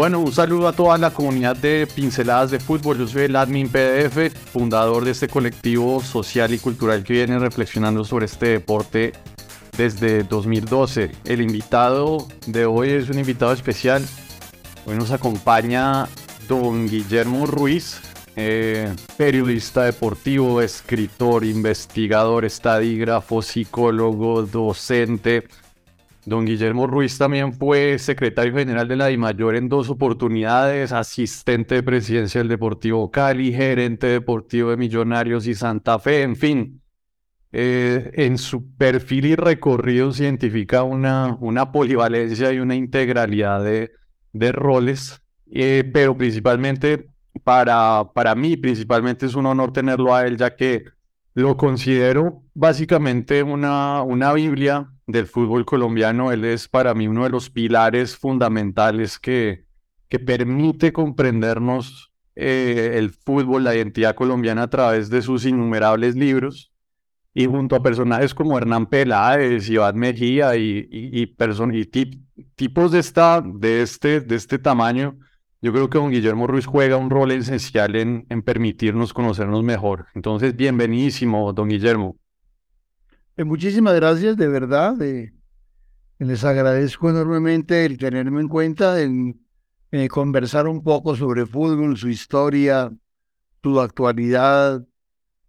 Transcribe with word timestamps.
Bueno, 0.00 0.20
un 0.20 0.32
saludo 0.32 0.66
a 0.66 0.72
toda 0.72 0.96
la 0.96 1.10
comunidad 1.10 1.56
de 1.56 1.86
Pinceladas 1.86 2.50
de 2.50 2.58
Fútbol. 2.58 2.96
Yo 2.96 3.06
soy 3.06 3.24
el 3.24 3.36
admin 3.36 3.68
PDF, 3.68 4.34
fundador 4.50 5.04
de 5.04 5.10
este 5.10 5.28
colectivo 5.28 6.02
social 6.02 6.54
y 6.54 6.58
cultural 6.58 7.04
que 7.04 7.12
viene 7.12 7.38
reflexionando 7.38 8.02
sobre 8.02 8.24
este 8.24 8.46
deporte 8.46 9.12
desde 9.76 10.22
2012. 10.22 11.10
El 11.26 11.42
invitado 11.42 12.26
de 12.46 12.64
hoy 12.64 12.88
es 12.92 13.10
un 13.10 13.18
invitado 13.18 13.52
especial. 13.52 14.02
Hoy 14.86 14.96
nos 14.96 15.10
acompaña 15.10 16.08
don 16.48 16.88
Guillermo 16.88 17.44
Ruiz, 17.44 18.00
eh, 18.36 18.94
periodista 19.18 19.82
deportivo, 19.82 20.62
escritor, 20.62 21.44
investigador, 21.44 22.46
estadígrafo, 22.46 23.42
psicólogo, 23.42 24.44
docente 24.44 25.44
Don 26.26 26.44
Guillermo 26.44 26.86
Ruiz 26.86 27.16
también 27.16 27.54
fue 27.54 27.98
secretario 27.98 28.54
general 28.54 28.86
de 28.86 28.96
la 28.96 29.06
DIMAYOR 29.06 29.56
en 29.56 29.68
dos 29.68 29.88
oportunidades, 29.88 30.92
asistente 30.92 31.76
de 31.76 31.82
presidencia 31.82 32.40
del 32.40 32.48
Deportivo 32.48 33.10
Cali, 33.10 33.52
gerente 33.52 34.06
deportivo 34.06 34.70
de 34.70 34.76
Millonarios 34.76 35.46
y 35.46 35.54
Santa 35.54 35.98
Fe, 35.98 36.22
en 36.22 36.36
fin. 36.36 36.82
Eh, 37.52 38.10
en 38.14 38.38
su 38.38 38.76
perfil 38.76 39.26
y 39.26 39.34
recorrido 39.34 40.12
se 40.12 40.22
identifica 40.22 40.84
una, 40.84 41.36
una 41.40 41.72
polivalencia 41.72 42.52
y 42.52 42.60
una 42.60 42.76
integralidad 42.76 43.64
de, 43.64 43.90
de 44.32 44.52
roles, 44.52 45.20
eh, 45.50 45.88
pero 45.92 46.16
principalmente 46.16 47.08
para, 47.42 48.04
para 48.14 48.34
mí, 48.34 48.56
principalmente 48.56 49.26
es 49.26 49.34
un 49.34 49.46
honor 49.46 49.72
tenerlo 49.72 50.14
a 50.14 50.26
él, 50.26 50.36
ya 50.36 50.54
que 50.54 50.84
lo 51.34 51.56
considero 51.56 52.42
básicamente 52.54 53.42
una, 53.42 54.02
una 54.02 54.32
Biblia 54.32 54.92
del 55.10 55.26
fútbol 55.26 55.64
colombiano. 55.64 56.32
Él 56.32 56.44
es 56.44 56.68
para 56.68 56.94
mí 56.94 57.08
uno 57.08 57.24
de 57.24 57.30
los 57.30 57.50
pilares 57.50 58.16
fundamentales 58.16 59.18
que, 59.18 59.64
que 60.08 60.18
permite 60.18 60.92
comprendernos 60.92 62.12
eh, 62.36 62.92
el 62.94 63.10
fútbol, 63.10 63.64
la 63.64 63.74
identidad 63.74 64.14
colombiana 64.14 64.62
a 64.64 64.70
través 64.70 65.10
de 65.10 65.22
sus 65.22 65.44
innumerables 65.44 66.16
libros. 66.16 66.72
Y 67.32 67.46
junto 67.46 67.76
a 67.76 67.82
personajes 67.82 68.34
como 68.34 68.58
Hernán 68.58 68.86
Peláez, 68.86 69.68
Iván 69.68 69.96
Mejía 69.96 70.56
y, 70.56 70.88
y, 70.90 71.22
y, 71.22 71.26
tipos 72.56 72.90
de, 72.90 72.98
esta, 72.98 73.40
de, 73.40 73.82
este, 73.82 74.20
de 74.20 74.34
este 74.34 74.58
tamaño, 74.58 75.16
yo 75.62 75.72
creo 75.72 75.90
que 75.90 75.98
don 75.98 76.10
Guillermo 76.10 76.46
Ruiz 76.46 76.66
juega 76.66 76.96
un 76.96 77.10
rol 77.10 77.30
esencial 77.32 77.94
en, 77.94 78.26
en 78.30 78.42
permitirnos 78.42 79.12
conocernos 79.12 79.62
mejor. 79.62 80.06
Entonces, 80.14 80.56
bienvenidísimo, 80.56 81.52
don 81.52 81.68
Guillermo. 81.68 82.16
Eh, 83.40 83.44
muchísimas 83.44 83.94
gracias, 83.94 84.36
de 84.36 84.48
verdad. 84.48 84.96
les 86.18 86.44
agradezco 86.44 87.08
enormemente 87.08 87.86
el 87.86 87.96
tenerme 87.96 88.42
en 88.42 88.48
cuenta, 88.48 89.00
en 89.00 89.40
eh, 89.92 90.08
conversar 90.08 90.66
un 90.66 90.82
poco 90.82 91.16
sobre 91.16 91.46
fútbol, 91.46 91.96
su 91.96 92.10
historia, 92.10 92.92
su 93.62 93.80
actualidad, 93.80 94.86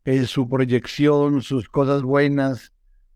eh, 0.05 0.25
su 0.25 0.47
proyección, 0.47 1.41
sus 1.41 1.67
cosas 1.67 2.01
buenas, 2.01 2.71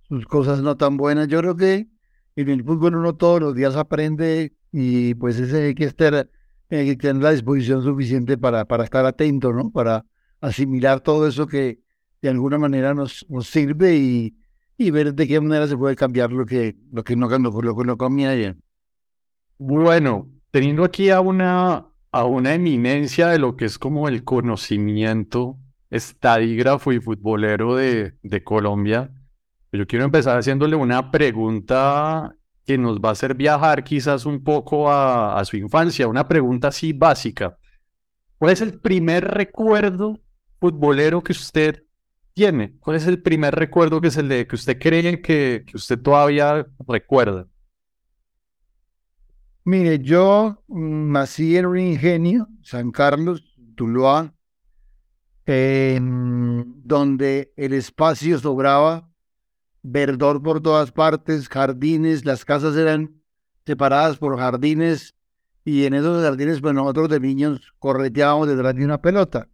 sus 0.10 0.26
cosas 0.26 0.62
no 0.62 0.76
tan 0.76 0.98
buenas. 0.98 1.30
Yo 1.30 1.40
creo 1.40 1.56
que 1.56 1.88
en 2.36 2.50
el 2.50 2.62
fútbol 2.66 2.98
uno 2.98 3.16
todos 3.16 3.40
los 3.40 3.56
días 3.56 3.78
aprende 3.78 4.52
y 4.74 5.14
pues 5.14 5.40
ese 5.40 5.68
hay 5.68 5.76
que 5.76 5.86
estar 5.86 6.30
hay 6.70 6.86
que 6.86 6.96
tener 6.98 7.24
la 7.24 7.32
disposición 7.32 7.82
suficiente 7.82 8.38
para, 8.38 8.66
para 8.66 8.84
estar 8.84 9.06
atento, 9.06 9.54
¿no? 9.54 9.72
Para 9.72 10.06
asimilar 10.42 11.00
todo 11.00 11.28
eso 11.28 11.48
que 11.48 11.80
de 12.22 12.28
alguna 12.28 12.58
manera 12.58 12.94
nos, 12.94 13.26
nos 13.30 13.48
sirve 13.48 13.96
y, 13.96 14.36
y 14.78 14.92
ver 14.92 15.14
de 15.14 15.28
qué 15.28 15.40
manera 15.40 15.68
se 15.68 15.78
puede 15.78 15.96
cambiar 15.96 16.32
lo 16.32 16.46
que, 16.46 16.76
lo 16.92 17.04
que 17.04 17.16
no, 17.16 17.30
lo, 17.30 17.62
lo 17.62 17.76
que 17.76 17.84
no 17.86 17.98
comía 17.98 18.32
ayer. 18.32 18.58
Bueno, 19.58 20.30
teniendo 20.52 20.84
aquí 20.84 21.10
a 21.10 21.22
una, 21.22 21.86
a 22.12 22.26
una 22.26 22.54
eminencia 22.54 23.28
de 23.28 23.40
lo 23.40 23.56
que 23.56 23.66
es 23.66 23.80
como 23.80 24.08
el 24.08 24.24
conocimiento 24.24 25.58
estadígrafo 25.90 26.92
y 26.92 27.00
futbolero 27.00 27.76
de, 27.76 28.16
de 28.22 28.44
Colombia, 28.44 29.12
yo 29.72 29.88
quiero 29.88 30.06
empezar 30.06 30.38
haciéndole 30.38 30.76
una 30.76 31.12
pregunta 31.12 32.36
que 32.66 32.78
nos 32.78 33.00
va 33.00 33.10
a 33.10 33.12
hacer 33.12 33.36
viajar 33.36 33.84
quizás 33.84 34.26
un 34.26 34.44
poco 34.44 34.90
a, 34.90 35.38
a 35.38 35.46
su 35.46 35.58
infancia, 35.58 36.08
una 36.08 36.28
pregunta 36.28 36.70
así 36.70 36.94
básica. 36.94 37.58
¿Cuál 38.38 38.54
es 38.54 38.62
el 38.62 38.80
primer 38.80 39.26
recuerdo 39.26 40.20
futbolero 40.60 41.22
que 41.22 41.32
usted 41.32 41.85
tiene? 42.36 42.76
¿Cuál 42.80 42.98
es 42.98 43.08
el 43.08 43.22
primer 43.22 43.56
recuerdo 43.56 44.02
que, 44.02 44.12
se 44.12 44.22
le, 44.22 44.46
que 44.46 44.56
usted 44.56 44.78
cree 44.78 45.22
que, 45.22 45.66
usted 45.74 46.00
todavía 46.00 46.68
recuerda? 46.88 47.48
Mire, 49.64 50.00
yo 50.00 50.62
mm, 50.68 51.12
nací 51.12 51.58
en 51.58 51.66
un 51.66 51.80
ingenio, 51.80 52.48
San 52.62 52.92
Carlos, 52.92 53.58
Tuluá, 53.76 54.34
donde 55.48 57.54
el 57.56 57.74
espacio 57.74 58.38
sobraba 58.40 59.10
verdor 59.82 60.42
por 60.42 60.62
todas 60.62 60.92
partes, 60.92 61.48
jardines, 61.48 62.26
las 62.26 62.44
casas 62.44 62.76
eran 62.76 63.22
separadas 63.66 64.18
por 64.18 64.38
jardines 64.38 65.16
y 65.64 65.86
en 65.86 65.94
esos 65.94 66.24
jardines, 66.24 66.62
pues 66.62 66.74
nosotros 66.74 67.10
de 67.10 67.20
niños 67.20 67.74
correteábamos 67.80 68.48
detrás 68.48 68.76
de 68.76 68.86
una 68.86 69.02
pelota. 69.02 69.48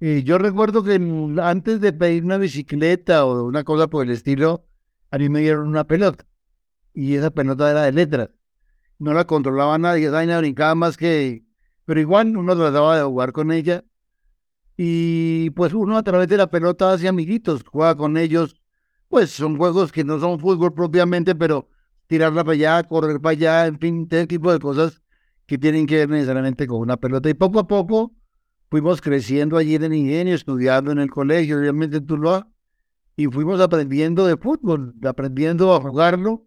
Y 0.00 0.22
yo 0.22 0.38
recuerdo 0.38 0.84
que 0.84 0.94
antes 1.42 1.80
de 1.80 1.92
pedir 1.92 2.24
una 2.24 2.38
bicicleta 2.38 3.24
o 3.24 3.44
una 3.44 3.64
cosa 3.64 3.88
por 3.88 4.06
el 4.06 4.12
estilo, 4.12 4.64
a 5.10 5.18
mí 5.18 5.28
me 5.28 5.40
dieron 5.40 5.66
una 5.68 5.84
pelota 5.84 6.24
y 6.94 7.14
esa 7.14 7.30
pelota 7.30 7.70
era 7.70 7.82
de 7.82 7.92
letras. 7.92 8.30
No 8.98 9.12
la 9.12 9.26
controlaba 9.26 9.78
nadie, 9.78 10.06
esa 10.06 10.38
brincaba 10.38 10.74
más 10.74 10.96
que... 10.96 11.44
Pero 11.84 12.00
igual 12.00 12.36
uno 12.36 12.56
trataba 12.56 12.96
de 12.98 13.04
jugar 13.04 13.32
con 13.32 13.50
ella 13.50 13.84
y 14.76 15.50
pues 15.50 15.72
uno 15.72 15.96
a 15.96 16.02
través 16.02 16.28
de 16.28 16.36
la 16.36 16.50
pelota 16.50 16.92
hacía 16.92 17.10
amiguitos, 17.10 17.64
juega 17.64 17.96
con 17.96 18.16
ellos, 18.16 18.60
pues 19.08 19.30
son 19.30 19.56
juegos 19.56 19.90
que 19.90 20.04
no 20.04 20.20
son 20.20 20.38
fútbol 20.38 20.74
propiamente, 20.74 21.34
pero 21.34 21.68
tirarla 22.06 22.44
para 22.44 22.54
allá, 22.54 22.82
correr 22.84 23.20
para 23.20 23.32
allá, 23.32 23.66
en 23.66 23.78
fin, 23.78 24.02
este 24.02 24.26
tipo 24.26 24.52
de 24.52 24.58
cosas 24.58 25.02
que 25.46 25.58
tienen 25.58 25.86
que 25.86 25.96
ver 25.96 26.10
necesariamente 26.10 26.66
con 26.66 26.80
una 26.80 26.96
pelota. 26.96 27.28
Y 27.30 27.34
poco 27.34 27.58
a 27.58 27.66
poco 27.66 28.12
fuimos 28.70 29.00
creciendo 29.00 29.56
allí 29.56 29.74
en 29.74 29.84
el 29.84 29.94
ingenio, 29.94 30.34
estudiando 30.34 30.92
en 30.92 30.98
el 30.98 31.10
colegio, 31.10 31.58
obviamente 31.58 31.98
en 31.98 32.06
Tuluá, 32.06 32.48
y 33.16 33.26
fuimos 33.26 33.60
aprendiendo 33.60 34.26
de 34.26 34.36
fútbol, 34.36 34.94
aprendiendo 35.04 35.74
a 35.74 35.80
jugarlo. 35.80 36.46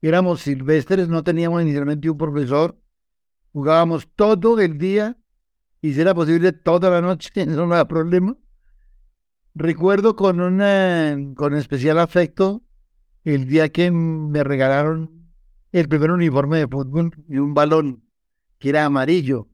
Éramos 0.00 0.42
silvestres, 0.42 1.08
no 1.08 1.24
teníamos 1.24 1.62
inicialmente 1.62 2.10
un 2.10 2.18
profesor, 2.18 2.78
jugábamos 3.52 4.08
todo 4.14 4.60
el 4.60 4.78
día, 4.78 5.16
y 5.80 5.94
si 5.94 6.00
era 6.00 6.14
posible 6.14 6.52
toda 6.52 6.90
la 6.90 7.00
noche, 7.00 7.30
no 7.46 7.64
había 7.64 7.86
problema. 7.86 8.36
Recuerdo 9.54 10.16
con, 10.16 10.40
una, 10.40 11.16
con 11.36 11.54
especial 11.54 11.98
afecto 11.98 12.62
el 13.24 13.46
día 13.46 13.70
que 13.70 13.90
me 13.90 14.44
regalaron 14.44 15.30
el 15.72 15.88
primer 15.88 16.10
uniforme 16.10 16.58
de 16.58 16.68
fútbol 16.68 17.12
y 17.28 17.38
un 17.38 17.54
balón 17.54 18.04
que 18.58 18.68
era 18.68 18.84
amarillo. 18.84 19.48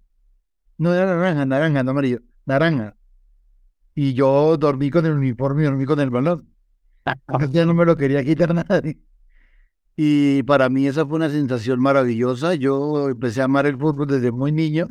No 0.81 0.95
era 0.95 1.05
naranja, 1.05 1.45
naranja, 1.45 1.83
no 1.83 1.91
amarillo, 1.91 2.21
naranja. 2.47 2.97
Y 3.95 4.15
yo 4.15 4.57
dormí 4.57 4.89
con 4.91 5.05
el 5.05 5.13
uniforme 5.13 5.61
y 5.63 5.67
dormí 5.67 5.85
con 5.85 6.01
el 6.01 6.09
balón. 6.09 6.49
Ya 7.51 7.67
no 7.67 7.75
me 7.75 7.85
lo 7.85 7.97
quería 7.99 8.25
quitar 8.25 8.55
nadie. 8.69 8.99
Y 9.95 10.43
para 10.45 10.71
mí 10.71 10.87
esa 10.87 11.05
fue 11.05 11.17
una 11.17 11.29
sensación 11.29 11.81
maravillosa. 11.81 12.55
Yo 12.55 13.11
empecé 13.11 13.43
a 13.43 13.45
amar 13.45 13.67
el 13.67 13.77
fútbol 13.77 14.07
desde 14.07 14.33
muy 14.33 14.53
niño. 14.53 14.89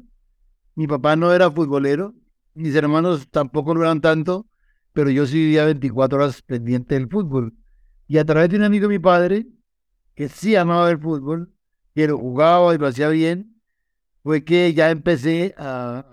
Mi 0.76 0.86
papá 0.86 1.16
no 1.16 1.34
era 1.34 1.50
futbolero, 1.50 2.14
mis 2.54 2.76
hermanos 2.76 3.28
tampoco 3.32 3.74
lo 3.74 3.82
eran 3.82 4.00
tanto, 4.00 4.46
pero 4.94 5.10
yo 5.10 5.26
sí 5.26 5.38
vivía 5.38 5.66
24 5.66 6.20
horas 6.20 6.44
pendiente 6.44 6.94
del 6.94 7.10
fútbol. 7.10 7.56
Y 8.08 8.20
a 8.20 8.26
través 8.26 8.52
de 8.52 8.58
un 8.58 8.64
amigo 8.64 8.88
de 8.88 8.94
mi 8.94 9.00
padre, 9.00 9.48
que 10.14 10.30
sí 10.30 10.56
amaba 10.56 10.92
el 10.92 11.00
fútbol, 11.00 11.52
que 11.96 12.08
lo 12.08 12.20
jugaba 12.20 12.76
y 12.76 12.78
lo 12.78 12.86
hacía 12.86 13.10
bien, 13.10 13.49
fue 14.24 14.44
que 14.44 14.74
ya 14.74 14.92
empecé 14.92 15.54
a, 15.58 16.06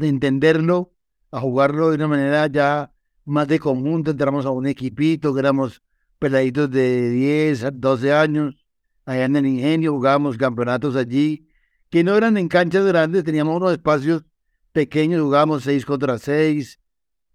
entenderlo, 0.00 0.92
a 1.30 1.40
jugarlo 1.40 1.90
de 1.90 1.96
una 1.96 2.08
manera 2.08 2.46
ya 2.46 2.92
más 3.24 3.48
de 3.48 3.58
conjunto, 3.58 4.12
entramos 4.12 4.46
a 4.46 4.50
un 4.50 4.66
equipito, 4.66 5.34
que 5.34 5.40
éramos 5.40 5.82
peladitos 6.18 6.70
de 6.70 7.10
10, 7.10 7.66
12 7.74 8.12
años, 8.12 8.66
allá 9.04 9.24
en 9.24 9.36
el 9.36 9.46
ingenio, 9.46 9.92
jugábamos 9.92 10.36
campeonatos 10.36 10.96
allí, 10.96 11.48
que 11.90 12.04
no 12.04 12.16
eran 12.16 12.36
en 12.36 12.48
canchas 12.48 12.84
grandes, 12.84 13.24
teníamos 13.24 13.56
unos 13.56 13.72
espacios 13.72 14.24
pequeños, 14.72 15.22
jugábamos 15.22 15.64
6 15.64 15.84
contra 15.84 16.18
6, 16.18 16.80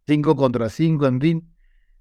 5 0.08 0.36
contra 0.36 0.70
5, 0.70 1.08
en 1.08 1.22
fin, 1.22 1.54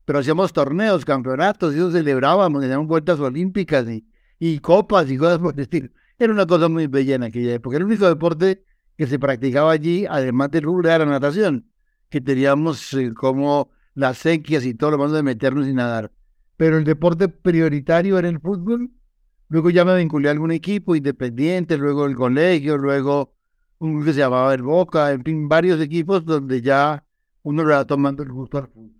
pero 0.04 0.20
hacíamos 0.20 0.52
torneos, 0.52 1.04
campeonatos, 1.04 1.74
y 1.74 1.78
eso 1.78 1.90
celebrábamos, 1.90 2.62
teníamos 2.62 2.86
vueltas 2.86 3.18
olímpicas 3.18 3.86
y 4.38 4.58
copas 4.60 5.10
y 5.10 5.16
cosas 5.16 5.38
por 5.38 5.54
el 5.54 5.60
estilo. 5.60 5.90
Era 6.20 6.34
una 6.34 6.46
cosa 6.46 6.68
muy 6.68 6.86
bella 6.86 7.14
en 7.14 7.22
aquella 7.22 7.54
época. 7.54 7.78
El 7.78 7.84
único 7.84 8.06
deporte 8.06 8.62
que 8.98 9.06
se 9.06 9.18
practicaba 9.18 9.72
allí, 9.72 10.04
además 10.04 10.50
del 10.50 10.64
rugby, 10.64 10.86
era 10.86 10.98
la 10.98 11.06
natación, 11.06 11.72
que 12.10 12.20
teníamos 12.20 12.92
eh, 12.92 13.14
como 13.14 13.70
las 13.94 14.18
sequias 14.18 14.66
y 14.66 14.74
todo 14.74 14.90
lo 14.90 14.98
demás 14.98 15.12
de 15.12 15.22
meternos 15.22 15.66
y 15.66 15.72
nadar. 15.72 16.12
Pero 16.58 16.76
el 16.76 16.84
deporte 16.84 17.28
prioritario 17.28 18.18
era 18.18 18.28
el 18.28 18.38
fútbol. 18.38 18.90
Luego 19.48 19.70
ya 19.70 19.86
me 19.86 19.96
vinculé 19.96 20.28
a 20.28 20.32
algún 20.32 20.52
equipo 20.52 20.94
independiente, 20.94 21.78
luego 21.78 22.04
el 22.04 22.16
colegio, 22.16 22.76
luego 22.76 23.32
un 23.78 24.04
que 24.04 24.12
se 24.12 24.18
llamaba 24.18 24.52
el 24.52 24.60
Boca, 24.60 25.12
en 25.12 25.24
fin, 25.24 25.48
varios 25.48 25.80
equipos 25.80 26.26
donde 26.26 26.60
ya 26.60 27.02
uno 27.44 27.64
le 27.64 27.72
va 27.72 27.86
tomando 27.86 28.22
el 28.22 28.30
gusto 28.30 28.58
al 28.58 28.68
fútbol. 28.68 28.99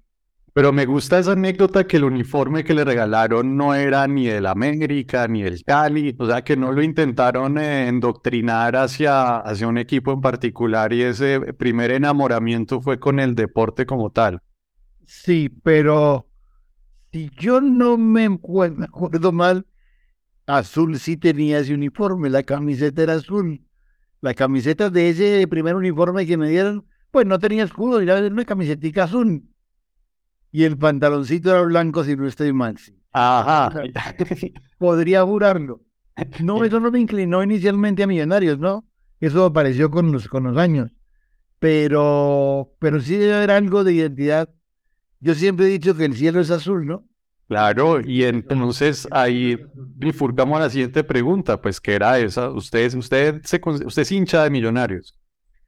Pero 0.53 0.73
me 0.73 0.85
gusta 0.85 1.19
esa 1.19 1.33
anécdota 1.33 1.87
que 1.87 1.97
el 1.97 2.05
uniforme 2.05 2.65
que 2.65 2.75
le 2.75 2.85
regalaron 2.85 3.57
no 3.57 3.75
era 3.75 4.07
ni 4.09 4.27
del 4.27 4.47
América 4.47 5.29
ni 5.29 5.43
del 5.43 5.63
Cali, 5.65 6.17
o 6.19 6.27
sea 6.27 6.43
que 6.43 6.57
no 6.57 6.73
lo 6.73 6.83
intentaron 6.83 7.57
eh, 7.59 7.87
endoctrinar 7.87 8.75
hacia, 8.75 9.37
hacia 9.39 9.69
un 9.69 9.79
equipo 9.79 10.13
en 10.13 10.21
particular 10.21 10.93
y 10.93 11.03
ese 11.03 11.41
primer 11.55 11.93
enamoramiento 11.93 12.81
fue 12.81 12.99
con 12.99 13.21
el 13.21 13.37
deporte 13.37 13.87
como 13.87 14.11
tal. 14.11 14.43
Sí, 15.07 15.49
pero 15.63 16.27
si 17.13 17.31
yo 17.39 17.61
no 17.61 17.97
me 17.97 18.27
acuerdo 18.27 19.31
mal, 19.31 19.67
Azul 20.47 20.99
sí 20.99 21.17
tenía 21.17 21.61
ese 21.61 21.75
uniforme, 21.75 22.29
la 22.29 22.43
camiseta 22.43 23.03
era 23.03 23.15
azul. 23.15 23.65
La 24.21 24.35
camiseta 24.35 24.91
de 24.91 25.11
ese 25.11 25.47
primer 25.47 25.77
uniforme 25.77 26.27
que 26.27 26.37
me 26.37 26.49
dieron, 26.49 26.87
pues 27.13 27.25
no 27.25 27.39
tenía 27.39 27.63
escudo, 27.65 28.01
era 28.01 28.19
una 28.19 28.45
camiseta 28.45 29.05
azul 29.05 29.50
y 30.53 30.65
el 30.65 30.77
pantaloncito 30.77 31.51
era 31.51 31.63
blanco 31.63 32.05
si 32.05 32.17
no 32.17 32.27
estoy 32.27 32.53
mal. 32.53 32.77
Ajá. 33.13 33.83
Podría 34.79 35.25
jurarlo. 35.25 35.81
No, 36.43 36.65
eso 36.65 36.81
no 36.81 36.91
me 36.91 37.01
inclinó 37.01 37.43
inicialmente 37.43 38.03
a 38.03 38.07
Millonarios, 38.07 38.59
¿no? 38.59 38.85
Eso 39.21 39.45
apareció 39.45 39.91
con 39.91 40.13
los, 40.13 40.29
con 40.29 40.45
los 40.45 40.57
años. 40.57 40.91
Pero, 41.59 42.73
pero 42.79 43.01
sí 43.01 43.17
debe 43.17 43.35
haber 43.35 43.51
algo 43.51 43.85
de 43.85 43.95
identidad. 43.95 44.49
Yo 45.21 45.35
siempre 45.35 45.67
he 45.67 45.69
dicho 45.69 45.95
que 45.97 46.07
el 46.07 46.15
cielo 46.15 46.41
es 46.41 46.51
azul, 46.51 46.87
¿no? 46.87 47.05
Claro, 47.49 48.01
y 48.01 48.23
entonces 48.25 49.09
ahí 49.11 49.59
bifurcamos 49.75 50.57
a 50.57 50.61
la 50.61 50.71
siguiente 50.71 51.03
pregunta, 51.03 51.61
pues, 51.61 51.81
¿qué 51.81 51.95
era 51.95 52.19
esa? 52.19 52.49
Usted, 52.51 52.95
usted, 52.95 53.43
se, 53.43 53.61
usted 53.65 54.03
es 54.03 54.13
hincha 54.13 54.45
de 54.45 54.51
Millonarios. 54.51 55.19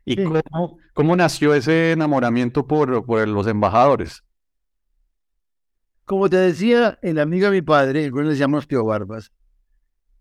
¿Y 0.05 0.23
cómo, 0.23 0.79
cómo 0.95 1.17
nació 1.17 1.55
ese 1.55 1.93
enamoramiento 1.93 2.67
por, 2.67 3.05
por 3.05 3.27
los 3.27 3.47
embajadores? 3.47 4.23
Como 6.05 6.29
te 6.29 6.37
decía, 6.37 6.99
el 7.03 7.19
amigo 7.19 7.47
de 7.47 7.53
mi 7.53 7.63
padre, 7.63 8.05
el 8.05 8.13
cual 8.13 8.29
le 8.29 8.37
llamamos 8.37 8.67
Tío 8.67 8.85
Barbas, 8.85 9.33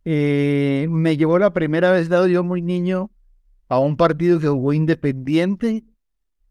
eh, 0.05 0.87
me 0.89 1.17
llevó 1.17 1.37
la 1.39 1.53
primera 1.53 1.91
vez, 1.91 2.09
dado 2.09 2.27
yo 2.27 2.43
muy 2.43 2.61
niño, 2.61 3.11
a 3.67 3.79
un 3.79 3.97
partido 3.97 4.39
que 4.39 4.47
jugó 4.47 4.73
Independiente 4.73 5.83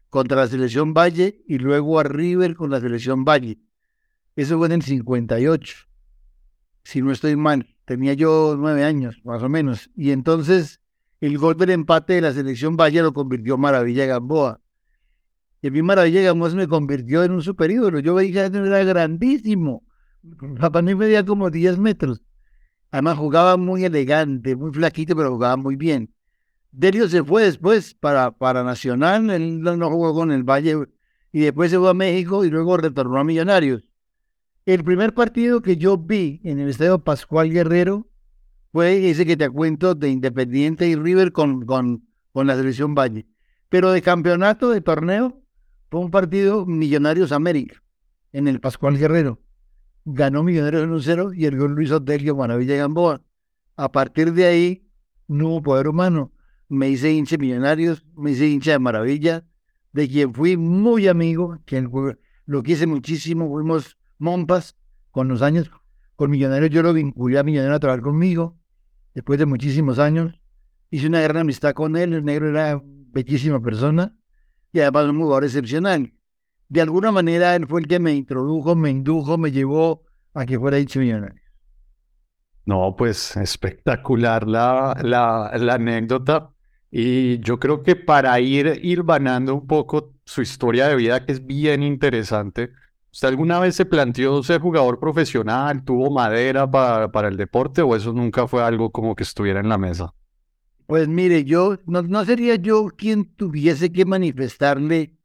contra 0.09 0.37
la 0.37 0.47
selección 0.47 0.93
Valle 0.93 1.43
y 1.47 1.57
luego 1.57 1.99
a 1.99 2.03
River 2.03 2.55
con 2.55 2.69
la 2.69 2.81
selección 2.81 3.23
Valle. 3.25 3.59
Eso 4.35 4.57
fue 4.57 4.67
en 4.67 4.73
el 4.73 4.81
58, 4.81 5.75
si 6.83 7.01
no 7.01 7.11
estoy 7.11 7.35
mal. 7.35 7.67
Tenía 7.85 8.13
yo 8.13 8.55
nueve 8.57 8.85
años, 8.85 9.21
más 9.23 9.43
o 9.43 9.49
menos. 9.49 9.89
Y 9.95 10.11
entonces 10.11 10.81
el 11.19 11.37
gol 11.37 11.57
del 11.57 11.71
empate 11.71 12.13
de 12.13 12.21
la 12.21 12.33
selección 12.33 12.77
Valle 12.77 13.01
lo 13.01 13.13
convirtió 13.13 13.57
Maravilla 13.57 14.05
Gamboa. 14.05 14.60
Y 15.61 15.67
a 15.67 15.71
mí 15.71 15.81
Maravilla 15.81 16.21
Gamos 16.21 16.55
me 16.55 16.67
convirtió 16.67 17.23
en 17.23 17.31
un 17.31 17.41
superídolo. 17.41 17.99
Yo 17.99 18.15
veía 18.15 18.49
que 18.49 18.57
era 18.57 18.83
grandísimo. 18.83 19.83
Papá 20.59 20.81
no 20.81 20.95
medía 20.97 21.25
como 21.25 21.49
10 21.49 21.77
metros. 21.77 22.21
Además 22.89 23.17
jugaba 23.17 23.57
muy 23.57 23.85
elegante, 23.85 24.55
muy 24.55 24.71
flaquito, 24.71 25.15
pero 25.15 25.31
jugaba 25.31 25.55
muy 25.57 25.75
bien. 25.75 26.13
Delio 26.71 27.07
se 27.07 27.23
fue 27.23 27.43
después 27.43 27.93
para, 27.93 28.31
para 28.31 28.63
Nacional, 28.63 29.29
él 29.29 29.61
no 29.61 29.89
jugó 29.89 30.13
con 30.13 30.31
el 30.31 30.43
Valle 30.43 30.87
y 31.31 31.41
después 31.41 31.71
se 31.71 31.77
fue 31.77 31.89
a 31.89 31.93
México 31.93 32.43
y 32.45 32.49
luego 32.49 32.77
retornó 32.77 33.19
a 33.19 33.23
Millonarios. 33.23 33.83
El 34.65 34.83
primer 34.83 35.13
partido 35.13 35.61
que 35.61 35.77
yo 35.77 35.97
vi 35.97 36.39
en 36.43 36.59
el 36.59 36.69
estadio 36.69 36.99
Pascual 36.99 37.49
Guerrero 37.49 38.07
fue 38.71 39.09
ese 39.09 39.25
que 39.25 39.35
te 39.35 39.49
cuento 39.49 39.95
de 39.95 40.09
Independiente 40.09 40.87
y 40.87 40.95
River 40.95 41.31
con, 41.31 41.65
con, 41.65 42.07
con 42.31 42.47
la 42.47 42.55
selección 42.55 42.95
Valle. 42.95 43.25
Pero 43.69 43.91
de 43.91 44.01
campeonato, 44.01 44.69
de 44.69 44.81
torneo, 44.81 45.40
fue 45.91 45.99
un 45.99 46.09
partido 46.09 46.65
Millonarios 46.65 47.33
América 47.33 47.83
en 48.31 48.47
el 48.47 48.61
Pascual 48.61 48.97
Guerrero. 48.97 49.41
Ganó 50.05 50.41
Millonarios 50.41 50.83
en 50.83 50.91
un 50.91 51.01
cero 51.01 51.33
y 51.33 51.45
el 51.45 51.57
gol 51.57 51.75
lo 51.75 51.81
hizo 51.81 51.99
Delio 51.99 52.33
Maravilla 52.33 52.77
Gamboa. 52.77 53.21
A 53.75 53.91
partir 53.91 54.31
de 54.31 54.45
ahí 54.45 54.87
no 55.27 55.49
hubo 55.49 55.61
poder 55.61 55.89
humano. 55.89 56.31
Me 56.69 56.87
hice 56.87 57.11
hincha 57.11 57.35
de 57.35 57.39
Millonarios, 57.39 58.05
me 58.15 58.31
hice 58.31 58.47
hincha 58.47 58.71
de 58.71 58.79
Maravilla, 58.79 59.43
de 59.91 60.07
quien 60.07 60.33
fui 60.33 60.55
muy 60.55 61.09
amigo, 61.09 61.59
quien 61.65 61.91
lo 62.45 62.63
quise 62.63 62.87
muchísimo, 62.87 63.49
fuimos 63.49 63.97
mompas 64.17 64.77
con 65.11 65.27
los 65.27 65.41
años. 65.41 65.69
Con 66.15 66.31
Millonarios 66.31 66.71
yo 66.71 66.83
lo 66.83 66.93
vinculé 66.93 67.37
a 67.37 67.43
Millonarios 67.43 67.75
a 67.75 67.79
trabajar 67.81 68.01
conmigo, 68.01 68.57
después 69.13 69.37
de 69.39 69.45
muchísimos 69.45 69.99
años. 69.99 70.39
Hice 70.89 71.07
una 71.07 71.19
gran 71.19 71.37
amistad 71.39 71.73
con 71.73 71.97
él, 71.97 72.13
el 72.13 72.23
negro 72.23 72.47
era 72.47 72.81
bellísima 72.81 73.61
persona 73.61 74.15
y 74.73 74.79
además 74.79 75.05
un 75.05 75.19
jugador 75.19 75.43
excepcional. 75.43 76.13
De 76.69 76.81
alguna 76.81 77.11
manera 77.11 77.55
él 77.55 77.67
fue 77.67 77.81
el 77.81 77.87
que 77.87 77.99
me 77.99 78.13
introdujo, 78.13 78.75
me 78.75 78.89
indujo, 78.89 79.37
me 79.37 79.51
llevó 79.51 80.03
a 80.33 80.45
que 80.45 80.57
fuera 80.57 80.77
dicho 80.77 80.99
millonario. 80.99 81.41
No, 82.65 82.95
pues 82.95 83.35
espectacular 83.37 84.47
la, 84.47 84.95
la, 85.03 85.73
anécdota. 85.73 86.51
Y 86.89 87.39
yo 87.39 87.59
creo 87.59 87.83
que 87.83 87.95
para 87.95 88.39
ir, 88.39 88.79
ir 88.83 89.03
vanando 89.03 89.55
un 89.55 89.67
poco 89.67 90.13
su 90.25 90.41
historia 90.41 90.87
de 90.87 90.95
vida, 90.95 91.25
que 91.25 91.31
es 91.33 91.45
bien 91.45 91.83
interesante, 91.83 92.71
¿usted 93.11 93.29
alguna 93.29 93.59
vez 93.59 93.75
se 93.75 93.85
planteó 93.85 94.43
ser 94.43 94.61
jugador 94.61 94.99
profesional? 94.99 95.83
¿Tuvo 95.83 96.11
madera 96.11 96.69
para, 96.69 97.11
para 97.11 97.27
el 97.29 97.37
deporte 97.37 97.81
o 97.81 97.95
eso 97.95 98.13
nunca 98.13 98.47
fue 98.47 98.63
algo 98.63 98.91
como 98.91 99.15
que 99.15 99.23
estuviera 99.23 99.59
en 99.59 99.69
la 99.69 99.77
mesa? 99.77 100.13
Pues 100.91 101.07
mire, 101.07 101.45
yo 101.45 101.77
no, 101.85 102.25
sería 102.25 102.55
yo 102.55 102.89
quien 102.89 103.23
tuviese 103.23 103.93
que 103.93 104.03
manifestarle 104.03 105.15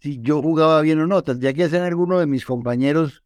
si 0.00 0.20
yo 0.20 0.42
jugaba 0.42 0.80
bien 0.80 0.98
o 0.98 1.06
no, 1.06 1.22
tendría 1.22 1.54
que 1.54 1.68
ser 1.68 1.82
alguno 1.82 2.18
de 2.18 2.26
mis 2.26 2.44
compañeros 2.44 3.22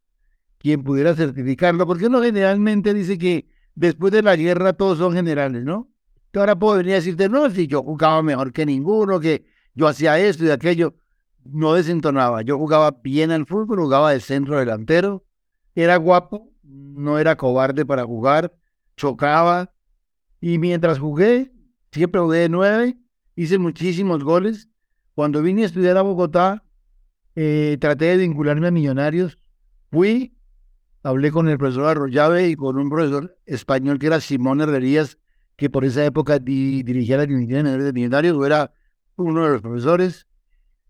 quien 0.59 0.85
pudiera 0.85 1.15
certificarlo, 1.15 1.87
porque 1.87 2.09
uno 2.09 2.21
generalmente 2.21 2.93
dice 2.93 3.17
que 3.17 3.49
después 3.75 4.13
de 4.13 4.21
la 4.21 4.37
guerra 4.37 4.75
todos 4.75 4.99
son 4.99 5.15
generales, 5.15 5.65
¿no? 5.65 5.89
Que 6.31 6.41
ahora 6.41 6.59
puedo 6.59 6.77
venir 6.77 6.93
a 6.93 6.97
decirte, 6.97 7.27
no, 7.31 7.49
si 7.49 7.67
yo 7.67 7.83
jugaba 7.83 8.23
mejor 8.23 8.53
que 8.53 8.67
ninguno, 8.67 9.19
que 9.19 9.47
yo 9.73 9.89
hacía 9.89 10.19
esto 10.19 10.45
y 10.45 10.51
aquello, 10.51 10.95
no 11.43 11.73
desentonaba. 11.73 12.43
Yo 12.43 12.59
jugaba 12.59 12.99
bien 13.03 13.31
al 13.31 13.47
fútbol, 13.47 13.81
jugaba 13.81 14.13
de 14.13 14.21
centro 14.21 14.59
delantero, 14.59 15.25
era 15.75 15.97
guapo, 15.97 16.53
no 16.63 17.19
era 17.19 17.39
cobarde 17.39 17.87
para 17.87 18.05
jugar, 18.05 18.55
chocaba, 18.95 19.73
y 20.39 20.59
mientras 20.59 20.99
jugué, 20.99 21.51
siempre 21.93 22.21
jugué 22.21 22.39
de 22.39 22.49
nueve, 22.49 22.99
hice 23.37 23.59
muchísimos 23.59 24.25
goles. 24.25 24.69
Cuando 25.15 25.43
vine 25.43 25.63
a 25.63 25.67
estudiar 25.67 25.97
a 25.97 26.03
Bogotá, 26.03 26.65
eh, 27.35 27.77
traté 27.81 28.07
de 28.07 28.17
vincularme 28.19 28.69
a 28.69 28.71
Millonarios. 28.71 29.39
Fui, 29.91 30.37
hablé 31.03 31.31
con 31.31 31.49
el 31.49 31.59
profesor 31.59 31.87
Arroyave 31.87 32.49
y 32.49 32.57
con 32.57 32.77
un 32.79 32.91
profesor 32.91 33.37
español 33.47 33.99
que 33.99 34.07
era 34.07 34.21
Simón 34.21 34.61
Herrerías, 34.61 35.19
que 35.57 35.71
por 35.71 35.85
esa 35.85 36.05
época 36.05 36.39
dirigía 36.39 37.17
la 37.17 37.27
División 37.27 37.65
de 37.65 37.93
Millonarios, 37.93 38.37
o 38.37 38.47
era 38.47 38.73
uno 39.17 39.45
de 39.45 39.51
los 39.51 39.63
profesores. 39.63 40.27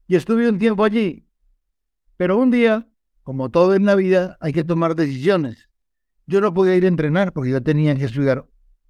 Y 0.07 0.17
estuve 0.17 0.49
un 0.49 0.59
tiempo 0.59 0.85
allí. 0.85 1.27
Pero 2.17 2.39
un 2.39 2.51
día, 2.51 2.89
como 3.23 3.51
todo 3.51 3.75
en 3.75 3.85
la 3.85 3.95
vida, 3.95 4.37
hay 4.41 4.53
que 4.53 4.65
tomar 4.65 4.95
decisiones. 4.95 5.69
Yo 6.27 6.41
no 6.41 6.53
podía 6.53 6.77
ir 6.77 6.85
a 6.85 6.89
entrenar 6.89 7.33
porque 7.33 7.51
yo 7.51 7.63
tenía 7.63 7.95
que 7.95 8.05
estudiar. 8.05 8.47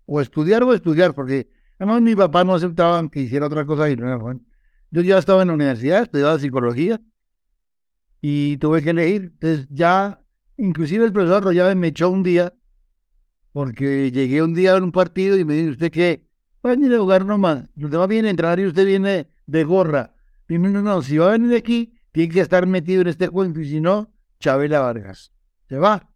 O 0.07 0.21
estudiar 0.21 0.63
o 0.63 0.75
estudiar, 0.75 1.15
porque 1.15 1.49
Además, 1.79 2.03
mi 2.03 2.17
papá 2.17 2.45
no 2.45 2.55
aceptaba 2.55 3.09
que 3.09 3.21
hiciera 3.21 3.47
otra 3.47 3.65
cosa. 3.65 3.89
Y 3.91 3.97
yo 3.97 5.03
ya 5.03 5.19
estaba 5.19 5.43
en 5.43 5.49
la 5.49 5.55
universidad, 5.55 6.03
estudiaba 6.03 6.39
psicología 6.39 7.01
y 8.21 8.57
tuve 8.57 8.83
que 8.83 8.91
elegir. 8.91 9.33
Entonces 9.35 9.69
ya, 9.71 10.21
inclusive 10.57 11.05
el 11.05 11.13
profesor 11.13 11.45
Rollave 11.45 11.75
me 11.75 11.89
echó 11.89 12.11
un 12.11 12.23
día 12.23 12.55
porque 13.53 14.11
llegué 14.11 14.43
un 14.43 14.55
día 14.55 14.77
en 14.77 14.85
un 14.85 14.93
partido 14.93 15.37
y 15.37 15.45
me 15.45 15.55
dijo, 15.55 15.71
¿usted 15.73 15.91
qué? 15.91 16.27
Va 16.65 16.71
a 16.71 16.75
venir 16.75 16.95
a 16.95 16.99
jugar 16.99 17.25
nomás. 17.25 17.69
Los 17.77 17.91
demás 17.91 18.09
vienen 18.09 18.27
a 18.27 18.31
entrar 18.31 18.59
y 18.61 18.67
usted 18.67 18.87
viene 18.87 19.29
de 19.47 19.65
gorra. 19.65 20.15
No, 20.49 20.59
no, 20.69 20.83
no, 20.83 21.03
si 21.03 21.19
va 21.19 21.29
a 21.29 21.33
venir 21.33 21.57
aquí, 21.57 21.95
tiene 22.13 22.33
que 22.33 22.41
estar 22.41 22.67
metido 22.67 23.03
en 23.03 23.09
este 23.09 23.29
cuento 23.29 23.61
y 23.61 23.69
si 23.69 23.81
no, 23.81 24.13
Chabela 24.41 24.81
Vargas. 24.81 25.33
Se 25.69 25.77
va. 25.77 26.11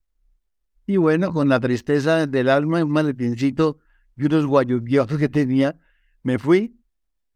Y 0.87 0.97
bueno, 0.97 1.33
con 1.33 1.49
la 1.49 1.61
tristeza 1.61 2.27
del 2.27 2.49
alma, 2.49 2.83
un 2.83 2.91
maletincito 2.91 3.79
y 4.17 4.27
unos 4.27 4.47
guayos 4.47 4.83
que 5.19 5.29
tenía, 5.29 5.77
me 6.23 6.39
fui 6.39 6.79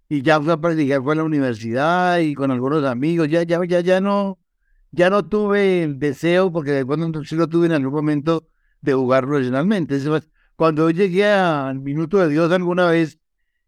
y 0.09 0.23
ya 0.23 0.40
fui 0.40 0.50
a 0.50 0.56
practicar 0.56 1.02
fue 1.02 1.14
a 1.14 1.16
la 1.16 1.25
universidad 1.25 2.18
y 2.18 2.35
con 2.35 2.50
algunos 2.50 2.85
amigos, 2.85 3.28
ya, 3.28 3.42
ya, 3.42 3.64
ya, 3.64 3.80
ya 3.80 4.00
no, 4.00 4.38
ya 4.92 5.11
no 5.11 5.26
tuve 5.26 5.83
el 5.83 5.99
deseo, 5.99 6.52
porque 6.52 6.85
cuando 6.85 7.25
sí 7.25 7.35
lo 7.37 7.49
tuve 7.49 7.66
en 7.66 7.73
algún 7.73 7.92
momento 7.92 8.49
de 8.80 8.95
jugar 8.95 9.26
profesionalmente. 9.26 9.99
Cuando 10.54 10.90
llegué 10.90 11.26
al 11.26 11.80
Minuto 11.80 12.18
de 12.18 12.28
Dios 12.28 12.50
alguna 12.52 12.87
vez, 12.87 13.18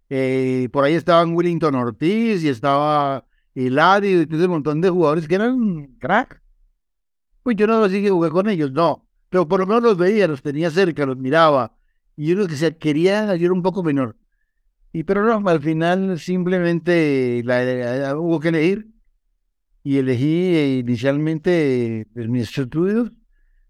eh, 0.09 0.69
por 0.73 0.85
ahí 0.85 0.95
estaban 0.95 1.35
Willington 1.35 1.75
Ortiz 1.75 2.43
y 2.43 2.49
estaba 2.49 3.27
Hilario 3.55 4.23
y 4.23 4.27
todo 4.27 4.45
un 4.45 4.51
montón 4.53 4.81
de 4.81 4.89
jugadores 4.89 5.29
que 5.29 5.35
eran 5.35 5.97
crack. 5.99 6.41
Pues 7.43 7.57
yo 7.57 7.67
no 7.67 7.83
así 7.85 8.03
que 8.03 8.11
jugué 8.11 8.31
con 8.31 8.49
ellos, 8.49 8.73
no. 8.73 9.07
Pero 9.29 9.47
por 9.47 9.61
lo 9.61 9.67
menos 9.67 9.83
los 9.83 9.99
veía, 9.99 10.27
los 10.29 10.41
tenía 10.41 10.71
cerca, 10.71 11.05
los 11.05 11.19
miraba. 11.19 11.75
Y 12.19 12.33
uno 12.33 12.47
que 12.47 12.57
se 12.57 12.77
quería, 12.77 13.35
yo 13.37 13.47
era 13.47 13.55
un 13.55 13.63
poco 13.63 13.83
menor. 13.83 14.17
Y 14.93 15.05
pero 15.05 15.25
no, 15.25 15.49
al 15.49 15.63
final 15.63 16.19
simplemente 16.19 17.43
la, 17.45 18.15
hubo 18.19 18.41
que 18.41 18.49
elegir. 18.49 18.91
Y 19.85 19.99
elegí 19.99 20.55
eh, 20.55 20.79
inicialmente 20.81 22.07
pues, 22.13 22.29
mis 22.29 22.59
estudios 22.59 23.13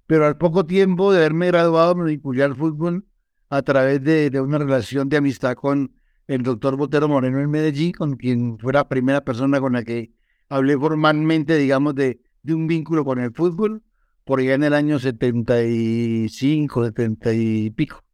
pero 0.09 0.26
al 0.26 0.38
poco 0.38 0.64
tiempo 0.64 1.12
de 1.12 1.19
haberme 1.19 1.49
graduado 1.49 1.95
me 1.95 2.07
vinculé 2.07 2.43
al 2.43 2.57
fútbol 2.57 3.05
a 3.50 3.61
través 3.61 4.02
de, 4.02 4.40
una 4.40 4.57
relación 4.57 5.11
de 5.11 5.19
amistad 5.19 5.55
con 5.55 5.93
el 6.26 6.43
doctor 6.43 6.76
Botero 6.76 7.09
Moreno 7.09 7.40
en 7.40 7.50
Medellín, 7.50 7.93
con 7.93 8.17
quien 8.17 8.59
fue 8.59 8.73
la 8.73 8.88
primera 8.88 9.21
persona 9.23 9.61
con 9.61 9.75
la 9.75 9.83
que 9.85 10.14
hablé 10.49 10.78
formalmente, 10.78 11.57
digamos, 11.57 11.95
de, 11.95 12.23
de 12.43 12.55
un 12.55 12.67
vínculo 12.67 13.05
con 13.05 13.21
el 13.21 13.35
fútbol, 13.35 13.83
por 14.25 14.40
allá 14.40 14.55
en 14.55 14.64
el 14.64 14.73
año 14.73 14.99
75, 14.99 16.87
70 16.87 17.33
y 17.35 17.71
pico. 17.71 18.08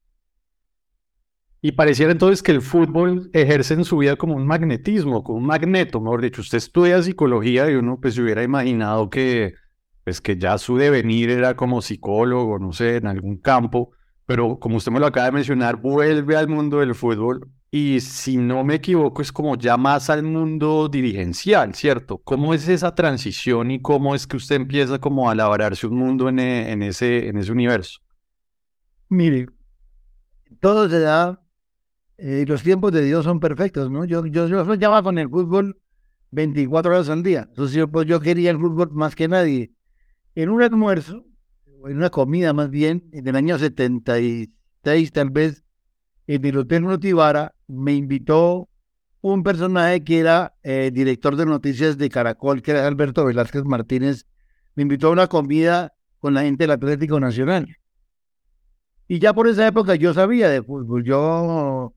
Y 1.67 1.73
pareciera 1.73 2.13
entonces 2.13 2.43
que 2.43 2.53
el 2.53 2.61
fútbol 2.61 3.31
ejerce 3.33 3.73
en 3.73 3.87
su 3.87 3.97
vida 3.97 4.17
como 4.17 4.35
un 4.35 4.47
magnetismo, 4.47 5.25
como 5.25 5.39
un 5.39 5.47
magneto, 5.47 5.99
mejor 5.99 6.21
dicho. 6.21 6.43
Usted 6.43 6.59
estudia 6.59 7.03
psicología 7.03 7.71
y 7.71 7.75
uno 7.75 7.99
pues 7.99 8.17
se 8.17 8.21
hubiera 8.21 8.43
imaginado 8.43 9.09
que 9.09 9.55
pues 10.05 10.21
que 10.21 10.37
ya 10.37 10.59
su 10.59 10.77
devenir 10.77 11.31
era 11.31 11.57
como 11.57 11.81
psicólogo, 11.81 12.59
no 12.59 12.75
sé, 12.75 12.97
en 12.97 13.07
algún 13.07 13.39
campo, 13.39 13.93
pero 14.27 14.59
como 14.59 14.77
usted 14.77 14.93
me 14.93 15.01
lo 15.01 15.07
acaba 15.07 15.25
de 15.25 15.33
mencionar, 15.33 15.77
vuelve 15.77 16.37
al 16.37 16.49
mundo 16.49 16.81
del 16.81 16.95
fútbol 16.95 17.49
y 17.71 17.99
si 18.01 18.37
no 18.37 18.63
me 18.63 18.75
equivoco 18.75 19.23
es 19.23 19.33
como 19.33 19.57
ya 19.57 19.79
más 19.79 20.11
al 20.11 20.23
mundo 20.23 20.91
dirigencial, 20.91 21.75
¿cierto? 21.75 22.19
¿Cómo 22.19 22.53
es 22.53 22.69
esa 22.69 22.95
transición 22.95 23.71
y 23.71 23.81
cómo 23.81 24.15
es 24.15 24.27
que 24.27 24.37
usted 24.37 24.57
empieza 24.57 24.99
como 24.99 25.31
a 25.31 25.35
labrarse 25.35 25.87
un 25.87 25.97
mundo 25.97 26.29
en, 26.29 26.41
e, 26.41 26.73
en 26.73 26.83
ese, 26.83 27.27
en 27.27 27.39
ese 27.39 27.53
universo? 27.53 28.01
Mire, 29.09 29.47
todo 30.61 30.91
se 30.91 31.01
da, 31.01 31.41
eh, 32.27 32.47
los 32.49 32.63
tiempos 32.63 32.91
de 32.91 33.05
Dios 33.05 33.23
son 33.23 33.39
perfectos, 33.39 33.91
¿no? 33.91 34.07
Yo, 34.07 34.25
yo, 34.25 34.49
yo 34.49 34.75
llevaba 34.77 35.03
con 35.03 35.19
el 35.19 35.29
fútbol 35.29 35.79
24 36.31 36.91
horas 36.91 37.11
al 37.11 37.23
día, 37.23 37.45
entonces 37.51 37.85
pues, 37.93 38.07
yo 38.07 38.19
quería 38.19 38.51
el 38.51 38.57
fútbol 38.57 38.93
más 38.93 39.15
que 39.15 39.29
nadie 39.29 39.73
en 40.35 40.49
un 40.49 40.63
almuerzo, 40.63 41.27
o 41.83 41.89
en 41.91 41.99
una 41.99 42.09
comida 42.09 42.55
más 42.55 42.71
bien, 42.71 43.11
en 43.13 43.29
el 43.29 43.37
año 43.37 43.59
76 43.59 45.13
tal 45.13 45.29
vez, 45.29 45.65
en 46.27 46.43
el 46.47 46.57
Hotel 46.57 46.85
Notibara, 46.85 47.55
me 47.67 47.93
invitó 47.93 48.71
un 49.21 49.43
personaje 49.43 50.03
que 50.03 50.19
era 50.19 50.55
eh, 50.63 50.91
director 50.95 51.37
de 51.37 51.45
noticias 51.45 51.99
de 51.99 52.09
Caracol, 52.09 52.63
que 52.63 52.71
era 52.71 52.87
Alberto 52.87 53.27
Velázquez 53.27 53.65
Martínez, 53.65 54.25
me 54.77 54.83
invitó 54.85 55.09
a 55.09 55.11
una 55.11 55.27
comida 55.27 55.93
con 56.21 56.33
la 56.33 56.41
gente 56.41 56.65
del 56.65 56.71
Atlético 56.71 57.21
Nacional. 57.21 57.77
Y 59.09 59.19
ya 59.19 59.35
por 59.35 59.47
esa 59.47 59.67
época 59.67 59.95
yo 59.95 60.15
sabía 60.15 60.49
de 60.49 60.63
fútbol, 60.63 61.05
yo 61.05 61.93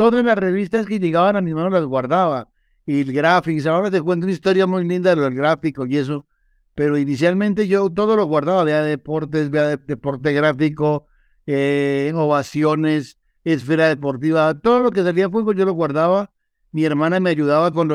todas 0.00 0.24
las 0.24 0.38
revistas 0.38 0.86
que 0.86 0.98
llegaban 0.98 1.36
a 1.36 1.42
mi 1.42 1.52
mano 1.52 1.68
las 1.68 1.84
guardaba, 1.84 2.48
y 2.86 3.02
el 3.02 3.12
gráfico, 3.12 3.68
ahora 3.68 3.90
te 3.90 4.00
cuento 4.00 4.24
una 4.24 4.32
historia 4.32 4.66
muy 4.66 4.88
linda 4.88 5.10
de 5.10 5.16
los 5.16 5.30
gráficos 5.34 5.86
y 5.90 5.98
eso, 5.98 6.24
pero 6.74 6.96
inicialmente 6.96 7.68
yo 7.68 7.90
todo 7.90 8.16
lo 8.16 8.24
guardaba, 8.24 8.64
vea 8.64 8.82
deportes, 8.82 9.50
vea 9.50 9.76
deporte 9.76 10.32
gráfico, 10.32 11.06
eh, 11.46 12.12
ovaciones, 12.14 13.18
esfera 13.44 13.88
deportiva, 13.88 14.58
todo 14.58 14.80
lo 14.80 14.90
que 14.90 15.02
salía 15.02 15.26
de 15.26 15.30
fútbol 15.32 15.54
yo 15.54 15.66
lo 15.66 15.74
guardaba. 15.74 16.30
Mi 16.72 16.86
hermana 16.86 17.20
me 17.20 17.28
ayudaba 17.28 17.70
con 17.70 17.90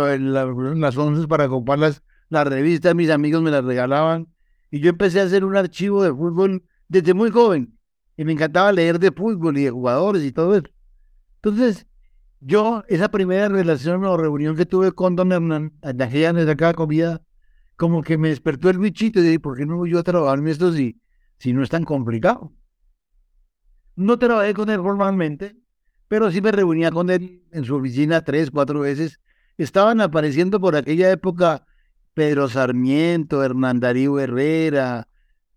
las 0.79 0.97
once 0.97 1.27
para 1.27 1.47
comprar 1.47 1.79
las, 1.79 2.03
las 2.29 2.45
revistas, 2.45 2.93
mis 2.93 3.09
amigos 3.09 3.41
me 3.41 3.49
las 3.49 3.63
regalaban. 3.63 4.27
Y 4.69 4.79
yo 4.79 4.91
empecé 4.91 5.21
a 5.21 5.23
hacer 5.23 5.43
un 5.43 5.57
archivo 5.57 6.03
de 6.03 6.11
fútbol 6.11 6.61
desde 6.87 7.15
muy 7.15 7.31
joven. 7.31 7.79
Y 8.15 8.25
me 8.25 8.33
encantaba 8.33 8.71
leer 8.71 8.99
de 8.99 9.11
fútbol 9.11 9.57
y 9.57 9.63
de 9.63 9.71
jugadores 9.71 10.23
y 10.23 10.31
todo 10.31 10.55
eso. 10.55 10.67
Entonces, 11.41 11.87
yo, 12.45 12.83
esa 12.87 13.09
primera 13.09 13.49
relación 13.49 14.05
o 14.05 14.17
reunión 14.17 14.55
que 14.55 14.67
tuve 14.67 14.91
con 14.91 15.15
Don 15.15 15.31
Hernán, 15.31 15.73
en 15.81 16.01
aquella 16.01 16.31
de 16.31 16.55
cada 16.55 16.75
comida, 16.75 17.23
como 17.75 18.03
que 18.03 18.19
me 18.19 18.29
despertó 18.29 18.69
el 18.69 18.77
bichito 18.77 19.19
y 19.19 19.23
dije, 19.23 19.39
¿por 19.39 19.57
qué 19.57 19.65
no 19.65 19.77
voy 19.77 19.89
yo 19.89 19.97
a 19.99 20.03
trabajarme 20.03 20.51
esto 20.51 20.71
si, 20.71 21.01
si 21.39 21.53
no 21.53 21.63
es 21.63 21.69
tan 21.69 21.83
complicado? 21.83 22.53
No 23.95 24.19
trabajé 24.19 24.53
con 24.53 24.69
él 24.69 24.79
formalmente, 24.79 25.55
pero 26.07 26.31
sí 26.31 26.39
me 26.39 26.51
reunía 26.51 26.91
con 26.91 27.09
él 27.09 27.43
en 27.51 27.65
su 27.65 27.77
oficina 27.77 28.21
tres, 28.21 28.51
cuatro 28.51 28.81
veces. 28.81 29.19
Estaban 29.57 29.99
apareciendo 29.99 30.59
por 30.59 30.75
aquella 30.75 31.09
época 31.09 31.65
Pedro 32.13 32.47
Sarmiento, 32.47 33.43
Hernán 33.43 33.79
Darío 33.79 34.19
Herrera, 34.19 35.07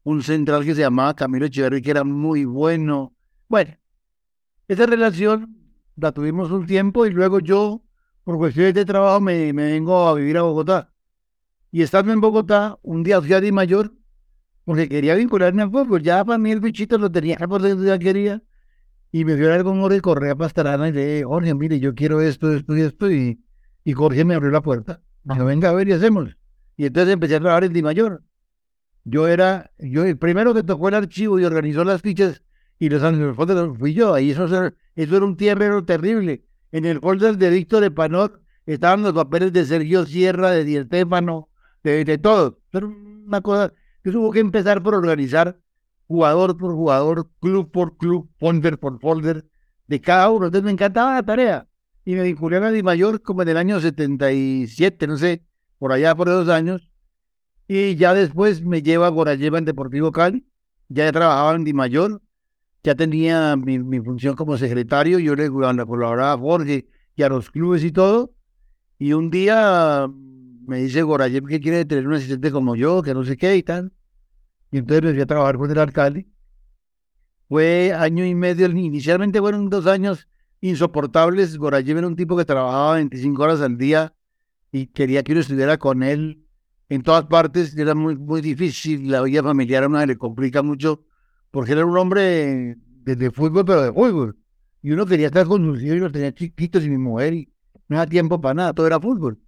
un 0.05 0.23
central 0.23 0.65
que 0.65 0.75
se 0.75 0.81
llamaba 0.81 1.15
Camilo 1.15 1.45
Echeverri, 1.45 1.83
que 1.83 1.91
era 1.91 2.03
muy 2.05 2.47
bueno. 2.47 3.15
Bueno, 3.47 3.77
esa 4.69 4.87
relación 4.87 5.59
la 6.01 6.13
tuvimos 6.13 6.51
un 6.51 6.67
tiempo 6.67 7.07
y 7.07 7.11
luego 7.11 7.41
yo, 7.41 7.83
por 8.25 8.37
cuestiones 8.39 8.75
de 8.75 8.85
trabajo, 8.85 9.21
me, 9.21 9.53
me 9.53 9.65
vengo 9.73 10.09
a 10.09 10.15
vivir 10.15 10.39
a 10.39 10.43
Bogotá. 10.43 10.93
Y 11.71 11.83
estando 11.83 12.13
en 12.13 12.21
Bogotá, 12.21 12.79
un 12.83 13.03
día 13.03 13.21
fui 13.21 13.33
a 13.33 13.41
Di 13.41 13.53
Mayor 13.53 13.93
porque 14.65 14.89
quería 14.89 15.15
vincularme 15.15 15.63
al 15.63 15.71
fútbol. 15.71 16.03
Ya 16.03 16.25
para 16.25 16.39
mí 16.39 16.51
el 16.51 16.61
bichito 16.61 16.99
lo 16.99 17.11
tenía 17.11 17.37
por 17.49 17.63
dentro, 17.63 17.87
ya 17.87 17.99
quería. 17.99 18.43
Y 19.11 19.25
me 19.25 19.35
dio 19.37 19.53
algo 19.53 19.71
con 19.71 19.81
Jorge 19.81 20.01
Correa 20.03 20.37
Pastarana 20.37 20.89
y 20.89 20.93
le 20.93 21.07
dije, 21.07 21.25
Jorge, 21.25 21.55
mire, 21.55 21.81
yo 21.81 21.95
quiero 21.95 22.21
esto, 22.21 22.53
esto 22.53 22.77
y 22.77 22.83
esto. 22.83 23.11
Y, 23.11 23.43
y 23.85 23.93
Jorge 23.95 24.25
me 24.25 24.35
abrió 24.35 24.51
la 24.51 24.61
puerta. 24.61 25.01
Me 25.25 25.35
dijo, 25.35 25.47
venga 25.47 25.71
a 25.71 25.73
ver 25.73 25.89
y 25.89 25.93
hacemos. 25.93 26.37
Y 26.77 26.85
entonces 26.85 27.15
empecé 27.15 27.37
a 27.37 27.41
trabajar 27.41 27.65
en 27.65 27.73
Di 27.73 27.83
Mayor. 27.83 28.23
Yo 29.05 29.27
era, 29.27 29.71
yo 29.79 30.05
el 30.05 30.19
primero 30.19 30.53
que 30.53 30.63
tocó 30.63 30.89
el 30.89 30.95
archivo 30.95 31.41
y 31.41 31.45
organizó 31.47 31.83
las 31.85 32.03
fichas 32.03 32.43
y 32.79 32.91
los 32.91 33.03
años 33.03 33.35
folder 33.37 33.71
fui 33.75 33.95
yo. 33.95 34.13
Ahí 34.13 34.33
eso, 34.33 34.47
eso 34.99 35.17
era 35.17 35.25
un 35.25 35.37
tierrero 35.37 35.85
terrible. 35.85 36.45
En 36.73 36.85
el 36.85 36.99
folder 36.99 37.39
de 37.39 37.51
Víctor 37.51 37.83
de 37.83 37.91
Panot 37.93 38.41
estaban 38.67 39.05
los 39.05 39.13
papeles 39.13 39.53
de 39.53 39.65
Sergio 39.65 40.05
Sierra, 40.05 40.51
de 40.51 40.65
Di 40.65 40.77
Estefano, 40.77 41.49
de, 41.85 42.19
todo. 42.19 42.59
Pero 42.73 42.89
una 42.89 43.41
cosa 43.41 43.73
que 44.03 44.11
tuvo 44.11 44.33
que 44.33 44.41
empezar 44.41 44.83
por 44.83 44.97
organizar 44.97 45.57
jugador 46.09 46.57
por 46.57 46.73
jugador, 46.73 47.31
club 47.41 47.71
por 47.71 47.97
club, 47.97 48.29
folder 48.41 48.77
por 48.81 48.99
folder, 48.99 49.47
de 49.87 50.01
cada 50.01 50.31
uno. 50.31 50.47
Entonces 50.47 50.65
me 50.65 50.73
encantaba 50.73 51.15
la 51.15 51.23
tarea. 51.23 51.69
Y 52.05 52.17
me 52.17 52.25
vinculé 52.25 52.57
a 52.57 52.71
Di 52.73 52.83
Mayor 52.83 53.23
como 53.23 53.43
en 53.43 53.51
el 53.51 53.57
año 53.57 53.79
77, 53.79 55.07
no 55.07 55.17
sé, 55.17 55.45
por 55.79 55.93
allá 55.93 56.17
por 56.17 56.27
dos 56.27 56.49
años. 56.49 56.91
Y 57.69 57.95
ya 57.95 58.15
después 58.15 58.65
me 58.65 58.83
lleva 58.83 59.07
a 59.07 59.11
Gorayeva 59.11 59.59
en 59.59 59.65
Deportivo 59.65 60.11
Cali. 60.11 60.45
Ya 60.89 61.13
trabajaba 61.13 61.55
en 61.55 61.63
Di 61.63 61.73
Mayor. 61.73 62.21
Ya 62.83 62.95
tenía 62.95 63.57
mi, 63.57 63.79
mi 63.79 64.01
función 64.01 64.35
como 64.35 64.57
secretario. 64.57 65.19
Yo 65.19 65.35
le 65.35 65.51
colaboraba 65.51 66.33
a 66.33 66.39
Jorge 66.39 66.87
y 67.17 67.23
a 67.23 67.29
los 67.29 67.51
clubes 67.51 67.85
y 67.85 67.93
todo. 67.93 68.33
Y 68.99 69.13
un 69.13 69.31
día 69.31 70.09
me 70.67 70.79
dice 70.79 71.03
Gorayev 71.03 71.47
que 71.47 71.61
quiere 71.61 71.85
tener 71.85 72.07
un 72.07 72.15
asistente 72.15 72.51
como 72.51 72.77
yo, 72.77 73.03
que 73.03 73.15
no 73.15 73.25
sé 73.25 73.37
qué 73.37 73.57
y 73.57 73.63
tal. 73.63 73.93
Y 74.71 74.79
entonces 74.79 75.03
me 75.03 75.13
fui 75.13 75.23
a 75.23 75.27
trabajar 75.27 75.57
con 75.57 75.71
el 75.71 75.79
alcalde. 75.79 76.27
Fue 77.49 77.95
año 77.95 78.27
y 78.27 78.35
medio, 78.35 78.67
inicialmente 78.67 79.41
fueron 79.41 79.71
dos 79.71 79.87
años 79.87 80.29
insoportables. 80.61 81.57
Gorayev 81.57 81.99
era 81.99 82.07
un 82.07 82.17
tipo 82.17 82.37
que 82.37 82.45
trabajaba 82.45 82.95
25 82.95 83.43
horas 83.43 83.61
al 83.63 83.79
día 83.79 84.15
y 84.71 84.89
quería 84.89 85.23
que 85.23 85.33
uno 85.33 85.41
estuviera 85.41 85.79
con 85.79 86.03
él 86.03 86.45
en 86.91 87.03
todas 87.03 87.25
partes. 87.25 87.77
Era 87.77 87.95
muy, 87.95 88.17
muy 88.17 88.43
difícil, 88.43 89.11
la 89.11 89.23
vida 89.23 89.43
familiar 89.43 89.85
a 89.85 89.87
uno 89.87 90.05
le 90.05 90.19
complica 90.19 90.63
mucho, 90.63 91.05
porque 91.51 91.73
era 91.73 91.85
un 91.85 91.97
hombre 91.97 92.77
de, 93.05 93.31
fútbol, 93.31 93.65
pero 93.65 93.83
de 93.83 93.93
fútbol. 93.93 94.37
Y 94.83 94.93
uno 94.93 95.07
quería 95.07 95.27
estar 95.27 95.47
con 95.47 95.65
sus 95.65 95.83
hijos 95.83 95.99
los 95.99 96.13
tenía 96.13 96.33
chiquitos 96.33 96.85
y 96.85 96.91
mi 96.91 96.99
mujer 96.99 97.35
y 97.35 97.53
no 97.89 97.97
era 97.97 98.07
tiempo 98.07 98.41
para 98.41 98.55
nada, 98.55 98.73
todo 98.73 98.87
era 98.87 99.01
fútbol. 99.01 99.39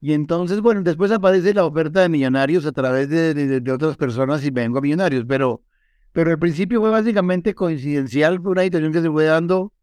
Y 0.00 0.14
entonces, 0.14 0.60
bueno, 0.60 0.82
después 0.82 1.10
aparece 1.12 1.52
la 1.52 1.64
oferta 1.64 2.00
de 2.00 2.08
millonarios 2.08 2.64
a 2.64 2.72
través 2.72 3.08
de, 3.10 3.62
otras 3.70 3.96
personas 3.96 4.44
y 4.44 4.50
vengo 4.50 4.78
a 4.78 4.80
millonarios, 4.80 5.24
pero, 5.28 5.62
pero 6.12 6.30
al 6.30 6.38
principio 6.38 6.80
fue 6.80 6.90
básicamente 6.90 7.54
coincidencial, 7.54 8.40
fue 8.40 8.52
una 8.52 8.62
situación 8.62 8.92
que 8.92 9.02
se 9.02 9.10
fue 9.10 9.24
dando 9.24 9.74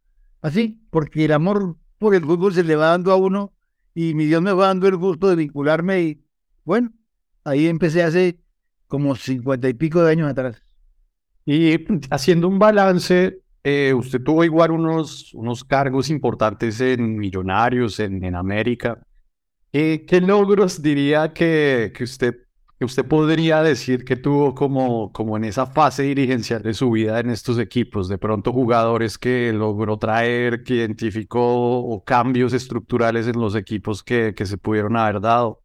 así, 0.42 0.82
porque 0.90 1.26
el 1.26 1.34
amor 1.34 1.78
por 2.00 2.16
el 2.16 2.24
fútbol 2.24 2.54
se 2.54 2.64
le 2.64 2.76
va 2.76 2.88
dando 2.88 3.12
a 3.12 3.16
uno 3.16 3.54
y 3.94 4.16
mi 4.16 4.26
Dios 4.26 4.42
me 4.42 4.54
va 4.54 4.68
dando 4.68 4.88
el 4.88 4.96
gusto 4.96 5.28
de 5.28 5.36
vincularme 5.36 6.02
y 6.02 6.24
bueno, 6.64 6.92
ahí 7.44 7.68
empecé 7.68 8.04
hace 8.04 8.40
como 8.88 9.16
cincuenta 9.16 9.70
y 9.70 9.74
pico 9.74 10.04
de 10.04 10.12
años 10.12 10.30
atrás. 10.30 10.64
Y 11.50 11.86
haciendo 12.10 12.50
un 12.50 12.60
balance, 12.60 13.40
eh, 13.64 13.94
usted 13.94 14.22
tuvo 14.22 14.44
igual 14.44 14.72
unos, 14.72 15.34
unos 15.34 15.64
cargos 15.64 16.10
importantes 16.10 16.82
en 16.82 17.18
Millonarios, 17.18 18.02
en, 18.02 18.22
en 18.22 18.36
América. 18.36 19.02
¿Qué 19.72 20.22
logros 20.22 20.82
diría 20.82 21.32
que, 21.32 21.94
que, 21.96 22.04
usted, 22.04 22.36
que 22.78 22.84
usted 22.84 23.06
podría 23.06 23.64
decir 23.64 24.04
que 24.04 24.18
tuvo 24.18 24.54
como, 24.54 25.14
como 25.14 25.38
en 25.38 25.46
esa 25.46 25.68
fase 25.68 26.04
dirigencial 26.04 26.64
de 26.64 26.74
su 26.74 26.92
vida 26.92 27.22
en 27.22 27.30
estos 27.30 27.60
equipos? 27.60 28.10
De 28.10 28.18
pronto 28.18 28.52
jugadores 28.52 29.18
que 29.18 29.54
logró 29.54 29.98
traer, 29.98 30.64
que 30.64 30.74
identificó 30.76 31.80
o 31.80 32.04
cambios 32.04 32.52
estructurales 32.52 33.26
en 33.26 33.40
los 33.40 33.56
equipos 33.56 34.04
que, 34.04 34.34
que 34.36 34.46
se 34.46 34.58
pudieron 34.58 34.98
haber 34.98 35.22
dado. 35.22 35.62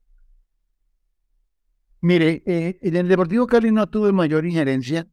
Mire, 2.00 2.44
eh, 2.46 2.78
en 2.82 2.96
el 2.96 3.08
Deportivo 3.08 3.48
Cali 3.48 3.72
no 3.72 3.88
tuve 3.88 4.12
mayor 4.12 4.46
injerencia. 4.46 5.08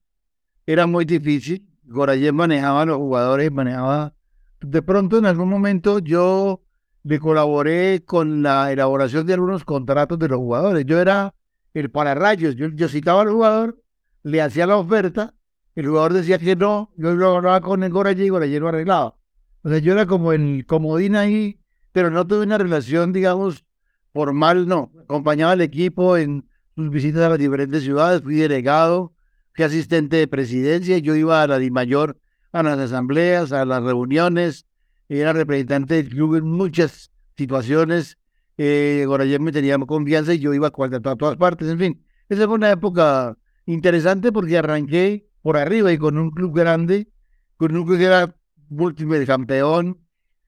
Era 0.69 0.85
muy 0.85 1.03
difícil. 1.03 1.67
Gorayen 1.83 2.35
manejaba 2.35 2.83
a 2.83 2.85
los 2.85 2.97
jugadores, 2.97 3.51
manejaba. 3.51 4.13
De 4.61 4.83
pronto, 4.83 5.17
en 5.17 5.25
algún 5.25 5.49
momento, 5.49 5.97
yo 5.97 6.61
le 7.01 7.17
colaboré 7.17 8.03
con 8.05 8.43
la 8.43 8.71
elaboración 8.71 9.25
de 9.25 9.33
algunos 9.33 9.65
contratos 9.65 10.19
de 10.19 10.27
los 10.27 10.38
jugadores. 10.38 10.85
Yo 10.85 10.99
era 10.99 11.33
el 11.73 11.89
pararrayos. 11.89 12.55
Yo, 12.55 12.67
yo 12.67 12.88
citaba 12.88 13.23
al 13.23 13.31
jugador, 13.31 13.81
le 14.21 14.43
hacía 14.43 14.67
la 14.67 14.77
oferta, 14.77 15.33
el 15.73 15.88
jugador 15.88 16.13
decía 16.13 16.38
que 16.38 16.55
no, 16.55 16.93
yo 16.97 17.15
lo 17.15 17.38
hablaba 17.38 17.61
con 17.61 17.81
el 17.81 17.91
Gorayen 17.91 18.27
y 18.27 18.29
Gorayen 18.29 18.61
lo 18.61 18.69
arreglaba. 18.69 19.15
O 19.63 19.69
sea, 19.69 19.79
yo 19.79 19.93
era 19.93 20.05
como 20.05 20.33
el 20.33 20.67
comodín 20.67 21.15
ahí, 21.15 21.59
pero 21.93 22.11
no 22.11 22.27
tuve 22.27 22.43
una 22.43 22.59
relación, 22.59 23.11
digamos, 23.11 23.65
formal, 24.13 24.67
no. 24.67 24.91
Acompañaba 25.01 25.53
al 25.53 25.61
equipo 25.61 26.15
en 26.15 26.47
visitas 26.75 27.23
a 27.23 27.29
las 27.29 27.39
diferentes 27.39 27.81
ciudades, 27.81 28.21
fui 28.21 28.35
delegado, 28.35 29.13
fui 29.60 29.66
asistente 29.66 30.16
de 30.16 30.28
presidencia, 30.30 31.00
yo 31.00 31.16
iba 31.16 31.44
a 31.44 31.48
la 31.48 31.60
DIMAYOR, 31.60 32.18
a 32.54 32.63
las 32.63 32.80
asambleas, 32.80 33.51
a 33.51 33.66
las 33.66 33.84
reuniones, 33.84 34.66
era 35.10 35.34
representante 35.34 35.96
del 35.96 36.08
club 36.08 36.36
en 36.36 36.46
muchas 36.46 37.12
situaciones, 37.36 38.18
eh, 38.58 39.06
me 39.42 39.51
tenía 39.51 39.78
confianza 39.80 40.34
y 40.34 40.39
yo 40.39 40.54
iba 40.54 40.68
a, 40.68 41.00
todas 41.18 41.36
partes, 41.36 41.68
en 41.68 41.78
fin. 41.78 42.06
Esa 42.30 42.46
fue 42.46 42.56
una 42.56 42.72
época 42.72 43.38
interesante 43.66 44.32
porque 44.32 44.58
arranqué 44.58 45.28
por 45.42 45.58
arriba 45.58 45.92
y 45.92 45.98
con 45.98 46.18
un 46.18 46.32
club 46.32 46.56
grande, 46.56 47.10
con 47.58 47.75
un 47.75 47.84
club 47.84 47.98
que 47.98 48.06
era 48.06 48.34
múltiple 48.70 49.25
campeón, 49.25 50.00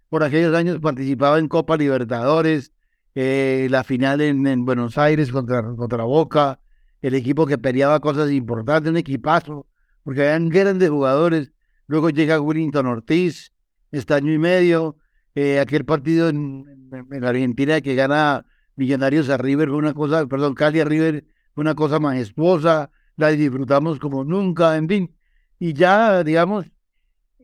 por 0.08 0.24
aquellos 0.24 0.56
años 0.56 0.80
participaba 0.80 1.38
en 1.38 1.50
Copa 1.50 1.76
Libertadores, 1.76 2.72
eh, 3.16 3.68
la 3.70 3.84
final 3.84 4.22
en, 4.22 4.64
Buenos 4.64 4.98
Aires 4.98 5.34
contra, 5.34 5.64
contra 5.76 6.06
Boca, 6.06 6.61
el 7.02 7.16
equipo 7.16 7.46
que 7.46 7.58
peleaba 7.58 8.00
cosas 8.00 8.32
importantes, 8.32 8.92
un 8.92 8.98
equipazo, 8.98 9.68
porque 10.04 10.22
eran 10.22 10.50
grandes 10.50 10.90
jugadores. 10.90 11.52
Luego 11.88 12.10
llega 12.10 12.40
Willington 12.40 12.86
Ortiz, 12.86 13.52
este 13.92 14.14
año 14.14 14.32
y 14.32 14.38
medio, 14.38 14.98
eh, 15.36 15.60
aquel 15.60 15.86
partido 15.86 16.30
en, 16.30 16.66
en, 17.12 17.24
Argentina 17.24 17.82
que 17.82 17.96
gana 17.96 18.46
Millonarios 18.76 19.30
a 19.30 19.38
River 19.38 19.70
fue 19.70 19.78
una 19.78 19.94
cosa, 19.94 20.26
perdón, 20.28 20.56
Cali 20.56 20.80
a 20.80 20.86
River 20.86 21.26
fue 21.54 21.62
una 21.62 21.76
cosa 21.76 22.00
majestuosa, 22.00 22.90
la 23.18 23.30
disfrutamos 23.30 24.00
como 24.00 24.24
nunca, 24.24 24.78
en 24.78 24.88
fin. 24.88 25.16
Y 25.60 25.74
ya, 25.74 26.24
digamos, 26.24 26.66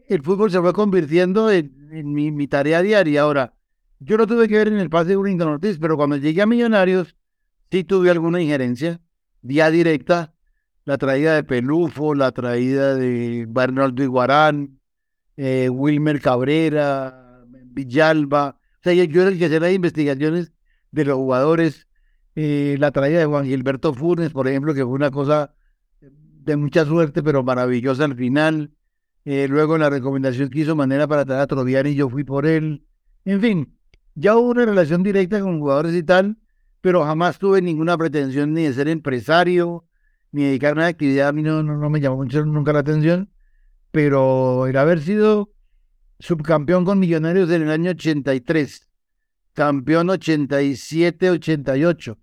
el 0.08 0.22
fútbol 0.22 0.50
se 0.52 0.60
fue 0.60 0.74
convirtiendo 0.74 1.52
en, 1.52 2.14
mi, 2.14 2.48
tarea 2.48 2.82
diaria. 2.82 3.22
Ahora, 3.22 3.54
yo 4.00 4.18
no 4.18 4.26
tuve 4.26 4.48
que 4.48 4.58
ver 4.58 4.70
en 4.70 4.80
el 4.80 4.90
pase 4.90 5.10
de 5.10 5.18
Willington 5.18 5.50
Ortiz, 5.50 5.78
pero 5.80 5.98
cuando 5.98 6.18
llegué 6.18 6.42
a 6.42 6.46
Millonarios, 6.46 7.16
sí 7.70 7.84
tuve 7.84 8.10
alguna 8.10 8.42
injerencia, 8.42 9.02
vía 9.42 9.70
directa, 9.70 10.34
la 10.86 10.98
traída 10.98 11.36
de 11.36 11.44
Pelufo, 11.44 12.16
la 12.16 12.32
traída 12.32 12.96
de 12.96 13.46
Bernardo 13.48 14.04
Iguarán, 14.04 14.80
eh, 15.36 15.70
Wilmer 15.70 16.22
Cabrera, 16.22 17.44
Villalba. 17.66 18.58
O 18.60 18.80
sea, 18.82 18.94
yo 18.94 19.22
era 19.22 19.32
el 19.32 19.38
que 19.38 19.46
hacía 19.46 19.60
las 19.60 19.74
investigaciones 19.74 20.54
de 20.92 21.06
los 21.06 21.16
jugadores, 21.18 21.88
eh, 22.36 22.78
la 22.80 22.92
traída 22.92 23.20
de 23.20 23.26
Juan 23.26 23.46
Gilberto 23.46 23.94
Funes, 23.94 24.32
por 24.32 24.48
ejemplo, 24.48 24.74
que 24.74 24.84
fue 24.84 24.94
una 24.94 25.12
cosa 25.12 25.54
de 26.00 26.56
mucha 26.56 26.86
suerte, 26.86 27.22
pero 27.22 27.44
maravillosa 27.44 28.06
al 28.06 28.16
final. 28.16 28.72
Eh, 29.26 29.48
luego 29.50 29.78
la 29.78 29.90
recomendación 29.90 30.50
que 30.50 30.62
hizo 30.62 30.76
Manera 30.76 31.06
para 31.08 31.26
traer 31.26 31.42
a 31.42 31.48
Troviani, 31.48 31.96
yo 31.96 32.10
fui 32.10 32.24
por 32.24 32.46
él. 32.46 32.86
En 33.26 33.42
fin, 33.42 33.78
ya 34.16 34.38
hubo 34.38 34.52
una 34.52 34.66
relación 34.66 35.04
directa 35.04 35.42
con 35.42 35.60
jugadores 35.60 35.94
y 35.94 36.04
tal, 36.04 36.38
pero 36.82 37.04
jamás 37.04 37.40
tuve 37.40 37.62
ninguna 37.62 37.98
pretensión 37.98 38.54
ni 38.54 38.64
de 38.64 38.74
ser 38.74 38.88
empresario, 38.88 39.86
ni 40.32 40.44
dedicarme 40.44 40.82
a 40.82 40.86
una 40.86 40.90
actividad. 40.90 41.30
A 41.30 41.34
mí 41.34 41.42
no, 41.44 41.64
no, 41.64 41.90
me 41.90 42.00
llamó 42.00 42.18
mucho 42.18 42.46
nunca 42.46 42.74
la 42.74 42.80
atención, 42.80 43.32
pero 43.92 44.68
el 44.68 44.78
haber 44.78 45.02
sido 45.02 45.52
subcampeón 46.20 46.86
con 46.86 47.00
Millonarios 47.00 47.50
en 47.52 47.64
el 47.64 47.72
año 47.72 47.92
83, 47.92 48.88
campeón 49.54 50.08
87-88, 50.08 52.18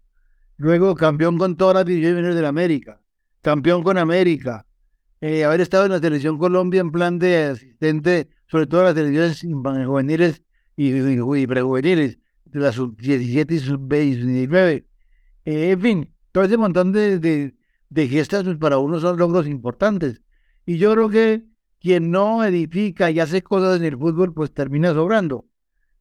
luego 0.56 0.94
campeón 0.94 1.36
con 1.38 1.56
todas 1.56 1.74
las 1.76 1.84
divisiones 1.84 2.34
de 2.34 2.42
la 2.42 2.48
América, 2.48 3.00
campeón 3.42 3.82
con 3.82 3.98
América, 3.98 4.66
eh, 5.20 5.44
haber 5.44 5.60
estado 5.60 5.84
en 5.86 5.92
la 5.92 6.00
selección 6.00 6.38
Colombia 6.38 6.80
en 6.80 6.92
plan 6.92 7.18
de 7.18 7.44
asistente, 7.44 8.28
sobre 8.46 8.66
todo 8.66 8.80
en 8.80 8.86
las 8.86 8.94
selecciones 8.94 9.42
juveniles 9.86 10.42
y, 10.76 10.92
y, 10.92 11.46
prejuveniles, 11.46 12.18
de 12.54 12.60
las 12.60 12.76
sub-17 12.76 13.50
y 13.50 13.58
sub-19. 13.58 14.84
Eh, 15.44 15.70
en 15.72 15.80
fin, 15.80 16.14
todo 16.32 16.44
ese 16.44 16.56
montón 16.56 16.92
de, 16.92 17.18
de, 17.18 18.08
gestas 18.08 18.44
pues, 18.44 18.56
para 18.56 18.78
uno 18.78 19.00
son 19.00 19.18
logros 19.18 19.46
importantes. 19.46 20.22
Y 20.64 20.78
yo 20.78 20.92
creo 20.92 21.08
que 21.10 21.44
quien 21.80 22.10
no 22.10 22.44
edifica 22.44 23.10
y 23.10 23.20
hace 23.20 23.42
cosas 23.42 23.78
en 23.78 23.84
el 23.84 23.98
fútbol, 23.98 24.32
pues 24.32 24.54
termina 24.54 24.94
sobrando. 24.94 25.46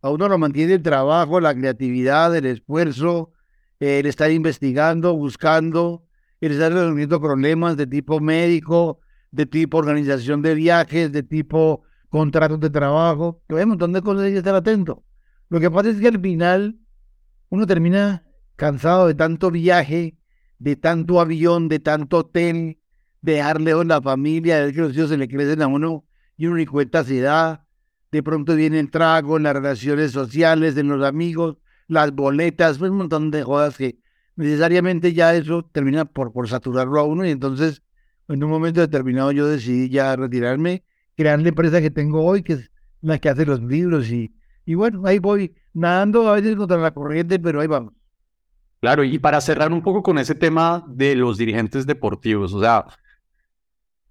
A 0.01 0.11
uno 0.11 0.29
lo 0.29 0.37
mantiene 0.37 0.75
el 0.75 0.83
trabajo, 0.83 1.39
la 1.39 1.55
creatividad, 1.55 2.35
el 2.35 2.45
esfuerzo, 2.45 3.31
el 3.79 4.05
estar 4.05 4.31
investigando, 4.31 5.15
buscando, 5.15 6.05
el 6.39 6.51
estar 6.51 6.71
resolviendo 6.71 7.19
problemas 7.19 7.77
de 7.77 7.87
tipo 7.87 8.19
médico, 8.19 8.99
de 9.31 9.47
tipo 9.47 9.79
organización 9.79 10.41
de 10.43 10.53
viajes, 10.53 11.11
de 11.11 11.23
tipo 11.23 11.83
contratos 12.09 12.59
de 12.59 12.69
trabajo, 12.69 13.41
hay 13.49 13.63
un 13.63 13.69
montón 13.69 13.91
de 13.91 14.03
cosas 14.03 14.29
y 14.29 14.35
estar 14.35 14.53
atento. 14.53 15.03
Lo 15.53 15.59
que 15.59 15.69
pasa 15.69 15.91
es 15.91 15.99
que 15.99 16.07
al 16.07 16.19
final 16.19 16.79
uno 17.49 17.67
termina 17.67 18.23
cansado 18.55 19.05
de 19.05 19.13
tanto 19.13 19.51
viaje, 19.51 20.17
de 20.57 20.75
tanto 20.75 21.21
avión, 21.21 21.69
de 21.69 21.77
tanto 21.77 22.17
hotel, 22.17 22.79
de 23.21 23.33
dejar 23.33 23.61
lejos 23.61 23.85
la 23.85 24.01
familia, 24.01 24.65
de 24.65 24.73
que 24.73 24.81
los 24.81 24.97
hijos 24.97 25.09
se 25.09 25.17
le 25.17 25.27
crecen 25.27 25.61
a 25.61 25.67
uno 25.67 26.05
y 26.37 26.47
uno 26.47 26.55
ni 26.55 26.65
cuenta 26.65 27.03
se 27.03 27.21
da. 27.21 27.67
De 28.11 28.23
pronto 28.23 28.55
viene 28.55 28.79
el 28.79 28.89
trago, 28.89 29.37
las 29.37 29.53
relaciones 29.53 30.09
sociales, 30.09 30.73
de 30.73 30.81
los 30.81 31.05
amigos, 31.05 31.57
las 31.87 32.11
boletas, 32.13 32.79
pues 32.79 32.89
un 32.89 32.97
montón 32.97 33.29
de 33.29 33.43
jodas 33.43 33.77
que 33.77 33.99
necesariamente 34.35 35.13
ya 35.13 35.35
eso 35.35 35.69
termina 35.71 36.05
por, 36.05 36.33
por 36.33 36.49
saturarlo 36.49 36.99
a 36.99 37.03
uno 37.03 37.27
y 37.27 37.29
entonces 37.29 37.83
en 38.27 38.43
un 38.43 38.49
momento 38.49 38.81
determinado 38.81 39.31
yo 39.31 39.45
decidí 39.45 39.87
ya 39.89 40.15
retirarme 40.15 40.83
crear 41.15 41.39
la 41.39 41.49
empresa 41.49 41.79
que 41.79 41.91
tengo 41.91 42.25
hoy, 42.25 42.41
que 42.41 42.53
es 42.53 42.71
la 43.01 43.19
que 43.19 43.29
hace 43.29 43.45
los 43.45 43.61
libros 43.61 44.09
y, 44.09 44.33
y 44.65 44.75
bueno, 44.75 45.01
ahí 45.05 45.19
voy 45.19 45.53
nadando 45.73 46.29
a 46.29 46.35
veces 46.35 46.55
contra 46.55 46.77
la 46.77 46.93
corriente, 46.93 47.39
pero 47.39 47.61
ahí 47.61 47.67
vamos. 47.67 47.93
Claro, 48.79 49.03
y 49.03 49.17
para 49.17 49.39
cerrar 49.39 49.71
un 49.71 49.81
poco 49.81 50.03
con 50.03 50.17
ese 50.17 50.35
tema 50.35 50.83
de 50.87 51.15
los 51.15 51.37
dirigentes 51.37 51.85
deportivos, 51.85 52.53
o 52.53 52.59
sea, 52.59 52.85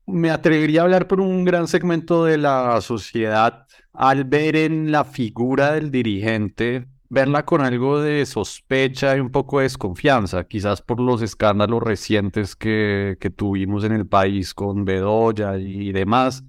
me 0.07 0.31
atrevería 0.31 0.81
a 0.81 0.85
hablar 0.85 1.07
por 1.07 1.21
un 1.21 1.45
gran 1.45 1.69
segmento 1.69 2.25
de 2.25 2.39
la 2.39 2.81
sociedad 2.81 3.67
al 3.93 4.25
ver 4.25 4.57
en 4.57 4.91
la 4.91 5.05
figura 5.05 5.73
del 5.73 5.91
dirigente, 5.91 6.89
verla 7.09 7.45
con 7.45 7.61
algo 7.61 8.01
de 8.01 8.25
sospecha 8.25 9.17
y 9.17 9.21
un 9.21 9.31
poco 9.31 9.59
de 9.59 9.65
desconfianza, 9.65 10.45
quizás 10.45 10.81
por 10.81 11.01
los 11.01 11.21
escándalos 11.21 11.83
recientes 11.83 12.57
que, 12.57 13.19
que 13.21 13.29
tuvimos 13.31 13.85
en 13.85 13.93
el 13.93 14.07
país 14.07 14.55
con 14.55 14.85
Bedoya 14.87 15.59
y 15.59 15.93
demás. 15.93 16.45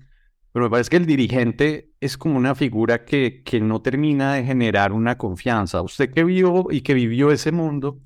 Pero 0.53 0.65
me 0.65 0.69
parece 0.71 0.89
que 0.91 0.97
el 0.97 1.05
dirigente 1.05 1.91
es 1.99 2.17
como 2.17 2.37
una 2.37 2.55
figura 2.55 3.03
que, 3.05 3.41
que 3.43 3.59
no 3.59 3.81
termina 3.81 4.35
de 4.35 4.45
generar 4.45 4.93
una 4.93 5.17
confianza. 5.17 5.81
Usted 5.81 6.11
que 6.11 6.23
vio 6.23 6.67
y 6.69 6.81
que 6.81 6.93
vivió 6.93 7.31
ese 7.31 7.51
mundo, 7.51 7.99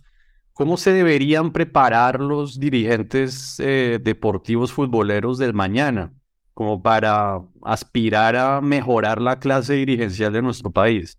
¿cómo 0.54 0.78
se 0.78 0.92
deberían 0.94 1.52
preparar 1.52 2.20
los 2.22 2.60
dirigentes 2.60 3.60
eh, 3.60 4.00
deportivos 4.02 4.72
futboleros 4.74 5.38
del 5.38 5.54
mañana? 5.54 6.14
como 6.58 6.82
para 6.82 7.40
aspirar 7.62 8.36
a 8.36 8.62
mejorar 8.62 9.22
la 9.22 9.38
clase 9.38 9.76
dirigencial 9.76 10.34
de 10.34 10.42
nuestro 10.42 10.72
país. 10.72 11.16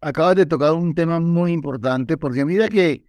Acabas 0.00 0.34
de 0.34 0.44
tocar 0.44 0.72
un 0.72 0.92
tema 0.92 1.20
muy 1.20 1.52
importante, 1.52 2.16
porque 2.16 2.44
mira 2.44 2.68
que 2.68 3.04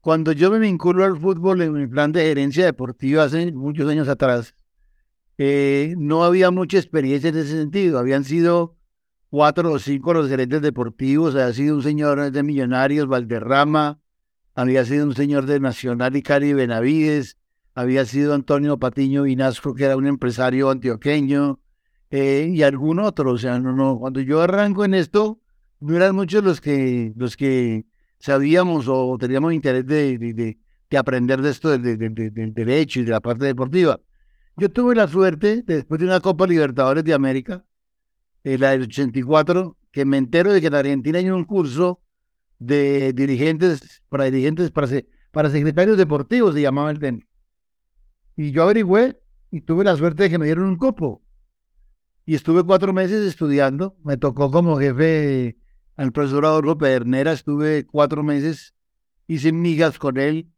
cuando 0.00 0.32
yo 0.32 0.50
me 0.50 0.58
vinculo 0.58 1.04
al 1.04 1.20
fútbol 1.20 1.60
en 1.60 1.74
mi 1.74 1.86
plan 1.86 2.12
de 2.12 2.22
gerencia 2.22 2.64
deportiva 2.64 3.24
hace 3.24 3.52
muchos 3.52 3.90
años 3.90 4.08
atrás, 4.08 4.54
eh, 5.42 5.94
no 5.96 6.22
había 6.22 6.50
mucha 6.50 6.76
experiencia 6.76 7.30
en 7.30 7.38
ese 7.38 7.56
sentido. 7.56 7.98
Habían 7.98 8.24
sido 8.24 8.76
cuatro 9.30 9.72
o 9.72 9.78
cinco 9.78 10.12
los 10.12 10.28
gerentes 10.28 10.60
deportivos, 10.60 11.34
había 11.34 11.54
sido 11.54 11.76
un 11.76 11.82
señor 11.82 12.30
de 12.30 12.42
Millonarios, 12.42 13.06
Valderrama, 13.06 14.02
había 14.54 14.84
sido 14.84 15.06
un 15.06 15.14
señor 15.14 15.46
de 15.46 15.58
Nacional 15.58 16.14
y 16.14 16.20
Cari 16.20 16.52
Benavides, 16.52 17.38
había 17.74 18.04
sido 18.04 18.34
Antonio 18.34 18.78
Patiño 18.78 19.22
Vinasco, 19.22 19.74
que 19.74 19.84
era 19.84 19.96
un 19.96 20.06
empresario 20.06 20.68
antioqueño, 20.68 21.58
eh, 22.10 22.50
y 22.52 22.62
algún 22.62 22.98
otro. 22.98 23.32
O 23.32 23.38
sea, 23.38 23.58
no, 23.58 23.72
no, 23.72 23.98
cuando 23.98 24.20
yo 24.20 24.42
arranco 24.42 24.84
en 24.84 24.92
esto, 24.92 25.40
no 25.80 25.96
eran 25.96 26.14
muchos 26.16 26.44
los 26.44 26.60
que, 26.60 27.14
los 27.16 27.38
que 27.38 27.86
sabíamos 28.18 28.88
o 28.88 29.16
teníamos 29.18 29.54
interés 29.54 29.86
de, 29.86 30.18
de, 30.18 30.98
aprender 30.98 31.40
de 31.40 31.48
esto 31.48 31.70
del 31.78 32.52
derecho 32.52 33.00
y 33.00 33.04
de 33.04 33.10
la 33.10 33.20
parte 33.20 33.46
deportiva. 33.46 33.98
Yo 34.56 34.70
tuve 34.70 34.94
la 34.94 35.08
suerte, 35.08 35.62
después 35.66 36.00
de 36.00 36.06
una 36.06 36.20
Copa 36.20 36.46
Libertadores 36.46 37.04
de 37.04 37.14
América, 37.14 37.64
eh, 38.44 38.58
la 38.58 38.70
del 38.70 38.82
84, 38.82 39.76
que 39.90 40.04
me 40.04 40.18
entero 40.18 40.52
de 40.52 40.60
que 40.60 40.66
en 40.68 40.74
Argentina 40.74 41.18
hay 41.18 41.30
un 41.30 41.44
curso 41.44 42.00
de 42.58 43.12
dirigentes, 43.12 44.02
para 44.08 44.24
dirigentes, 44.24 44.70
para, 44.70 44.88
para 45.30 45.50
secretarios 45.50 45.96
deportivos, 45.96 46.54
se 46.54 46.62
llamaba 46.62 46.90
el 46.90 46.98
TEN. 46.98 47.26
Y 48.36 48.52
yo 48.52 48.62
averigüé 48.62 49.20
y 49.50 49.62
tuve 49.62 49.84
la 49.84 49.96
suerte 49.96 50.24
de 50.24 50.30
que 50.30 50.38
me 50.38 50.46
dieron 50.46 50.64
un 50.64 50.76
copo. 50.76 51.22
Y 52.24 52.34
estuve 52.34 52.62
cuatro 52.62 52.92
meses 52.92 53.26
estudiando. 53.26 53.96
Me 54.04 54.16
tocó 54.16 54.50
como 54.50 54.78
jefe 54.78 55.58
al 55.96 56.12
profesor 56.12 56.46
Adolfo 56.46 56.78
Pedernera. 56.78 57.32
Estuve 57.32 57.86
cuatro 57.86 58.22
meses, 58.22 58.74
hice 59.26 59.52
migas 59.52 59.98
con 59.98 60.16
él. 60.16 60.50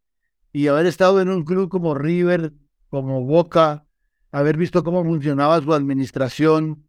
Y 0.53 0.67
haber 0.67 0.87
estado 0.87 1.21
en 1.21 1.31
un 1.31 1.45
club 1.45 1.71
como 1.71 1.95
River, 1.95 2.53
como 2.93 3.25
Boca, 3.25 3.87
haber 4.33 4.59
visto 4.59 4.85
cómo 4.85 5.03
funcionaba 5.03 5.63
su 5.63 5.73
administración, 5.73 6.87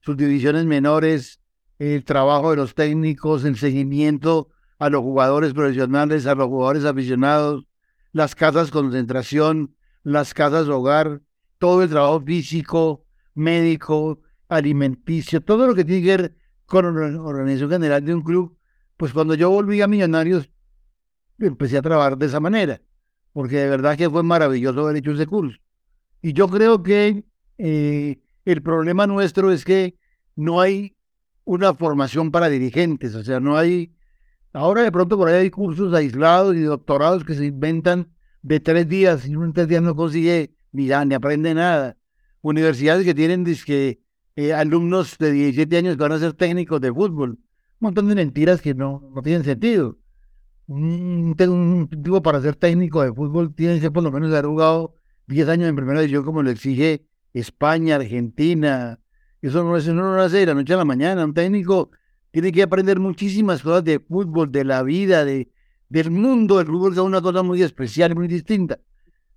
sus 0.00 0.16
divisiones 0.16 0.64
menores, 0.64 1.42
el 1.78 2.06
trabajo 2.06 2.52
de 2.52 2.56
los 2.56 2.74
técnicos, 2.74 3.44
el 3.44 3.58
seguimiento 3.58 4.48
a 4.78 4.88
los 4.88 5.02
jugadores 5.02 5.52
profesionales, 5.52 6.24
a 6.24 6.34
los 6.34 6.46
jugadores 6.46 6.86
aficionados, 6.86 7.66
las 8.12 8.34
casas 8.34 8.70
concentración, 8.70 9.76
las 10.02 10.32
casas 10.32 10.68
hogar, 10.68 11.20
todo 11.58 11.82
el 11.82 11.90
trabajo 11.90 12.22
físico, 12.22 13.04
médico, 13.34 14.20
alimenticio, 14.48 15.42
todo 15.42 15.66
lo 15.66 15.74
que 15.74 15.84
tiene 15.84 16.00
que 16.00 16.16
ver 16.16 16.36
con 16.64 16.98
la 16.98 17.20
organización 17.20 17.68
general 17.68 18.02
de 18.02 18.14
un 18.14 18.22
club, 18.22 18.56
pues 18.96 19.12
cuando 19.12 19.34
yo 19.34 19.50
volví 19.50 19.82
a 19.82 19.86
Millonarios, 19.86 20.48
empecé 21.38 21.76
a 21.76 21.82
trabajar 21.82 22.16
de 22.16 22.24
esa 22.24 22.40
manera, 22.40 22.80
porque 23.32 23.56
de 23.56 23.68
verdad 23.68 23.96
que 23.96 24.10
fue 24.10 24.22
maravilloso 24.22 24.80
haber 24.80 24.96
hecho 24.96 25.12
ese 25.12 25.26
curso. 25.26 25.58
Y 26.20 26.32
yo 26.32 26.48
creo 26.48 26.82
que 26.82 27.24
eh, 27.58 28.20
el 28.44 28.62
problema 28.62 29.06
nuestro 29.06 29.52
es 29.52 29.64
que 29.64 29.96
no 30.36 30.60
hay 30.60 30.96
una 31.44 31.74
formación 31.74 32.30
para 32.30 32.48
dirigentes, 32.48 33.14
o 33.14 33.24
sea, 33.24 33.40
no 33.40 33.56
hay, 33.56 33.92
ahora 34.52 34.82
de 34.82 34.92
pronto 34.92 35.16
por 35.16 35.28
ahí 35.28 35.42
hay 35.42 35.50
cursos 35.50 35.92
aislados 35.92 36.54
y 36.54 36.60
doctorados 36.60 37.24
que 37.24 37.34
se 37.34 37.46
inventan 37.46 38.12
de 38.42 38.60
tres 38.60 38.88
días 38.88 39.26
y 39.26 39.34
un 39.36 39.52
tres 39.52 39.68
días 39.68 39.82
no 39.82 39.96
consigue 39.96 40.54
ni, 40.72 40.86
ni 40.86 41.14
aprende 41.14 41.54
nada. 41.54 41.96
Universidades 42.40 43.04
que 43.04 43.14
tienen 43.14 43.44
que 43.44 44.00
eh, 44.34 44.52
alumnos 44.52 45.18
de 45.18 45.30
17 45.30 45.76
años 45.76 45.96
que 45.96 46.02
van 46.02 46.12
a 46.12 46.18
ser 46.18 46.32
técnicos 46.32 46.80
de 46.80 46.92
fútbol. 46.92 47.30
Un 47.30 47.38
montón 47.78 48.08
de 48.08 48.14
mentiras 48.14 48.60
que 48.60 48.74
no, 48.74 49.10
no 49.14 49.22
tienen 49.22 49.44
sentido. 49.44 49.98
Un, 50.66 51.36
un, 51.38 51.88
tipo 51.88 52.22
para 52.22 52.40
ser 52.40 52.56
técnico 52.56 53.02
de 53.02 53.12
fútbol 53.12 53.54
tiene 53.54 53.80
que 53.80 53.90
por 53.90 54.02
lo 54.02 54.10
menos 54.10 54.30
haber 54.30 54.46
jugado 54.46 54.94
10 55.26 55.48
años 55.48 55.68
en 55.68 55.76
primera 55.76 56.00
división 56.00 56.24
como 56.24 56.42
lo 56.42 56.50
exige 56.50 57.06
España, 57.32 57.96
Argentina. 57.96 59.00
Eso 59.40 59.64
no, 59.64 59.76
es 59.76 59.86
no 59.88 60.14
lo 60.14 60.22
hace 60.22 60.38
de 60.38 60.46
la 60.46 60.54
noche 60.54 60.74
a 60.74 60.76
la 60.76 60.84
mañana. 60.84 61.24
Un 61.24 61.34
técnico 61.34 61.90
tiene 62.30 62.52
que 62.52 62.62
aprender 62.62 63.00
muchísimas 63.00 63.62
cosas 63.62 63.84
de 63.84 63.98
fútbol, 63.98 64.50
de 64.52 64.64
la 64.64 64.82
vida, 64.82 65.24
de, 65.24 65.50
del 65.88 66.10
mundo 66.10 66.58
del 66.58 66.66
fútbol 66.66 66.92
es 66.92 66.98
una 66.98 67.20
cosa 67.20 67.42
muy 67.42 67.62
especial, 67.62 68.14
muy 68.14 68.28
distinta. 68.28 68.78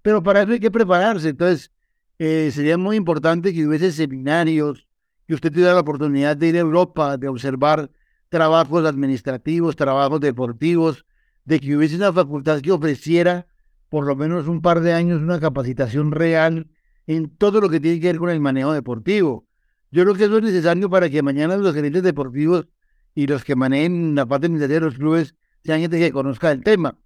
Pero 0.01 0.23
para 0.23 0.43
eso 0.43 0.51
hay 0.51 0.59
que 0.59 0.71
prepararse. 0.71 1.29
Entonces, 1.29 1.71
eh, 2.19 2.49
sería 2.53 2.77
muy 2.77 2.95
importante 2.95 3.53
que 3.53 3.65
hubiese 3.67 3.91
seminarios, 3.91 4.87
que 5.27 5.33
usted 5.33 5.51
tuviera 5.51 5.73
la 5.73 5.81
oportunidad 5.81 6.37
de 6.37 6.47
ir 6.47 6.55
a 6.55 6.59
Europa, 6.59 7.17
de 7.17 7.27
observar 7.27 7.89
trabajos 8.29 8.85
administrativos, 8.85 9.75
trabajos 9.75 10.21
deportivos, 10.21 11.05
de 11.45 11.59
que 11.59 11.75
hubiese 11.75 11.95
una 11.95 12.11
facultad 12.11 12.61
que 12.61 12.71
ofreciera 12.71 13.47
por 13.89 14.05
lo 14.05 14.15
menos 14.15 14.47
un 14.47 14.61
par 14.61 14.81
de 14.81 14.93
años 14.93 15.21
una 15.21 15.39
capacitación 15.39 16.11
real 16.11 16.67
en 17.07 17.29
todo 17.29 17.61
lo 17.61 17.69
que 17.69 17.79
tiene 17.79 17.99
que 17.99 18.07
ver 18.07 18.17
con 18.17 18.29
el 18.29 18.39
manejo 18.39 18.73
deportivo. 18.73 19.47
Yo 19.91 20.03
creo 20.03 20.15
que 20.15 20.25
eso 20.25 20.37
es 20.37 20.43
necesario 20.43 20.89
para 20.89 21.09
que 21.09 21.21
mañana 21.21 21.55
los 21.55 21.73
gerentes 21.73 22.03
deportivos 22.03 22.67
y 23.13 23.27
los 23.27 23.43
que 23.43 23.55
manejen 23.55 24.15
la 24.15 24.25
parte 24.25 24.47
administrativa 24.47 24.79
de 24.79 24.85
los 24.87 24.95
clubes 24.95 25.35
sean 25.63 25.79
gente 25.79 25.99
que 25.99 26.11
conozca 26.11 26.51
el 26.51 26.63
tema. 26.63 26.97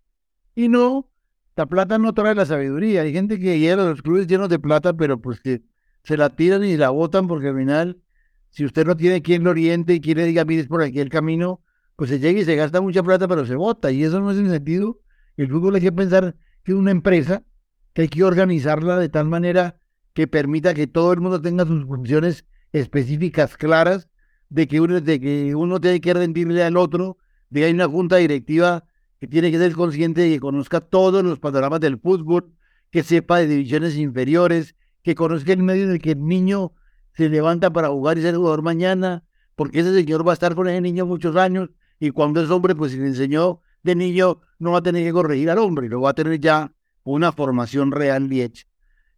Y 0.56 0.70
no, 0.70 1.10
la 1.56 1.66
plata 1.66 1.98
no 1.98 2.14
trae 2.14 2.34
la 2.34 2.46
sabiduría. 2.46 3.02
Hay 3.02 3.14
gente 3.14 3.40
que 3.40 3.60
llega 3.60 3.84
a 3.84 3.86
los 3.86 4.02
clubes 4.02 4.28
llenos 4.28 4.50
de 4.50 4.60
plata, 4.60 4.94
pero 4.94 5.22
pues 5.22 5.42
que 5.42 5.62
se 6.04 6.18
la 6.18 6.30
tiran 6.30 6.64
y 6.64 6.78
la 6.78 6.90
botan 6.90 7.28
porque 7.28 7.50
al 7.50 7.58
final, 7.58 8.02
si 8.50 8.66
usted 8.66 8.86
no 8.88 8.96
tiene 8.96 9.22
quien 9.22 9.44
lo 9.44 9.52
oriente 9.52 9.94
y 9.94 10.02
quiere 10.02 10.26
diga, 10.26 10.46
mire, 10.46 10.64
por 10.66 10.82
aquí 10.82 11.00
el 11.00 11.10
camino, 11.10 11.62
pues 12.00 12.12
se 12.12 12.20
llega 12.20 12.40
y 12.40 12.46
se 12.46 12.56
gasta 12.56 12.80
mucha 12.80 13.04
plata, 13.04 13.28
pero 13.28 13.46
se 13.46 13.56
bota. 13.56 13.92
Y 13.92 14.06
eso 14.06 14.22
no 14.22 14.32
es 14.32 14.38
el 14.38 14.50
sentido. 14.50 15.02
El 15.36 15.50
fútbol 15.50 15.76
hay 15.76 15.82
que 15.82 15.92
pensar 15.92 16.34
que 16.64 16.72
es 16.72 16.78
una 16.78 16.92
empresa 16.92 17.44
que 17.92 18.04
hay 18.04 18.08
que 18.08 18.24
organizarla 18.24 18.98
de 18.98 19.10
tal 19.10 19.26
manera 19.26 19.82
que 20.14 20.26
permita 20.26 20.74
que 20.74 20.88
todo 20.88 21.12
el 21.12 21.20
mundo 21.20 21.42
tenga 21.42 21.66
sus 21.66 21.84
funciones 21.86 22.46
específicas 22.72 23.58
claras, 23.58 24.08
de 24.48 24.70
que 24.70 24.80
uno, 24.80 25.02
de 25.02 25.20
que 25.20 25.54
uno 25.56 25.82
tiene 25.82 26.00
que 26.00 26.14
rendirle 26.14 26.64
al 26.64 26.78
otro 26.78 27.18
de 27.50 27.60
que 27.60 27.66
hay 27.66 27.74
una 27.74 27.90
junta 27.90 28.16
directiva 28.16 28.86
que 29.20 29.28
tiene 29.28 29.52
que 29.52 29.58
ser 29.58 29.74
consciente 29.74 30.22
de 30.22 30.30
que 30.30 30.40
conozca 30.40 30.80
todos 30.80 31.22
los 31.22 31.38
panoramas 31.40 31.82
del 31.82 32.00
fútbol, 32.00 32.54
que 32.92 33.04
sepa 33.04 33.40
de 33.40 33.48
divisiones 33.48 33.98
inferiores, 33.98 34.74
que 35.04 35.16
conozca 35.16 35.52
el 35.52 35.64
medio 35.64 35.84
en 35.84 35.92
el 35.92 36.02
que 36.02 36.12
el 36.12 36.26
niño 36.26 36.72
se 37.12 37.28
levanta 37.28 37.74
para 37.74 37.90
jugar 37.90 38.18
y 38.18 38.22
ser 38.22 38.38
jugador 38.38 38.62
mañana, 38.62 39.26
porque 39.58 39.82
ese 39.82 39.94
señor 39.94 40.26
va 40.26 40.32
a 40.32 40.36
estar 40.36 40.56
con 40.56 40.70
ese 40.70 40.80
niño 40.80 41.06
muchos 41.06 41.36
años 41.36 41.72
y 42.00 42.12
cuando 42.12 42.42
es 42.42 42.50
hombre, 42.50 42.76
pues 42.76 42.92
si 42.92 42.98
le 42.98 43.08
enseñó 43.08 43.62
de 43.84 43.96
niño, 43.96 44.42
no 44.58 44.72
va 44.72 44.80
a 44.80 44.84
tener 44.84 45.04
que 45.04 45.14
corregir 45.14 45.50
al 45.50 45.60
hombre, 45.60 45.90
lo 45.90 46.02
va 46.02 46.12
a 46.12 46.14
tener 46.14 46.40
ya 46.40 46.72
una 47.04 47.32
formación 47.32 47.92
real 47.92 48.32
y 48.32 48.42
hecha. 48.42 48.66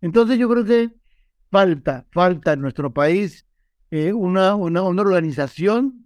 Entonces 0.02 0.38
yo 0.38 0.50
creo 0.50 0.66
que 0.66 0.92
falta, 1.50 2.06
falta 2.12 2.54
en 2.54 2.62
nuestro 2.62 2.94
país 2.94 3.46
eh, 3.92 4.14
una, 4.14 4.56
una, 4.56 4.82
una 4.82 5.02
organización 5.02 6.06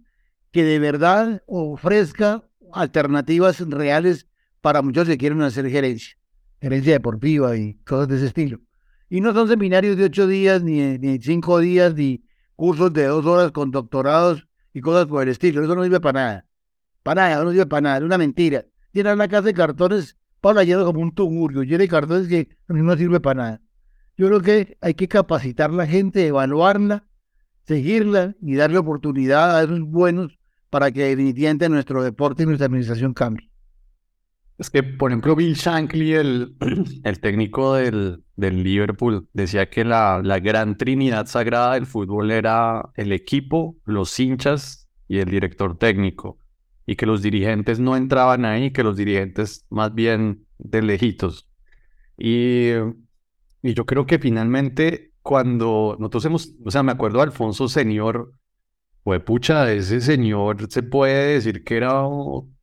que 0.50 0.64
de 0.64 0.78
verdad 0.78 1.42
ofrezca 1.46 2.42
alternativas 2.72 3.60
reales 3.60 4.26
para 4.60 4.82
muchos 4.82 5.06
que 5.06 5.18
quieren 5.18 5.42
hacer 5.42 5.68
gerencia, 5.70 6.16
gerencia 6.60 6.94
deportiva 6.94 7.56
y 7.56 7.74
cosas 7.84 8.08
de 8.08 8.16
ese 8.16 8.26
estilo. 8.26 8.60
Y 9.08 9.20
no 9.20 9.32
son 9.32 9.48
seminarios 9.48 9.96
de 9.96 10.04
ocho 10.04 10.26
días, 10.26 10.62
ni, 10.62 10.98
ni 10.98 11.18
cinco 11.20 11.60
días, 11.60 11.94
ni 11.94 12.24
cursos 12.56 12.92
de 12.92 13.04
dos 13.04 13.24
horas 13.24 13.52
con 13.52 13.70
doctorados 13.70 14.48
y 14.74 14.80
cosas 14.80 15.06
por 15.06 15.22
el 15.22 15.28
estilo. 15.28 15.62
Eso 15.62 15.74
no 15.76 15.84
sirve 15.84 16.00
para 16.00 16.20
nada. 16.20 16.46
Para 17.06 17.28
nada, 17.28 17.44
no 17.44 17.52
sirve 17.52 17.66
para 17.66 17.80
nada. 17.82 17.98
Es 17.98 18.02
una 18.02 18.18
mentira. 18.18 18.64
Llenar 18.92 19.16
la 19.16 19.28
casa 19.28 19.42
de 19.42 19.54
cartones, 19.54 20.18
Pablo 20.40 20.60
llena 20.64 20.82
como 20.82 21.00
un 21.00 21.14
tugurio. 21.14 21.62
Llena 21.62 21.78
de 21.78 21.88
cartones 21.88 22.26
que 22.26 22.48
no 22.66 22.96
sirve 22.96 23.20
para 23.20 23.42
nada. 23.42 23.62
Yo 24.16 24.26
creo 24.26 24.40
que 24.40 24.76
hay 24.80 24.94
que 24.94 25.06
capacitar 25.06 25.70
a 25.70 25.74
la 25.74 25.86
gente, 25.86 26.26
evaluarla, 26.26 27.06
seguirla 27.62 28.34
y 28.42 28.56
darle 28.56 28.78
oportunidad 28.78 29.56
a 29.56 29.62
esos 29.62 29.82
buenos 29.82 30.36
para 30.68 30.90
que 30.90 31.04
definitivamente 31.04 31.68
nuestro 31.68 32.02
deporte 32.02 32.42
y 32.42 32.46
nuestra 32.46 32.66
administración 32.66 33.14
cambie. 33.14 33.52
Es 34.58 34.68
que, 34.68 34.82
por 34.82 35.12
ejemplo, 35.12 35.36
Bill 35.36 35.54
Shankly, 35.54 36.12
el, 36.14 36.56
técnico 37.22 37.74
del, 37.74 38.24
Liverpool, 38.36 39.28
decía 39.32 39.70
que 39.70 39.84
la 39.84 40.40
gran 40.40 40.76
trinidad 40.76 41.26
sagrada 41.26 41.74
del 41.74 41.86
fútbol 41.86 42.32
era 42.32 42.90
el 42.96 43.12
equipo, 43.12 43.76
los 43.84 44.18
hinchas 44.18 44.88
y 45.06 45.18
el 45.18 45.30
director 45.30 45.78
técnico, 45.78 46.40
y 46.86 46.96
que 46.96 47.06
los 47.06 47.22
dirigentes 47.22 47.80
no 47.80 47.96
entraban 47.96 48.44
ahí, 48.44 48.72
que 48.72 48.82
los 48.84 48.96
dirigentes 48.96 49.66
más 49.70 49.94
bien 49.94 50.46
de 50.58 50.82
lejitos. 50.82 51.48
Y, 52.16 52.70
y 53.62 53.74
yo 53.74 53.84
creo 53.86 54.06
que 54.06 54.18
finalmente 54.18 55.12
cuando 55.22 55.96
nosotros 55.98 56.24
hemos, 56.26 56.54
o 56.64 56.70
sea, 56.70 56.82
me 56.82 56.92
acuerdo 56.92 57.18
de 57.18 57.24
Alfonso 57.24 57.68
Señor, 57.68 58.32
pues 59.02 59.22
pucha, 59.22 59.72
ese 59.72 60.00
señor 60.00 60.70
se 60.70 60.82
puede 60.82 61.34
decir 61.34 61.64
que 61.64 61.76
era 61.76 62.02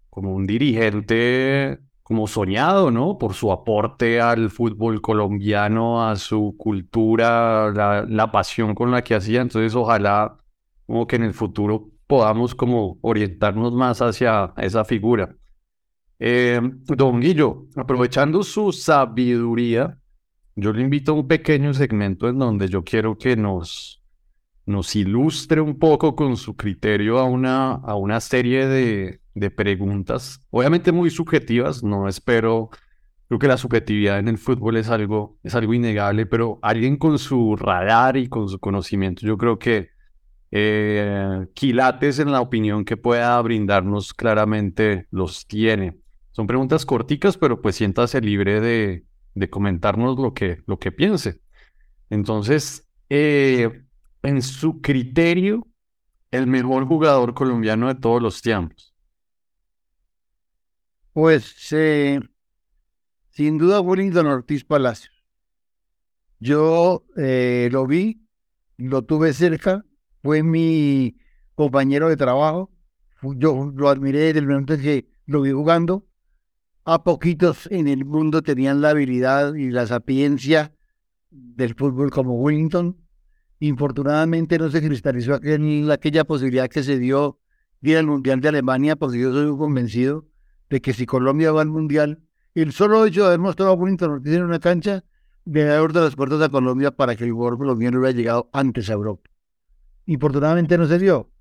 como 0.10 0.34
un 0.34 0.46
dirigente 0.46 1.80
como 2.04 2.28
soñado, 2.28 2.92
¿no? 2.92 3.18
Por 3.18 3.34
su 3.34 3.52
aporte 3.52 4.20
al 4.22 4.50
fútbol 4.50 5.02
colombiano, 5.02 6.08
a 6.08 6.16
su 6.18 6.56
cultura, 6.58 7.72
la, 7.72 8.32
pasión 8.32 8.76
con 8.76 8.92
la 8.92 9.04
que 9.04 9.16
hacía. 9.16 9.42
Entonces, 9.42 9.74
ojalá 9.76 10.38
como 10.86 11.08
que 11.08 11.16
en 11.16 11.24
el 11.24 11.34
futuro 11.34 11.90
podamos 12.08 12.56
como 12.56 12.98
orientarnos 13.02 13.74
más 13.74 14.02
hacia 14.02 14.54
esa 14.58 14.86
figura. 14.86 15.36
Eh, 16.20 16.62
don 16.86 17.20
Guillo, 17.20 17.68
aprovechando 17.76 18.44
su 18.44 18.72
sabiduría, 18.72 20.00
yo 20.56 20.72
le 20.72 20.82
invito 20.82 21.12
a 21.12 21.16
un 21.16 21.28
pequeño 21.28 21.74
segmento 21.74 22.30
en 22.30 22.38
donde 22.38 22.68
yo 22.70 22.84
quiero 22.84 23.18
que 23.18 23.36
nos 23.36 24.04
nos 24.66 24.96
ilustre 24.96 25.62
un 25.62 25.78
poco 25.78 26.16
con 26.16 26.38
su 26.38 26.56
criterio 26.56 27.20
a 27.20 27.26
una, 27.26 27.74
a 27.74 27.96
una 27.96 28.20
serie 28.22 28.68
de, 28.68 29.20
de 29.34 29.52
preguntas, 29.52 30.40
obviamente 30.52 30.92
muy 30.92 31.10
subjetivas, 31.10 31.84
no 31.84 32.08
espero, 32.08 32.70
creo 33.28 33.40
que 33.40 33.48
la 33.48 33.58
subjetividad 33.58 34.20
en 34.20 34.28
el 34.28 34.38
fútbol 34.38 34.78
es 34.78 34.90
algo, 34.90 35.38
es 35.44 35.56
algo 35.56 35.74
innegable, 35.74 36.26
pero 36.26 36.60
alguien 36.62 36.98
con 36.98 37.20
su 37.20 37.56
radar 37.56 38.16
y 38.18 38.30
con 38.30 38.48
su 38.48 38.60
conocimiento, 38.60 39.26
yo 39.26 39.38
creo 39.38 39.60
que 39.60 39.90
eh, 40.56 41.48
quilates 41.56 42.20
en 42.20 42.32
la 42.32 42.40
opinión 42.40 42.86
que 42.86 42.96
pueda 42.96 43.42
brindarnos 43.42 44.14
claramente 44.14 45.08
los 45.10 45.48
tiene. 45.48 45.98
Son 46.32 46.46
preguntas 46.46 46.86
corticas, 46.86 47.38
pero 47.38 47.60
pues 47.60 47.76
siéntase 47.76 48.22
libre 48.22 48.62
de, 48.62 49.04
de 49.34 49.50
comentarnos 49.50 50.20
lo 50.20 50.36
que, 50.36 50.62
lo 50.68 50.78
que 50.78 50.92
piense. 50.92 51.42
Entonces, 52.12 52.88
eh, 53.10 53.84
en 54.22 54.44
su 54.44 54.80
criterio, 54.80 55.68
el 56.30 56.46
mejor 56.46 56.86
jugador 56.86 57.34
colombiano 57.34 57.88
de 57.88 57.96
todos 57.96 58.22
los 58.22 58.44
tiempos. 58.44 58.94
Pues 61.14 61.68
eh, 61.72 62.20
sin 63.32 63.58
duda 63.58 63.82
Wellington 63.82 64.28
Ortiz 64.28 64.64
Palacios. 64.64 65.26
Yo 66.40 67.06
lo 67.16 67.88
vi, 67.88 68.22
lo 68.78 69.02
tuve 69.02 69.34
cerca, 69.34 69.84
fue 70.24 70.42
mi 70.42 71.18
compañero 71.54 72.10
de 72.10 72.18
trabajo. 72.18 72.72
Yo 73.22 73.72
lo 73.76 73.90
admiré 73.90 74.20
desde 74.20 74.40
el 74.40 74.48
momento 74.48 74.74
en 74.74 74.82
que 74.82 75.08
lo 75.26 75.42
vi 75.42 75.52
jugando. 75.52 76.08
A 76.86 77.04
poquitos 77.04 77.68
en 77.72 77.88
el 77.88 78.06
mundo 78.06 78.42
tenían 78.42 78.82
la 78.82 78.90
habilidad 78.90 79.54
y 79.54 79.70
la 79.70 79.86
sapiencia 79.86 80.74
del 81.30 81.76
fútbol 81.76 82.10
como 82.10 82.36
Wellington. 82.36 82.98
Infortunadamente 83.60 84.58
no 84.58 84.70
se 84.70 84.82
cristalizó 84.82 85.40
aquella 85.92 86.24
posibilidad 86.26 86.70
que 86.70 86.84
se 86.84 87.00
dio 87.00 87.40
ir 87.82 87.98
al 87.98 88.08
Mundial 88.08 88.42
de 88.42 88.50
Alemania, 88.50 88.96
porque 88.96 89.20
yo 89.20 89.32
soy 89.32 89.58
convencido 89.58 90.26
de 90.70 90.82
que 90.82 90.94
si 90.94 91.06
Colombia 91.06 91.52
va 91.52 91.62
al 91.62 91.70
Mundial, 91.70 92.22
el 92.56 92.72
solo 92.72 93.06
hecho 93.06 93.22
de 93.22 93.28
haber 93.28 93.40
mostrado 93.40 93.72
a 93.72 93.76
Wellington 93.76 94.12
Ortiz 94.12 94.34
en 94.34 94.44
una 94.44 94.60
cancha 94.60 95.04
de 95.46 95.66
las 95.66 96.16
puertas 96.16 96.42
a 96.42 96.50
Colombia 96.50 96.92
para 96.92 97.16
que 97.16 97.26
el 97.26 97.32
jugador 97.32 97.58
colombiano 97.58 98.00
hubiera 98.00 98.16
llegado 98.16 98.50
antes 98.54 98.90
a 98.90 98.94
Europa. 98.94 99.33
Infortunadamente 100.06 100.78
no 100.78 100.86
se 100.88 101.00
dio. 101.00 101.32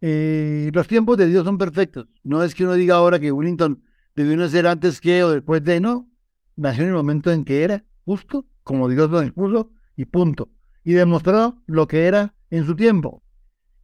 Eh, 0.00 0.70
los 0.72 0.86
tiempos 0.86 1.16
de 1.16 1.26
Dios 1.26 1.44
son 1.44 1.58
perfectos. 1.58 2.06
No 2.22 2.42
es 2.42 2.54
que 2.54 2.64
uno 2.64 2.74
diga 2.74 2.96
ahora 2.96 3.18
que 3.18 3.32
Wellington 3.32 3.82
debió 4.14 4.36
nacer 4.36 4.66
antes 4.66 5.00
que 5.00 5.22
o 5.24 5.30
después 5.30 5.62
de, 5.64 5.80
no. 5.80 6.08
Nació 6.56 6.84
en 6.84 6.90
el 6.90 6.94
momento 6.94 7.30
en 7.30 7.44
que 7.44 7.62
era, 7.62 7.84
justo, 8.04 8.46
como 8.62 8.88
Dios 8.88 9.10
lo 9.10 9.20
dispuso, 9.20 9.70
y 9.96 10.04
punto. 10.04 10.48
Y 10.84 10.92
demostró 10.92 11.62
lo 11.66 11.86
que 11.86 12.06
era 12.06 12.34
en 12.50 12.66
su 12.66 12.74
tiempo. 12.76 13.22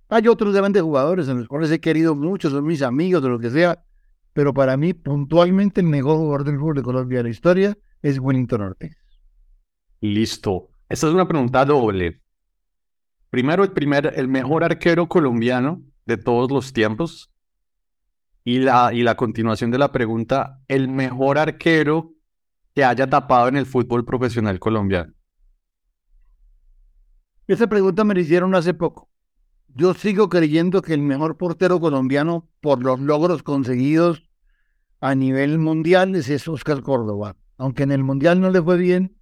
Hay 0.08 0.28
otros 0.28 0.54
grandes 0.54 0.82
jugadores 0.82 1.28
en 1.28 1.38
los 1.38 1.48
cuales 1.48 1.70
he 1.70 1.80
querido 1.80 2.14
mucho, 2.14 2.50
son 2.50 2.64
mis 2.64 2.82
amigos 2.82 3.24
o 3.24 3.28
lo 3.28 3.38
que 3.38 3.50
sea, 3.50 3.84
pero 4.32 4.52
para 4.52 4.76
mí, 4.76 4.92
puntualmente, 4.92 5.80
el 5.80 5.86
mejor 5.86 6.18
jugador 6.18 6.44
del 6.44 6.58
fútbol 6.58 6.76
de 6.76 6.82
Colombia 6.82 7.18
de 7.18 7.24
la 7.24 7.30
historia 7.30 7.78
es 8.02 8.18
Wellington 8.18 8.60
Ortiz. 8.60 8.96
Listo. 10.00 10.68
Esta 10.88 11.08
es 11.08 11.14
una 11.14 11.26
pregunta 11.26 11.64
doble. 11.64 12.20
Primero, 13.36 13.64
el, 13.64 13.72
primer, 13.72 14.14
el 14.16 14.28
mejor 14.28 14.64
arquero 14.64 15.10
colombiano 15.10 15.82
de 16.06 16.16
todos 16.16 16.50
los 16.50 16.72
tiempos. 16.72 17.30
Y 18.44 18.60
la, 18.60 18.94
y 18.94 19.02
la 19.02 19.14
continuación 19.14 19.70
de 19.70 19.76
la 19.76 19.92
pregunta, 19.92 20.62
el 20.68 20.88
mejor 20.88 21.36
arquero 21.36 22.14
que 22.74 22.82
haya 22.82 23.06
tapado 23.10 23.48
en 23.48 23.58
el 23.58 23.66
fútbol 23.66 24.06
profesional 24.06 24.58
colombiano. 24.58 25.12
Esa 27.46 27.66
pregunta 27.66 28.04
me 28.04 28.14
la 28.14 28.20
hicieron 28.20 28.54
hace 28.54 28.72
poco. 28.72 29.10
Yo 29.68 29.92
sigo 29.92 30.30
creyendo 30.30 30.80
que 30.80 30.94
el 30.94 31.02
mejor 31.02 31.36
portero 31.36 31.78
colombiano 31.78 32.48
por 32.62 32.82
los 32.82 33.00
logros 33.00 33.42
conseguidos 33.42 34.30
a 34.98 35.14
nivel 35.14 35.58
mundial 35.58 36.14
es 36.14 36.48
Oscar 36.48 36.80
Córdoba. 36.80 37.36
Aunque 37.58 37.82
en 37.82 37.92
el 37.92 38.02
mundial 38.02 38.40
no 38.40 38.48
le 38.48 38.62
fue 38.62 38.78
bien, 38.78 39.14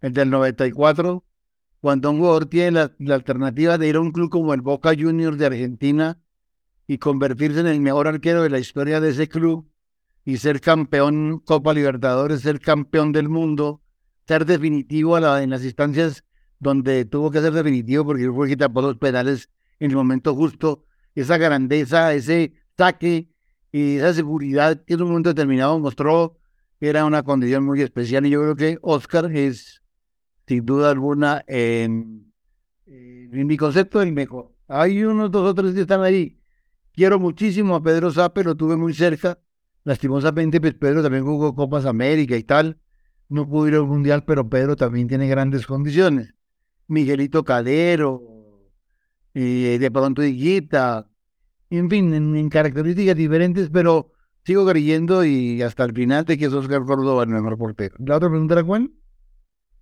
el 0.00 0.14
del 0.14 0.30
94, 0.30 1.26
cuando 1.80 2.10
un 2.10 2.18
jugador 2.18 2.46
tiene 2.46 2.90
la, 2.98 3.14
alternativa 3.14 3.78
de 3.78 3.88
ir 3.88 3.96
a 3.96 4.00
un 4.00 4.12
club 4.12 4.30
como 4.30 4.52
el 4.54 4.60
Boca 4.60 4.92
Juniors 4.98 5.38
de 5.38 5.46
Argentina 5.46 6.18
y 6.86 6.98
convertirse 6.98 7.60
en 7.60 7.66
el 7.66 7.80
mejor 7.80 8.06
arquero 8.06 8.42
de 8.42 8.50
la 8.50 8.58
historia 8.58 9.00
de 9.00 9.10
ese 9.10 9.28
club 9.28 9.70
y 10.24 10.36
ser 10.36 10.60
campeón 10.60 11.38
Copa 11.38 11.72
Libertadores, 11.72 12.42
ser 12.42 12.60
campeón 12.60 13.12
del 13.12 13.28
mundo, 13.28 13.82
ser 14.26 14.44
definitivo 14.44 15.16
en 15.16 15.50
las 15.50 15.64
instancias 15.64 16.24
donde 16.58 17.06
tuvo 17.06 17.30
que 17.30 17.40
ser 17.40 17.52
definitivo 17.52 18.04
porque 18.04 18.30
fue 18.30 18.48
que 18.48 18.56
tapó 18.56 18.82
los 18.82 18.98
penales 18.98 19.48
en 19.78 19.90
el 19.90 19.96
momento 19.96 20.34
justo, 20.34 20.84
esa 21.14 21.38
grandeza, 21.38 22.12
ese 22.12 22.52
saque 22.76 23.30
y 23.72 23.96
esa 23.96 24.12
seguridad 24.12 24.84
que 24.84 24.94
en 24.94 25.02
un 25.02 25.08
momento 25.08 25.30
determinado 25.30 25.78
mostró 25.78 26.36
era 26.80 27.04
una 27.04 27.22
condición 27.22 27.64
muy 27.64 27.80
especial. 27.82 28.26
Y 28.26 28.30
yo 28.30 28.40
creo 28.40 28.56
que 28.56 28.78
Oscar 28.82 29.30
es 29.34 29.79
sin 30.50 30.66
duda 30.66 30.90
alguna, 30.90 31.44
en, 31.46 32.32
mi 32.84 33.56
concepto, 33.56 34.02
el 34.02 34.10
mejor. 34.12 34.52
Hay 34.66 35.04
unos 35.04 35.30
dos 35.30 35.48
o 35.48 35.54
tres 35.54 35.74
que 35.74 35.82
están 35.82 36.02
ahí. 36.02 36.40
Quiero 36.92 37.20
muchísimo 37.20 37.76
a 37.76 37.82
Pedro 37.84 38.10
Zape, 38.10 38.42
lo 38.42 38.56
tuve 38.56 38.74
muy 38.74 38.92
cerca. 38.92 39.38
Lastimosamente, 39.84 40.60
pues 40.60 40.74
Pedro 40.74 41.04
también 41.04 41.24
jugó 41.24 41.54
Copas 41.54 41.86
América 41.86 42.36
y 42.36 42.42
tal. 42.42 42.80
No 43.28 43.48
pudo 43.48 43.68
ir 43.68 43.74
al 43.76 43.86
Mundial, 43.86 44.24
pero 44.24 44.48
Pedro 44.48 44.74
también 44.74 45.06
tiene 45.06 45.28
grandes 45.28 45.68
condiciones. 45.68 46.34
Miguelito 46.88 47.44
Cadero, 47.44 48.20
y 49.32 49.78
de 49.78 49.90
pronto 49.92 50.24
Higuita, 50.24 51.08
en 51.70 51.88
fin, 51.88 52.12
en, 52.12 52.48
características 52.48 53.14
diferentes, 53.14 53.70
pero 53.70 54.10
sigo 54.44 54.66
creyendo 54.66 55.24
y 55.24 55.62
hasta 55.62 55.84
el 55.84 55.94
final 55.94 56.24
de 56.24 56.36
que 56.36 56.46
es 56.46 56.52
Oscar 56.52 56.82
Córdoba 56.84 57.22
el 57.22 57.28
mejor 57.28 57.56
portero. 57.56 57.94
¿La 58.00 58.16
otra 58.16 58.28
pregunta 58.28 58.54
era 58.54 58.64
cuál? 58.64 58.90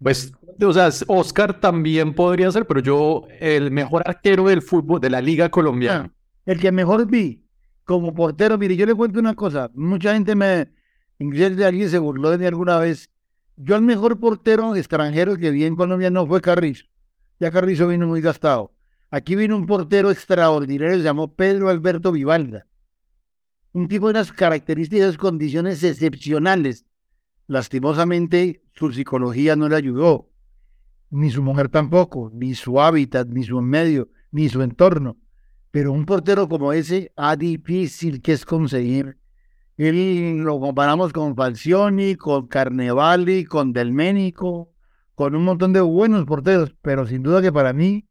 Pues, 0.02 0.32
o 0.60 0.72
sea, 0.72 0.90
Oscar 1.08 1.60
también 1.60 2.14
podría 2.14 2.50
ser, 2.52 2.66
pero 2.66 2.80
yo, 2.80 3.26
el 3.40 3.70
mejor 3.70 4.02
arquero 4.06 4.46
del 4.46 4.62
fútbol, 4.62 5.00
de 5.00 5.10
la 5.10 5.20
Liga 5.20 5.50
Colombiana. 5.50 6.10
Ah, 6.10 6.12
el 6.46 6.60
que 6.60 6.70
mejor 6.70 7.06
vi 7.06 7.44
como 7.84 8.14
portero, 8.14 8.58
mire, 8.58 8.76
yo 8.76 8.86
le 8.86 8.94
cuento 8.94 9.18
una 9.18 9.34
cosa. 9.34 9.70
Mucha 9.74 10.14
gente 10.14 10.34
me, 10.34 10.68
incluso 11.18 11.66
alguien 11.66 11.90
se 11.90 11.98
burló 11.98 12.30
de 12.30 12.38
mí 12.38 12.46
alguna 12.46 12.78
vez. 12.78 13.10
Yo, 13.56 13.76
el 13.76 13.82
mejor 13.82 14.20
portero 14.20 14.76
extranjero 14.76 15.36
que 15.36 15.50
vi 15.50 15.64
en 15.64 15.74
Colombia 15.74 16.10
no 16.10 16.26
fue 16.26 16.40
Carrizo. 16.40 16.84
Ya 17.40 17.50
Carrizo 17.50 17.88
vino 17.88 18.06
muy 18.06 18.20
gastado. 18.20 18.72
Aquí 19.10 19.34
vino 19.36 19.56
un 19.56 19.66
portero 19.66 20.10
extraordinario, 20.10 20.96
se 20.98 21.02
llamó 21.02 21.34
Pedro 21.34 21.70
Alberto 21.70 22.12
Vivalda. 22.12 22.66
Un 23.72 23.88
tipo 23.88 24.06
de 24.06 24.12
unas 24.12 24.32
características, 24.32 25.16
condiciones 25.16 25.82
excepcionales. 25.82 26.84
Lastimosamente, 27.48 28.62
su 28.74 28.92
psicología 28.92 29.56
no 29.56 29.70
le 29.70 29.76
ayudó, 29.76 30.28
ni 31.08 31.30
su 31.30 31.42
mujer 31.42 31.70
tampoco, 31.70 32.30
ni 32.34 32.54
su 32.54 32.78
hábitat, 32.78 33.26
ni 33.28 33.42
su 33.42 33.58
medio, 33.62 34.10
ni 34.30 34.50
su 34.50 34.60
entorno. 34.60 35.16
Pero 35.70 35.92
un 35.92 36.04
portero 36.04 36.46
como 36.46 36.74
ese, 36.74 37.10
a 37.16 37.36
difícil 37.36 38.20
que 38.20 38.32
es 38.32 38.44
conseguir. 38.44 39.16
Él 39.78 40.38
lo 40.42 40.60
comparamos 40.60 41.14
con 41.14 41.34
Falcioni, 41.34 42.16
con 42.16 42.48
Carnevali, 42.48 43.46
con 43.46 43.72
Delménico, 43.72 44.70
con 45.14 45.34
un 45.34 45.44
montón 45.44 45.72
de 45.72 45.80
buenos 45.80 46.26
porteros, 46.26 46.76
pero 46.82 47.06
sin 47.06 47.22
duda 47.22 47.40
que 47.40 47.50
para 47.50 47.72
mí, 47.72 48.06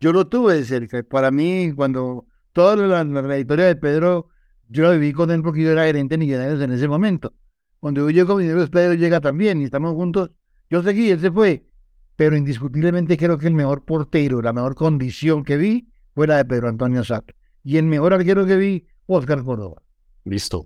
yo 0.00 0.12
lo 0.12 0.26
tuve 0.26 0.56
de 0.56 0.64
cerca. 0.66 1.02
Para 1.02 1.30
mí, 1.30 1.72
cuando 1.74 2.26
toda 2.52 2.76
la, 2.76 3.04
la, 3.04 3.38
historia 3.38 3.64
de 3.64 3.76
Pedro, 3.76 4.28
yo 4.68 4.82
la 4.82 4.90
viví 4.90 5.14
con 5.14 5.30
él 5.30 5.42
porque 5.42 5.62
yo 5.62 5.70
era 5.70 5.86
gerente 5.86 6.18
de 6.18 6.64
en 6.64 6.72
ese 6.72 6.88
momento. 6.88 7.32
Cuando 7.82 8.02
yo 8.02 8.10
llego 8.10 8.36
mi 8.36 8.46
Pedro 8.68 8.94
llega 8.94 9.20
también 9.20 9.60
y 9.60 9.64
estamos 9.64 9.94
juntos. 9.94 10.30
Yo 10.70 10.84
seguí, 10.84 11.10
él 11.10 11.18
se 11.18 11.32
fue. 11.32 11.66
Pero 12.14 12.36
indiscutiblemente 12.36 13.16
creo 13.16 13.38
que 13.38 13.48
el 13.48 13.54
mejor 13.54 13.84
portero, 13.84 14.40
la 14.40 14.52
mejor 14.52 14.76
condición 14.76 15.42
que 15.42 15.56
vi 15.56 15.88
fue 16.14 16.28
la 16.28 16.36
de 16.36 16.44
Pedro 16.44 16.68
Antonio 16.68 17.02
Sato. 17.02 17.34
Y 17.64 17.78
el 17.78 17.86
mejor 17.86 18.14
arquero 18.14 18.46
que 18.46 18.56
vi, 18.56 18.86
Oscar 19.06 19.42
Córdoba. 19.42 19.82
Listo. 20.22 20.64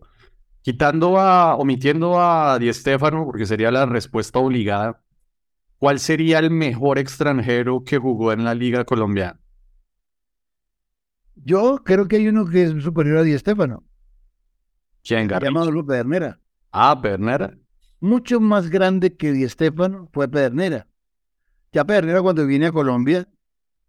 Quitando 0.61 1.19
a, 1.19 1.57
omitiendo 1.57 2.21
a 2.21 2.59
Di 2.59 2.71
Stefano, 2.75 3.25
porque 3.25 3.47
sería 3.47 3.71
la 3.71 3.87
respuesta 3.87 4.39
obligada, 4.39 5.03
¿cuál 5.79 6.01
sería 6.01 6.39
el 6.39 6.51
mejor 6.51 6.99
extranjero 6.99 7.83
que 7.83 7.97
jugó 7.97 8.35
en 8.35 8.45
la 8.45 8.55
Liga 8.55 8.85
Colombiana? 8.85 9.41
Yo 11.35 11.81
creo 11.83 12.09
que 12.09 12.17
hay 12.17 12.29
uno 12.29 12.45
que 12.45 12.65
es 12.65 12.83
superior 12.85 13.17
a 13.17 13.23
Di 13.23 13.39
Stefano. 13.39 13.85
¿Quién, 15.03 15.31
Llamado 15.31 15.71
Lupe 15.71 15.95
Bernera. 15.95 16.39
Ah, 16.71 16.99
Pedernera. 17.01 17.57
Mucho 18.01 18.41
más 18.41 18.69
grande 18.71 19.17
que 19.17 19.33
Di 19.33 19.45
Estefano 19.45 20.09
fue 20.13 20.29
Pedernera. 20.29 20.87
Ya 21.73 21.85
Pedernera 21.85 22.23
cuando 22.23 22.47
vine 22.47 22.67
a 22.67 22.73
Colombia, 22.73 23.29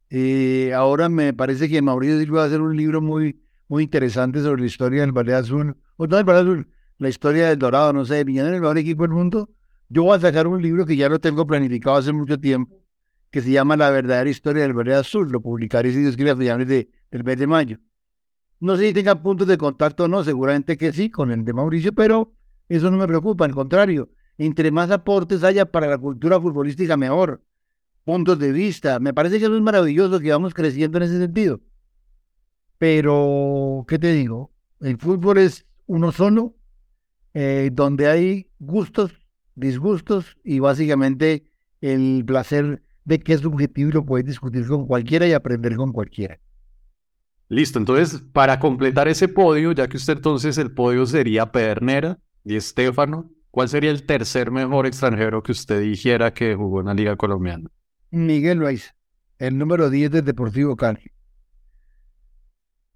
eh, 0.10 0.74
ahora 0.74 1.10
me 1.10 1.34
parece 1.34 1.70
que 1.70 1.82
Mauricio 1.82 2.20
Silva 2.20 2.40
va 2.40 2.44
a 2.44 2.48
hacer 2.48 2.62
un 2.62 2.76
libro 2.76 3.02
muy, 3.02 3.42
muy 3.68 3.84
interesante 3.84 4.42
sobre 4.42 4.62
la 4.62 4.68
historia 4.68 5.02
del 5.02 5.12
Valle 5.12 5.34
Azul, 5.34 5.76
o 5.98 6.08
no 6.08 6.16
del 6.16 6.26
Valle 6.26 6.40
Azul, 6.40 6.68
la 6.98 7.10
historia 7.10 7.50
del 7.50 7.60
Dorado, 7.60 7.94
no 7.94 8.06
sé, 8.06 8.24
de 8.24 8.32
en 8.32 8.46
el 8.46 8.62
mejor 8.62 8.78
equipo 8.78 9.04
del 9.04 9.12
mundo. 9.12 9.50
Yo 9.90 10.04
voy 10.04 10.18
a 10.18 10.22
sacar 10.22 10.48
un 10.48 10.62
libro 10.62 10.86
que 10.86 10.96
ya 10.96 11.10
lo 11.10 11.20
tengo 11.20 11.46
planificado 11.46 11.98
hace 11.98 12.12
mucho 12.12 12.40
tiempo 12.40 12.88
que 13.32 13.42
se 13.42 13.52
llama 13.52 13.78
La 13.78 13.90
verdadera 13.90 14.30
historia 14.30 14.64
del 14.64 14.74
Verde 14.74 14.96
Azul. 14.96 15.30
Lo 15.32 15.42
publicaré 15.42 15.92
si 15.92 16.00
Dios 16.00 16.16
quiere 16.16 16.32
a 16.32 16.36
finales 16.36 16.68
de, 16.68 16.90
del 17.12 17.24
mes 17.24 17.38
de 17.38 17.48
mayo. 17.48 17.78
No 18.60 18.76
sé 18.76 18.88
si 18.88 18.94
tenga 18.94 19.22
puntos 19.22 19.48
de 19.48 19.58
contacto 19.58 20.06
o 20.06 20.08
no, 20.08 20.24
seguramente 20.24 20.78
que 20.78 20.92
sí, 20.92 21.10
con 21.10 21.32
el 21.32 21.46
de 21.46 21.54
Mauricio, 21.54 21.94
pero 21.94 22.34
eso 22.70 22.92
no 22.92 22.98
me 22.98 23.08
preocupa, 23.08 23.46
al 23.46 23.54
contrario, 23.54 24.10
entre 24.38 24.72
más 24.72 24.92
aportes 24.92 25.44
haya 25.44 25.66
para 25.66 25.88
la 25.88 25.98
cultura 25.98 26.40
futbolística, 26.40 26.98
mejor. 26.98 27.44
Puntos 28.04 28.40
de 28.40 28.52
vista, 28.52 29.00
me 29.00 29.14
parece 29.14 29.40
que 29.40 29.46
eso 29.46 29.56
es 29.56 29.62
maravilloso 29.62 30.20
que 30.20 30.32
vamos 30.32 30.54
creciendo 30.54 30.98
en 30.98 31.04
ese 31.04 31.18
sentido. 31.18 31.60
Pero, 32.78 33.86
¿qué 33.88 33.98
te 34.00 34.14
digo? 34.14 34.52
El 34.80 34.98
fútbol 34.98 35.40
es 35.40 35.66
uno 35.88 36.12
solo, 36.12 36.56
eh, 37.34 37.70
donde 37.74 38.08
hay 38.08 38.48
gustos, 38.60 39.12
disgustos 39.56 40.38
y 40.44 40.60
básicamente 40.60 41.52
el 41.82 42.24
placer 42.26 42.84
de 43.06 43.20
que 43.20 43.34
es 43.34 43.42
subjetivo 43.42 43.90
y 43.90 43.94
lo 43.94 44.06
puedes 44.06 44.26
discutir 44.26 44.68
con 44.68 44.86
cualquiera 44.86 45.28
y 45.28 45.34
aprender 45.34 45.76
con 45.76 45.92
cualquiera. 45.92 46.40
Listo, 47.50 47.80
entonces 47.80 48.22
para 48.34 48.60
completar 48.60 49.08
ese 49.08 49.28
podio, 49.28 49.72
ya 49.72 49.88
que 49.88 49.98
usted 49.98 50.18
entonces 50.18 50.58
el 50.58 50.72
podio 50.72 51.06
sería 51.06 51.52
Pedernera 51.52 52.20
y 52.48 52.56
Estefano, 52.56 53.30
¿cuál 53.52 53.68
sería 53.68 53.92
el 53.92 54.06
tercer 54.06 54.52
mejor 54.52 54.86
extranjero 54.86 55.44
que 55.44 55.52
usted 55.52 55.82
dijera 55.82 56.34
que 56.34 56.56
jugó 56.56 56.80
en 56.80 56.86
la 56.86 56.94
Liga 56.94 57.18
Colombiana? 57.18 57.70
Miguel 58.10 58.60
Loaiza, 58.60 58.96
el 59.38 59.58
número 59.58 59.90
10 59.90 60.12
del 60.12 60.24
Deportivo 60.24 60.78
Cali. 60.78 61.12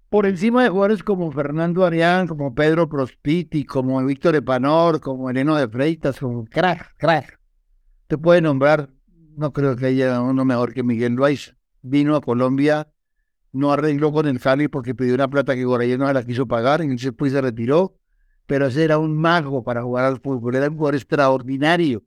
Por 0.08 0.24
encima 0.24 0.62
de 0.62 0.70
jugadores 0.70 1.02
como 1.02 1.30
Fernando 1.32 1.84
Arián, 1.84 2.26
como 2.26 2.54
Pedro 2.54 2.88
Prospiti, 2.88 3.66
como 3.66 4.02
Víctor 4.02 4.36
Epanor, 4.36 5.00
como 5.00 5.28
Eleno 5.28 5.54
de 5.56 5.68
Freitas, 5.68 6.18
como 6.18 6.46
crack, 6.46 6.96
crack. 6.96 7.38
Te 8.06 8.16
puede 8.16 8.40
nombrar, 8.40 8.88
no 9.36 9.52
creo 9.52 9.76
que 9.76 9.84
haya 9.84 10.22
uno 10.22 10.46
mejor 10.46 10.72
que 10.72 10.82
Miguel 10.82 11.12
Loaiza. 11.12 11.52
Vino 11.82 12.16
a 12.16 12.22
Colombia 12.22 12.88
no 13.52 13.70
arregló 13.70 14.12
con 14.12 14.26
el 14.26 14.40
Cali 14.40 14.68
porque 14.68 14.94
pidió 14.94 15.14
una 15.14 15.28
plata 15.28 15.54
que 15.54 15.64
Gorayé 15.64 15.98
no 15.98 16.10
la 16.10 16.24
quiso 16.24 16.46
pagar, 16.46 16.80
y 16.80 16.84
entonces 16.84 17.12
pues 17.16 17.32
se 17.32 17.40
retiró, 17.42 17.98
pero 18.52 18.66
ese 18.66 18.84
era 18.84 18.98
un 18.98 19.16
mago 19.16 19.64
para 19.64 19.82
jugar 19.82 20.04
al 20.04 20.20
fútbol, 20.20 20.54
era 20.56 20.68
un 20.68 20.76
jugador 20.76 20.96
extraordinario. 20.96 22.02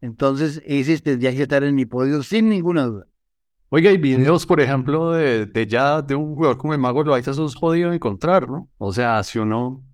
Entonces 0.00 0.60
ese 0.66 0.98
tendría 0.98 1.30
que 1.30 1.42
estar 1.42 1.62
en 1.62 1.72
mi 1.76 1.86
podio 1.86 2.20
sin 2.24 2.48
ninguna 2.48 2.86
duda. 2.86 3.06
Oiga, 3.68 3.90
hay 3.90 3.96
videos, 3.96 4.44
por 4.44 4.60
ejemplo, 4.60 5.12
de, 5.12 5.46
de 5.46 5.66
ya 5.68 6.02
de 6.02 6.16
un 6.16 6.34
jugador 6.34 6.58
como 6.58 6.72
el 6.72 6.80
Mago 6.80 7.04
Loaiza, 7.04 7.30
eso 7.30 7.46
es 7.46 7.54
jodido 7.54 7.92
encontrar, 7.92 8.50
¿no? 8.50 8.68
O 8.78 8.92
sea, 8.92 9.22
si 9.22 9.38
uno... 9.38 9.84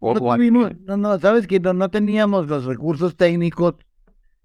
no, 0.00 0.96
no, 0.96 1.20
sabes 1.20 1.46
que 1.46 1.60
no, 1.60 1.88
teníamos 1.88 2.48
los 2.48 2.64
recursos 2.64 3.14
técnicos. 3.14 3.76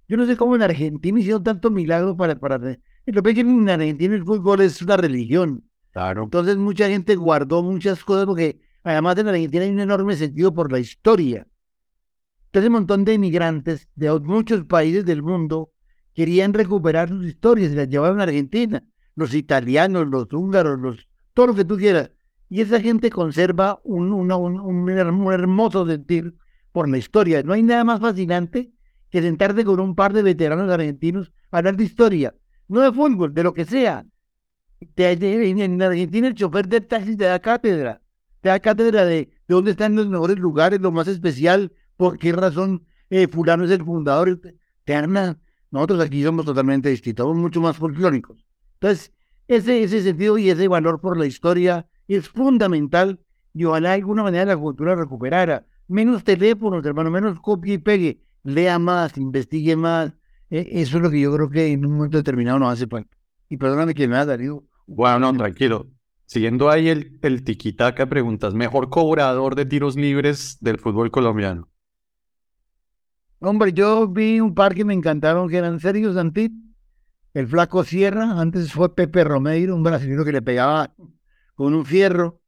Yo 0.08 0.16
no 0.16 0.28
sé 0.28 0.38
cómo 0.38 0.58
en 0.58 0.62
Argentina 0.62 1.20
hicieron 1.20 1.44
tanto 1.44 1.72
milagro 1.72 2.16
para... 2.16 2.36
para... 2.36 2.78
Lo 3.08 3.24
que 3.24 3.32
en 3.32 3.68
Argentina 3.68 4.14
el 4.14 4.24
fútbol 4.24 4.62
es 4.62 4.80
una 4.84 4.96
religión. 4.96 5.64
Entonces 5.96 6.56
mucha 6.58 6.88
gente 6.88 7.16
guardó 7.16 7.64
muchas 7.64 8.04
cosas 8.04 8.28
porque 8.28 8.60
además 8.92 9.18
en 9.18 9.28
Argentina 9.28 9.64
hay 9.64 9.72
un 9.72 9.80
enorme 9.80 10.16
sentido 10.16 10.54
por 10.54 10.72
la 10.72 10.80
historia. 10.80 11.48
Entonces 12.46 12.68
un 12.68 12.74
montón 12.74 13.06
de 13.06 13.14
inmigrantes 13.14 13.88
de 13.96 14.12
muchos 14.20 14.66
países 14.66 15.06
del 15.06 15.22
mundo 15.22 15.72
querían 16.14 16.54
recuperar 16.54 17.10
sus 17.10 17.26
historias 17.26 17.72
y 17.72 17.76
las 17.76 17.90
llevaban 17.90 18.20
a 18.20 18.24
Argentina. 18.24 18.84
Los 19.16 19.34
italianos, 19.34 20.08
los 20.08 20.32
húngaros, 20.32 20.80
los, 20.80 21.08
todo 21.34 21.48
lo 21.48 21.56
que 21.56 21.66
tú 21.66 21.78
quieras. 21.78 22.12
Y 22.50 22.62
esa 22.62 22.80
gente 22.80 23.10
conserva 23.10 23.80
un, 23.84 24.12
un, 24.12 24.90
hermoso 24.90 25.86
sentir 25.86 26.36
por 26.72 26.88
la 26.88 26.98
historia. 26.98 27.44
No 27.44 27.54
hay 27.54 27.64
nada 27.64 27.84
más 27.84 28.00
fascinante 28.00 28.72
que 29.10 29.22
sentarte 29.22 29.66
con 29.66 29.80
un 29.80 29.96
par 29.96 30.14
de 30.14 30.24
veteranos 30.24 30.72
argentinos 30.72 31.34
a 31.52 31.58
hablar 31.58 31.76
de 31.76 31.84
historia. 31.84 32.36
No 32.68 32.82
de 32.82 32.92
fútbol, 32.92 33.34
de 33.34 33.44
lo 33.44 33.54
que 33.54 33.66
sea 33.66 34.06
en 34.80 35.82
Argentina 35.82 36.28
el 36.28 36.36
chofer 36.36 36.68
de 36.68 36.82
taxi 36.82 37.16
te 37.18 37.26
da 37.26 37.40
cátedra, 37.40 37.94
te 37.96 38.07
da 38.48 38.60
cátedra 38.60 39.06
de, 39.06 39.16
de 39.16 39.30
dónde 39.48 39.72
están 39.72 39.96
los 39.96 40.08
mejores 40.08 40.38
lugares, 40.38 40.80
lo 40.82 40.92
más 40.92 41.08
especial, 41.08 41.72
por 41.96 42.18
qué 42.18 42.32
razón 42.32 42.86
eh, 43.10 43.28
fulano 43.28 43.66
es 43.66 43.72
el 43.72 43.84
fundador. 43.84 44.40
Te 44.84 44.94
dan 44.94 45.40
Nosotros 45.72 46.00
aquí 46.02 46.24
somos 46.24 46.46
totalmente 46.46 46.90
distintos, 46.90 47.26
somos 47.26 47.38
mucho 47.38 47.62
más 47.62 47.78
folclóricos. 47.78 48.38
Entonces, 48.74 49.12
ese, 49.48 49.84
ese 49.84 50.02
sentido 50.02 50.38
y 50.38 50.50
ese 50.50 50.68
valor 50.68 51.00
por 51.00 51.18
la 51.18 51.26
historia 51.26 51.88
es 52.08 52.30
fundamental 52.30 53.20
y 53.54 53.66
ojalá 53.66 53.90
de 53.90 53.96
alguna 53.96 54.24
manera 54.24 54.46
la 54.46 54.58
cultura 54.58 54.96
recuperara. 54.96 55.66
Menos 55.88 56.24
teléfonos, 56.24 56.86
hermano, 56.86 57.10
menos 57.10 57.40
copia 57.40 57.74
y 57.74 57.78
pegue. 57.78 58.22
Lea 58.44 58.78
más, 58.78 59.18
investigue 59.18 59.76
más. 59.76 60.14
E, 60.50 60.82
eso 60.82 60.98
es 60.98 61.04
lo 61.04 61.10
que 61.10 61.20
yo 61.20 61.34
creo 61.34 61.50
que 61.50 61.72
en 61.72 61.86
un 61.86 61.94
momento 61.94 62.18
determinado 62.18 62.60
nos 62.60 62.74
hace 62.74 62.88
falta. 62.88 63.18
Y 63.50 63.58
perdóname 63.58 63.94
que 63.94 64.08
me 64.08 64.18
ha 64.18 64.26
Darío. 64.26 64.64
Bueno, 64.86 65.20
no, 65.20 65.38
tranquilo. 65.38 65.88
Siguiendo 66.28 66.70
ahí 66.70 66.90
el, 66.90 67.44
tiquitaca, 67.46 68.06
preguntas, 68.06 68.54
mejor 68.54 68.90
cobrador 68.90 69.56
de 69.56 69.66
tiros 69.66 69.96
libres 69.96 70.58
del 70.60 70.78
fútbol 70.78 71.10
colombiano. 71.10 71.70
Hombre, 73.40 73.72
yo 73.72 74.10
vi 74.10 74.42
un 74.42 74.54
par 74.54 74.76
que 74.76 74.84
me 74.84 74.94
encantaron, 74.94 75.48
que 75.48 75.56
eran 75.56 75.80
Sergio 75.80 76.14
Santit, 76.14 76.52
el 77.34 77.48
Flaco 77.48 77.86
Sierra, 77.86 78.42
antes 78.42 78.74
fue 78.74 78.94
Pepe 78.94 79.24
Romeiro, 79.24 79.74
un 79.74 79.84
brasileño 79.84 80.26
que 80.26 80.34
le 80.34 80.42
pegaba 80.42 80.94
con 81.56 81.74
un 81.74 81.86
fierro, 81.86 82.42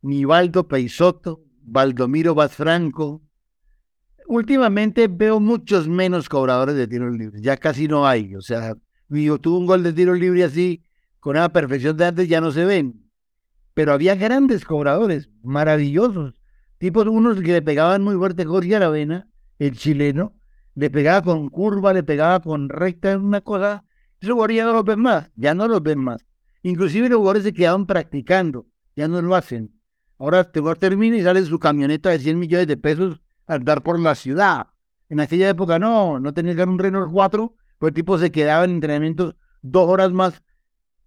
Nivaldo 0.00 0.66
Peisoto, 0.66 1.42
Valdomiro 1.60 2.34
Franco. 2.48 3.22
Últimamente 4.28 5.08
veo 5.08 5.40
muchos 5.40 5.88
menos 5.88 6.30
cobradores 6.30 6.74
de 6.74 6.88
tiros 6.88 7.14
libres, 7.14 7.42
ya 7.42 7.58
casi 7.58 7.86
no 7.86 8.06
hay, 8.06 8.34
o 8.34 8.40
sea, 8.40 8.74
yo 9.10 9.38
tuve 9.38 9.58
un 9.58 9.66
gol 9.66 9.82
de 9.82 9.92
tiro 9.92 10.14
libre 10.14 10.42
así, 10.42 10.86
con 11.20 11.36
una 11.36 11.50
perfección 11.50 11.98
de 11.98 12.06
antes, 12.06 12.28
ya 12.28 12.40
no 12.40 12.50
se 12.50 12.64
ven. 12.64 13.05
Pero 13.76 13.92
había 13.92 14.14
grandes 14.14 14.64
cobradores, 14.64 15.28
maravillosos. 15.42 16.32
Tipos 16.78 17.06
unos 17.06 17.42
que 17.42 17.52
le 17.52 17.60
pegaban 17.60 18.02
muy 18.02 18.16
fuerte 18.16 18.46
Jorge 18.46 18.74
Aravena, 18.74 19.28
el 19.58 19.76
chileno, 19.76 20.32
le 20.74 20.88
pegaba 20.88 21.20
con 21.20 21.50
curva, 21.50 21.92
le 21.92 22.02
pegaba 22.02 22.40
con 22.40 22.70
recta, 22.70 23.18
una 23.18 23.42
cosa. 23.42 23.84
Esos 24.18 24.32
jugadores 24.32 24.56
ya 24.56 24.64
no 24.64 24.72
los 24.72 24.84
ven 24.86 25.00
más, 25.00 25.30
ya 25.36 25.52
no 25.52 25.68
los 25.68 25.82
ven 25.82 25.98
más. 25.98 26.24
Inclusive 26.62 27.10
los 27.10 27.18
jugadores 27.18 27.42
se 27.42 27.52
quedaban 27.52 27.84
practicando, 27.84 28.66
ya 28.96 29.08
no 29.08 29.20
lo 29.20 29.34
hacen. 29.34 29.78
Ahora 30.18 30.40
este 30.40 30.60
jugador 30.60 30.78
termina 30.78 31.18
y 31.18 31.22
sale 31.22 31.42
su 31.42 31.58
camioneta 31.58 32.08
de 32.08 32.18
100 32.18 32.38
millones 32.38 32.68
de 32.68 32.78
pesos 32.78 33.20
a 33.46 33.56
andar 33.56 33.82
por 33.82 34.00
la 34.00 34.14
ciudad. 34.14 34.68
En 35.10 35.20
aquella 35.20 35.50
época 35.50 35.78
no, 35.78 36.18
no 36.18 36.32
tenía 36.32 36.56
que 36.56 36.62
un 36.62 36.78
Renault 36.78 37.12
4 37.12 37.54
pues 37.76 37.90
el 37.90 37.94
tipo 37.94 38.16
se 38.16 38.32
quedaba 38.32 38.64
en 38.64 38.70
entrenamientos 38.70 39.36
dos 39.60 39.86
horas 39.86 40.12
más 40.12 40.42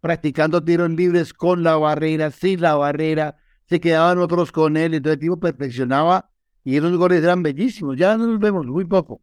practicando 0.02 0.64
tiros 0.64 0.90
libres 0.90 1.34
con 1.34 1.64
la 1.64 1.76
barrera, 1.76 2.32
sin 2.32 2.62
la 2.62 2.76
barrera, 2.76 3.38
se 3.68 3.80
quedaban 3.80 4.18
otros 4.20 4.52
con 4.52 4.78
él, 4.78 4.94
entonces 4.94 5.16
el 5.16 5.20
tipo 5.20 5.40
perfeccionaba 5.40 6.32
y 6.64 6.78
esos 6.78 6.96
goles 6.98 7.24
eran 7.24 7.44
bellísimos, 7.44 7.98
ya 7.98 8.18
no 8.18 8.28
los 8.28 8.40
vemos 8.40 8.66
muy 8.66 8.86
poco. 8.86 9.22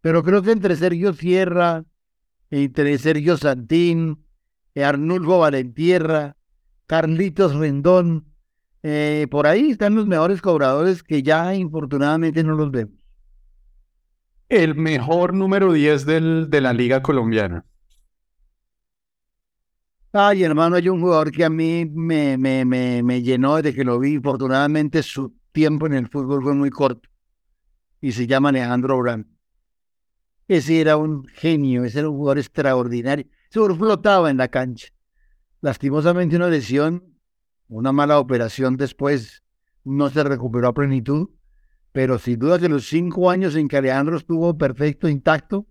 Pero 0.00 0.22
creo 0.22 0.42
que 0.42 0.52
entre 0.52 0.76
Sergio 0.76 1.12
Sierra, 1.12 1.84
entre 2.50 2.98
Sergio 2.98 3.36
Santín, 3.36 4.24
Arnulfo 4.74 5.38
Valentierra, 5.38 6.36
Carlitos 6.86 7.54
Rendón, 7.54 8.26
eh, 8.82 9.26
por 9.30 9.46
ahí 9.46 9.70
están 9.70 9.94
los 9.94 10.06
mejores 10.06 10.42
cobradores 10.42 11.02
que 11.02 11.22
ya 11.22 11.54
infortunadamente 11.54 12.42
no 12.42 12.54
los 12.54 12.70
vemos 12.70 13.02
el 14.52 14.74
mejor 14.74 15.32
número 15.32 15.72
10 15.72 16.04
del, 16.04 16.50
de 16.50 16.60
la 16.60 16.74
liga 16.74 17.02
colombiana? 17.02 17.64
Ay, 20.12 20.42
hermano, 20.42 20.76
hay 20.76 20.88
un 20.88 21.00
jugador 21.00 21.32
que 21.32 21.44
a 21.44 21.50
mí 21.50 21.86
me, 21.86 22.36
me, 22.36 22.64
me, 22.64 23.02
me 23.02 23.22
llenó 23.22 23.56
desde 23.56 23.74
que 23.74 23.84
lo 23.84 23.98
vi. 23.98 24.16
Afortunadamente, 24.16 25.02
su 25.02 25.34
tiempo 25.52 25.86
en 25.86 25.94
el 25.94 26.08
fútbol 26.08 26.42
fue 26.42 26.54
muy 26.54 26.70
corto. 26.70 27.08
Y 28.00 28.12
se 28.12 28.26
llama 28.26 28.50
Alejandro 28.50 28.98
Brand. 28.98 29.26
Ese 30.48 30.80
era 30.80 30.96
un 30.96 31.24
genio, 31.26 31.84
ese 31.84 32.00
era 32.00 32.10
un 32.10 32.16
jugador 32.16 32.38
extraordinario. 32.38 33.26
Jugador 33.52 33.78
flotaba 33.78 34.30
en 34.30 34.36
la 34.36 34.48
cancha. 34.48 34.88
Lastimosamente, 35.60 36.36
una 36.36 36.48
lesión, 36.48 37.04
una 37.68 37.92
mala 37.92 38.18
operación 38.18 38.76
después, 38.76 39.42
no 39.84 40.10
se 40.10 40.24
recuperó 40.24 40.68
a 40.68 40.74
plenitud 40.74 41.30
pero 41.92 42.18
sin 42.18 42.38
duda 42.38 42.58
que 42.58 42.68
los 42.68 42.88
cinco 42.88 43.30
años 43.30 43.54
en 43.54 43.68
que 43.68 43.76
Alejandro 43.76 44.16
estuvo 44.16 44.56
perfecto, 44.56 45.08
intacto, 45.08 45.66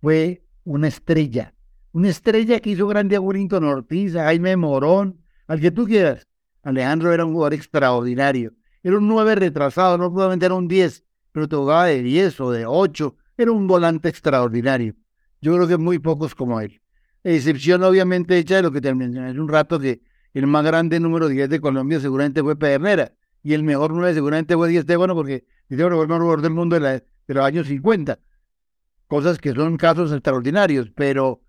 fue 0.00 0.44
una 0.64 0.88
estrella. 0.88 1.51
Una 1.92 2.08
estrella 2.08 2.60
que 2.60 2.70
hizo 2.70 2.86
grande 2.86 3.16
a 3.16 3.20
Willington 3.20 3.64
Ortiz, 3.64 4.14
Jaime 4.14 4.56
Morón, 4.56 5.20
al 5.46 5.60
que 5.60 5.70
tú 5.70 5.86
quieras. 5.86 6.26
Alejandro 6.62 7.12
era 7.12 7.24
un 7.24 7.32
jugador 7.32 7.54
extraordinario. 7.54 8.52
Era 8.82 8.98
un 8.98 9.06
nueve 9.06 9.34
retrasado, 9.34 9.98
no 9.98 10.10
solamente 10.10 10.46
era 10.46 10.54
un 10.54 10.68
diez, 10.68 11.04
pero 11.32 11.46
jugaba 11.48 11.86
de 11.86 12.02
diez 12.02 12.40
o 12.40 12.50
de 12.50 12.66
ocho. 12.66 13.16
Era 13.36 13.52
un 13.52 13.66
volante 13.66 14.08
extraordinario. 14.08 14.94
Yo 15.40 15.54
creo 15.54 15.68
que 15.68 15.76
muy 15.76 15.98
pocos 15.98 16.34
como 16.34 16.60
él. 16.60 16.80
Excepción 17.24 17.82
obviamente 17.82 18.38
hecha 18.38 18.56
de 18.56 18.62
lo 18.62 18.72
que 18.72 18.80
te 18.80 18.94
mencioné 18.94 19.30
hace 19.30 19.40
un 19.40 19.48
rato, 19.48 19.78
que 19.78 20.00
el 20.34 20.46
más 20.46 20.64
grande 20.64 20.98
número 20.98 21.28
10 21.28 21.48
de 21.50 21.60
Colombia 21.60 22.00
seguramente 22.00 22.42
fue 22.42 22.56
Pedernera. 22.56 23.12
Y 23.42 23.54
el 23.54 23.64
mejor 23.64 23.92
nueve 23.92 24.14
seguramente 24.14 24.54
fue 24.54 24.68
Díaz 24.68 24.86
bueno 24.86 25.14
porque 25.14 25.44
y 25.68 25.74
el 25.74 25.90
mejor 25.90 26.42
del 26.42 26.52
mundo 26.52 26.78
de, 26.78 27.02
los 27.26 27.44
años 27.44 27.66
50. 27.66 28.18
Cosas 29.08 29.38
que 29.38 29.52
son 29.52 29.76
casos 29.76 30.12
extraordinarios, 30.12 30.90
pero 30.94 31.41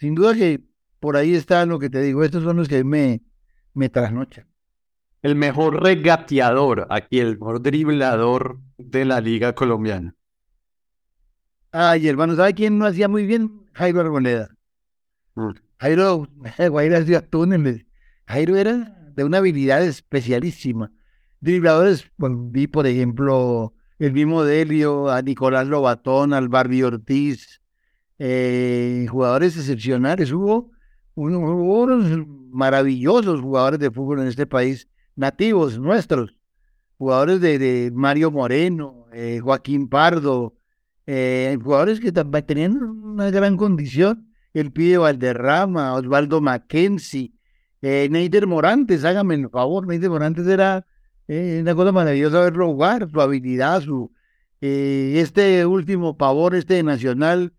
sin 0.00 0.14
duda 0.14 0.34
que 0.34 0.60
por 1.00 1.16
ahí 1.16 1.34
está 1.34 1.64
lo 1.66 1.78
que 1.78 1.90
te 1.90 2.00
digo, 2.00 2.24
estos 2.24 2.42
son 2.44 2.56
los 2.56 2.68
que 2.68 2.84
me, 2.84 3.22
me 3.74 3.88
trasnochan. 3.88 4.46
El 5.22 5.34
mejor 5.34 5.82
regateador, 5.82 6.86
aquí 6.90 7.18
el 7.18 7.38
mejor 7.38 7.62
driblador 7.62 8.60
de 8.76 9.04
la 9.04 9.20
liga 9.20 9.54
colombiana. 9.54 10.14
Ay, 11.72 12.08
hermano, 12.08 12.34
¿sabe 12.36 12.54
quién 12.54 12.78
no 12.78 12.86
hacía 12.86 13.08
muy 13.08 13.26
bien? 13.26 13.66
Jairo 13.72 14.00
Arboleda. 14.00 14.48
Mm. 15.34 15.50
Jairo, 15.78 16.28
Jairo 16.56 16.96
hacía 16.96 17.20
túneles. 17.28 17.84
Jairo 18.26 18.56
era 18.56 18.96
de 19.14 19.24
una 19.24 19.38
habilidad 19.38 19.82
especialísima. 19.84 20.92
Dribladores, 21.40 22.10
vi 22.18 22.66
por 22.66 22.86
ejemplo 22.86 23.74
el 23.98 24.12
mismo 24.12 24.44
Delio, 24.44 25.10
a 25.10 25.22
Nicolás 25.22 25.66
Lobatón, 25.66 26.32
al 26.32 26.48
Barbie 26.48 26.84
Ortiz, 26.84 27.60
eh, 28.18 29.06
jugadores 29.10 29.56
excepcionales. 29.56 30.32
Hubo, 30.32 30.70
unos 31.14 32.26
maravillosos 32.50 33.40
jugadores 33.40 33.80
de 33.80 33.90
fútbol 33.90 34.20
en 34.20 34.28
este 34.28 34.46
país, 34.46 34.88
nativos 35.16 35.78
nuestros, 35.78 36.34
jugadores 36.96 37.40
de, 37.40 37.90
Mario 37.92 38.30
Moreno, 38.30 39.06
eh, 39.12 39.40
Joaquín 39.42 39.88
Pardo, 39.88 40.58
eh, 41.10 41.56
jugadores 41.62 42.00
que 42.00 42.12
tenían 42.12 42.76
una 42.82 43.30
gran 43.30 43.56
condición. 43.56 44.28
El 44.52 44.72
Pide 44.72 44.98
Valderrama, 44.98 45.94
Osvaldo 45.94 46.42
Mackenzie, 46.42 47.32
eh, 47.80 48.08
Neider 48.10 48.46
Morantes, 48.46 49.06
hágame 49.06 49.36
el 49.36 49.48
favor, 49.48 49.86
Neider 49.86 50.10
Morantes 50.10 50.46
era 50.46 50.86
eh, 51.26 51.60
una 51.62 51.74
cosa 51.74 51.92
maravillosa 51.92 52.40
verlo 52.40 52.66
jugar, 52.66 53.08
su 53.10 53.20
habilidad, 53.22 53.80
su 53.80 54.12
este 54.60 55.64
último 55.64 56.18
pavor, 56.18 56.54
este 56.54 56.82
Nacional, 56.82 57.54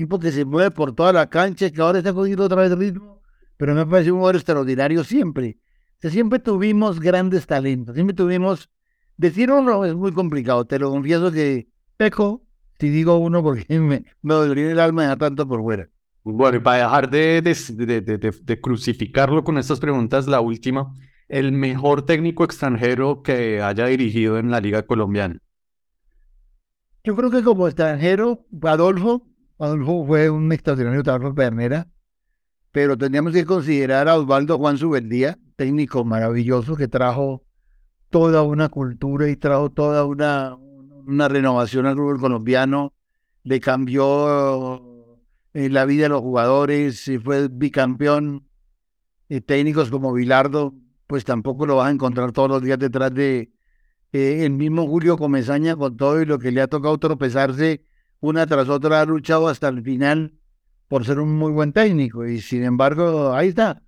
tipo 0.00 0.18
que 0.18 0.32
se 0.32 0.44
mueve 0.46 0.70
por 0.70 0.94
toda 0.94 1.12
la 1.12 1.28
cancha, 1.28 1.70
que 1.70 1.80
ahora 1.82 1.98
está 1.98 2.14
cogiendo 2.14 2.44
otra 2.44 2.62
vez 2.62 2.76
ritmo, 2.76 3.20
pero 3.58 3.74
me 3.74 3.84
parece 3.84 4.10
un 4.10 4.18
jugador 4.18 4.36
extraordinario 4.36 5.04
siempre. 5.04 5.58
siempre 6.00 6.38
tuvimos 6.38 7.00
grandes 7.00 7.46
talentos, 7.46 7.94
siempre 7.94 8.16
tuvimos, 8.16 8.70
decir 9.18 9.50
uno 9.50 9.84
es 9.84 9.94
muy 9.94 10.12
complicado, 10.12 10.64
te 10.64 10.78
lo 10.78 10.90
confieso 10.90 11.30
que 11.30 11.68
peco 11.98 12.42
si 12.78 12.88
digo 12.88 13.18
uno 13.18 13.42
porque 13.42 13.78
me, 13.78 14.04
me 14.22 14.34
dolería 14.34 14.72
el 14.72 14.80
alma 14.80 15.06
de 15.06 15.16
tanto 15.16 15.46
por 15.46 15.60
fuera. 15.60 15.88
Bueno, 16.22 16.56
y 16.56 16.60
para 16.60 16.84
dejar 16.84 17.10
de, 17.10 17.42
de, 17.42 18.60
crucificarlo 18.60 19.44
con 19.44 19.58
estas 19.58 19.80
preguntas, 19.80 20.26
la 20.26 20.40
última, 20.40 20.94
el 21.28 21.52
mejor 21.52 22.06
técnico 22.06 22.44
extranjero 22.44 23.22
que 23.22 23.60
haya 23.60 23.86
dirigido 23.86 24.38
en 24.38 24.50
la 24.50 24.60
Liga 24.60 24.82
Colombiana. 24.82 25.40
Yo 27.04 27.16
creo 27.16 27.30
que 27.30 27.42
como 27.42 27.66
extranjero, 27.66 28.46
Adolfo, 28.62 29.29
Adolfo 29.60 30.06
fue 30.06 30.30
un 30.30 30.50
extraordinario 30.52 31.02
trabajo 31.02 31.34
Pernera, 31.34 31.86
pero 32.72 32.96
tendríamos 32.96 33.34
que 33.34 33.44
considerar 33.44 34.08
a 34.08 34.16
Osvaldo 34.16 34.56
Juan 34.56 34.78
Subeldía, 34.78 35.38
técnico 35.56 36.02
maravilloso 36.02 36.76
que 36.76 36.88
trajo 36.88 37.44
toda 38.08 38.42
una 38.42 38.70
cultura 38.70 39.28
y 39.28 39.36
trajo 39.36 39.70
toda 39.70 40.06
una, 40.06 40.56
una 40.56 41.28
renovación 41.28 41.84
al 41.84 41.96
fútbol 41.96 42.18
colombiano, 42.18 42.94
le 43.42 43.60
cambió 43.60 44.82
en 45.52 45.74
la 45.74 45.84
vida 45.84 46.04
de 46.04 46.08
los 46.08 46.22
jugadores, 46.22 47.00
si 47.00 47.18
fue 47.18 47.48
bicampeón, 47.48 48.46
eh, 49.28 49.42
técnicos 49.42 49.90
como 49.90 50.14
Vilardo, 50.14 50.74
pues 51.06 51.26
tampoco 51.26 51.66
lo 51.66 51.76
vas 51.76 51.88
a 51.88 51.92
encontrar 51.92 52.32
todos 52.32 52.48
los 52.48 52.62
días 52.62 52.78
detrás 52.78 53.12
de 53.12 53.52
eh, 54.12 54.44
el 54.46 54.52
mismo 54.52 54.86
Julio 54.86 55.18
Comesaña 55.18 55.76
con 55.76 55.98
todo 55.98 56.22
y 56.22 56.24
lo 56.24 56.38
que 56.38 56.50
le 56.50 56.62
ha 56.62 56.66
tocado 56.66 56.96
tropezarse 56.96 57.84
una 58.20 58.46
tras 58.46 58.68
otra, 58.68 59.00
ha 59.00 59.04
luchado 59.04 59.48
hasta 59.48 59.68
el 59.68 59.82
final 59.82 60.34
por 60.88 61.04
ser 61.04 61.20
un 61.20 61.36
muy 61.36 61.52
buen 61.52 61.72
técnico 61.72 62.26
y 62.26 62.40
sin 62.40 62.64
embargo 62.64 63.32
ahí 63.32 63.48
está. 63.48 63.82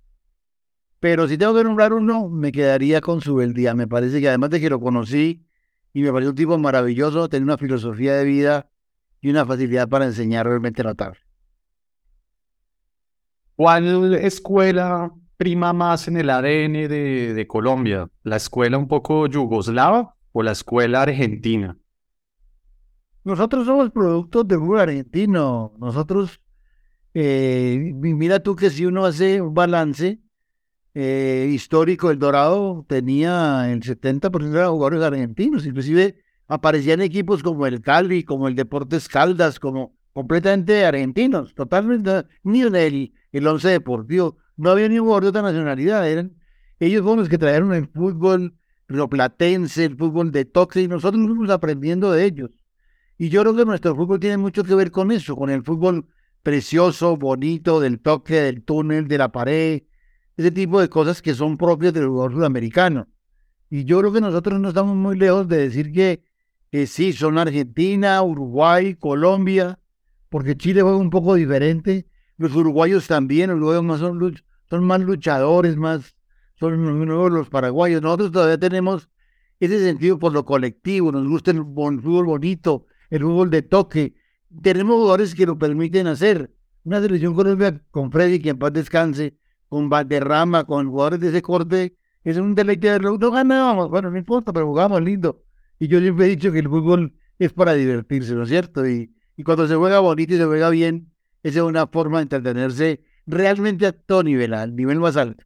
Pero 0.99 1.27
si 1.27 1.37
tengo 1.37 1.53
que 1.53 1.65
nombrar 1.65 1.91
uno, 1.91 2.29
me 2.29 2.51
quedaría 2.51 3.01
con 3.01 3.19
Subeldía. 3.19 3.73
Me 3.75 3.87
parece 3.87 4.21
que 4.21 4.29
además 4.29 4.51
de 4.51 4.61
que 4.61 4.69
lo 4.69 4.79
conocí 4.79 5.45
y 5.91 6.01
me 6.01 6.11
pareció 6.13 6.29
un 6.29 6.35
tipo 6.37 6.57
maravilloso, 6.57 7.27
tenía 7.27 7.43
una 7.43 7.57
filosofía 7.57 8.15
de 8.15 8.23
vida 8.23 8.69
y 9.19 9.29
una 9.29 9.45
facilidad 9.45 9.89
para 9.89 10.05
enseñar 10.05 10.47
realmente 10.47 10.81
notable. 10.81 11.19
¿Cuál 13.55 14.15
escuela 14.15 15.11
prima 15.37 15.73
más 15.73 16.07
en 16.07 16.17
el 16.17 16.29
ADN 16.29 16.87
de, 16.87 17.45
Colombia? 17.47 18.09
¿La 18.23 18.37
escuela 18.37 18.77
un 18.77 18.87
poco 18.87 19.27
yugoslava 19.27 20.15
o 20.31 20.41
la 20.41 20.53
escuela 20.53 21.03
argentina? 21.03 21.77
Nosotros 23.23 23.65
somos 23.65 23.89
productos 23.91 24.47
del 24.47 24.59
fútbol 24.59 24.79
argentino. 24.81 25.73
Nosotros, 25.79 26.41
eh, 27.13 27.93
mira 27.95 28.41
tú 28.41 28.55
que 28.55 28.69
si 28.69 28.85
uno 28.85 29.05
hace 29.05 29.41
un 29.41 29.53
balance 29.53 30.19
eh, 30.93 31.49
histórico, 31.51 32.11
el 32.11 32.19
Dorado 32.19 32.85
tenía 32.87 33.71
el 33.71 33.81
70% 33.81 34.49
de 34.51 34.65
jugadores 34.65 35.01
argentinos. 35.01 35.65
Inclusive 35.65 36.17
aparecían 36.47 37.01
equipos 37.01 37.41
como 37.41 37.65
el 37.65 37.81
Cali, 37.81 38.23
como 38.23 38.47
el 38.47 38.55
Deportes 38.55 39.07
Caldas, 39.07 39.59
como 39.59 39.95
completamente 40.13 40.85
argentinos, 40.85 41.55
totalmente, 41.55 42.25
ni 42.43 42.61
en 42.61 42.75
el, 42.75 43.13
el 43.31 43.47
once 43.47 43.69
deportivo, 43.69 44.37
no 44.57 44.69
había 44.69 44.87
ni 44.87 44.99
un 44.99 45.05
jugador 45.05 45.23
de 45.23 45.29
otra 45.29 45.41
nacionalidad, 45.41 46.07
eran, 46.07 46.35
ellos 46.79 47.01
fueron 47.01 47.19
los 47.19 47.29
que 47.29 47.39
trajeron 47.39 47.73
el 47.73 47.87
fútbol 47.87 48.55
rioplatense, 48.87 49.85
el 49.85 49.97
fútbol 49.97 50.31
de 50.31 50.45
toque, 50.45 50.81
y 50.81 50.87
nosotros 50.87 51.25
fuimos 51.25 51.49
aprendiendo 51.49 52.11
de 52.11 52.25
ellos. 52.25 52.51
Y 53.23 53.29
yo 53.29 53.39
creo 53.39 53.55
que 53.55 53.63
nuestro 53.63 53.95
fútbol 53.95 54.19
tiene 54.19 54.35
mucho 54.35 54.65
que 54.65 54.75
ver 54.75 54.91
con 54.91 55.09
eso, 55.09 55.37
con 55.37 55.49
el 55.49 55.63
fútbol 55.63 56.07
precioso, 56.41 57.15
bonito, 57.15 57.79
del 57.79 58.01
toque, 58.01 58.41
del 58.41 58.65
túnel, 58.65 59.07
de 59.07 59.17
la 59.17 59.31
pared, 59.31 59.83
ese 60.35 60.51
tipo 60.51 60.81
de 60.81 60.89
cosas 60.89 61.21
que 61.21 61.33
son 61.33 61.55
propias 61.55 61.93
del 61.93 62.07
jugador 62.07 62.33
sudamericano. 62.33 63.07
Y 63.69 63.85
yo 63.85 63.99
creo 63.99 64.11
que 64.11 64.19
nosotros 64.19 64.59
no 64.59 64.67
estamos 64.67 64.97
muy 64.97 65.17
lejos 65.17 65.47
de 65.47 65.55
decir 65.55 65.93
que, 65.93 66.21
que 66.69 66.85
sí, 66.85 67.13
son 67.13 67.37
Argentina, 67.37 68.21
Uruguay, 68.21 68.95
Colombia, 68.95 69.79
porque 70.27 70.57
Chile 70.57 70.81
juega 70.81 70.97
un 70.97 71.09
poco 71.09 71.35
diferente. 71.35 72.05
Los 72.35 72.53
uruguayos 72.53 73.07
también, 73.07 73.51
los 73.51 73.59
uruguayos 73.59 73.99
son, 74.01 74.35
son 74.69 74.83
más 74.83 74.99
luchadores, 74.99 75.77
más 75.77 76.17
son 76.55 77.05
los 77.33 77.47
paraguayos. 77.47 78.01
Nosotros 78.01 78.33
todavía 78.33 78.57
tenemos 78.57 79.07
ese 79.61 79.79
sentido 79.79 80.19
por 80.19 80.33
lo 80.33 80.43
colectivo, 80.43 81.09
nos 81.13 81.25
gusta 81.25 81.51
el, 81.51 81.59
fútbol 81.59 82.25
bonito, 82.25 82.85
el 83.13 83.21
fútbol 83.21 83.51
de 83.51 83.61
toque. 83.61 84.15
Tenemos 84.63 84.95
jugadores 84.95 85.35
que 85.35 85.45
lo 85.45 85.57
permiten 85.57 86.07
hacer. 86.07 86.51
Una 86.83 86.99
selección 86.99 87.35
Colombia 87.35 87.79
con 87.91 88.11
Freddy, 88.11 88.39
que 88.39 88.49
en 88.49 88.57
paz 88.57 88.73
descanse, 88.73 89.37
con 89.69 89.87
Valderrama, 89.87 90.63
con 90.63 90.89
jugadores 90.89 91.19
de 91.19 91.29
ese 91.29 91.41
corte, 91.43 91.95
es 92.23 92.37
un 92.37 92.55
deleite 92.55 92.89
de 92.89 92.99
No 92.99 93.31
ganábamos, 93.31 93.89
bueno, 93.89 94.09
no 94.09 94.17
importa, 94.17 94.51
pero 94.51 94.65
jugamos 94.65 94.99
lindo. 95.01 95.43
Y 95.77 95.87
yo 95.87 95.99
siempre 95.99 96.25
he 96.25 96.29
dicho 96.29 96.51
que 96.51 96.59
el 96.59 96.67
fútbol 96.67 97.13
es 97.37 97.53
para 97.53 97.73
divertirse, 97.73 98.33
¿no 98.33 98.43
es 98.43 98.49
cierto? 98.49 98.87
Y, 98.87 99.13
y 99.37 99.43
cuando 99.43 99.67
se 99.67 99.75
juega 99.75 99.99
bonito 99.99 100.33
y 100.33 100.37
se 100.37 100.45
juega 100.45 100.71
bien, 100.71 101.11
esa 101.43 101.59
es 101.59 101.65
una 101.65 101.85
forma 101.85 102.17
de 102.17 102.23
entretenerse 102.23 103.03
realmente 103.27 103.85
a 103.85 103.91
todo 103.91 104.23
nivel, 104.23 104.55
al 104.55 104.75
nivel 104.75 104.99
más 104.99 105.17
alto. 105.17 105.43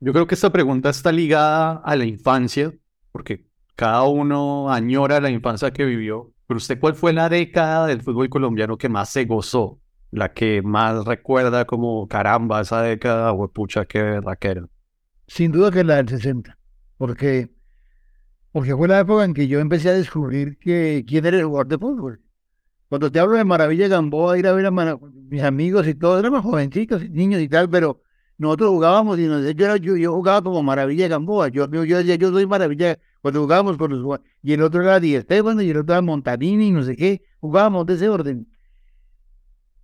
Yo 0.00 0.12
creo 0.12 0.26
que 0.26 0.34
esta 0.34 0.50
pregunta 0.50 0.90
está 0.90 1.12
ligada 1.12 1.80
a 1.84 1.94
la 1.94 2.06
infancia, 2.06 2.74
porque 3.12 3.47
cada 3.78 4.02
uno 4.02 4.72
añora 4.72 5.20
la 5.20 5.30
infancia 5.30 5.70
que 5.70 5.84
vivió. 5.84 6.32
Pero 6.48 6.58
usted, 6.58 6.80
¿cuál 6.80 6.96
fue 6.96 7.12
la 7.12 7.28
década 7.28 7.86
del 7.86 8.02
fútbol 8.02 8.28
colombiano 8.28 8.76
que 8.76 8.88
más 8.88 9.08
se 9.08 9.24
gozó? 9.24 9.78
La 10.10 10.32
que 10.32 10.62
más 10.62 11.04
recuerda 11.04 11.64
como 11.64 12.08
caramba 12.08 12.60
esa 12.60 12.82
década, 12.82 13.32
o 13.32 13.46
pucha, 13.46 13.84
qué 13.84 14.20
raquera. 14.20 14.66
Sin 15.28 15.52
duda 15.52 15.70
que 15.70 15.84
la 15.84 15.94
del 15.94 16.08
60, 16.08 16.58
porque, 16.96 17.50
porque 18.50 18.74
fue 18.74 18.88
la 18.88 18.98
época 18.98 19.24
en 19.24 19.32
que 19.32 19.46
yo 19.46 19.60
empecé 19.60 19.90
a 19.90 19.92
descubrir 19.92 20.58
que 20.58 21.04
quién 21.06 21.24
era 21.24 21.36
el 21.36 21.44
jugador 21.44 21.68
de 21.68 21.78
fútbol. 21.78 22.20
Cuando 22.88 23.12
te 23.12 23.20
hablo 23.20 23.36
de 23.36 23.44
Maravilla 23.44 23.86
Gamboa, 23.86 24.38
ir 24.38 24.48
a 24.48 24.54
ver 24.54 24.66
a 24.66 24.72
mis 24.72 25.42
amigos 25.44 25.86
y 25.86 25.94
todo, 25.94 26.18
éramos 26.18 26.42
jovencitos, 26.42 27.08
niños 27.10 27.40
y 27.40 27.48
tal, 27.48 27.70
pero 27.70 28.02
nosotros 28.38 28.70
jugábamos 28.70 29.20
y 29.20 29.26
nos, 29.28 29.54
yo, 29.54 30.12
jugaba 30.12 30.42
como 30.42 30.64
Maravilla 30.64 31.06
Gamboa. 31.06 31.46
Yo, 31.46 31.70
yo, 31.70 31.84
yo 31.84 31.98
decía, 31.98 32.16
yo 32.16 32.32
soy 32.32 32.44
Maravilla 32.44 32.98
cuando 33.20 33.40
jugábamos 33.40 33.76
con 33.76 33.90
los 33.90 34.20
y 34.42 34.52
el 34.52 34.62
otro 34.62 34.82
era 34.82 35.00
Di 35.00 35.14
Esteban 35.14 35.60
y 35.60 35.70
el 35.70 35.78
otro 35.78 35.94
era 35.94 36.02
Montanini 36.02 36.68
y 36.68 36.70
no 36.70 36.82
sé 36.82 36.96
qué. 36.96 37.22
Jugábamos 37.40 37.86
de 37.86 37.94
ese 37.94 38.08
orden. 38.08 38.48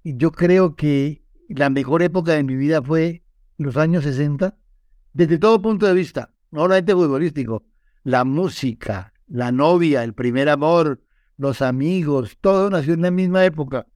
Y 0.03 0.17
yo 0.17 0.31
creo 0.31 0.77
que 0.77 1.25
la 1.49 1.71
mejor 1.71 2.03
época 2.03 2.33
de 2.33 2.45
mi 2.45 2.55
vida 2.55 2.83
fue 2.83 3.23
los 3.57 3.77
años 3.77 4.05
60, 4.05 4.57
desde 5.13 5.39
todo 5.39 5.63
punto 5.63 5.87
de 5.87 5.95
vista, 5.95 6.35
no 6.51 6.63
solamente 6.63 6.93
futbolístico, 6.93 7.65
la 8.03 8.25
música, 8.25 9.13
la 9.27 9.53
novia, 9.53 10.05
el 10.05 10.15
primer 10.15 10.49
amor, 10.49 11.01
los 11.37 11.63
amigos, 11.63 12.37
todo 12.41 12.71
nació 12.71 12.95
en 12.95 13.03
la 13.03 13.11
misma 13.11 13.45
época. 13.45 13.87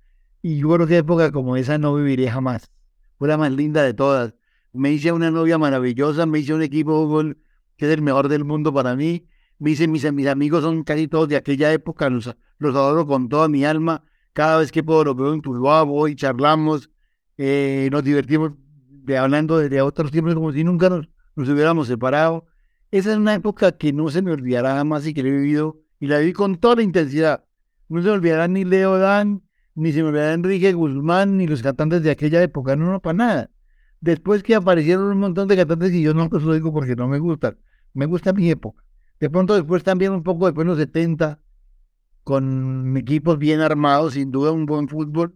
Y 0.43 0.59
yo 0.59 0.69
creo 0.71 0.87
que 0.87 0.97
época 0.99 1.33
como 1.33 1.57
esa 1.57 1.79
no 1.79 1.95
viviré 1.95 2.31
jamás. 2.31 2.71
Fue 3.19 3.29
la 3.29 3.37
más 3.37 3.53
linda 3.53 3.83
de 3.83 3.95
todas. 3.95 4.35
Me 4.73 4.93
hice 4.93 5.13
una 5.13 5.31
novia 5.31 5.59
maravillosa, 5.59 6.27
me 6.27 6.39
hice 6.39 6.55
un 6.55 6.63
equipo 6.63 6.93
de 6.93 7.07
fútbol 7.07 7.39
que 7.79 7.87
es 7.87 7.93
el 7.93 8.03
mejor 8.03 8.29
del 8.29 8.45
mundo 8.45 8.75
para 8.75 8.95
mí. 8.95 9.27
Me 9.59 9.71
mis, 9.71 10.13
mis 10.13 10.27
amigos 10.27 10.63
son 10.63 10.85
casi 10.85 11.09
todos 11.09 11.29
de 11.29 11.37
aquella 11.37 11.73
época, 11.73 12.11
los, 12.11 12.37
los 12.59 12.75
adoro 12.75 13.07
con 13.07 13.29
toda 13.29 13.49
mi 13.49 13.65
alma. 13.65 14.05
Cada 14.35 14.59
vez 14.59 14.71
que 14.71 14.83
puedo 14.83 15.05
los 15.05 15.17
veo 15.17 15.33
en 15.33 15.41
Tuluá, 15.41 15.83
voy, 15.85 16.15
charlamos. 16.15 16.91
eh, 17.39 17.89
nos 17.91 18.05
divertimos 18.05 18.53
hablando 19.17 19.59
de, 19.59 19.81
otros 19.81 20.11
tiempos 20.11 20.35
como 20.35 20.53
si 20.53 20.65
nunca 20.65 20.91
nos, 20.91 21.09
nos 21.37 21.49
hubiéramos 21.49 21.89
separado. 21.89 22.47
Esa 22.91 23.13
es 23.13 23.17
una 23.17 23.35
época 23.35 23.73
que 23.73 23.93
no 23.93 24.11
se 24.11 24.23
me 24.23 24.33
olvidará 24.33 24.77
jamás 24.77 25.07
y 25.07 25.15
que 25.15 25.21
he 25.21 25.25
vivido 25.25 25.81
y 26.01 26.07
la 26.07 26.19
vi 26.19 26.33
con 26.33 26.57
toda 26.57 26.77
la 26.77 26.83
intensidad. 26.83 27.45
No 27.89 28.03
se 28.03 28.09
me 28.09 28.15
olvidará 28.15 28.49
ni 28.49 28.65
Leo 28.65 28.99
Dan, 28.99 29.43
ni 29.75 29.93
se 29.93 30.03
me 30.03 30.09
olvidará 30.09 30.35
Enrique 30.35 30.73
Guzmán, 30.73 31.37
ni 31.37 31.47
los 31.47 31.63
cantantes 31.63 32.03
de 32.03 32.11
aquella 32.11 32.43
época, 32.43 32.77
no, 32.77 32.91
no, 32.91 33.01
para 33.01 33.15
nada. 33.15 33.51
Después 34.01 34.43
que 34.43 34.55
aparecieron 34.55 35.05
un 35.05 35.19
montón 35.19 35.49
de 35.49 35.57
cantantes 35.57 35.93
y 35.93 36.03
yo 36.03 36.15
no 36.15 36.29
los 36.31 36.55
digo 36.55 36.73
porque 36.73 36.97
no 36.97 37.09
me 37.09 37.19
gustan, 37.19 37.59
me 37.99 38.07
gusta 38.07 38.33
mi 38.33 38.49
época. 38.49 38.85
De 39.19 39.29
pronto 39.29 39.55
después 39.55 39.83
también 39.83 40.13
un 40.13 40.23
poco 40.23 40.47
después 40.47 40.65
de 40.65 40.71
los 40.71 40.79
70, 40.79 41.41
con 42.23 42.97
equipos 42.97 43.39
bien 43.39 43.61
armados, 43.61 44.15
sin 44.15 44.31
duda 44.31 44.53
un 44.53 44.67
buen 44.67 44.89
fútbol, 44.89 45.35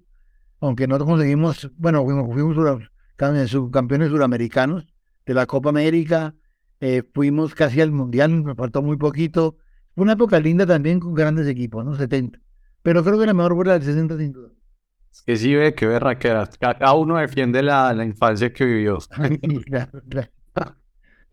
aunque 0.61 0.87
no 0.87 0.97
conseguimos, 1.05 1.69
bueno, 1.77 2.05
fuimos, 2.05 2.33
fuimos 2.33 3.51
subcampeones 3.51 4.11
suramericanos 4.11 4.87
de 5.27 5.35
la 5.35 5.47
Copa 5.47 5.71
América, 5.71 6.37
eh, 6.81 7.03
fuimos 7.13 7.55
casi 7.57 7.81
al 7.81 7.91
Mundial, 7.91 8.31
me 8.45 8.55
faltó 8.55 8.81
muy 8.81 8.97
poquito. 8.97 9.57
Fue 9.95 10.05
una 10.05 10.13
época 10.13 10.39
linda 10.39 10.65
también 10.65 11.01
con 11.01 11.15
grandes 11.15 11.49
equipos, 11.49 11.85
¿no? 11.85 11.97
70. 11.97 12.39
Pero 12.83 13.03
creo 13.03 13.19
que 13.19 13.27
la 13.27 13.35
mejor 13.35 13.57
fue 13.57 13.65
la 13.65 13.73
del 13.75 13.83
60 13.83 14.19
sin 14.19 14.33
duda. 14.33 14.51
Es 15.11 15.23
que 15.23 15.37
sí 15.37 15.55
ve, 15.55 15.75
qué 15.75 15.87
verra 15.87 16.17
que 16.17 16.29
cada 16.61 16.93
uno 16.95 17.17
defiende 17.17 17.63
la, 17.63 17.93
la 17.93 18.05
infancia 18.05 18.53
que 18.53 18.65
vivió. 18.65 18.99
claro, 19.67 20.03
claro. 20.09 20.31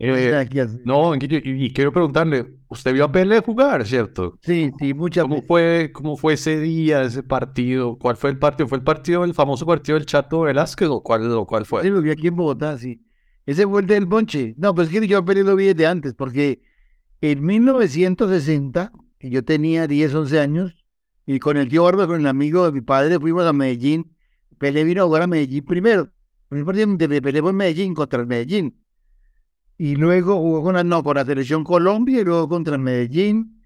Eh, 0.02 0.48
no, 0.86 1.14
y, 1.14 1.72
quiero 1.74 1.92
preguntarle, 1.92 2.54
usted 2.68 2.94
vio 2.94 3.04
a 3.04 3.12
Pele 3.12 3.40
jugar, 3.40 3.86
¿cierto? 3.86 4.38
Sí, 4.40 4.70
sí, 4.78 4.94
muchas 4.94 5.24
¿Cómo 5.24 5.42
fue, 5.42 5.90
¿Cómo 5.92 6.16
fue 6.16 6.32
ese 6.32 6.58
día, 6.58 7.02
ese 7.02 7.22
partido? 7.22 7.98
¿Cuál 7.98 8.16
fue 8.16 8.30
el 8.30 8.38
partido? 8.38 8.66
¿Fue 8.66 8.78
el 8.78 8.84
partido, 8.84 9.24
el 9.24 9.34
famoso 9.34 9.66
partido 9.66 9.98
del 9.98 10.06
Chato 10.06 10.40
Velázquez 10.40 10.88
o 10.88 11.02
cuál, 11.02 11.44
cuál 11.46 11.66
fue? 11.66 11.82
Sí, 11.82 11.90
lo 11.90 12.00
vi 12.00 12.10
aquí 12.12 12.28
en 12.28 12.36
Bogotá, 12.36 12.78
sí. 12.78 13.04
Ese 13.44 13.66
fue 13.66 13.82
el 13.82 13.86
del 13.86 14.06
Bonche. 14.06 14.54
No, 14.56 14.74
pues 14.74 14.88
es 14.90 14.98
que 14.98 15.06
yo 15.06 15.18
a 15.18 15.24
Pele 15.24 15.42
lo 15.42 15.54
vi 15.54 15.66
desde 15.66 15.86
antes, 15.86 16.14
porque 16.14 16.62
en 17.20 17.44
1960, 17.44 18.92
que 19.18 19.28
yo 19.28 19.44
tenía 19.44 19.86
10, 19.86 20.14
11 20.14 20.40
años, 20.40 20.76
y 21.26 21.40
con 21.40 21.58
el 21.58 21.68
tío 21.68 21.82
Barba, 21.84 22.06
con 22.06 22.20
el 22.20 22.26
amigo 22.26 22.64
de 22.64 22.72
mi 22.72 22.80
padre, 22.80 23.20
fuimos 23.20 23.44
a 23.44 23.52
Medellín. 23.52 24.16
Pele 24.56 24.82
vino 24.82 25.02
a 25.02 25.04
jugar 25.04 25.22
a 25.22 25.26
Medellín 25.26 25.62
primero. 25.62 26.08
El 26.50 26.64
partido 26.64 26.86
de 26.96 27.20
fue 27.20 27.50
en 27.50 27.56
Medellín 27.56 27.92
contra 27.92 28.18
el 28.18 28.26
Medellín 28.26 28.80
y 29.82 29.96
luego 29.96 30.36
jugó 30.36 30.62
con 30.62 30.74
la, 30.74 30.84
no, 30.84 31.02
con 31.02 31.16
la 31.16 31.24
selección 31.24 31.64
Colombia 31.64 32.20
y 32.20 32.24
luego 32.24 32.50
contra 32.50 32.76
Medellín. 32.76 33.62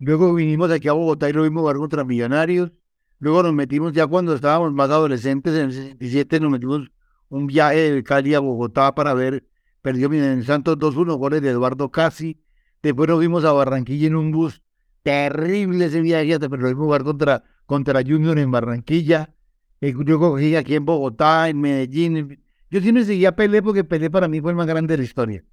Luego 0.00 0.34
vinimos 0.34 0.72
aquí 0.72 0.88
a 0.88 0.92
Bogotá 0.92 1.30
y 1.30 1.32
lo 1.32 1.44
vimos 1.44 1.60
jugar 1.60 1.76
contra 1.76 2.02
Millonarios. 2.02 2.72
Luego 3.20 3.44
nos 3.44 3.54
metimos, 3.54 3.92
ya 3.92 4.08
cuando 4.08 4.34
estábamos 4.34 4.72
más 4.72 4.90
adolescentes, 4.90 5.54
en 5.54 5.66
el 5.66 5.72
67, 5.72 6.40
nos 6.40 6.50
metimos 6.50 6.90
un 7.28 7.46
viaje 7.46 7.92
de 7.92 8.02
Cali 8.02 8.34
a 8.34 8.40
Bogotá 8.40 8.92
para 8.92 9.14
ver, 9.14 9.46
perdió 9.82 10.12
en 10.12 10.42
Santos 10.42 10.78
2-1, 10.78 11.16
goles 11.16 11.40
de 11.42 11.50
Eduardo 11.50 11.92
Casi. 11.92 12.42
Después 12.82 13.08
nos 13.08 13.20
vimos 13.20 13.44
a 13.44 13.52
Barranquilla 13.52 14.08
en 14.08 14.16
un 14.16 14.32
bus 14.32 14.60
terrible 15.04 15.84
ese 15.84 16.00
viaje, 16.00 16.40
pero 16.40 16.56
lo 16.56 16.68
vimos 16.70 16.86
jugar 16.86 17.04
contra, 17.04 17.44
contra 17.66 18.02
Junior 18.02 18.36
en 18.36 18.50
Barranquilla. 18.50 19.32
Eh, 19.80 19.94
yo 20.04 20.18
cogí 20.18 20.56
aquí 20.56 20.74
en 20.74 20.84
Bogotá, 20.84 21.48
en 21.48 21.60
Medellín. 21.60 22.42
Yo 22.68 22.80
me 22.92 23.04
seguía 23.04 23.28
a 23.28 23.36
Pelé 23.36 23.62
porque 23.62 23.84
Pelé 23.84 24.10
para 24.10 24.26
mí 24.26 24.40
fue 24.40 24.50
el 24.50 24.56
más 24.56 24.66
grande 24.66 24.94
de 24.94 24.98
la 24.98 25.04
historia 25.04 25.44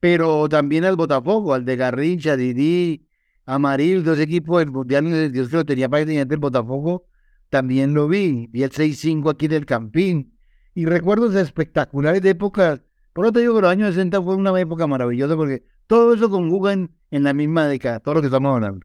pero 0.00 0.48
también 0.48 0.84
al 0.84 0.96
Botafogo, 0.96 1.54
al 1.54 1.64
de 1.64 1.76
Garrincha, 1.76 2.36
Didi, 2.36 3.06
Amarildo, 3.46 4.12
ese 4.12 4.24
equipo 4.24 4.58
del 4.58 4.70
Mundial, 4.70 5.32
Dios 5.32 5.48
que 5.48 5.56
lo 5.56 5.64
tenía 5.64 5.88
para 5.88 6.02
el 6.02 6.26
Botafogo, 6.38 7.06
también 7.48 7.94
lo 7.94 8.08
vi. 8.08 8.48
Vi 8.50 8.62
el 8.62 8.70
6-5 8.70 9.30
aquí 9.30 9.48
del 9.48 9.66
Campín. 9.66 10.36
Y 10.74 10.84
recuerdos 10.84 11.34
espectaculares 11.34 12.20
de 12.22 12.30
épocas. 12.30 12.82
Por 13.12 13.24
lo 13.24 13.28
tanto, 13.28 13.40
digo 13.40 13.54
que 13.54 13.62
los 13.62 13.70
años 13.70 13.94
60 13.94 14.20
fue 14.20 14.36
una 14.36 14.58
época 14.60 14.86
maravillosa 14.86 15.36
porque 15.36 15.64
todo 15.86 16.12
eso 16.12 16.28
conjuga 16.28 16.72
en, 16.72 16.90
la 17.10 17.32
misma 17.32 17.66
década, 17.66 18.00
todo 18.00 18.16
lo 18.16 18.20
que 18.20 18.26
estamos 18.26 18.54
hablando. 18.54 18.84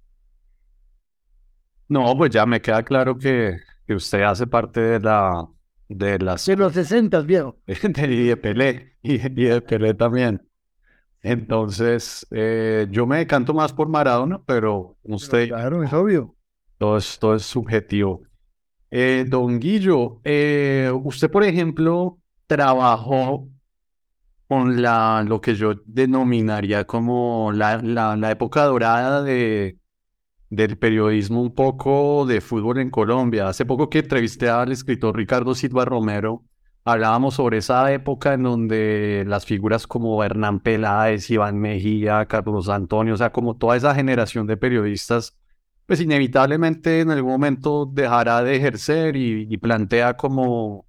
No, 1.90 2.16
pues 2.16 2.32
ya 2.32 2.46
me 2.46 2.62
queda 2.62 2.84
claro 2.84 3.18
que, 3.18 3.58
que 3.86 3.94
usted 3.96 4.22
hace 4.22 4.48
parte 4.48 4.80
de 4.80 5.00
la 5.02 5.48
de 5.90 6.20
las 6.20 6.46
de 6.46 6.56
los 6.56 6.72
60, 6.72 7.20
viejo. 7.22 7.60
y 7.68 8.28
de 8.28 8.38
Pelé, 8.38 8.98
y 9.02 9.18
de 9.18 9.62
Pelé 9.62 9.94
también. 9.94 10.42
Entonces, 11.24 12.26
eh, 12.32 12.88
yo 12.90 13.06
me 13.06 13.18
decanto 13.18 13.54
más 13.54 13.74
por 13.74 13.88
Maradona, 13.88 14.42
pero 14.46 14.98
usted... 15.04 15.50
claro, 15.50 15.84
es 15.84 15.94
obvio. 15.94 16.36
Todo 16.78 16.98
es, 16.98 17.20
todo 17.20 17.36
es 17.36 17.44
subjetivo. 17.44 18.24
Eh, 18.90 19.26
don 19.28 19.60
Guillo, 19.60 20.20
eh, 20.24 20.92
usted, 21.04 21.30
por 21.30 21.44
ejemplo, 21.44 22.18
trabajó 22.48 23.48
con 24.48 24.82
la, 24.82 25.24
lo 25.26 25.40
que 25.40 25.56
yo 25.56 25.76
denominaría 25.86 26.86
como 26.86 27.52
la, 27.54 27.78
la, 27.78 28.18
la 28.18 28.32
época 28.32 28.64
dorada 28.66 29.24
de, 29.24 29.78
del 30.50 30.78
periodismo 30.78 31.42
un 31.42 31.56
poco 31.56 32.26
de 32.26 32.42
fútbol 32.42 32.80
en 32.80 32.90
Colombia. 32.90 33.48
Hace 33.48 33.66
poco 33.66 33.90
que 33.90 34.00
entrevisté 34.00 34.50
al 34.50 34.72
escritor 34.72 35.16
Ricardo 35.16 35.56
Silva 35.56 35.86
Romero, 35.86 36.44
hablábamos 36.84 37.36
sobre 37.36 37.58
esa 37.58 37.92
época 37.92 38.34
en 38.34 38.44
donde 38.44 39.24
las 39.28 39.46
figuras 39.46 39.88
como 39.88 40.24
Hernán 40.24 40.60
Peláez, 40.60 41.30
Iván 41.30 41.60
Mejía, 41.60 42.26
Carlos 42.26 42.70
Antonio, 42.70 43.14
o 43.14 43.18
sea, 43.18 43.32
como 43.32 43.56
toda 43.58 43.78
esa 43.78 43.94
generación 43.96 44.48
de 44.48 44.58
periodistas, 44.58 45.38
pues 45.86 46.02
inevitablemente 46.02 47.02
en 47.02 47.12
algún 47.12 47.32
momento 47.32 47.86
dejará 47.86 48.44
de 48.44 48.56
ejercer 48.56 49.16
y, 49.16 49.58
plantea 49.58 50.18
como 50.18 50.86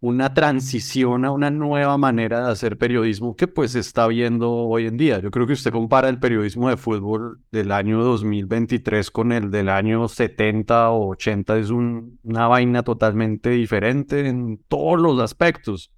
una 0.00 0.32
transición 0.32 1.26
a 1.26 1.30
una 1.30 1.50
nueva 1.50 1.98
manera 1.98 2.46
de 2.46 2.52
hacer 2.52 2.78
periodismo 2.78 3.36
que 3.36 3.46
pues 3.48 3.72
se 3.72 3.80
está 3.80 4.06
viendo 4.06 4.50
hoy 4.50 4.86
en 4.86 4.96
día. 4.96 5.20
Yo 5.20 5.30
creo 5.30 5.46
que 5.46 5.52
usted 5.52 5.70
compara 5.70 6.08
el 6.08 6.18
periodismo 6.18 6.70
de 6.70 6.78
fútbol 6.78 7.42
del 7.52 7.70
año 7.70 8.02
2023 8.02 9.10
con 9.10 9.32
el 9.32 9.50
del 9.50 9.68
año 9.68 10.08
70 10.08 10.90
o 10.90 11.10
80, 11.10 11.58
es 11.58 11.70
una 11.70 12.48
vaina 12.48 12.82
totalmente 12.82 13.50
diferente 13.50 14.26
en 14.26 14.58
todos 14.68 14.98
los 14.98 15.20
aspectos. 15.20 15.92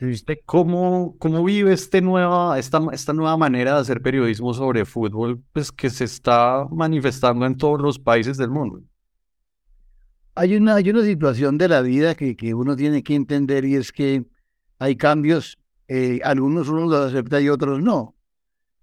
¿Usted 0.00 0.38
cómo, 0.44 1.16
cómo 1.18 1.44
vive 1.44 1.72
este 1.72 2.02
nueva, 2.02 2.58
esta, 2.58 2.80
esta 2.92 3.12
nueva 3.12 3.36
manera 3.36 3.74
de 3.74 3.80
hacer 3.80 4.02
periodismo 4.02 4.52
sobre 4.52 4.84
fútbol 4.84 5.42
pues, 5.52 5.70
que 5.70 5.90
se 5.90 6.04
está 6.04 6.66
manifestando 6.70 7.46
en 7.46 7.56
todos 7.56 7.80
los 7.80 8.00
países 8.00 8.36
del 8.36 8.50
mundo? 8.50 8.82
Hay 10.36 10.56
una, 10.56 10.74
hay 10.74 10.90
una 10.90 11.02
situación 11.02 11.58
de 11.58 11.68
la 11.68 11.80
vida 11.80 12.16
que, 12.16 12.34
que 12.34 12.54
uno 12.54 12.74
tiene 12.74 13.04
que 13.04 13.14
entender 13.14 13.64
y 13.64 13.76
es 13.76 13.92
que 13.92 14.24
hay 14.80 14.96
cambios, 14.96 15.58
eh, 15.86 16.20
algunos 16.24 16.68
uno 16.68 16.86
los 16.86 17.06
acepta 17.06 17.40
y 17.40 17.48
otros 17.48 17.80
no. 17.80 18.16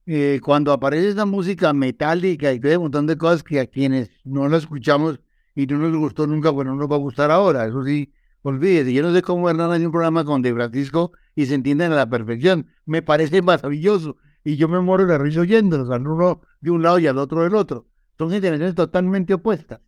Eh, 0.06 0.40
cuando 0.42 0.72
aparece 0.72 1.10
esa 1.10 1.26
música 1.26 1.74
metálica 1.74 2.54
y 2.54 2.62
hay 2.64 2.76
un 2.76 2.84
montón 2.84 3.06
de 3.06 3.18
cosas 3.18 3.44
que 3.44 3.60
a 3.60 3.68
quienes 3.68 4.10
no 4.24 4.48
la 4.48 4.58
escuchamos 4.58 5.20
y 5.54 5.68
no 5.68 5.78
nos 5.78 5.94
gustó 5.98 6.26
nunca, 6.26 6.52
bueno, 6.52 6.72
no 6.72 6.78
nos 6.78 6.92
va 6.92 6.96
a 6.96 7.00
gustar 7.00 7.32
ahora. 7.32 7.68
Eso 7.68 7.84
sí, 7.84 8.14
olvídese. 8.44 8.94
Yo 8.94 9.04
no 9.04 9.14
sé 9.14 9.22
cómo 9.22 9.50
Hernán 9.50 9.72
hay 9.72 9.86
un 9.86 9.92
programa 9.92 10.24
con 10.24 10.42
De 10.42 10.54
Francisco 10.54 11.12
y 11.36 11.48
se 11.48 11.56
entienden 11.56 11.92
a 11.92 11.96
la 11.96 12.10
perfección. 12.10 12.68
Me 12.86 13.02
parece 13.02 13.42
maravilloso 13.42 14.16
y 14.46 14.56
yo 14.56 14.70
me 14.70 14.80
muero 14.80 15.06
de 15.06 15.18
risa 15.18 15.42
oyendo, 15.42 15.82
o 15.82 15.86
sea, 15.86 15.98
uno 15.98 16.42
de 16.62 16.72
un 16.72 16.82
lado 16.82 16.98
y 16.98 17.08
al 17.08 17.18
otro 17.18 17.44
del 17.44 17.56
otro. 17.56 17.88
Son 18.18 18.32
generaciones 18.32 18.74
totalmente 18.74 19.34
opuestas 19.34 19.82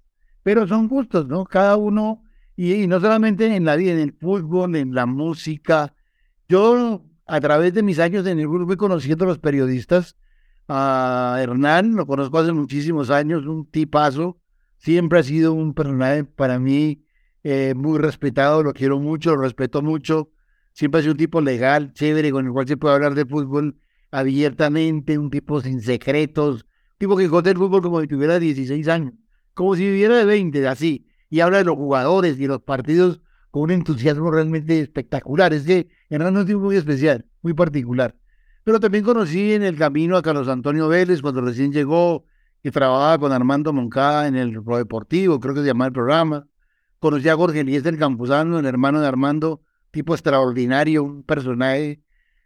pero 0.44 0.68
son 0.68 0.88
gustos, 0.90 1.28
¿no? 1.28 1.46
Cada 1.46 1.78
uno, 1.78 2.22
y, 2.56 2.86
no 2.88 3.00
solamente 3.00 3.56
en 3.56 3.66
la 3.66 3.76
vida, 3.78 3.94
en 3.94 4.00
el 4.00 4.14
fútbol, 4.14 4.76
en 4.76 4.94
la 4.94 5.06
música. 5.06 5.96
Yo, 6.50 7.02
a 7.26 7.40
través 7.40 7.74
de 7.74 7.82
mis 7.82 7.98
años 8.00 8.28
en 8.28 8.40
el 8.40 8.48
grupo, 8.48 8.68
fui 8.68 8.78
conociendo 8.78 9.26
a 9.26 9.30
los 9.30 9.40
periodistas. 9.40 10.18
A 10.68 11.38
Hernán, 11.42 11.96
lo 11.96 12.06
conozco 12.06 12.40
hace 12.40 12.52
muchísimos 12.52 13.10
años, 13.10 13.46
un 13.46 13.66
tipazo. 13.70 14.40
Siempre 14.78 15.20
ha 15.20 15.24
sido 15.24 15.54
un 15.54 15.74
personaje 15.74 16.26
para 16.26 16.60
mí 16.60 17.06
eh, 17.44 17.74
muy 17.76 18.00
respetado, 18.00 18.64
lo 18.64 18.74
quiero 18.74 19.00
mucho, 19.00 19.36
lo 19.36 19.42
respeto 19.42 19.82
mucho. 19.82 20.30
Siempre 20.74 21.00
ha 21.00 21.02
sido 21.02 21.14
un 21.14 21.18
tipo 21.18 21.42
legal, 21.42 21.94
chévere, 21.94 22.32
con 22.32 22.46
el 22.46 22.52
cual 22.52 22.68
se 22.68 22.78
puede 22.78 22.96
hablar 22.96 23.16
de 23.16 23.26
fútbol 23.26 23.78
abiertamente, 24.12 25.18
un 25.18 25.30
tipo 25.30 25.62
sin 25.62 25.82
secretos, 25.82 26.66
tipo 26.98 27.16
que 27.18 27.28
jode 27.28 27.52
el 27.52 27.58
fútbol 27.58 27.82
como 27.82 28.02
si 28.02 28.08
tuviera 28.08 28.40
16 28.40 28.88
años 28.88 29.14
como 29.54 29.76
si 29.76 29.84
viviera 29.84 30.18
de 30.18 30.26
20, 30.26 30.68
así, 30.68 31.08
y 31.30 31.40
habla 31.40 31.60
de 31.60 31.64
los 31.64 31.76
jugadores 31.76 32.40
y 32.40 32.48
los 32.48 32.62
partidos 32.62 33.22
con 33.52 33.64
un 33.64 33.72
entusiasmo 33.72 34.32
realmente 34.32 34.80
espectacular. 34.80 35.54
Es 35.54 35.64
que 35.64 35.88
Hernán 36.10 36.36
es 36.36 36.42
un 36.42 36.48
tipo 36.48 36.60
muy 36.60 36.76
especial, 36.76 37.26
muy 37.42 37.54
particular. 37.54 38.16
Pero 38.64 38.80
también 38.80 39.04
conocí 39.04 39.54
en 39.54 39.64
el 39.64 39.78
camino 39.78 40.16
a 40.16 40.22
Carlos 40.22 40.48
Antonio 40.48 40.88
Vélez 40.88 41.22
cuando 41.22 41.42
recién 41.42 41.72
llegó, 41.72 42.26
que 42.64 42.72
trabajaba 42.72 43.18
con 43.18 43.34
Armando 43.34 43.74
Moncada 43.74 44.26
en 44.26 44.38
el 44.38 44.64
Pro 44.64 44.78
Deportivo, 44.78 45.40
creo 45.40 45.54
que 45.54 45.60
se 45.60 45.68
llamaba 45.68 45.88
el 45.88 45.94
programa. 45.94 46.48
Conocí 47.00 47.28
a 47.28 47.36
Jorge 47.36 47.60
Eliezer 47.60 47.98
Campuzano, 47.98 48.58
el 48.58 48.66
hermano 48.66 49.02
de 49.02 49.08
Armando, 49.08 49.62
tipo 49.92 50.14
extraordinario, 50.14 51.04
un 51.04 51.24
personaje. 51.24 52.02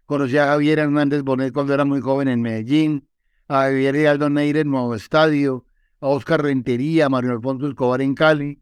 Conocí 0.08 0.38
a 0.40 0.48
Javier 0.48 0.80
Hernández 0.80 1.22
Bonet 1.22 1.54
cuando 1.54 1.76
era 1.76 1.86
muy 1.86 2.02
joven 2.02 2.30
en 2.30 2.42
Medellín, 2.42 3.08
a 3.48 3.66
Javier 3.66 3.96
y 3.96 4.06
Aldo 4.08 4.32
Neire 4.32 4.62
en 4.62 4.72
Nuevo 4.72 4.96
Estadio, 4.96 5.67
a 6.00 6.08
Oscar 6.08 6.44
Rentería, 6.44 7.08
a 7.08 7.10
Mario 7.10 7.32
Alfonso 7.32 7.68
Escobar 7.68 8.02
en 8.02 8.16
Cali. 8.16 8.62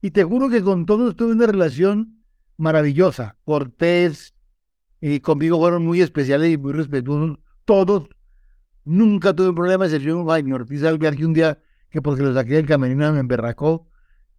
Y 0.00 0.10
te 0.10 0.24
juro 0.24 0.48
que 0.48 0.62
con 0.62 0.86
todos 0.86 1.16
tuve 1.16 1.32
una 1.32 1.46
relación 1.46 2.22
maravillosa, 2.56 3.36
cortés, 3.44 4.34
y 5.00 5.20
conmigo 5.20 5.58
fueron 5.58 5.84
muy 5.84 6.00
especiales 6.00 6.52
y 6.52 6.58
muy 6.58 6.72
respetuosos, 6.72 7.38
todos. 7.64 8.08
Nunca 8.84 9.34
tuve 9.34 9.52
problemas, 9.54 9.88
excepción 9.88 10.26
Jaime 10.26 10.54
Ortiz 10.54 10.82
Alvear, 10.82 11.16
que 11.16 11.26
un 11.26 11.32
día, 11.32 11.58
que 11.90 12.02
porque 12.02 12.22
lo 12.22 12.34
saqué 12.34 12.54
del 12.54 12.66
camerino 12.66 13.12
me 13.12 13.20
emberracó, 13.20 13.88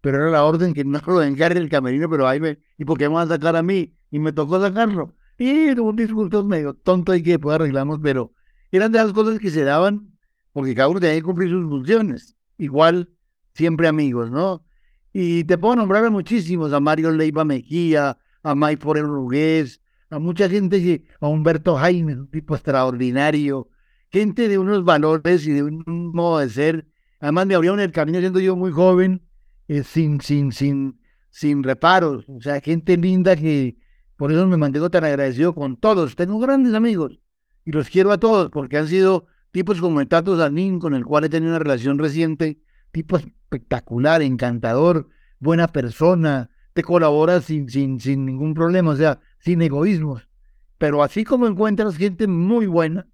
pero 0.00 0.18
era 0.18 0.30
la 0.30 0.44
orden 0.44 0.72
que 0.72 0.84
no 0.84 1.00
lo 1.06 1.22
encargue 1.22 1.58
el 1.58 1.68
camerino, 1.68 2.08
pero 2.08 2.28
ahí 2.28 2.40
me, 2.40 2.58
¿y 2.78 2.84
por 2.84 2.98
qué 2.98 3.08
me 3.08 3.16
van 3.16 3.26
a 3.26 3.34
sacar 3.34 3.56
a 3.56 3.62
mí? 3.62 3.96
Y 4.10 4.18
me 4.18 4.32
tocó 4.32 4.60
sacarlo. 4.60 5.14
Y 5.38 5.78
un 5.78 5.96
discurso 5.96 6.44
medio 6.44 6.74
tonto 6.74 7.14
y 7.14 7.22
que 7.22 7.32
después 7.32 7.56
arreglamos, 7.56 7.98
pero 8.02 8.32
eran 8.70 8.92
de 8.92 8.98
las 8.98 9.12
cosas 9.12 9.38
que 9.38 9.50
se 9.50 9.64
daban 9.64 10.16
porque 10.52 10.74
cada 10.74 10.88
uno 10.88 11.00
tenía 11.00 11.16
que 11.16 11.22
cumplir 11.22 11.50
sus 11.50 11.68
funciones. 11.68 12.35
Igual, 12.58 13.10
siempre 13.54 13.88
amigos, 13.88 14.30
¿no? 14.30 14.64
Y 15.12 15.44
te 15.44 15.58
puedo 15.58 15.76
nombrar 15.76 16.04
a 16.04 16.10
muchísimos, 16.10 16.72
a 16.72 16.80
Mario 16.80 17.10
Leiva 17.10 17.44
Mejía, 17.44 18.18
a 18.42 18.54
Mike 18.54 18.82
Forero 18.82 19.08
Rugués, 19.08 19.80
a 20.10 20.18
mucha 20.18 20.48
gente, 20.48 21.04
a 21.20 21.28
Humberto 21.28 21.76
Jaime, 21.76 22.14
un 22.14 22.30
tipo 22.30 22.54
extraordinario, 22.54 23.68
gente 24.10 24.48
de 24.48 24.58
unos 24.58 24.84
valores 24.84 25.46
y 25.46 25.52
de 25.52 25.62
un 25.62 25.82
modo 26.12 26.38
de 26.38 26.50
ser. 26.50 26.86
Además 27.18 27.46
me 27.46 27.54
abrieron 27.54 27.80
el 27.80 27.92
camino 27.92 28.20
siendo 28.20 28.40
yo 28.40 28.56
muy 28.56 28.72
joven, 28.72 29.22
eh, 29.68 29.82
sin, 29.82 30.20
sin, 30.20 30.52
sin, 30.52 31.00
sin 31.30 31.62
reparos. 31.62 32.28
O 32.28 32.40
sea, 32.40 32.60
gente 32.60 32.96
linda 32.96 33.36
que 33.36 33.76
por 34.16 34.32
eso 34.32 34.46
me 34.46 34.56
mantengo 34.56 34.90
tan 34.90 35.04
agradecido 35.04 35.54
con 35.54 35.76
todos. 35.76 36.16
Tengo 36.16 36.38
grandes 36.38 36.74
amigos 36.74 37.20
y 37.64 37.72
los 37.72 37.88
quiero 37.88 38.12
a 38.12 38.18
todos 38.18 38.50
porque 38.50 38.78
han 38.78 38.88
sido 38.88 39.26
tipos 39.56 39.80
como 39.80 40.02
el 40.02 40.06
Tato 40.06 40.36
Zanin, 40.36 40.78
con 40.78 40.94
el 40.94 41.06
cual 41.06 41.24
he 41.24 41.30
tenido 41.30 41.52
una 41.52 41.58
relación 41.58 41.98
reciente, 41.98 42.60
tipo 42.92 43.16
espectacular, 43.16 44.20
encantador, 44.20 45.08
buena 45.38 45.68
persona, 45.68 46.50
te 46.74 46.82
colabora 46.82 47.40
sin, 47.40 47.70
sin, 47.70 47.98
sin 47.98 48.26
ningún 48.26 48.52
problema, 48.52 48.90
o 48.90 48.96
sea, 48.96 49.18
sin 49.38 49.62
egoísmos. 49.62 50.28
Pero 50.76 51.02
así 51.02 51.24
como 51.24 51.46
encuentras 51.46 51.96
gente 51.96 52.26
muy 52.26 52.66
buena, 52.66 53.08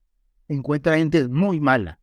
encuentras 0.49 0.97
gente 0.97 1.29
muy 1.29 1.61
mala, 1.61 2.01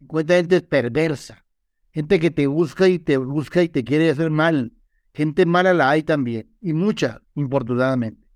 encuentras 0.00 0.40
gente 0.40 0.62
perversa, 0.62 1.46
gente 1.92 2.18
que 2.18 2.32
te 2.32 2.48
busca 2.48 2.88
y 2.88 2.98
te 2.98 3.18
busca 3.18 3.62
y 3.62 3.68
te 3.68 3.84
quiere 3.84 4.10
hacer 4.10 4.30
mal. 4.30 4.72
Gente 5.14 5.46
mala 5.46 5.74
la 5.74 5.90
hay 5.90 6.02
también, 6.02 6.50
y 6.60 6.72
mucha, 6.72 7.22
infortunadamente. 7.36 8.26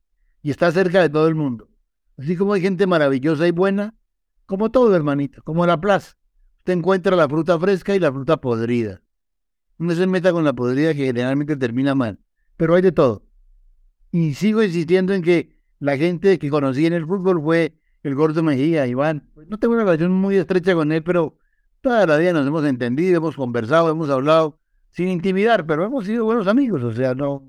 Y 0.42 0.52
está 0.52 0.70
cerca 0.70 1.02
de 1.02 1.08
todo 1.08 1.26
el 1.26 1.34
mundo. 1.34 1.68
Así 2.16 2.36
como 2.36 2.52
hay 2.52 2.60
gente 2.60 2.86
maravillosa 2.86 3.48
y 3.48 3.50
buena, 3.50 3.94
como 4.46 4.70
todo, 4.70 4.94
hermanito, 4.94 5.42
como 5.42 5.66
la 5.66 5.80
plaza. 5.80 6.16
Usted 6.58 6.74
encuentra 6.74 7.16
la 7.16 7.28
fruta 7.28 7.58
fresca 7.58 7.94
y 7.94 8.00
la 8.00 8.12
fruta 8.12 8.36
podrida. 8.38 9.02
No 9.78 9.94
se 9.94 10.06
meta 10.06 10.32
con 10.32 10.44
la 10.44 10.52
podrida 10.52 10.94
que 10.94 11.06
generalmente 11.06 11.56
termina 11.56 11.94
mal. 11.94 12.18
Pero 12.56 12.74
hay 12.74 12.82
de 12.82 12.92
todo. 12.92 13.26
Y 14.10 14.34
sigo 14.34 14.62
insistiendo 14.62 15.12
en 15.12 15.22
que 15.22 15.58
la 15.80 15.96
gente 15.96 16.38
que 16.38 16.48
conocí 16.48 16.86
en 16.86 16.92
el 16.92 17.06
fútbol 17.06 17.42
fue 17.42 17.76
el 18.02 18.14
Gordo 18.14 18.42
Mejía, 18.42 18.86
Iván. 18.86 19.28
Pues 19.34 19.48
no 19.48 19.58
tengo 19.58 19.74
una 19.74 19.84
relación 19.84 20.12
muy 20.12 20.36
estrecha 20.36 20.74
con 20.74 20.92
él, 20.92 21.02
pero 21.02 21.36
toda 21.80 22.06
la 22.06 22.16
vida 22.16 22.32
nos 22.32 22.46
hemos 22.46 22.64
entendido, 22.64 23.16
hemos 23.16 23.36
conversado, 23.36 23.90
hemos 23.90 24.08
hablado, 24.08 24.58
sin 24.90 25.08
intimidar, 25.08 25.66
pero 25.66 25.84
hemos 25.84 26.06
sido 26.06 26.24
buenos 26.24 26.46
amigos, 26.46 26.82
o 26.82 26.92
sea, 26.92 27.14
no. 27.14 27.46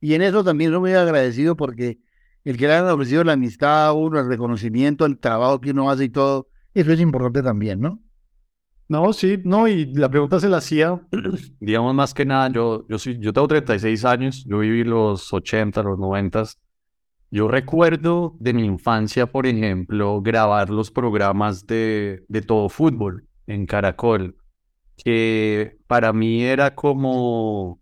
Y 0.00 0.14
en 0.14 0.22
eso 0.22 0.44
también 0.44 0.70
soy 0.70 0.80
muy 0.80 0.92
agradecido 0.92 1.56
porque 1.56 1.98
el 2.44 2.56
que 2.56 2.66
le 2.66 2.74
han 2.74 2.86
ofrecido 2.88 3.24
la 3.24 3.32
amistad 3.32 3.86
a 3.86 3.92
uno, 3.92 4.20
el 4.20 4.28
reconocimiento, 4.28 5.06
el 5.06 5.18
trabajo 5.18 5.60
que 5.60 5.70
uno 5.70 5.90
hace 5.90 6.04
y 6.04 6.08
todo, 6.10 6.48
eso 6.74 6.92
es 6.92 7.00
importante 7.00 7.42
también, 7.42 7.80
¿no? 7.80 8.00
No, 8.86 9.14
sí, 9.14 9.38
no, 9.44 9.66
y 9.66 9.86
la 9.94 10.10
pregunta 10.10 10.38
se 10.38 10.48
la 10.48 10.58
hacía, 10.58 11.00
digamos 11.60 11.94
más 11.94 12.12
que 12.12 12.26
nada, 12.26 12.50
yo, 12.50 12.86
yo, 12.88 12.98
soy, 12.98 13.18
yo 13.18 13.32
tengo 13.32 13.48
36 13.48 14.04
años, 14.04 14.44
yo 14.46 14.58
viví 14.58 14.84
los 14.84 15.32
80, 15.32 15.82
los 15.82 15.98
90. 15.98 16.44
Yo 17.30 17.48
recuerdo 17.48 18.36
de 18.38 18.52
mi 18.52 18.64
infancia, 18.64 19.26
por 19.26 19.46
ejemplo, 19.46 20.20
grabar 20.20 20.68
los 20.68 20.90
programas 20.90 21.66
de, 21.66 22.24
de 22.28 22.42
todo 22.42 22.68
fútbol 22.68 23.26
en 23.46 23.66
Caracol, 23.66 24.36
que 24.96 25.78
para 25.86 26.12
mí 26.12 26.42
era 26.44 26.74
como 26.74 27.80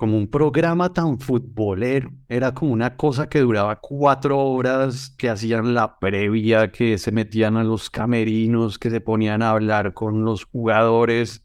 como 0.00 0.16
un 0.16 0.28
programa 0.28 0.94
tan 0.94 1.18
futbolero. 1.20 2.10
Era 2.26 2.54
como 2.54 2.72
una 2.72 2.96
cosa 2.96 3.28
que 3.28 3.40
duraba 3.40 3.80
cuatro 3.80 4.38
horas, 4.38 5.10
que 5.18 5.28
hacían 5.28 5.74
la 5.74 5.98
previa, 5.98 6.72
que 6.72 6.96
se 6.96 7.12
metían 7.12 7.58
a 7.58 7.64
los 7.64 7.90
camerinos, 7.90 8.78
que 8.78 8.88
se 8.88 9.02
ponían 9.02 9.42
a 9.42 9.50
hablar 9.50 9.92
con 9.92 10.24
los 10.24 10.44
jugadores. 10.46 11.44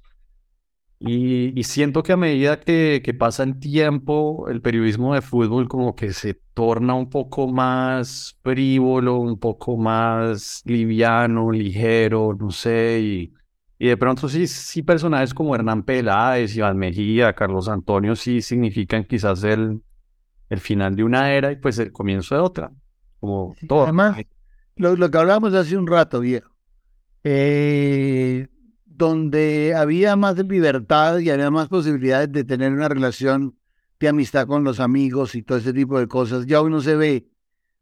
Y, 1.00 1.62
siento 1.64 2.02
que 2.02 2.14
a 2.14 2.18
medida 2.18 2.62
que, 2.62 3.02
que, 3.04 3.14
pasa 3.14 3.44
el 3.44 3.60
tiempo, 3.60 4.48
el 4.48 4.62
periodismo 4.62 5.14
de 5.14 5.22
fútbol 5.22 5.68
como 5.68 5.94
que 5.94 6.14
se 6.14 6.36
torna 6.54 6.94
un 6.94 7.10
poco 7.10 7.50
más 7.50 8.40
frívolo, 8.42 9.18
un 9.18 9.38
poco 9.38 9.76
más 9.76 10.62
liviano, 10.64 11.52
ligero, 11.52 12.34
no 12.40 12.52
sé, 12.52 13.34
y 13.78 13.88
de 13.88 13.98
pronto 13.98 14.30
sí, 14.30 14.48
sí 14.48 14.82
personajes 14.84 15.34
como 15.34 15.54
Hernán 15.54 15.84
Peláez, 15.84 16.56
Iván 16.56 16.78
Mejía, 16.78 17.34
Carlos 17.34 17.68
Antonio, 17.68 18.16
sí 18.16 18.42
significan 18.42 19.04
quizás 19.04 19.44
el, 19.44 19.82
el 20.50 20.60
final 20.60 20.96
de 20.96 21.04
una 21.04 21.34
era 21.34 21.52
y 21.52 21.58
pues 21.58 21.78
el 21.80 21.92
comienzo 21.92 22.36
de 22.36 22.42
otra. 22.42 22.72
Como 23.20 23.56
todo. 23.68 23.84
Además, 23.84 24.18
lo, 24.76 24.96
lo, 24.96 25.12
que 25.12 25.18
hablábamos 25.18 25.54
hace 25.54 25.78
un 25.78 25.88
rato, 25.88 26.22
viejo, 26.22 26.56
eh, 27.24 28.48
donde 28.86 29.74
había 29.76 30.16
más 30.16 30.38
libertad 30.38 31.20
y 31.20 31.30
había 31.30 31.52
más 31.52 31.68
posibilidades 31.68 32.32
de 32.32 32.44
tener 32.44 32.72
una 32.72 32.88
relación 32.88 33.58
de 34.00 34.08
amistad 34.08 34.48
con 34.48 34.64
los 34.64 34.80
amigos 34.80 35.36
y 35.36 35.42
todo 35.42 35.58
ese 35.58 35.74
tipo 35.74 36.00
de 36.00 36.08
cosas, 36.08 36.46
ya 36.46 36.62
hoy 36.62 36.72
no 36.72 36.82
se 36.82 36.96
ve. 36.96 37.28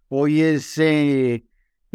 Hoy 0.07 0.41
es 0.41 0.77
eh, 0.77 1.45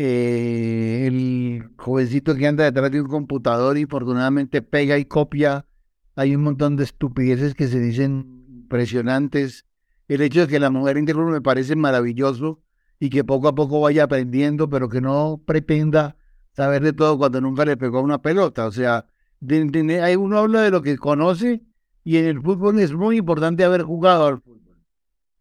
eh, 0.01 1.07
el 1.09 1.70
jovencito 1.76 2.36
que 2.36 2.46
anda 2.46 2.62
detrás 2.62 2.92
de 2.92 3.01
un 3.01 3.09
computador 3.09 3.76
y 3.76 3.82
afortunadamente 3.82 4.62
pega 4.62 4.96
y 4.96 5.05
copia. 5.05 5.66
Hay 6.14 6.36
un 6.36 6.44
montón 6.44 6.76
de 6.76 6.84
estupideces 6.84 7.55
que 7.55 7.66
se 7.66 7.80
dicen 7.80 8.46
impresionantes. 8.49 9.66
El 10.07 10.20
hecho 10.20 10.42
de 10.42 10.46
que 10.46 10.61
la 10.61 10.70
mujer 10.70 10.99
interior 10.99 11.28
me 11.30 11.40
parece 11.40 11.74
maravilloso 11.74 12.62
y 13.01 13.11
que 13.11 13.24
poco 13.24 13.49
a 13.49 13.57
poco 13.57 13.80
vaya 13.80 14.05
aprendiendo, 14.05 14.70
pero 14.70 14.88
que 14.88 15.01
no 15.01 15.42
pretenda 15.44 16.16
saber 16.53 16.82
de 16.84 16.92
todo 16.92 17.18
cuando 17.18 17.40
nunca 17.40 17.64
le 17.64 17.76
pegó 17.76 18.01
una 18.01 18.22
pelota. 18.22 18.66
O 18.66 18.72
sea, 18.72 19.07
hay 19.51 20.16
uno 20.16 20.38
habla 20.38 20.62
de 20.62 20.70
lo 20.70 20.80
que 20.80 20.96
conoce 20.96 21.64
y 22.05 22.18
en 22.18 22.26
el 22.26 22.40
fútbol 22.40 22.78
es 22.78 22.92
muy 22.92 23.16
importante 23.16 23.64
haber 23.64 23.82
jugado 23.82 24.28
al 24.28 24.40
fútbol 24.40 24.78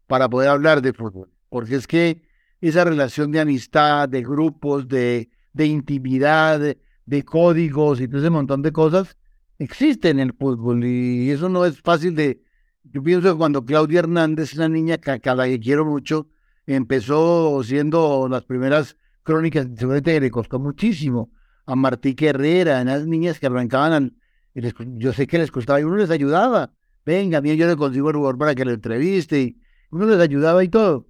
para 0.08 0.28
poder 0.28 0.48
hablar 0.48 0.82
de 0.82 0.92
fútbol. 0.92 1.30
Porque 1.48 1.76
es 1.76 1.86
que 1.86 2.27
esa 2.60 2.84
relación 2.84 3.30
de 3.30 3.40
amistad, 3.40 4.08
de 4.08 4.22
grupos, 4.22 4.88
de, 4.88 5.30
de 5.52 5.66
intimidad, 5.66 6.60
de, 6.60 7.24
códigos 7.24 8.00
y 8.00 8.08
todo 8.08 8.20
ese 8.20 8.30
montón 8.30 8.62
de 8.62 8.72
cosas, 8.72 9.16
existe 9.58 10.10
en 10.10 10.20
el 10.20 10.32
fútbol 10.32 10.84
y 10.84 11.30
eso 11.30 11.48
no 11.48 11.64
es 11.64 11.80
fácil 11.80 12.14
de... 12.14 12.42
Yo 12.84 13.02
pienso 13.02 13.32
que 13.32 13.38
cuando 13.38 13.64
Claudia 13.64 14.00
Hernández, 14.00 14.54
una 14.54 14.68
niña 14.68 14.98
que, 14.98 15.10
a 15.10 15.34
la 15.34 15.46
que 15.46 15.60
quiero 15.60 15.84
mucho, 15.84 16.28
empezó 16.66 17.62
siendo 17.62 18.28
las 18.30 18.44
primeras 18.44 18.96
crónicas, 19.22 19.66
seguramente 19.76 20.20
le 20.20 20.30
costó 20.30 20.58
muchísimo. 20.58 21.30
A 21.66 21.76
Martí 21.76 22.16
Herrera, 22.18 22.80
a 22.80 22.84
las 22.84 23.06
niñas 23.06 23.38
que 23.38 23.46
arrancaban, 23.46 24.16
yo 24.54 25.12
sé 25.12 25.26
que 25.26 25.38
les 25.38 25.50
costaba 25.50 25.80
y 25.80 25.84
uno 25.84 25.96
les 25.96 26.10
ayudaba. 26.10 26.72
Venga, 27.04 27.42
mí 27.42 27.54
yo 27.56 27.66
le 27.66 27.76
consigo 27.76 28.08
el 28.08 28.16
lugar 28.16 28.38
para 28.38 28.54
que 28.54 28.64
lo 28.64 28.72
entreviste 28.72 29.40
y 29.40 29.60
uno 29.90 30.06
les 30.06 30.18
ayudaba 30.18 30.64
y 30.64 30.68
todo 30.68 31.08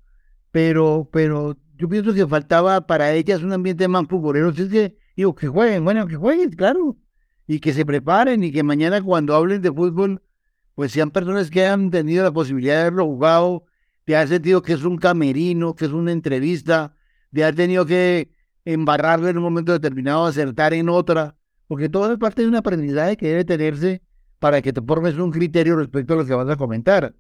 pero, 0.50 1.08
pero 1.12 1.56
yo 1.76 1.88
pienso 1.88 2.12
que 2.14 2.26
faltaba 2.26 2.86
para 2.86 3.12
ellas 3.12 3.42
un 3.42 3.52
ambiente 3.52 3.86
más 3.88 4.06
futbolero. 4.08 4.50
Es 4.50 4.68
que, 4.68 4.96
digo, 5.16 5.34
que 5.34 5.48
jueguen, 5.48 5.84
bueno, 5.84 6.06
que 6.06 6.16
jueguen, 6.16 6.50
claro, 6.50 6.96
y 7.46 7.60
que 7.60 7.72
se 7.72 7.86
preparen 7.86 8.44
y 8.44 8.52
que 8.52 8.62
mañana 8.62 9.02
cuando 9.02 9.34
hablen 9.34 9.62
de 9.62 9.72
fútbol, 9.72 10.22
pues 10.74 10.92
sean 10.92 11.10
personas 11.10 11.50
que 11.50 11.66
han 11.66 11.90
tenido 11.90 12.24
la 12.24 12.32
posibilidad 12.32 12.74
de 12.74 12.80
haberlo 12.82 13.06
jugado, 13.06 13.64
de 14.06 14.16
haber 14.16 14.28
sentido 14.28 14.62
que 14.62 14.74
es 14.74 14.84
un 14.84 14.98
camerino, 14.98 15.74
que 15.74 15.86
es 15.86 15.92
una 15.92 16.12
entrevista, 16.12 16.94
de 17.30 17.44
haber 17.44 17.56
tenido 17.56 17.86
que 17.86 18.30
embarrarlo 18.64 19.28
en 19.28 19.38
un 19.38 19.42
momento 19.42 19.72
determinado, 19.72 20.26
acertar 20.26 20.74
en 20.74 20.88
otra, 20.88 21.36
porque 21.66 21.88
todo 21.88 22.12
es 22.12 22.18
parte 22.18 22.42
de 22.42 22.48
un 22.48 22.56
aprendizaje 22.56 23.16
que 23.16 23.28
debe 23.28 23.44
tenerse 23.44 24.02
para 24.38 24.62
que 24.62 24.72
te 24.72 24.82
formes 24.82 25.16
un 25.16 25.30
criterio 25.30 25.76
respecto 25.76 26.14
a 26.14 26.16
lo 26.18 26.26
que 26.26 26.34
vas 26.34 26.48
a 26.48 26.56
comentar. 26.56 27.14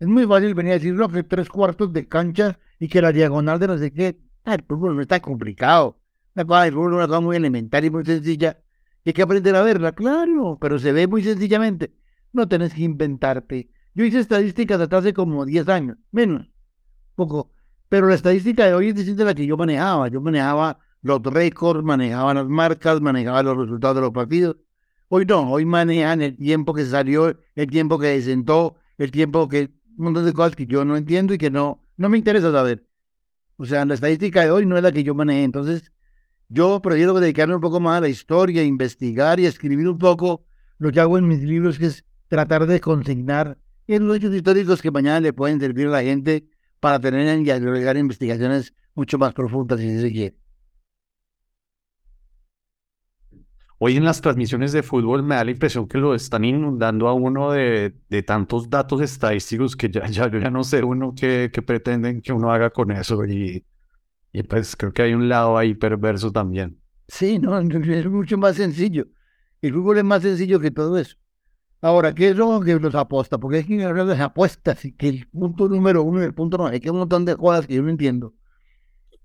Es 0.00 0.08
muy 0.08 0.26
fácil 0.26 0.54
venir 0.54 0.72
a 0.72 0.74
decir, 0.76 0.94
no, 0.94 1.08
que 1.10 1.22
tres 1.22 1.50
cuartos 1.50 1.92
de 1.92 2.08
cancha 2.08 2.58
y 2.78 2.88
que 2.88 3.02
la 3.02 3.12
diagonal 3.12 3.58
de 3.58 3.66
no 3.66 3.76
sé 3.76 3.92
qué. 3.92 4.18
Ah, 4.44 4.54
el 4.54 4.64
fútbol 4.66 4.96
no 4.96 5.02
está 5.02 5.20
complicado. 5.20 6.00
La 6.34 6.46
cosa 6.46 6.62
del 6.62 6.72
fútbol 6.72 6.92
es 6.92 6.96
una 6.96 7.06
cosa 7.06 7.20
muy 7.20 7.36
elemental 7.36 7.84
y 7.84 7.90
muy 7.90 8.04
sencilla. 8.06 8.58
Y 9.04 9.10
hay 9.10 9.12
que 9.12 9.20
aprender 9.20 9.54
a 9.54 9.62
verla, 9.62 9.92
claro, 9.92 10.56
pero 10.58 10.78
se 10.78 10.92
ve 10.92 11.06
muy 11.06 11.22
sencillamente. 11.22 11.92
No 12.32 12.48
tenés 12.48 12.72
que 12.72 12.82
inventarte. 12.82 13.68
Yo 13.94 14.04
hice 14.06 14.20
estadísticas 14.20 14.80
hasta 14.80 14.96
hace 14.96 15.12
como 15.12 15.44
10 15.44 15.68
años, 15.68 15.98
menos, 16.12 16.48
poco. 17.14 17.52
Pero 17.90 18.08
la 18.08 18.14
estadística 18.14 18.64
de 18.66 18.72
hoy 18.72 18.88
es 18.88 18.94
distinta 18.94 19.24
a 19.24 19.26
la 19.26 19.34
que 19.34 19.44
yo 19.44 19.58
manejaba. 19.58 20.08
Yo 20.08 20.22
manejaba 20.22 20.78
los 21.02 21.22
récords, 21.22 21.84
manejaba 21.84 22.32
las 22.32 22.46
marcas, 22.46 23.02
manejaba 23.02 23.42
los 23.42 23.58
resultados 23.58 23.96
de 23.96 24.00
los 24.00 24.12
partidos. 24.12 24.56
Hoy 25.08 25.26
no, 25.26 25.50
hoy 25.50 25.66
manejan 25.66 26.22
el 26.22 26.38
tiempo 26.38 26.72
que 26.72 26.86
salió, 26.86 27.36
el 27.54 27.66
tiempo 27.68 27.98
que 27.98 28.06
desentó, 28.06 28.76
el 28.96 29.10
tiempo 29.10 29.48
que 29.48 29.70
un 29.96 30.04
montón 30.04 30.24
de 30.24 30.32
cosas 30.32 30.56
que 30.56 30.66
yo 30.66 30.84
no 30.84 30.96
entiendo 30.96 31.34
y 31.34 31.38
que 31.38 31.50
no, 31.50 31.82
no 31.96 32.08
me 32.08 32.18
interesa 32.18 32.50
saber. 32.52 32.86
O 33.56 33.66
sea, 33.66 33.84
la 33.84 33.94
estadística 33.94 34.42
de 34.42 34.50
hoy 34.50 34.66
no 34.66 34.76
es 34.76 34.82
la 34.82 34.92
que 34.92 35.02
yo 35.02 35.14
manejé. 35.14 35.44
Entonces, 35.44 35.92
yo 36.48 36.80
prefiero 36.80 37.14
dedicarme 37.20 37.54
un 37.54 37.60
poco 37.60 37.78
más 37.80 37.98
a 37.98 38.00
la 38.00 38.08
historia, 38.08 38.64
investigar 38.64 39.38
y 39.38 39.46
escribir 39.46 39.88
un 39.88 39.98
poco 39.98 40.44
lo 40.78 40.90
que 40.90 41.00
hago 41.00 41.18
en 41.18 41.28
mis 41.28 41.42
libros, 41.42 41.78
que 41.78 41.86
es 41.86 42.04
tratar 42.28 42.66
de 42.66 42.80
consignar 42.80 43.58
los 43.86 44.16
hechos 44.16 44.34
históricos 44.34 44.80
que 44.80 44.90
mañana 44.90 45.20
le 45.20 45.32
pueden 45.32 45.60
servir 45.60 45.88
a 45.88 45.90
la 45.90 46.02
gente 46.02 46.48
para 46.78 47.00
tener 47.00 47.40
y 47.40 47.50
agregar 47.50 47.96
investigaciones 47.96 48.72
mucho 48.94 49.18
más 49.18 49.34
profundas, 49.34 49.80
si 49.80 50.00
se 50.00 50.12
quiere. 50.12 50.36
Hoy 53.82 53.96
en 53.96 54.04
las 54.04 54.20
transmisiones 54.20 54.72
de 54.72 54.82
fútbol 54.82 55.22
me 55.22 55.36
da 55.36 55.44
la 55.44 55.52
impresión 55.52 55.88
que 55.88 55.96
lo 55.96 56.14
están 56.14 56.44
inundando 56.44 57.08
a 57.08 57.14
uno 57.14 57.50
de, 57.50 57.94
tantos 58.26 58.68
datos 58.68 59.00
estadísticos 59.00 59.74
que 59.74 59.88
ya, 59.88 60.06
ya, 60.10 60.30
ya 60.30 60.50
no 60.50 60.64
sé 60.64 60.84
uno 60.84 61.14
qué, 61.18 61.50
pretenden 61.66 62.20
que 62.20 62.30
uno 62.30 62.52
haga 62.52 62.68
con 62.68 62.90
eso 62.90 63.24
y, 63.24 63.64
y 64.34 64.42
pues 64.42 64.76
creo 64.76 64.92
que 64.92 65.00
hay 65.00 65.14
un 65.14 65.30
lado 65.30 65.56
ahí 65.56 65.72
perverso 65.72 66.30
también. 66.30 66.78
Sí, 67.08 67.38
no, 67.38 67.58
es 67.58 68.06
mucho 68.06 68.36
más 68.36 68.56
sencillo. 68.56 69.06
El 69.62 69.72
fútbol 69.72 69.96
es 69.96 70.04
más 70.04 70.20
sencillo 70.20 70.60
que 70.60 70.70
todo 70.70 70.98
eso. 70.98 71.16
Ahora, 71.80 72.14
¿qué 72.14 72.28
es 72.28 72.36
lo 72.36 72.60
que 72.60 72.78
nos 72.78 72.94
aposta? 72.94 73.38
Porque 73.38 73.60
es 73.60 73.66
que 73.66 73.82
hablar 73.82 74.04
de 74.04 74.22
apuestas 74.22 74.84
y 74.84 74.92
que 74.92 75.08
el 75.08 75.26
punto 75.28 75.70
número 75.70 76.02
uno 76.02 76.20
y 76.20 76.26
el 76.26 76.34
punto 76.34 76.58
no, 76.58 76.66
hay 76.66 76.80
que 76.80 76.90
un 76.90 76.98
montón 76.98 77.24
de 77.24 77.34
cosas 77.34 77.66
que 77.66 77.76
yo 77.76 77.82
no 77.82 77.88
entiendo. 77.88 78.34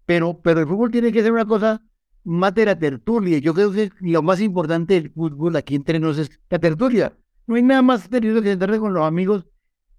Pero, 0.06 0.40
pero 0.42 0.62
el 0.62 0.66
fútbol 0.66 0.92
tiene 0.92 1.12
que 1.12 1.22
ser 1.22 1.34
una 1.34 1.46
cosa 1.46 1.82
más 2.26 2.54
de 2.54 2.66
la 2.66 2.78
tertulia. 2.78 3.38
Yo 3.40 3.54
creo 3.54 3.72
que 3.72 3.92
lo 4.02 4.22
más 4.22 4.42
importante 4.42 4.96
del 4.96 5.12
fútbol 5.12 5.56
aquí 5.56 5.76
entre 5.76 6.00
nosotros 6.00 6.30
es 6.30 6.40
la 6.50 6.60
tertulia. 6.60 7.18
No 7.48 7.56
hay 7.56 7.64
nada 7.64 7.82
más 7.82 8.10
tenido 8.10 8.42
que 8.42 8.50
sentarse 8.50 8.80
con 8.80 8.94
los 8.94 9.04
amigos 9.06 9.46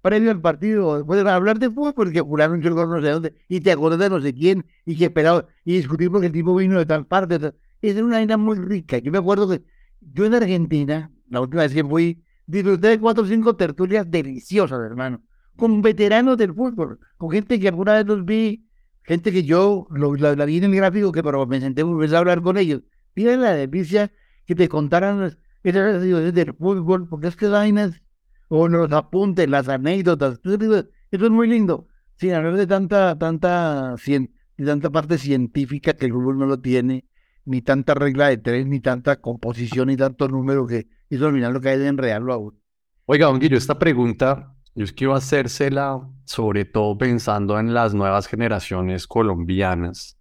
previo 0.03 0.31
al 0.31 0.41
partido, 0.41 1.05
pueden 1.05 1.27
hablar 1.27 1.59
de 1.59 1.69
fútbol 1.69 1.95
porque 1.95 2.21
juraron 2.21 2.61
gol 2.61 2.89
no 2.89 3.01
sé 3.01 3.09
dónde, 3.11 3.35
y 3.49 3.61
te 3.61 3.73
acuerdas 3.73 3.99
de 3.99 4.11
no 4.11 4.21
sé 4.21 4.33
quién, 4.33 4.65
y 4.85 4.97
que 4.97 5.07
esperaba, 5.07 5.47
y 5.65 5.79
discutir 5.79 6.13
porque 6.13 6.27
el 6.27 6.33
tipo 6.33 6.55
vino 6.55 6.79
de 6.79 6.87
tal 6.87 7.07
parte. 7.07 7.55
Es 7.83 7.97
una 8.01 8.19
vaina 8.19 8.37
muy 8.37 8.57
rica. 8.57 8.99
Yo 8.99 9.11
me 9.11 9.19
acuerdo 9.19 9.49
que 9.49 9.65
yo 10.01 10.25
en 10.25 10.35
Argentina, 10.35 11.11
la 11.29 11.41
última 11.41 11.63
vez 11.63 11.75
que 11.75 11.83
fui, 11.83 12.23
disfruté 12.47 12.89
de 12.89 13.01
cuatro 13.01 13.25
o 13.25 13.27
cinco 13.27 13.57
tertulias 13.57 14.09
deliciosas, 14.09 14.79
hermano, 14.81 15.23
con 15.57 15.83
veteranos 15.83 16.37
del 16.37 16.55
fútbol, 16.55 17.01
con 17.17 17.31
gente 17.31 17.59
que 17.59 17.69
alguna 17.69 17.95
vez 17.95 18.07
los 18.07 18.25
vi 18.25 18.66
gente 19.07 19.33
que 19.33 19.45
yo 19.45 19.87
lo, 19.91 20.15
la, 20.17 20.45
vi 20.45 20.59
en 20.59 20.65
el 20.65 20.77
gráfico, 20.77 21.13
que 21.13 21.23
pero 21.23 21.47
me 21.47 21.61
senté 21.61 21.83
a 21.83 22.19
hablar 22.19 22.43
con 22.43 22.59
ellos. 22.59 22.83
Mira 23.15 23.37
la 23.37 23.53
delicia 23.53 24.13
que 24.45 24.55
te 24.55 24.69
contaran 24.69 25.23
esas 25.63 26.03
situaciones 26.03 26.35
del 26.35 26.55
fútbol, 26.55 27.09
porque 27.09 27.29
es 27.29 27.37
que 27.37 27.47
vainas, 27.47 28.03
o 28.49 28.69
los 28.69 28.93
apuntes, 28.93 29.49
las 29.49 29.69
anécdotas, 29.69 30.41
eso 30.45 31.25
es 31.25 31.31
muy 31.31 31.49
lindo, 31.49 31.89
sin 32.17 32.33
hablar 32.33 32.57
de 32.57 32.67
tanta, 32.67 33.17
tanta, 33.17 33.95
de 33.97 34.65
tanta 34.65 34.91
parte 34.91 35.19
científica 35.19 35.95
que 35.95 36.07
el 36.07 36.13
fútbol 36.13 36.39
no 36.39 36.47
lo 36.47 36.61
tiene, 36.61 37.05
ni 37.45 37.63
tanta 37.63 37.95
regla 37.95 38.29
de 38.29 38.39
tres, 38.39 38.67
ni 38.67 38.81
tanta 38.81 39.21
composición, 39.21 39.87
ni 39.89 39.97
tanto 39.97 40.29
número 40.29 40.67
que 40.67 40.89
eso 41.09 41.29
al 41.29 41.35
final 41.35 41.53
lo 41.53 41.61
que 41.61 41.69
hay 41.69 41.79
de 41.79 41.87
enredarlo 41.87 42.33
aún. 42.33 42.61
Oiga, 43.05 43.27
don 43.27 43.39
Guillo, 43.39 43.57
esta 43.57 43.79
pregunta 43.79 44.56
yo 44.77 44.85
quiero 44.95 45.15
hacérsela 45.15 46.07
sobre 46.27 46.67
todo 46.67 46.99
pensando 46.99 47.59
en 47.59 47.73
las 47.73 47.95
nuevas 47.95 48.27
generaciones 48.27 49.07
colombianas, 49.07 50.19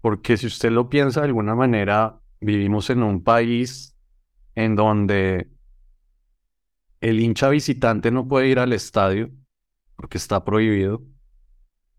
porque 0.00 0.36
si 0.36 0.46
usted 0.46 0.70
lo 0.70 0.88
piensa 0.88 1.20
de 1.20 1.26
alguna 1.26 1.56
manera, 1.56 2.20
vivimos 2.40 2.90
en 2.90 3.02
un 3.02 3.24
país 3.24 3.96
en 4.54 4.76
donde 4.76 5.50
el 7.00 7.18
hincha 7.18 7.48
visitante 7.48 8.12
no 8.12 8.26
puede 8.28 8.48
ir 8.48 8.60
al 8.60 8.72
estadio 8.72 9.30
porque 9.96 10.18
está 10.18 10.44
prohibido. 10.44 11.02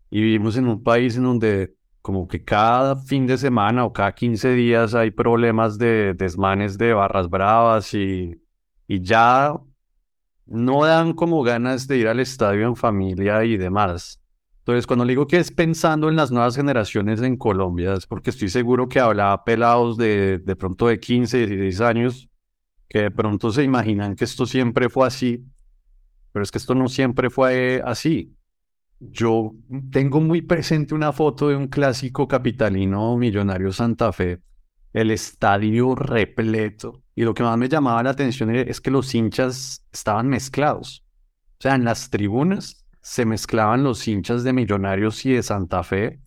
Y 0.08 0.22
vivimos 0.22 0.56
en 0.56 0.68
un 0.68 0.82
país 0.82 1.16
en 1.16 1.24
donde 1.24 1.74
como 2.00 2.26
que 2.26 2.42
cada 2.42 2.96
fin 2.96 3.26
de 3.26 3.36
semana 3.36 3.84
o 3.84 3.92
cada 3.92 4.14
15 4.14 4.54
días 4.54 4.94
hay 4.94 5.10
problemas 5.10 5.76
de 5.76 6.14
desmanes 6.14 6.78
de 6.78 6.94
barras 6.94 7.28
bravas 7.28 7.92
y, 7.92 8.42
y 8.88 9.02
ya 9.02 9.54
no 10.50 10.84
dan 10.84 11.12
como 11.12 11.42
ganas 11.42 11.86
de 11.86 11.98
ir 11.98 12.08
al 12.08 12.20
estadio 12.20 12.66
en 12.66 12.76
familia 12.76 13.44
y 13.44 13.56
demás. 13.56 14.20
Entonces, 14.58 14.86
cuando 14.86 15.04
le 15.04 15.12
digo 15.12 15.26
que 15.26 15.38
es 15.38 15.50
pensando 15.52 16.08
en 16.08 16.16
las 16.16 16.32
nuevas 16.32 16.56
generaciones 16.56 17.22
en 17.22 17.36
Colombia, 17.36 17.94
es 17.94 18.06
porque 18.06 18.30
estoy 18.30 18.48
seguro 18.48 18.88
que 18.88 19.00
hablaba 19.00 19.44
pelados 19.44 19.96
de, 19.96 20.38
de 20.38 20.56
pronto 20.56 20.88
de 20.88 20.98
15, 20.98 21.46
16 21.46 21.80
años, 21.80 22.28
que 22.88 23.02
de 23.02 23.10
pronto 23.12 23.52
se 23.52 23.62
imaginan 23.62 24.16
que 24.16 24.24
esto 24.24 24.44
siempre 24.44 24.88
fue 24.88 25.06
así, 25.06 25.44
pero 26.32 26.42
es 26.42 26.50
que 26.50 26.58
esto 26.58 26.74
no 26.74 26.88
siempre 26.88 27.30
fue 27.30 27.80
así. 27.84 28.34
Yo 28.98 29.52
tengo 29.90 30.20
muy 30.20 30.42
presente 30.42 30.94
una 30.94 31.12
foto 31.12 31.48
de 31.48 31.56
un 31.56 31.68
clásico 31.68 32.26
capitalino 32.26 33.16
millonario 33.16 33.72
Santa 33.72 34.12
Fe, 34.12 34.40
el 34.92 35.10
estadio 35.10 35.94
repleto. 35.94 37.02
Y 37.14 37.22
lo 37.22 37.34
que 37.34 37.42
más 37.42 37.56
me 37.58 37.68
llamaba 37.68 38.02
la 38.02 38.10
atención 38.10 38.54
es 38.54 38.80
que 38.80 38.90
los 38.90 39.14
hinchas 39.14 39.86
estaban 39.92 40.28
mezclados. 40.28 41.04
O 41.58 41.62
sea, 41.62 41.74
en 41.74 41.84
las 41.84 42.10
tribunas 42.10 42.86
se 43.02 43.24
mezclaban 43.24 43.84
los 43.84 44.06
hinchas 44.06 44.44
de 44.44 44.52
Millonarios 44.52 45.24
y 45.26 45.32
de 45.32 45.42
Santa 45.42 45.82
Fe 45.82 46.20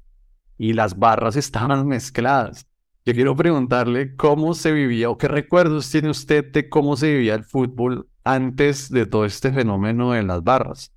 y 0.57 0.73
las 0.73 0.97
barras 0.97 1.35
estaban 1.35 1.87
mezcladas. 1.87 2.67
Yo 3.05 3.13
quiero 3.13 3.35
preguntarle 3.35 4.15
cómo 4.15 4.53
se 4.53 4.71
vivía 4.71 5.09
o 5.09 5.17
qué 5.17 5.27
recuerdos 5.27 5.89
tiene 5.89 6.09
usted 6.09 6.51
de 6.51 6.69
cómo 6.69 6.95
se 6.95 7.11
vivía 7.11 7.35
el 7.35 7.43
fútbol 7.43 8.07
antes 8.23 8.89
de 8.89 9.05
todo 9.05 9.25
este 9.25 9.51
fenómeno 9.51 10.13
de 10.13 10.23
las 10.23 10.41
barras. 10.41 10.93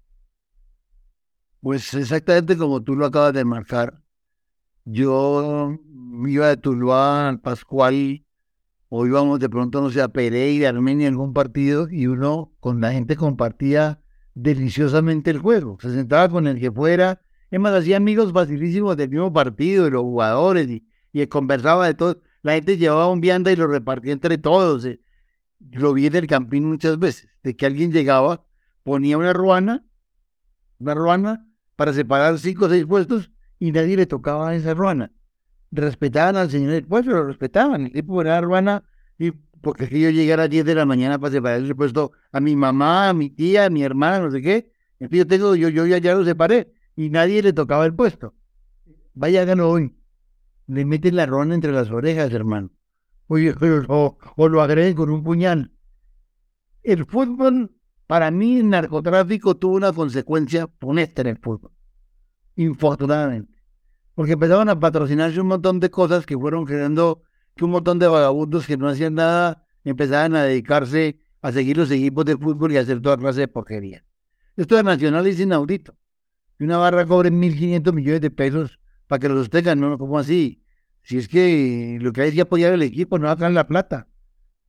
Pues 1.61 1.93
exactamente 1.95 2.57
como 2.57 2.81
tú 2.83 2.95
lo 2.95 3.07
acabas 3.07 3.33
de 3.33 3.45
marcar. 3.45 4.01
Yo 4.85 5.77
iba 6.27 6.49
de 6.49 6.57
Tuluá 6.57 7.29
al 7.29 7.41
Pascual 7.41 8.25
o 8.89 9.07
íbamos 9.07 9.41
de 9.41 9.49
pronto, 9.49 9.81
no 9.81 9.91
sé, 9.91 10.01
a 10.01 10.09
Pereira, 10.09 10.69
Armenia, 10.69 11.09
algún 11.09 11.33
partido 11.33 11.89
y 11.91 12.07
uno 12.07 12.53
con 12.61 12.81
la 12.81 12.93
gente 12.93 13.17
compartía 13.17 14.01
deliciosamente 14.35 15.31
el 15.31 15.39
juego. 15.39 15.79
Se 15.81 15.93
sentaba 15.93 16.29
con 16.29 16.47
el 16.47 16.61
que 16.61 16.71
fuera. 16.71 17.23
Es 17.51 17.61
más, 17.61 17.75
hacía 17.75 17.97
amigos 17.97 18.33
facilísimos 18.33 18.97
del 18.97 19.11
mismo 19.11 19.33
partido, 19.33 19.85
de 19.85 19.91
los 19.91 20.03
jugadores 20.03 20.69
y, 20.69 20.87
y 21.12 21.27
conversaba 21.27 21.87
de 21.87 21.95
todo. 21.95 22.23
La 22.43 22.55
gente 22.55 22.77
llevaba 22.77 23.11
un 23.11 23.21
vianda 23.21 23.51
y 23.51 23.57
lo 23.57 23.67
repartía 23.67 24.12
entre 24.12 24.39
todos. 24.39 24.85
Eh. 24.85 25.01
Lo 25.73 25.93
vi 25.93 26.07
en 26.07 26.17
el 26.17 26.27
campín 26.27 26.64
muchas 26.69 26.99
veces, 26.99 27.29
de 27.43 27.57
que 27.57 27.67
alguien 27.67 27.93
llegaba, 27.93 28.45
ponía 28.85 29.19
una 29.19 29.33
ruana, 29.33 29.85
una 30.79 30.95
ruana 30.95 31.49
para 31.75 31.93
separar 31.93 32.39
cinco 32.39 32.67
o 32.67 32.69
seis 32.69 32.87
puestos 32.87 33.31
y 33.59 33.73
nadie 33.73 33.97
le 33.97 34.07
tocaba 34.07 34.55
esa 34.55 34.75
ruana 34.75 35.12
respetaban 35.77 36.37
al 36.37 36.51
señor 36.51 36.72
del 36.72 36.87
puesto, 36.87 37.11
lo 37.12 37.24
respetaban. 37.24 37.87
El 37.87 37.93
tipo 37.93 38.20
era 38.20 38.41
ruana, 38.41 38.83
y 39.18 39.31
porque 39.61 39.89
que 39.89 40.01
yo 40.01 40.11
llegara 40.11 40.45
a 40.45 40.49
10 40.49 40.64
de 40.64 40.74
la 40.74 40.87
mañana 40.87 41.18
para 41.18 41.33
separar 41.33 41.61
el 41.61 41.77
puesto 41.77 42.12
a 42.33 42.41
mi 42.41 42.57
mamá, 42.57 43.09
a 43.09 43.12
mi 43.12 43.31
tía, 43.31 43.66
a 43.66 43.70
mi 43.70 43.83
hermana, 43.83 44.20
no 44.20 44.31
sé 44.31 44.43
qué. 44.43 44.72
En 45.01 45.09
yo 45.09 45.27
tengo, 45.27 45.57
yo, 45.57 45.68
yo 45.68 45.87
ya, 45.87 45.99
ya 45.99 46.14
lo 46.14 46.24
separé 46.24 46.72
y 46.95 47.11
nadie 47.11 47.43
le 47.43 47.53
tocaba 47.53 47.85
el 47.85 47.95
puesto. 47.95 48.35
Vaya, 49.14 49.43
háganlo 49.43 49.70
hoy. 49.70 49.95
Le 50.66 50.85
meten 50.85 51.16
la 51.16 51.27
ruana 51.27 51.55
entre 51.55 51.72
las 51.72 51.91
orejas, 51.91 52.33
hermano. 52.33 52.70
Oye, 53.29 53.55
o, 53.89 54.18
o 54.37 54.49
lo 54.49 54.62
agreden 54.62 54.95
con 54.95 55.11
un 55.11 55.22
puñal. 55.22 55.72
El 56.83 57.05
fútbol, 57.07 57.72
para 58.07 58.31
mí, 58.31 58.59
el 58.59 58.70
narcotráfico 58.70 59.57
tuvo 59.57 59.77
una 59.77 59.93
consecuencia 59.93 60.68
funesta 60.79 61.22
en 61.22 61.29
el 61.29 61.39
fútbol. 61.39 61.72
Infortunadamente 62.57 63.56
porque 64.17 64.33
empezaban 64.33 64.71
a 64.71 64.81
patrocinarse 64.81 65.39
un 65.43 65.49
montón 65.49 65.79
de 65.79 65.91
cosas 65.91 66.25
que 66.25 66.39
fueron 66.39 66.64
creando 66.64 67.23
que 67.55 67.67
un 67.67 67.71
montón 67.71 67.99
de 67.99 68.09
vagabundos 68.09 68.67
que 68.67 68.79
no 68.79 68.89
hacían 68.89 69.14
nada 69.14 69.62
empezaban 69.85 70.35
a 70.35 70.43
dedicarse 70.43 71.21
a 71.43 71.53
seguir 71.53 71.77
los 71.77 71.91
equipos 71.91 72.25
de 72.25 72.39
fútbol 72.39 72.73
y 72.73 72.79
a 72.79 72.81
hacer 72.81 73.03
toda 73.03 73.19
clase 73.19 73.41
de 73.41 73.49
porquería. 73.49 74.05
Esto 74.57 74.75
de 74.75 74.83
Nacional 74.85 75.27
es 75.27 75.39
inaudito. 75.39 75.95
Y 76.59 76.64
una 76.64 76.79
barra 76.79 77.05
cobre 77.05 77.31
1.500 77.31 77.93
millones 77.93 78.21
de 78.23 78.31
pesos 78.31 78.81
para 79.07 79.21
que 79.21 79.29
los 79.29 79.39
sostengan, 79.41 79.79
¿no? 79.79 79.99
¿Cómo 79.99 80.19
así? 80.19 80.62
Si 81.03 81.19
es 81.19 81.29
que 81.29 81.99
lo 82.01 82.11
que 82.14 82.23
hay 82.23 82.29
es 82.31 82.35
que 82.35 82.41
apoyar 82.41 82.73
al 82.73 82.83
equipo, 82.83 83.19
no 83.19 83.29
hagan 83.29 83.53
la 83.53 83.67
plata. 83.67 84.09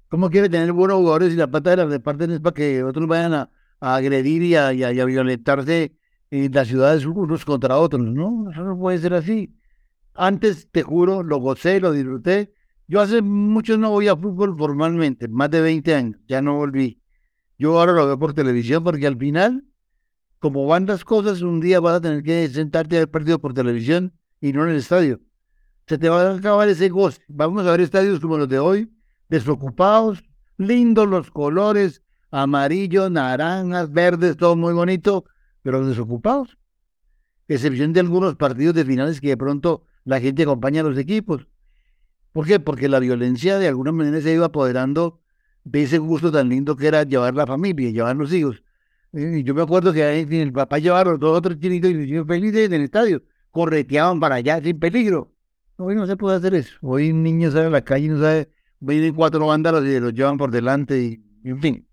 ¿Cómo 0.09 0.29
quiere 0.29 0.49
tener 0.49 0.73
buenos 0.73 0.97
jugadores 0.97 1.33
y 1.33 1.37
la 1.37 1.47
plata 1.47 1.69
de 1.69 1.77
la 1.77 1.85
reparten 1.85 2.31
es 2.31 2.41
para 2.41 2.53
que 2.53 2.83
otros 2.83 3.07
vayan 3.07 3.33
a, 3.33 3.49
agredir 3.79 4.43
y 4.43 4.55
a, 4.55 4.73
y 4.73 4.83
a 4.83 5.05
violentarse 5.05 5.97
y 6.29 6.49
las 6.49 6.67
ciudades 6.67 7.05
unos 7.05 7.45
contra 7.45 7.77
otros, 7.77 8.01
¿no? 8.01 8.49
Eso 8.51 8.63
no 8.63 8.77
puede 8.77 8.97
ser 8.99 9.13
así. 9.13 9.55
Antes, 10.13 10.69
te 10.71 10.83
juro, 10.83 11.23
lo 11.23 11.37
gocé, 11.37 11.79
lo 11.79 11.91
disfruté. 11.91 12.53
Yo 12.87 13.01
hace 13.01 13.21
mucho 13.21 13.77
no 13.77 13.91
voy 13.91 14.07
a 14.07 14.15
fútbol 14.15 14.57
formalmente, 14.57 15.27
más 15.27 15.49
de 15.51 15.61
20 15.61 15.93
años, 15.93 16.19
ya 16.27 16.41
no 16.41 16.55
volví. 16.55 17.01
Yo 17.57 17.79
ahora 17.79 17.93
lo 17.93 18.05
veo 18.05 18.19
por 18.19 18.33
televisión 18.33 18.83
porque 18.83 19.07
al 19.07 19.17
final, 19.17 19.65
como 20.39 20.65
van 20.67 20.85
las 20.85 21.03
cosas, 21.03 21.41
un 21.41 21.59
día 21.59 21.79
vas 21.79 21.95
a 21.95 22.01
tener 22.01 22.23
que 22.23 22.47
sentarte 22.47 22.95
a 22.95 22.99
ver 22.99 23.11
partido 23.11 23.39
por 23.39 23.53
televisión 23.53 24.13
y 24.39 24.53
no 24.53 24.63
en 24.63 24.71
el 24.71 24.77
estadio. 24.77 25.19
Se 25.87 25.97
te 25.97 26.09
va 26.09 26.21
a 26.21 26.35
acabar 26.35 26.67
ese 26.69 26.89
goce. 26.89 27.21
Vamos 27.27 27.65
a 27.65 27.71
ver 27.71 27.81
estadios 27.81 28.19
como 28.19 28.37
los 28.37 28.47
de 28.47 28.59
hoy, 28.59 28.91
desocupados, 29.29 30.23
lindos 30.57 31.07
los 31.07 31.31
colores, 31.31 32.01
amarillos, 32.31 33.09
naranjas, 33.11 33.91
verdes, 33.91 34.37
todo 34.37 34.55
muy 34.55 34.73
bonito, 34.73 35.25
pero 35.67 35.85
desocupados. 35.85 36.57
Excepción 37.49 37.91
de 37.91 37.99
algunos 37.99 38.37
partidos 38.37 38.73
de 38.73 38.85
finales 38.85 39.19
que 39.19 39.27
de 39.27 39.35
pronto 39.35 39.83
la 40.05 40.21
gente 40.21 40.43
acompaña 40.43 40.79
a 40.79 40.85
los 40.85 40.97
equipos. 40.97 41.45
¿Por 42.31 42.47
qué? 42.47 42.61
Porque 42.61 42.87
la 42.87 42.99
violencia 42.99 43.59
de 43.59 43.67
alguna 43.67 43.91
manera 43.91 44.21
se 44.21 44.33
iba 44.33 44.45
apoderando 44.45 45.19
de 45.65 45.83
ese 45.83 45.97
gusto 45.97 46.31
tan 46.31 46.47
lindo 46.47 46.77
que 46.77 46.87
era 46.87 47.03
llevar 47.03 47.35
la 47.35 47.45
familia, 47.45 47.91
llevar 47.91 48.15
los 48.15 48.31
hijos. 48.31 48.63
Y 49.11 49.43
yo 49.43 49.53
me 49.53 49.61
acuerdo 49.61 49.91
que 49.91 50.21
el 50.21 50.53
papá 50.53 50.79
llevaba 50.79 51.11
los 51.11 51.19
dos 51.19 51.37
o 51.37 51.41
tres 51.41 51.59
chinitos 51.59 51.91
y 51.91 51.95
los 51.95 52.05
niños 52.05 52.27
felices 52.27 52.67
en 52.67 52.73
el 52.73 52.83
estadio, 52.83 53.21
correteaban 53.51 54.21
para 54.21 54.35
allá 54.35 54.61
sin 54.61 54.79
peligro. 54.79 55.33
Hoy 55.75 55.95
no 55.95 56.07
se 56.07 56.15
puede 56.15 56.37
hacer 56.37 56.53
eso. 56.55 56.77
Hoy 56.81 57.11
un 57.11 57.23
niño 57.23 57.51
sale 57.51 57.65
a 57.65 57.71
la 57.71 57.81
calle 57.81 58.05
y 58.05 58.07
no 58.07 58.21
sabe, 58.21 58.47
vienen 58.79 59.13
cuatro 59.13 59.45
vándalos 59.45 59.83
y 59.85 59.99
los 59.99 60.13
llevan 60.13 60.37
por 60.37 60.49
delante 60.49 60.97
y, 60.97 61.21
en 61.43 61.59
fin. 61.59 61.86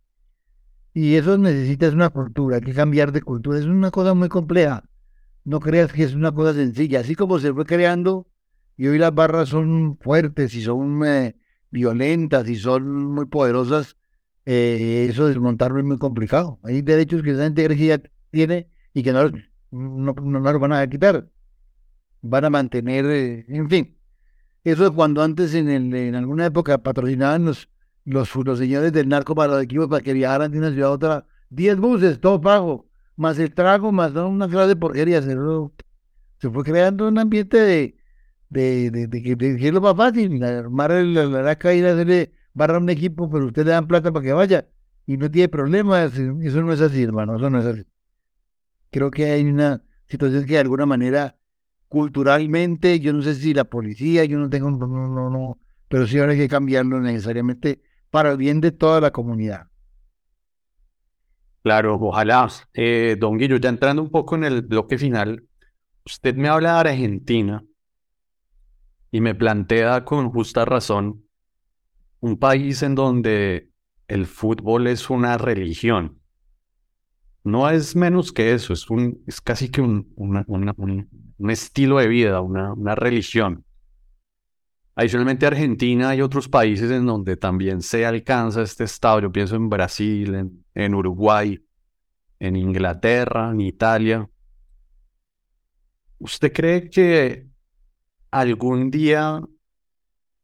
Y 0.95 1.16
eso 1.16 1.36
necesita 1.36 1.88
una 1.90 2.11
cultura, 2.11 2.57
hay 2.57 2.62
que 2.62 2.72
cambiar 2.72 3.11
de 3.11 3.20
cultura. 3.20 3.59
Es 3.59 3.66
una 3.66 3.90
cosa 3.90 4.14
muy 4.14 4.28
compleja. 4.28 4.84
No 5.45 5.59
creas 5.61 5.92
que 5.92 6.05
es 6.05 6.14
una 6.14 6.32
cosa 6.32 6.55
sencilla. 6.55 7.01
Así 7.01 7.16
como 7.16 7.40
se 7.40 7.53
fue 7.53 7.66
creando 7.66 8.28
y 8.76 8.86
hoy 8.86 8.99
las 8.99 9.12
barras 9.12 9.49
son 9.49 9.99
fuertes 9.99 10.55
y 10.55 10.62
son 10.62 11.05
eh, 11.05 11.36
violentas 11.70 12.49
y 12.49 12.57
son 12.57 13.07
muy 13.07 13.26
poderosas, 13.26 13.97
eh, 14.47 15.07
eso 15.11 15.26
desmontarlo 15.26 15.80
es 15.80 15.84
muy 15.84 15.99
complicado. 15.99 16.61
Hay 16.62 16.82
derechos 16.82 17.22
que 17.22 17.32
esa 17.32 17.49
ya 17.49 18.01
tiene 18.30 18.68
y 18.95 19.03
que 19.03 19.12
no, 19.12 19.30
no, 19.72 20.12
no, 20.14 20.40
los 20.40 20.61
van 20.61 20.72
a 20.72 20.86
quitar. 20.88 21.28
Van 22.22 22.45
a 22.45 22.51
mantener, 22.51 23.05
eh, 23.07 23.45
en 23.49 23.68
fin. 23.68 23.99
Eso 24.62 24.86
es 24.86 24.92
cuando 24.92 25.22
antes 25.22 25.55
en, 25.55 25.68
el, 25.68 25.92
en 25.95 26.14
alguna 26.14 26.47
época 26.47 26.78
patrocinaban 26.78 27.45
los, 27.47 27.68
los, 28.05 28.30
señores 28.59 28.92
del 28.92 29.09
narco 29.09 29.34
para 29.34 29.55
los 29.55 29.62
equipos 29.62 29.88
para 29.88 30.02
que 30.02 30.12
viajaran 30.12 30.50
de 30.50 30.59
una 30.59 30.70
ciudad 30.70 30.90
a 30.90 30.92
otra. 30.92 31.26
Diez 31.50 31.76
buses, 31.76 32.20
todo 32.20 32.40
pago, 32.40 32.86
más 33.16 33.38
el 33.38 33.55
trago, 33.55 33.92
más 33.92 34.12
una 34.12 34.48
clase 34.48 34.68
de 34.68 34.76
porquería. 34.76 35.22
Se, 35.22 35.36
se 36.38 36.50
fue 36.50 36.64
creando 36.64 37.09
un 37.09 37.18
ambiente 37.18 37.59
de, 37.59 37.96
de, 38.50 39.09
que 39.59 39.68
es 39.68 39.72
lo 39.72 39.80
más 39.80 39.96
fácil, 39.96 40.42
armar 40.42 40.90
la, 40.90 41.24
la, 41.26 41.57
caída, 41.57 41.92
hacerle 41.92 42.32
barra 42.52 42.78
un 42.78 42.90
equipo, 42.90 43.30
pero 43.30 43.46
usted 43.46 43.64
le 43.64 43.72
dan 43.72 43.86
plata 43.86 44.12
para 44.12 44.24
que 44.24 44.32
vaya 44.32 44.68
y 45.07 45.16
no 45.16 45.30
tiene 45.30 45.48
problemas. 45.48 46.16
Eso 46.16 46.62
no 46.62 46.72
es 46.72 46.80
así, 46.80 47.02
hermano, 47.02 47.36
eso 47.36 47.50
no 47.50 47.61
es 47.61 47.66
así. 47.66 47.84
Creo 48.90 49.11
que 49.11 49.26
hay 49.26 49.44
una 49.44 49.82
situación 50.07 50.44
que 50.44 50.55
de 50.55 50.61
alguna 50.61 50.86
manera, 50.86 51.36
culturalmente, 51.88 53.00
yo 53.00 53.12
no 53.12 53.22
sé 53.22 53.34
si 53.34 53.55
la 53.55 53.64
policía, 53.64 54.24
yo 54.24 54.38
no 54.38 54.48
tengo, 54.50 54.70
no, 54.70 54.86
no, 54.86 55.30
no, 55.30 55.59
pero 55.88 56.07
sí 56.07 56.18
ahora 56.18 56.32
hay 56.32 56.38
que 56.38 56.48
cambiarlo 56.48 57.00
necesariamente 57.00 57.80
para 58.14 58.30
el 58.30 58.36
bien 58.36 58.60
de 58.60 58.70
toda 58.70 59.00
la 59.00 59.10
comunidad. 59.10 59.66
Claro, 61.64 61.98
ojalá. 62.00 62.48
Eh, 62.72 63.16
don 63.18 63.36
Guillo, 63.36 63.56
ya 63.56 63.70
entrando 63.70 64.02
un 64.02 64.10
poco 64.12 64.36
en 64.36 64.44
el 64.44 64.62
bloque 64.62 64.98
final, 64.98 65.42
usted 66.06 66.36
me 66.36 66.46
habla 66.46 66.74
de 66.74 66.90
Argentina 66.90 67.64
y 69.10 69.20
me 69.20 69.34
plantea 69.34 70.04
con 70.04 70.30
justa 70.30 70.64
razón 70.64 71.24
un 72.20 72.38
país 72.38 72.84
en 72.84 72.94
donde 72.94 73.70
el 74.06 74.26
fútbol 74.26 74.86
es 74.86 75.10
una 75.10 75.36
religión. 75.36 76.20
No 77.42 77.68
es 77.68 77.96
menos 77.96 78.30
que 78.30 78.54
eso, 78.54 78.74
es, 78.74 78.88
un, 78.90 79.24
es 79.26 79.40
casi 79.40 79.70
que 79.72 79.80
un, 79.80 80.12
un, 80.14 81.50
estilo 81.50 81.98
de 81.98 82.06
vida, 82.06 82.40
una, 82.42 82.74
una 82.74 82.94
religión. 82.94 83.64
Adicionalmente, 84.97 85.47
Argentina 85.47 86.14
y 86.14 86.20
otros 86.20 86.49
países 86.49 86.90
en 86.90 87.05
donde 87.07 87.36
también 87.36 87.82
se 87.82 88.07
alcanza 88.07 88.62
este 88.62 88.84
estado. 88.84 89.20
Yo 89.20 89.32
pienso 89.32 89.57
en 89.57 89.68
Brasil, 89.68 90.34
en, 90.34 90.64
en 90.74 90.95
Uruguay, 90.95 91.61
en 92.38 92.57
Inglaterra, 92.57 93.51
en 93.51 93.61
Italia. 93.61 94.28
¿Usted 96.18 96.53
cree 96.53 96.88
que 96.90 97.49
algún 98.30 98.90
día 98.90 99.42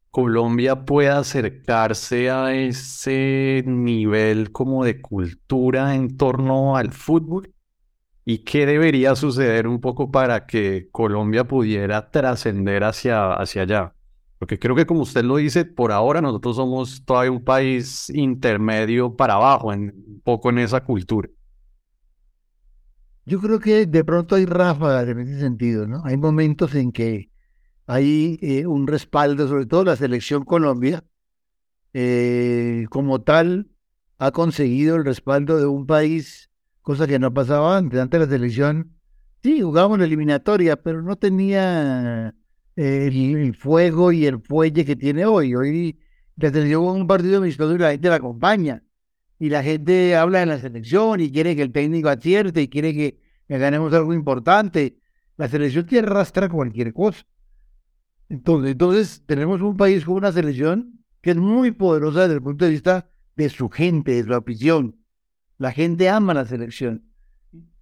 Colombia 0.09 0.83
pueda 0.83 1.19
acercarse 1.19 2.29
a 2.29 2.53
ese 2.53 3.63
nivel 3.65 4.51
como 4.51 4.83
de 4.83 4.99
cultura 5.01 5.95
en 5.95 6.17
torno 6.17 6.75
al 6.75 6.91
fútbol? 6.91 7.53
¿Y 8.25 8.39
qué 8.39 8.65
debería 8.65 9.15
suceder 9.15 9.65
un 9.65 9.79
poco 9.79 10.11
para 10.11 10.45
que 10.45 10.89
Colombia 10.91 11.45
pudiera 11.45 12.11
trascender 12.11 12.83
hacia, 12.83 13.33
hacia 13.33 13.61
allá? 13.61 13.95
Porque 14.41 14.57
creo 14.57 14.75
que 14.75 14.87
como 14.87 15.01
usted 15.01 15.23
lo 15.23 15.35
dice, 15.35 15.65
por 15.65 15.91
ahora 15.91 16.19
nosotros 16.19 16.55
somos 16.55 17.05
todavía 17.05 17.31
un 17.31 17.43
país 17.43 18.09
intermedio 18.09 19.15
para 19.15 19.35
abajo, 19.35 19.67
un 19.67 20.19
poco 20.23 20.49
en 20.49 20.57
esa 20.57 20.83
cultura. 20.83 21.29
Yo 23.23 23.39
creo 23.39 23.59
que 23.59 23.85
de 23.85 24.03
pronto 24.03 24.33
hay 24.33 24.45
ráfagas 24.45 25.07
en 25.09 25.19
ese 25.19 25.39
sentido, 25.39 25.85
¿no? 25.85 26.01
Hay 26.05 26.17
momentos 26.17 26.73
en 26.73 26.91
que 26.91 27.29
hay 27.85 28.39
eh, 28.41 28.65
un 28.65 28.87
respaldo, 28.87 29.47
sobre 29.47 29.67
todo 29.67 29.83
la 29.83 29.95
selección 29.95 30.43
Colombia, 30.43 31.03
eh, 31.93 32.87
como 32.89 33.21
tal, 33.21 33.69
ha 34.17 34.31
conseguido 34.31 34.95
el 34.95 35.05
respaldo 35.05 35.59
de 35.59 35.67
un 35.67 35.85
país, 35.85 36.49
cosa 36.81 37.05
que 37.05 37.19
no 37.19 37.31
pasaba 37.31 37.77
antes. 37.77 37.99
Antes 37.99 38.19
la 38.19 38.25
selección, 38.25 38.95
sí, 39.43 39.61
jugábamos 39.61 39.99
la 39.99 40.05
eliminatoria, 40.05 40.81
pero 40.81 41.03
no 41.03 41.15
tenía 41.15 42.33
el, 42.75 43.55
fuego 43.55 44.11
y 44.11 44.25
el 44.25 44.39
fuelle 44.39 44.85
que 44.85 44.95
tiene 44.95 45.25
hoy. 45.25 45.55
Hoy 45.55 45.99
selección 46.49 46.83
un 46.83 47.07
partido 47.07 47.37
amistoso 47.37 47.75
y 47.75 47.77
la 47.77 47.91
gente 47.91 48.09
la 48.09 48.15
acompaña. 48.15 48.83
Y 49.39 49.49
la 49.49 49.63
gente 49.63 50.15
habla 50.15 50.39
de 50.39 50.45
la 50.45 50.59
selección 50.59 51.19
y 51.19 51.31
quiere 51.31 51.55
que 51.55 51.63
el 51.63 51.71
técnico 51.71 52.09
acierte 52.09 52.61
y 52.61 52.67
quiere 52.67 52.93
que, 52.93 53.19
que 53.47 53.57
ganemos 53.57 53.91
algo 53.93 54.13
importante. 54.13 54.97
La 55.37 55.47
selección 55.47 55.85
te 55.85 55.99
arrastra 55.99 56.47
cualquier 56.47 56.93
cosa. 56.93 57.25
Entonces, 58.29 59.23
tenemos 59.25 59.61
un 59.61 59.75
país 59.75 60.05
con 60.05 60.15
una 60.15 60.31
selección 60.31 61.03
que 61.21 61.31
es 61.31 61.37
muy 61.37 61.71
poderosa 61.71 62.21
desde 62.21 62.35
el 62.35 62.41
punto 62.41 62.65
de 62.65 62.71
vista 62.71 63.09
de 63.35 63.49
su 63.49 63.69
gente, 63.69 64.11
de 64.11 64.23
su 64.23 64.33
afición. 64.33 64.95
La 65.57 65.71
gente 65.71 66.07
ama 66.09 66.33
la 66.33 66.45
selección 66.45 67.03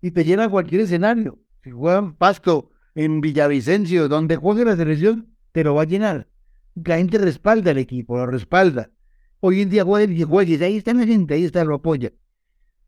y 0.02 0.12
te 0.12 0.24
llena 0.24 0.50
cualquier 0.50 0.82
escenario. 0.82 1.40
Si 1.64 1.72
juegan 1.72 2.16
Pasto 2.16 2.72
en 3.00 3.22
Villavicencio, 3.22 4.10
donde 4.10 4.36
juegue 4.36 4.66
la 4.66 4.76
selección, 4.76 5.34
te 5.54 5.64
lo 5.64 5.74
va 5.74 5.84
a 5.84 5.86
llenar. 5.86 6.28
La 6.76 6.98
gente 6.98 7.18
respalda 7.18 7.72
al 7.72 7.78
equipo, 7.78 8.18
lo 8.18 8.26
respalda. 8.26 8.92
Hoy 9.40 9.62
en 9.62 9.70
día 9.70 9.86
juega 9.86 10.12
y 10.12 10.24
juegue, 10.24 10.62
ahí 10.66 10.76
está 10.76 10.94
la 10.94 11.06
gente, 11.06 11.34
ahí 11.34 11.46
está, 11.46 11.64
lo 11.64 11.76
apoya. 11.76 12.12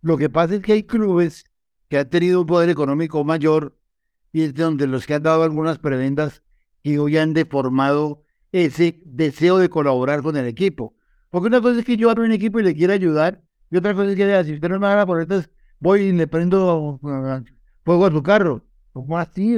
Lo 0.01 0.17
que 0.17 0.29
pasa 0.29 0.55
es 0.55 0.61
que 0.61 0.73
hay 0.73 0.83
clubes 0.83 1.45
que 1.87 1.97
han 1.97 2.09
tenido 2.09 2.41
un 2.41 2.45
poder 2.45 2.69
económico 2.69 3.23
mayor 3.23 3.77
y 4.33 4.41
es 4.41 4.53
donde 4.53 4.85
los 4.85 5.07
que 5.07 5.13
han 5.13 5.23
dado 5.23 5.43
algunas 5.43 5.79
prebendas 5.79 6.43
y 6.83 6.97
hoy 6.97 7.15
han 7.15 7.33
deformado 7.33 8.25
ese 8.51 9.01
deseo 9.05 9.59
de 9.59 9.69
colaborar 9.69 10.23
con 10.23 10.35
el 10.35 10.45
equipo. 10.45 10.93
Porque 11.29 11.47
una 11.47 11.61
cosa 11.61 11.79
es 11.79 11.85
que 11.85 11.95
yo 11.95 12.09
abro 12.09 12.25
un 12.25 12.33
equipo 12.33 12.59
y 12.59 12.63
le 12.63 12.75
quiero 12.75 12.91
ayudar, 12.91 13.43
y 13.69 13.77
otra 13.77 13.93
cosa 13.93 14.11
es 14.11 14.17
que 14.17 14.43
si 14.43 14.55
usted 14.55 14.67
no 14.67 14.77
me 14.77 14.87
da 14.87 15.05
por 15.05 15.21
estas, 15.21 15.49
voy 15.79 16.01
y 16.01 16.11
le 16.11 16.27
prendo 16.27 16.99
fuego 17.85 18.05
a 18.05 18.11
su 18.11 18.21
carro. 18.21 18.65
¿Cómo 18.91 19.17
así, 19.17 19.57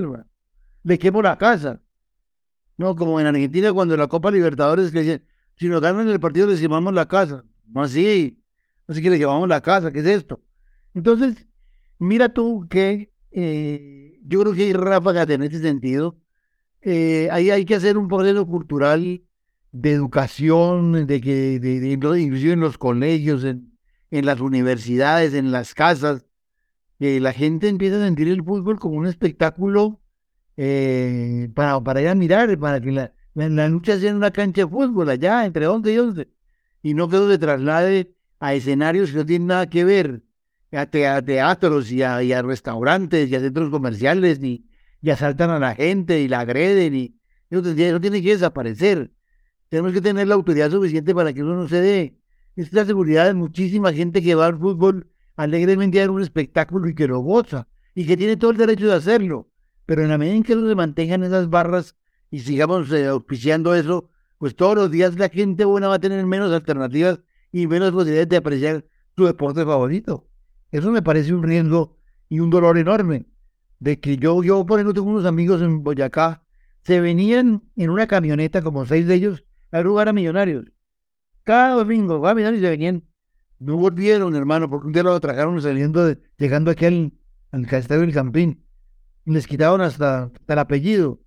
Le 0.84 1.00
quemo 1.00 1.22
la 1.22 1.38
casa. 1.38 1.82
No, 2.78 2.96
como 2.96 3.20
en 3.20 3.28
Argentina 3.28 3.72
cuando 3.72 3.96
la 3.96 4.08
Copa 4.08 4.32
Libertadores 4.32 4.94
le 4.94 5.02
dicen, 5.02 5.26
si 5.56 5.68
nos 5.68 5.82
ganan 5.82 6.08
el 6.08 6.20
partido 6.20 6.48
les 6.48 6.60
llevamos 6.60 6.94
la 6.94 7.08
casa. 7.08 7.44
No 7.68 7.84
así. 7.84 8.40
Así 8.88 9.02
que 9.02 9.10
le 9.10 9.18
llevamos 9.18 9.48
la 9.48 9.62
casa, 9.62 9.92
¿qué 9.92 10.00
es 10.00 10.06
esto? 10.06 10.42
Entonces, 10.94 11.48
mira 12.00 12.34
tú 12.34 12.68
que 12.70 13.12
eh, 13.32 14.20
yo 14.26 14.42
creo 14.42 14.54
que 14.54 14.64
hay 14.64 14.74
ráfagas 14.74 15.30
en 15.30 15.44
ese 15.44 15.60
sentido 15.60 16.18
eh, 16.86 17.30
ahí 17.32 17.50
hay 17.50 17.64
que 17.64 17.76
hacer 17.76 17.98
un 17.98 18.10
proceso 18.10 18.46
cultural 18.46 19.22
de 19.72 19.92
educación, 19.92 21.08
de 21.08 21.22
que, 21.22 21.60
de, 21.60 21.92
inclusive 21.92 22.54
en 22.54 22.60
los 22.60 22.78
colegios, 22.78 23.46
en, 23.46 23.78
en, 24.12 24.26
las 24.26 24.42
universidades, 24.42 25.34
en 25.34 25.52
las 25.52 25.74
casas, 25.74 26.26
que 27.00 27.20
la 27.22 27.32
gente 27.32 27.70
empieza 27.70 27.98
a 27.98 28.06
sentir 28.06 28.28
el 28.28 28.44
fútbol 28.44 28.80
como 28.80 28.98
un 28.98 29.08
espectáculo 29.08 30.02
eh, 30.58 31.50
para, 31.54 31.82
para 31.82 32.02
ir 32.02 32.08
a 32.08 32.16
mirar, 32.16 32.58
para 32.60 32.80
que 32.82 32.92
la, 32.92 33.14
la, 33.36 33.70
lucha 33.70 34.00
sea 34.00 34.12
en 34.12 34.18
una 34.18 34.32
cancha 34.32 34.62
de 34.62 34.68
fútbol 34.68 35.10
allá, 35.10 35.46
entre 35.46 35.68
11 35.68 35.94
y 35.94 35.98
11, 35.98 36.30
y 36.84 36.94
no 36.94 37.10
que 37.10 37.16
eso 37.16 37.30
se 37.30 37.38
traslade 37.38 38.14
a 38.40 38.54
escenarios 38.54 39.12
que 39.12 39.18
no 39.18 39.26
tienen 39.26 39.48
nada 39.48 39.70
que 39.70 39.84
ver, 39.86 40.24
a, 40.72 40.86
teatros 40.86 41.92
y 41.92 42.04
a, 42.04 42.24
y 42.24 42.34
restaurantes 42.42 43.30
y 43.30 43.36
a 43.36 43.40
centros 43.40 43.70
comerciales, 43.70 44.40
ni, 44.40 44.66
y 45.02 45.10
asaltan 45.10 45.50
a 45.50 45.60
la 45.60 45.76
gente 45.76 46.22
y 46.22 46.28
la 46.28 46.42
agreden 46.42 46.96
y 46.96 47.16
eso, 47.50 48.00
tiene 48.02 48.22
que 48.22 48.32
desaparecer. 48.32 49.12
Tenemos 49.70 49.94
que 49.94 50.02
tener 50.02 50.28
la 50.28 50.36
autoridad 50.36 50.72
suficiente 50.72 51.14
para 51.14 51.34
que 51.34 51.42
eso 51.42 51.54
no 51.54 51.68
se 51.68 51.82
dé. 51.82 52.18
Es 52.56 52.74
la 52.74 52.86
seguridad 52.86 53.26
de 53.26 53.34
muchísima 53.34 53.94
gente 53.94 54.22
que 54.22 54.36
va 54.36 54.48
al 54.48 54.58
fútbol 54.58 55.08
alegremente 55.36 56.00
a 56.00 56.04
dar 56.04 56.12
un 56.12 56.22
espectáculo 56.22 56.88
y 56.88 56.96
que 56.96 57.08
lo 57.08 57.20
goza 57.20 57.68
y 57.96 58.06
que 58.06 58.18
tiene 58.18 58.38
todo 58.38 58.52
el 58.52 58.58
derecho 58.58 58.88
de 58.88 58.96
hacerlo. 58.96 59.50
Pero 59.86 60.04
en 60.04 60.10
la 60.10 60.18
medida 60.18 60.36
en 60.36 60.44
que 60.44 60.54
se 60.54 60.76
mantengan 60.76 61.24
esas 61.24 61.50
barras 61.50 61.96
y 62.32 62.40
sigamos 62.40 62.92
eh, 62.92 63.08
auspiciando 63.08 63.76
eso, 63.76 64.10
pues 64.38 64.56
todos 64.56 64.76
los 64.76 64.92
días 64.92 65.18
la 65.18 65.30
gente 65.30 65.66
buena 65.66 65.88
va 65.88 65.96
a 65.96 66.00
tener 66.00 66.26
menos 66.26 66.52
alternativas 66.52 67.20
y 67.52 67.68
menos 67.68 67.92
posibilidades 67.92 68.30
de 68.30 68.38
apreciar 68.38 68.86
su 69.16 69.26
deporte 69.26 69.64
favorito. 69.64 70.28
Eso 70.72 70.92
me 70.92 71.02
parece 71.02 71.34
un 71.34 71.44
riesgo 71.44 71.98
y 72.30 72.40
un 72.40 72.50
dolor 72.50 72.78
enorme 72.78 73.26
de 73.80 74.00
que 74.00 74.18
yo, 74.18 74.42
yo 74.44 74.66
por 74.66 74.80
ejemplo, 74.80 74.94
tengo 74.94 75.10
unos 75.10 75.26
amigos 75.26 75.62
en 75.62 75.84
Boyacá, 75.84 76.44
se 76.84 77.00
venían 77.00 77.64
en 77.76 77.90
una 77.90 78.08
camioneta, 78.08 78.62
como 78.62 78.86
seis 78.86 79.08
de 79.08 79.16
ellos, 79.16 79.46
a 79.72 79.84
jugar 79.84 80.10
a 80.10 80.14
Millonarios. 80.14 80.66
Cada 81.44 81.76
domingo, 81.76 82.20
va 82.20 82.32
a 82.32 82.36
Millonarios 82.36 82.64
se 82.64 82.70
venían. 82.70 83.04
No 83.60 83.78
volvieron, 83.78 84.36
hermano, 84.36 84.70
porque 84.70 84.88
un 84.88 84.94
día 84.94 85.04
lo 85.04 85.20
trajeron 85.20 85.62
saliendo, 85.62 86.06
de, 86.06 86.20
llegando 86.38 86.72
aquí 86.72 86.86
al, 86.86 87.14
al 87.52 87.68
Castillo 87.68 88.02
del 88.02 88.14
Campín. 88.14 88.63
Les 89.26 89.48
quitaron 89.48 89.82
hasta, 89.82 90.32
el 90.48 90.60
apellido. 90.60 91.20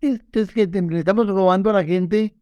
Es, 0.00 0.20
es 0.32 0.50
que 0.50 0.68
estamos 0.72 1.26
robando 1.26 1.70
a 1.70 1.72
la 1.72 1.84
gente 1.84 2.36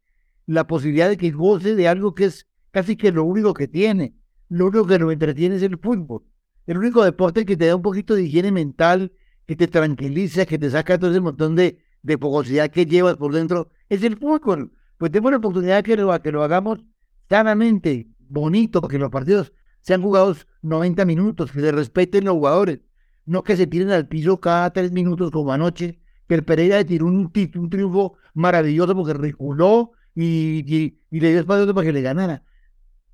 la 0.46 0.66
posibilidad 0.66 1.08
de 1.08 1.16
que 1.16 1.30
goce 1.30 1.74
de 1.74 1.88
algo 1.88 2.14
que 2.14 2.26
es 2.26 2.46
casi 2.70 2.96
que 2.96 3.12
lo 3.12 3.24
único 3.24 3.54
que 3.54 3.68
tiene. 3.68 4.14
Lo 4.48 4.66
único 4.66 4.86
que 4.86 4.98
lo 4.98 5.10
entretiene 5.10 5.56
es 5.56 5.62
el 5.62 5.78
fútbol. 5.78 6.24
El 6.66 6.78
único 6.78 7.04
deporte 7.04 7.44
que 7.44 7.56
te 7.56 7.66
da 7.66 7.76
un 7.76 7.82
poquito 7.82 8.14
de 8.14 8.24
higiene 8.24 8.52
mental, 8.52 9.12
que 9.46 9.56
te 9.56 9.68
tranquiliza, 9.68 10.46
que 10.46 10.58
te 10.58 10.70
saca 10.70 10.98
todo 10.98 11.10
ese 11.10 11.20
montón 11.20 11.54
de, 11.54 11.78
de 12.02 12.18
fogosidad 12.18 12.70
que 12.70 12.86
llevas 12.86 13.16
por 13.16 13.32
dentro, 13.32 13.70
es 13.88 14.02
el 14.02 14.16
fútbol. 14.16 14.72
Pues 14.98 15.12
tenemos 15.12 15.30
la 15.32 15.38
oportunidad 15.38 15.84
que 15.84 15.96
lo, 15.96 16.20
que 16.20 16.32
lo 16.32 16.42
hagamos 16.42 16.84
sanamente, 17.28 18.08
bonito, 18.28 18.80
que 18.82 18.98
los 18.98 19.10
partidos 19.10 19.52
sean 19.82 20.02
jugados 20.02 20.46
90 20.62 21.04
minutos, 21.04 21.52
que 21.52 21.60
se 21.60 21.72
respeten 21.72 22.24
los 22.24 22.34
jugadores, 22.34 22.80
no 23.26 23.42
que 23.42 23.56
se 23.56 23.66
tiren 23.66 23.90
al 23.90 24.08
piso 24.08 24.40
cada 24.40 24.70
tres 24.70 24.92
minutos 24.92 25.30
como 25.30 25.52
anoche, 25.52 26.00
que 26.28 26.34
el 26.34 26.44
Pereira 26.44 26.78
le 26.78 26.84
tiró 26.84 27.06
un, 27.06 27.30
un 27.56 27.70
triunfo 27.70 28.14
maravilloso 28.34 28.94
porque 28.94 29.12
reculó 29.12 29.92
y, 30.14 30.64
y, 31.10 31.20
le 31.20 31.30
dio 31.30 31.40
espacio 31.40 31.72
para 31.74 31.84
que 31.84 31.92
le 31.92 32.02
ganara. 32.02 32.42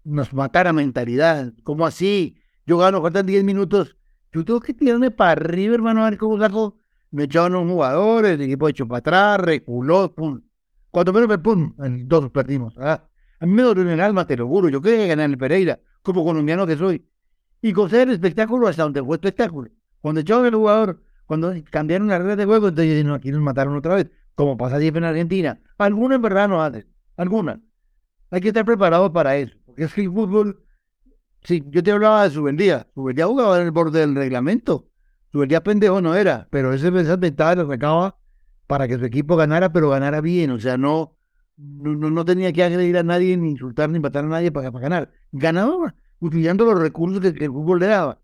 Nos 0.04 0.32
matara 0.32 0.72
mentalidad. 0.72 1.52
¿Cómo 1.64 1.86
así? 1.86 2.36
Yo 2.66 2.78
gano, 2.78 3.02
faltan 3.02 3.26
10 3.26 3.44
minutos. 3.44 3.96
Yo 4.32 4.44
tengo 4.44 4.60
que 4.60 4.74
tirarme 4.74 5.10
para 5.10 5.32
arriba, 5.32 5.74
hermano, 5.74 6.04
a 6.04 6.10
ver 6.10 6.18
cómo 6.18 6.38
saco. 6.38 6.78
Me 7.10 7.24
echaron 7.24 7.54
un 7.56 7.68
jugador, 7.70 8.24
el 8.24 8.40
equipo 8.40 8.68
hecho 8.68 8.86
para 8.86 8.98
atrás, 9.00 9.40
reculó, 9.40 10.14
pum. 10.14 10.40
Cuando 10.90 11.12
menos 11.12 11.28
me 11.28 11.38
pum, 11.38 11.74
todos 12.08 12.30
perdimos. 12.30 12.76
A 12.78 13.08
mí 13.40 13.52
me 13.52 13.62
dolió 13.62 13.90
el 13.90 14.00
alma, 14.00 14.26
te 14.26 14.36
lo 14.36 14.46
juro. 14.46 14.68
Yo 14.68 14.80
quería 14.80 15.06
ganar 15.06 15.28
el 15.28 15.36
Pereira, 15.36 15.80
como 16.02 16.24
colombiano 16.24 16.66
que 16.66 16.76
soy. 16.76 17.06
Y 17.60 17.72
gocé 17.72 18.02
el 18.02 18.10
espectáculo 18.10 18.68
hasta 18.68 18.84
donde 18.84 19.02
fue 19.02 19.16
espectáculo. 19.16 19.70
Cuando 20.02 20.20
echaron 20.20 20.44
el 20.44 20.54
jugador, 20.54 21.02
cuando 21.24 21.54
cambiaron 21.70 22.08
las 22.08 22.20
redes 22.20 22.36
de 22.36 22.44
juego, 22.44 22.68
entonces 22.68 23.04
no, 23.04 23.14
aquí 23.14 23.30
nos 23.30 23.40
mataron 23.40 23.74
otra 23.76 23.94
vez. 23.94 24.10
Como 24.34 24.56
pasa 24.58 24.78
siempre 24.78 24.98
en 24.98 25.04
Argentina. 25.04 25.60
Algunos 25.78 26.16
en 26.16 26.22
verdad 26.22 26.48
no 26.48 26.62
hacen. 26.62 26.86
Algunas. 27.16 27.58
Hay 28.30 28.40
que 28.40 28.48
estar 28.48 28.64
preparado 28.64 29.12
para 29.12 29.36
eso. 29.36 29.56
Porque 29.64 29.84
es 29.84 29.94
que 29.94 30.02
el 30.02 30.12
fútbol, 30.12 30.64
sí, 31.44 31.62
yo 31.68 31.82
te 31.82 31.92
hablaba 31.92 32.24
de 32.24 32.30
Subendía. 32.30 32.88
Subendía 32.94 33.26
jugaba 33.26 33.58
en 33.58 33.66
el 33.66 33.70
borde 33.70 34.00
del 34.00 34.14
reglamento. 34.14 34.88
Subendía 35.30 35.62
pendejo 35.62 36.02
no 36.02 36.14
era, 36.14 36.48
pero 36.50 36.72
ese, 36.74 36.88
esas 36.88 37.18
ventajas 37.18 37.56
las 37.56 37.68
sacaba 37.68 38.18
para 38.66 38.88
que 38.88 38.98
su 38.98 39.04
equipo 39.04 39.36
ganara, 39.36 39.72
pero 39.72 39.88
ganara 39.90 40.20
bien. 40.20 40.50
O 40.50 40.58
sea, 40.58 40.76
no, 40.76 41.16
no, 41.56 42.10
no 42.10 42.24
tenía 42.24 42.52
que 42.52 42.64
agredir 42.64 42.98
a 42.98 43.02
nadie, 43.02 43.36
ni 43.36 43.50
insultar, 43.50 43.88
ni 43.88 44.00
matar 44.00 44.24
a 44.24 44.28
nadie 44.28 44.50
para, 44.50 44.70
ganar. 44.70 45.10
Ganaba 45.32 45.94
utilizando 46.20 46.64
los 46.64 46.78
recursos 46.78 47.20
que 47.20 47.44
el 47.44 47.50
fútbol 47.50 47.80
le 47.80 47.86
daba. 47.86 48.20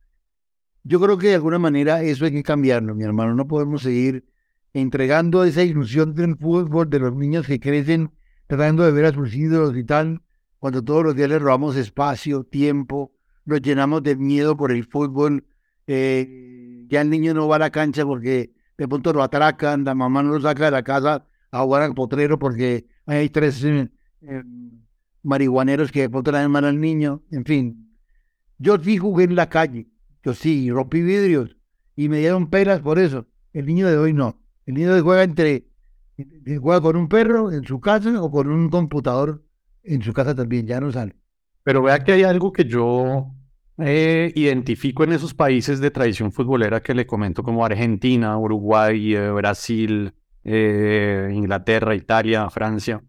Yo 0.89 0.99
creo 1.01 1.18
que 1.18 1.28
de 1.28 1.34
alguna 1.34 1.59
manera 1.59 2.03
eso 2.03 2.24
hay 2.24 2.32
que 2.32 2.43
cambiarlo, 2.43 2.95
mi 2.95 3.05
hermano. 3.05 3.34
No 3.34 3.47
podemos 3.47 3.82
seguir 3.82 4.24
entregando 4.72 5.45
esa 5.45 5.62
ilusión 5.62 6.14
del 6.14 6.34
fútbol 6.34 6.89
de 6.89 6.99
los 6.99 7.14
niños 7.14 7.47
que 7.47 7.61
crecen 7.61 8.11
tratando 8.47 8.84
de 8.84 8.93
ver 8.93 9.05
a 9.05 9.12
sus 9.12 9.34
ídolos 9.34 9.76
y 9.76 9.84
tal, 9.84 10.22
cuando 10.59 10.82
todos 10.82 11.05
los 11.05 11.14
días 11.14 11.28
les 11.28 11.43
robamos 11.43 11.76
espacio, 11.76 12.43
tiempo, 12.43 13.12
nos 13.45 13.61
llenamos 13.61 14.03
de 14.03 14.16
miedo 14.16 14.57
por 14.57 14.72
el 14.72 14.86
fútbol, 14.86 15.45
eh, 15.86 16.86
ya 16.89 17.03
el 17.03 17.11
niño 17.11 17.34
no 17.34 17.47
va 17.49 17.57
a 17.57 17.59
la 17.59 17.70
cancha 17.70 18.07
porque 18.07 18.55
de 18.78 18.89
pronto 18.89 19.12
lo 19.12 19.22
atracan, 19.22 19.84
la 19.84 19.95
mamá 19.95 20.22
no 20.22 20.32
lo 20.32 20.41
saca 20.41 20.64
de 20.64 20.70
la 20.70 20.82
casa 20.82 21.26
a 21.51 21.61
jugar 21.61 21.82
al 21.82 21.95
potrero 21.95 22.39
porque 22.39 22.86
hay 23.05 23.28
tres 23.28 23.62
eh, 23.62 23.91
eh, 24.22 24.43
marihuaneros 25.22 25.93
que 25.93 26.01
de 26.01 26.09
pronto 26.09 26.32
le 26.32 26.39
dan 26.39 26.51
mal 26.51 26.64
al 26.64 26.80
niño, 26.80 27.22
en 27.30 27.45
fin. 27.45 27.95
Yo 28.57 28.78
sí 28.78 28.97
jugué 28.97 29.24
en 29.24 29.36
la 29.36 29.51
calle, 29.51 29.86
yo 30.29 30.35
sí, 30.35 30.70
rompí 30.70 31.01
vidrios 31.01 31.57
y 31.97 32.11
me 32.11 32.18
dieron 32.18 32.51
pelas 32.51 32.81
por 32.81 32.99
eso. 32.99 33.26
El 33.55 33.64
niño 33.64 33.89
de 33.89 33.97
hoy 33.97 34.12
no. 34.12 34.39
El 34.66 34.74
niño 34.74 34.89
de 34.89 34.95
hoy 34.97 35.01
juega 35.01 35.22
entre 35.22 35.68
juega 36.61 36.81
con 36.81 36.97
un 36.97 37.09
perro 37.09 37.51
en 37.51 37.64
su 37.64 37.81
casa 37.81 38.22
o 38.22 38.31
con 38.31 38.51
un 38.51 38.68
computador 38.68 39.43
en 39.85 40.03
su 40.03 40.12
casa 40.12 40.35
también, 40.35 40.66
ya 40.66 40.81
no 40.81 40.93
sale. 40.93 41.16
Pero 41.62 41.83
vea 41.83 42.05
que 42.05 42.12
hay 42.12 42.24
algo 42.24 42.53
que 42.53 42.64
yo 42.64 43.31
eh, 43.79 44.31
identifico 44.35 45.03
en 45.05 45.12
esos 45.12 45.33
países 45.33 45.81
de 45.81 45.91
tradición 45.91 46.31
futbolera 46.31 46.83
que 46.83 46.93
le 46.93 47.07
comento 47.07 47.43
como 47.43 47.64
Argentina, 47.64 48.37
Uruguay, 48.37 49.14
eh, 49.14 49.31
Brasil, 49.31 50.12
eh, 50.45 51.31
Inglaterra, 51.33 51.95
Italia, 51.95 52.51
Francia. 52.51 53.03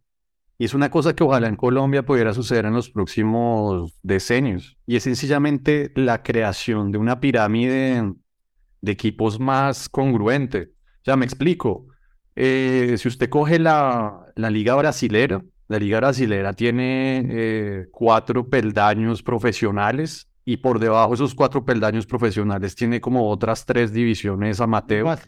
Y 0.61 0.65
es 0.65 0.73
una 0.73 0.91
cosa 0.91 1.15
que 1.15 1.23
ojalá 1.23 1.47
en 1.47 1.55
Colombia 1.55 2.03
pudiera 2.03 2.33
suceder 2.33 2.65
en 2.65 2.73
los 2.73 2.89
próximos 2.89 3.97
decenios. 4.03 4.77
Y 4.85 4.97
es 4.97 5.03
sencillamente 5.03 5.93
la 5.95 6.21
creación 6.21 6.91
de 6.91 6.97
una 6.97 7.21
pirámide 7.21 8.13
de 8.81 8.91
equipos 8.91 9.39
más 9.39 9.87
congruente. 9.87 10.73
Ya 11.05 11.15
me 11.15 11.23
explico. 11.23 11.87
Eh, 12.35 12.95
si 12.97 13.07
usted 13.07 13.29
coge 13.29 13.57
la, 13.57 14.25
la, 14.35 14.49
liga 14.49 14.75
brasilera, 14.75 15.41
la 15.69 15.79
liga 15.79 16.01
brasilera 16.01 16.51
tiene 16.51 17.25
eh, 17.29 17.87
cuatro 17.91 18.49
peldaños 18.49 19.23
profesionales 19.23 20.28
y 20.51 20.57
por 20.57 20.79
debajo 20.79 21.09
de 21.09 21.13
esos 21.13 21.35
cuatro 21.35 21.63
peldaños 21.63 22.07
profesionales 22.07 22.73
tiene 22.73 22.99
como 22.99 23.29
otras 23.29 23.67
tres 23.67 23.93
divisiones 23.93 24.59
amateur. 24.59 25.19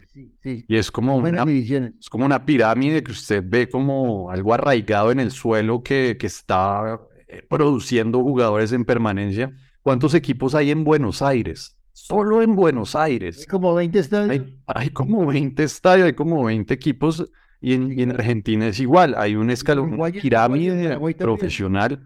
Y 0.42 0.76
es 0.76 0.90
como, 0.90 1.14
una, 1.14 1.44
es 1.44 2.10
como 2.10 2.26
una 2.26 2.44
pirámide 2.44 3.04
que 3.04 3.12
usted 3.12 3.40
ve 3.46 3.68
como 3.68 4.32
algo 4.32 4.52
arraigado 4.52 5.12
en 5.12 5.20
el 5.20 5.30
suelo 5.30 5.80
que, 5.80 6.16
que 6.18 6.26
está 6.26 7.00
eh, 7.28 7.46
produciendo 7.48 8.20
jugadores 8.20 8.72
en 8.72 8.84
permanencia. 8.84 9.52
¿Cuántos 9.82 10.12
equipos 10.14 10.56
hay 10.56 10.72
en 10.72 10.82
Buenos 10.82 11.22
Aires? 11.22 11.76
Solo 11.92 12.42
en 12.42 12.56
Buenos 12.56 12.96
Aires. 12.96 13.42
Hay 13.42 13.46
como 13.46 13.76
20 13.76 13.98
estadios. 14.00 14.46
Hay, 14.66 14.90
como 14.90 15.24
20 15.24 15.62
estadios, 15.62 16.06
hay 16.06 16.14
como 16.14 16.42
20 16.42 16.74
equipos. 16.74 17.30
Y 17.60 17.74
en, 17.74 18.10
Argentina 18.10 18.66
es 18.66 18.80
igual. 18.80 19.14
Hay 19.16 19.36
un 19.36 19.50
escalón, 19.50 20.00
una 20.00 20.10
pirámide 20.10 20.98
profesional. 21.16 22.02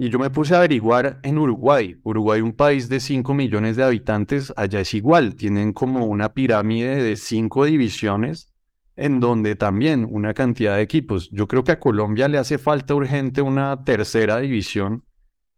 Y 0.00 0.10
yo 0.10 0.20
me 0.20 0.30
puse 0.30 0.54
a 0.54 0.58
averiguar 0.58 1.18
en 1.24 1.38
Uruguay. 1.38 1.98
Uruguay, 2.04 2.40
un 2.40 2.52
país 2.52 2.88
de 2.88 3.00
5 3.00 3.34
millones 3.34 3.74
de 3.74 3.82
habitantes, 3.82 4.52
allá 4.56 4.78
es 4.78 4.94
igual. 4.94 5.34
Tienen 5.34 5.72
como 5.72 6.06
una 6.06 6.34
pirámide 6.34 7.02
de 7.02 7.16
5 7.16 7.64
divisiones 7.64 8.54
en 8.94 9.18
donde 9.18 9.56
también 9.56 10.06
una 10.08 10.34
cantidad 10.34 10.76
de 10.76 10.82
equipos. 10.82 11.28
Yo 11.32 11.48
creo 11.48 11.64
que 11.64 11.72
a 11.72 11.80
Colombia 11.80 12.28
le 12.28 12.38
hace 12.38 12.58
falta 12.58 12.94
urgente 12.94 13.42
una 13.42 13.82
tercera 13.82 14.38
división 14.38 15.02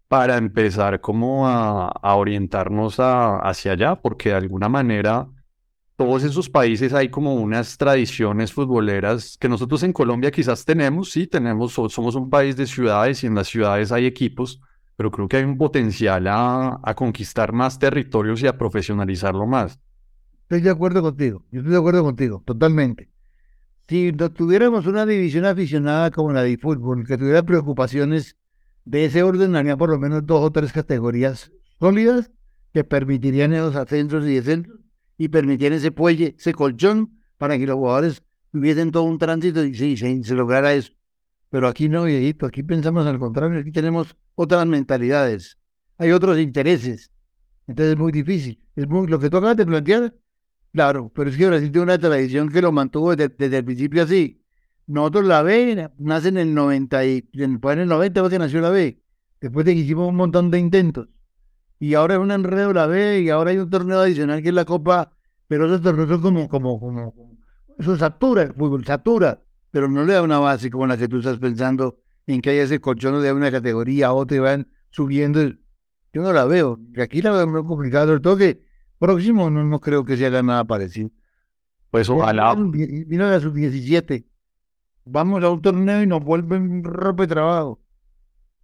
para 0.08 0.38
empezar 0.38 1.02
como 1.02 1.46
a, 1.46 1.92
orientarnos 2.02 2.96
hacia 2.98 3.72
allá, 3.72 3.96
porque 3.96 4.30
de 4.30 4.36
alguna 4.36 4.70
manera 4.70 5.28
todos 6.00 6.24
esos 6.24 6.48
países 6.48 6.94
hay 6.94 7.10
como 7.10 7.34
unas 7.34 7.76
tradiciones 7.76 8.54
futboleras 8.54 9.36
que 9.38 9.50
nosotros 9.50 9.82
en 9.82 9.92
Colombia 9.92 10.30
quizás 10.30 10.64
tenemos, 10.64 11.10
sí, 11.10 11.26
tenemos, 11.26 11.74
somos 11.74 12.14
un 12.14 12.30
país 12.30 12.56
de 12.56 12.66
ciudades 12.66 13.22
y 13.22 13.26
en 13.26 13.34
las 13.34 13.48
ciudades 13.48 13.92
hay 13.92 14.06
equipos, 14.06 14.62
pero 14.96 15.10
creo 15.10 15.28
que 15.28 15.36
hay 15.36 15.44
un 15.44 15.58
potencial 15.58 16.26
a, 16.26 16.80
a 16.82 16.94
conquistar 16.94 17.52
más 17.52 17.78
territorios 17.78 18.42
y 18.42 18.46
a 18.46 18.56
profesionalizarlo 18.56 19.46
más. 19.46 19.78
Estoy 20.44 20.62
de 20.62 20.70
acuerdo 20.70 21.02
contigo, 21.02 21.44
yo 21.52 21.60
estoy 21.60 21.72
de 21.72 21.78
acuerdo 21.78 22.02
contigo, 22.02 22.42
totalmente. 22.46 23.10
Si 23.86 24.10
tuviéramos 24.12 24.86
una 24.86 25.04
división 25.04 25.44
aficionada 25.44 26.10
como 26.10 26.32
la 26.32 26.42
de 26.42 26.56
fútbol, 26.56 27.06
que 27.06 27.18
tuviera 27.18 27.42
preocupaciones 27.42 28.38
de 28.86 29.04
ese 29.04 29.22
orden 29.22 29.54
había 29.54 29.76
por 29.76 29.90
lo 29.90 29.98
menos 29.98 30.24
dos 30.24 30.42
o 30.42 30.50
tres 30.50 30.72
categorías 30.72 31.52
sólidas 31.78 32.30
que 32.72 32.84
permitirían 32.84 33.52
esos 33.52 33.76
ascensos 33.76 34.24
y 34.24 34.36
descensos 34.36 34.80
y 35.20 35.28
permitirían 35.28 35.74
ese 35.74 35.92
puelle, 35.92 36.34
ese 36.38 36.54
colchón 36.54 37.20
para 37.36 37.58
que 37.58 37.66
los 37.66 37.76
jugadores 37.76 38.22
tuviesen 38.52 38.90
todo 38.90 39.02
un 39.02 39.18
tránsito 39.18 39.62
y 39.62 39.74
se, 39.74 40.34
lograra 40.34 40.72
eso. 40.72 40.94
Pero 41.50 41.68
aquí 41.68 41.90
no, 41.90 42.04
viejito, 42.04 42.46
aquí 42.46 42.62
pensamos 42.62 43.06
al 43.06 43.18
contrario, 43.18 43.60
aquí 43.60 43.70
tenemos 43.70 44.16
otras 44.34 44.66
mentalidades, 44.66 45.58
hay 45.98 46.12
otros 46.12 46.38
intereses. 46.38 47.10
Entonces 47.66 47.92
es 47.92 47.98
muy 47.98 48.12
difícil. 48.12 48.62
Es 48.74 48.88
muy, 48.88 49.08
lo 49.08 49.18
que 49.18 49.28
tú 49.28 49.36
acabas 49.36 49.58
de 49.58 49.66
plantear, 49.66 50.14
claro, 50.72 51.12
pero 51.14 51.28
es 51.28 51.36
que 51.36 51.48
Brasil 51.48 51.70
tiene 51.70 51.82
una 51.82 51.98
tradición 51.98 52.48
que 52.48 52.62
lo 52.62 52.72
mantuvo 52.72 53.14
desde, 53.14 53.58
el 53.58 53.64
principio 53.66 54.04
así. 54.04 54.42
Nosotros 54.86 55.26
la 55.26 55.42
B 55.42 55.90
nace 55.98 56.28
en 56.28 56.38
el 56.38 56.54
90 56.54 57.04
y 57.04 57.28
en 57.34 57.60
el 57.62 57.88
90 57.88 58.30
que 58.30 58.38
nació 58.38 58.62
la 58.62 58.70
B, 58.70 58.98
después 59.38 59.66
de 59.66 59.74
que 59.74 59.80
hicimos 59.80 60.08
un 60.08 60.16
montón 60.16 60.50
de 60.50 60.58
intentos. 60.60 61.08
Y 61.80 61.94
ahora 61.94 62.14
es 62.14 62.20
un 62.20 62.30
enredo 62.30 62.74
la 62.74 62.86
B 62.86 63.22
y 63.22 63.30
ahora 63.30 63.50
hay 63.50 63.58
un 63.58 63.70
torneo 63.70 64.00
adicional 64.00 64.42
que 64.42 64.50
es 64.50 64.54
la 64.54 64.66
Copa, 64.66 65.12
pero 65.48 65.64
esos 65.64 65.80
torneos 65.80 66.10
son 66.10 66.20
como, 66.20 66.48
como, 66.48 66.78
como, 66.78 67.38
eso 67.78 67.96
satura 67.96 68.42
el 68.42 68.52
fútbol, 68.52 68.84
satura, 68.84 69.40
pero 69.70 69.88
no 69.88 70.04
le 70.04 70.12
da 70.12 70.22
una 70.22 70.38
base 70.38 70.70
como 70.70 70.86
la 70.86 70.98
que 70.98 71.08
tú 71.08 71.18
estás 71.18 71.38
pensando 71.38 71.98
en 72.26 72.42
que 72.42 72.50
hay 72.50 72.58
ese 72.58 72.80
colchón 72.80 73.22
de 73.22 73.32
una 73.32 73.50
categoría 73.50 74.08
a 74.08 74.12
otra 74.12 74.36
y 74.36 74.40
van 74.40 74.68
subiendo. 74.90 75.40
Yo 76.12 76.22
no 76.22 76.32
la 76.34 76.44
veo. 76.44 76.78
Aquí 77.02 77.22
la 77.22 77.32
veo 77.32 77.46
muy 77.46 77.64
complicada, 77.64 78.06
sobre 78.06 78.20
todo 78.20 78.36
que 78.36 78.62
próximo 78.98 79.48
no, 79.48 79.64
no 79.64 79.80
creo 79.80 80.04
que 80.04 80.18
se 80.18 80.26
haga 80.26 80.42
nada 80.42 80.64
parecido. 80.64 81.10
Pues 81.90 82.10
ojalá. 82.10 82.54
Vino 82.54 83.28
de 83.28 83.40
sus 83.40 83.54
17. 83.54 84.26
Vamos 85.06 85.42
a 85.42 85.48
un 85.48 85.62
torneo 85.62 86.02
y 86.02 86.06
nos 86.06 86.22
vuelven 86.22 86.84
rope 86.84 87.26
trabajo. 87.26 87.80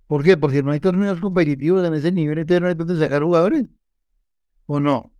¿Por 0.06 0.22
qué? 0.22 0.36
Porque 0.36 0.62
no 0.62 0.70
hay 0.70 0.80
torneos 0.80 1.20
competitivos 1.20 1.84
en 1.84 1.94
ese 1.94 2.12
nivel, 2.12 2.38
entonces 2.38 2.60
no 2.60 2.68
hay 2.68 2.74
donde 2.74 2.98
sacar 2.98 3.22
jugadores. 3.22 3.64
¿O 4.66 4.78
no? 4.80 5.12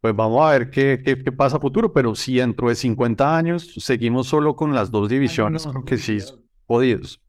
Pues 0.00 0.14
vamos 0.14 0.44
a 0.44 0.50
ver 0.50 0.70
qué, 0.70 1.02
qué, 1.04 1.32
pasa 1.32 1.56
a 1.56 1.60
futuro, 1.60 1.92
pero 1.92 2.14
si 2.14 2.36
dentro 2.36 2.68
de 2.68 2.74
50 2.74 3.36
años 3.36 3.72
seguimos 3.78 4.26
solo 4.26 4.54
con 4.54 4.74
las 4.74 4.90
dos 4.90 5.08
divisiones, 5.08 5.66
creo 5.66 5.84
que 5.84 5.96
sí, 5.96 6.18
podidos. 6.66 7.22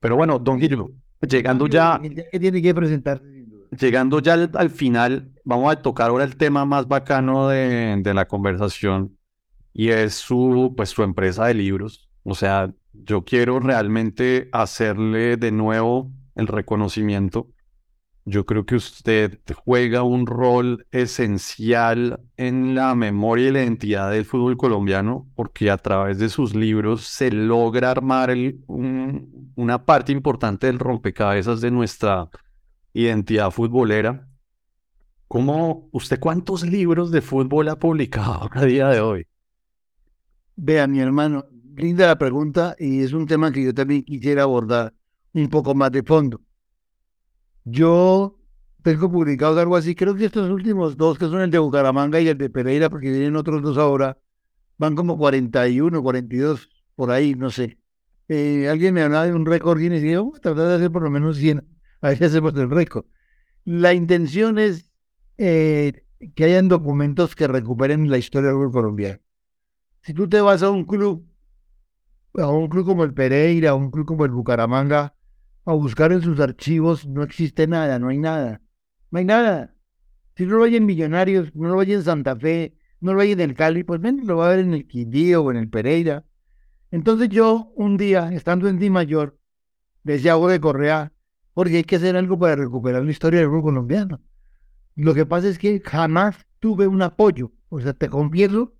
Pero 0.00 0.16
bueno, 0.16 0.38
don 0.38 0.58
Guillermo, 0.58 0.90
llegando 1.20 1.66
ya... 1.66 2.00
¿Qué 2.00 2.40
tiene 2.40 2.62
que 2.62 2.74
presentar? 2.74 3.20
Llegando 3.78 4.20
ya 4.20 4.34
al, 4.34 4.70
final, 4.70 5.32
vamos 5.44 5.72
a 5.72 5.82
tocar 5.82 6.10
ahora 6.10 6.24
el 6.24 6.36
tema 6.36 6.64
más 6.64 6.86
bacano 6.88 7.48
de, 7.48 8.00
de 8.02 8.14
la 8.14 8.26
conversación 8.26 9.18
y 9.74 9.88
es 9.88 10.14
su, 10.14 10.72
pues, 10.76 10.90
su 10.90 11.02
empresa 11.02 11.46
de 11.46 11.54
libros. 11.54 12.08
O 12.22 12.34
sea, 12.34 12.72
yo 12.94 13.24
quiero 13.24 13.60
realmente 13.60 14.48
hacerle 14.52 15.36
de 15.36 15.52
nuevo 15.52 16.10
el 16.34 16.46
reconocimiento. 16.46 17.48
Yo 18.26 18.46
creo 18.46 18.64
que 18.64 18.76
usted 18.76 19.38
juega 19.64 20.02
un 20.02 20.26
rol 20.26 20.86
esencial 20.90 22.20
en 22.38 22.74
la 22.74 22.94
memoria 22.94 23.48
y 23.48 23.52
la 23.52 23.62
identidad 23.62 24.10
del 24.10 24.24
fútbol 24.24 24.56
colombiano 24.56 25.28
porque 25.34 25.70
a 25.70 25.76
través 25.76 26.18
de 26.18 26.30
sus 26.30 26.54
libros 26.54 27.06
se 27.06 27.30
logra 27.30 27.90
armar 27.90 28.34
una 28.66 29.84
parte 29.84 30.12
importante 30.12 30.68
del 30.68 30.78
rompecabezas 30.78 31.60
de 31.60 31.70
nuestra 31.70 32.30
identidad 32.94 33.50
futbolera. 33.50 34.26
¿Cómo, 35.28 35.88
usted 35.92 36.18
cuántos 36.18 36.62
libros 36.62 37.10
de 37.10 37.20
fútbol 37.20 37.68
ha 37.68 37.78
publicado 37.78 38.48
a 38.52 38.64
día 38.64 38.88
de 38.88 39.00
hoy? 39.00 39.26
Vea, 40.56 40.86
mi 40.86 41.00
hermano, 41.00 41.44
linda 41.76 42.06
la 42.06 42.18
pregunta 42.18 42.76
y 42.78 43.02
es 43.02 43.12
un 43.12 43.26
tema 43.26 43.52
que 43.52 43.62
yo 43.62 43.74
también 43.74 44.02
quisiera 44.04 44.42
abordar 44.42 44.94
un 45.32 45.48
poco 45.48 45.74
más 45.74 45.90
de 45.92 46.02
fondo. 46.02 46.40
Yo 47.64 48.38
tengo 48.82 49.10
publicado 49.10 49.58
algo 49.58 49.76
así, 49.76 49.94
creo 49.94 50.14
que 50.14 50.26
estos 50.26 50.50
últimos 50.50 50.96
dos, 50.96 51.18
que 51.18 51.26
son 51.26 51.40
el 51.40 51.50
de 51.50 51.58
Bucaramanga 51.58 52.20
y 52.20 52.28
el 52.28 52.38
de 52.38 52.50
Pereira, 52.50 52.90
porque 52.90 53.10
vienen 53.10 53.36
otros 53.36 53.62
dos 53.62 53.78
ahora, 53.78 54.18
van 54.76 54.94
como 54.94 55.16
41, 55.16 56.02
42, 56.02 56.68
por 56.94 57.10
ahí, 57.10 57.34
no 57.34 57.50
sé. 57.50 57.78
Eh, 58.28 58.68
alguien 58.68 58.94
me 58.94 59.02
hablaba 59.02 59.26
de 59.26 59.34
un 59.34 59.46
récord 59.46 59.80
y 59.80 59.88
decía, 59.88 60.18
vamos 60.18 60.38
a 60.38 60.40
tratar 60.40 60.68
de 60.68 60.74
hacer 60.74 60.90
por 60.90 61.02
lo 61.02 61.10
menos 61.10 61.36
100, 61.38 61.66
a 62.00 62.08
ver 62.08 62.18
si 62.18 62.24
hacemos 62.24 62.54
el 62.56 62.70
récord. 62.70 63.06
La 63.64 63.94
intención 63.94 64.58
es 64.58 64.90
eh, 65.38 66.04
que 66.34 66.44
hayan 66.44 66.68
documentos 66.68 67.34
que 67.34 67.48
recuperen 67.48 68.10
la 68.10 68.18
historia 68.18 68.50
del 68.50 68.70
colombiano. 68.70 69.20
Si 70.02 70.12
tú 70.12 70.28
te 70.28 70.40
vas 70.42 70.62
a 70.62 70.70
un 70.70 70.84
club, 70.84 71.26
a 72.34 72.48
un 72.48 72.68
club 72.68 72.84
como 72.84 73.04
el 73.04 73.14
Pereira, 73.14 73.70
a 73.70 73.74
un 73.74 73.90
club 73.90 74.06
como 74.06 74.24
el 74.24 74.32
Bucaramanga, 74.32 75.14
a 75.64 75.72
buscar 75.72 76.12
en 76.12 76.20
sus 76.20 76.40
archivos, 76.40 77.06
no 77.06 77.22
existe 77.22 77.66
nada, 77.66 77.98
no 77.98 78.08
hay 78.08 78.18
nada. 78.18 78.60
No 79.10 79.18
hay 79.18 79.24
nada. 79.24 79.74
Si 80.36 80.44
no 80.44 80.56
lo 80.56 80.64
hay 80.64 80.76
en 80.76 80.86
Millonarios, 80.86 81.54
no 81.54 81.68
lo 81.68 81.80
hay 81.80 81.92
en 81.92 82.02
Santa 82.02 82.34
Fe, 82.36 82.76
no 83.00 83.14
lo 83.14 83.20
hay 83.20 83.32
en 83.32 83.40
el 83.40 83.54
Cali, 83.54 83.84
pues 83.84 84.00
ven, 84.00 84.26
lo 84.26 84.38
va 84.38 84.46
a 84.46 84.50
ver 84.50 84.60
en 84.60 84.74
el 84.74 84.86
Quindío 84.86 85.42
o 85.42 85.50
en 85.50 85.58
el 85.58 85.68
Pereira. 85.68 86.24
Entonces 86.90 87.28
yo, 87.28 87.72
un 87.76 87.96
día, 87.96 88.32
estando 88.32 88.68
en 88.68 88.78
Di 88.78 88.90
Mayor, 88.90 89.38
decía 90.02 90.36
de 90.36 90.60
Correa, 90.60 91.12
porque 91.54 91.76
hay 91.76 91.84
que 91.84 91.96
hacer 91.96 92.16
algo 92.16 92.38
para 92.38 92.56
recuperar 92.56 93.04
la 93.04 93.10
historia 93.10 93.40
del 93.40 93.48
fútbol 93.48 93.62
colombiano. 93.62 94.20
Lo 94.96 95.14
que 95.14 95.26
pasa 95.26 95.48
es 95.48 95.58
que 95.58 95.80
jamás 95.80 96.36
tuve 96.58 96.86
un 96.86 97.02
apoyo. 97.02 97.52
O 97.68 97.80
sea, 97.80 97.94
te 97.94 98.08
confieso 98.08 98.74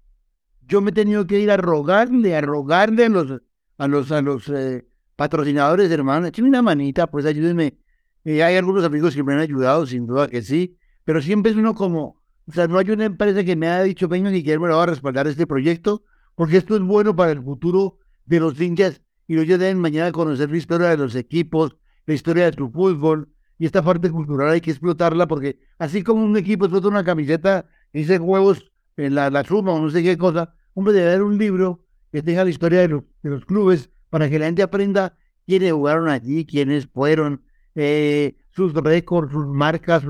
yo 0.66 0.80
me 0.80 0.90
he 0.90 0.94
tenido 0.94 1.26
que 1.26 1.40
ir 1.40 1.50
a 1.50 1.56
rogarle, 1.56 2.36
a 2.36 2.40
rogarle 2.40 3.06
a 3.06 3.08
los, 3.08 3.42
a 3.78 3.88
los, 3.88 4.12
a 4.12 4.22
los 4.22 4.48
eh, 4.48 4.86
patrocinadores, 5.16 5.90
hermano, 5.90 6.26
échenme 6.26 6.48
una 6.48 6.62
manita, 6.62 7.06
pues 7.06 7.26
ayúdenme. 7.26 7.78
hay 8.24 8.56
algunos 8.56 8.84
amigos 8.84 9.14
que 9.14 9.22
me 9.22 9.34
han 9.34 9.40
ayudado, 9.40 9.86
sin 9.86 10.06
duda 10.06 10.28
que 10.28 10.42
sí, 10.42 10.76
pero 11.04 11.20
siempre 11.20 11.52
es 11.52 11.58
uno 11.58 11.74
como, 11.74 12.22
o 12.46 12.52
sea, 12.52 12.66
no 12.66 12.78
hay 12.78 12.90
una 12.90 13.04
empresa 13.04 13.44
que 13.44 13.56
me 13.56 13.68
haya 13.68 13.82
dicho, 13.82 14.08
venga, 14.08 14.30
me 14.30 14.56
va 14.56 14.82
a 14.82 14.86
respaldar 14.86 15.26
este 15.26 15.46
proyecto, 15.46 16.02
porque 16.34 16.56
esto 16.56 16.76
es 16.76 16.82
bueno 16.82 17.14
para 17.14 17.32
el 17.32 17.42
futuro 17.42 17.98
de 18.26 18.40
los 18.40 18.60
hinchas 18.60 19.00
y 19.26 19.38
ellos 19.38 19.58
deben 19.58 19.78
mañana 19.78 20.12
conocer 20.12 20.50
la 20.50 20.56
historia 20.56 20.88
de 20.88 20.96
los 20.96 21.14
equipos, 21.14 21.76
la 22.06 22.14
historia 22.14 22.50
de 22.50 22.56
su 22.56 22.70
fútbol, 22.70 23.28
y 23.58 23.66
esta 23.66 23.82
parte 23.82 24.10
cultural 24.10 24.50
hay 24.50 24.60
que 24.60 24.70
explotarla, 24.70 25.26
porque 25.26 25.58
así 25.78 26.02
como 26.02 26.24
un 26.24 26.36
equipo 26.36 26.64
explota 26.64 26.88
una 26.88 27.04
camiseta 27.04 27.66
y 27.92 28.00
dice 28.00 28.18
huevos 28.18 28.72
en 28.96 29.14
la, 29.14 29.30
la 29.30 29.44
suma 29.44 29.72
o 29.72 29.80
no 29.80 29.90
sé 29.90 30.02
qué 30.02 30.16
cosa, 30.16 30.54
hombre, 30.74 30.94
debe 30.94 31.10
haber 31.10 31.22
un 31.22 31.38
libro 31.38 31.84
que 32.12 32.22
tenga 32.22 32.44
la 32.44 32.50
historia 32.50 32.80
de 32.80 33.02
los, 33.22 33.44
clubes 33.44 33.90
para 34.10 34.30
que 34.30 34.38
la 34.38 34.46
gente 34.46 34.62
aprenda 34.62 35.16
quiénes 35.46 35.72
jugaron 35.72 36.08
allí, 36.08 36.46
quiénes 36.46 36.86
fueron, 36.86 37.42
eh, 37.74 38.36
sus 38.50 38.72
récords, 38.72 39.32
sus 39.32 39.46
marcas, 39.46 40.04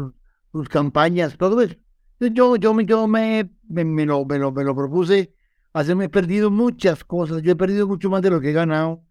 sus, 0.53 0.69
campañas, 0.69 1.37
todo 1.39 1.61
eso. 1.63 1.77
Yo, 2.21 2.57
yo, 2.57 2.81
yo 2.81 3.09
me, 3.09 3.51
me, 3.69 4.07
lo, 4.07 4.25
me, 4.25 4.39
lo, 4.39 4.53
me 4.53 4.65
lo 4.65 4.75
propuse, 4.75 5.35
hacerme 5.73 6.05
he 6.05 6.09
perdido 6.09 6.51
muchas 6.51 7.05
cosas, 7.05 7.43
yo 7.43 7.53
he 7.53 7.57
perdido 7.57 7.89
mucho 7.89 8.11
más 8.11 8.23
de 8.23 8.31
lo 8.31 8.41
que 8.41 8.51
he 8.51 8.53
ganado. 8.53 9.03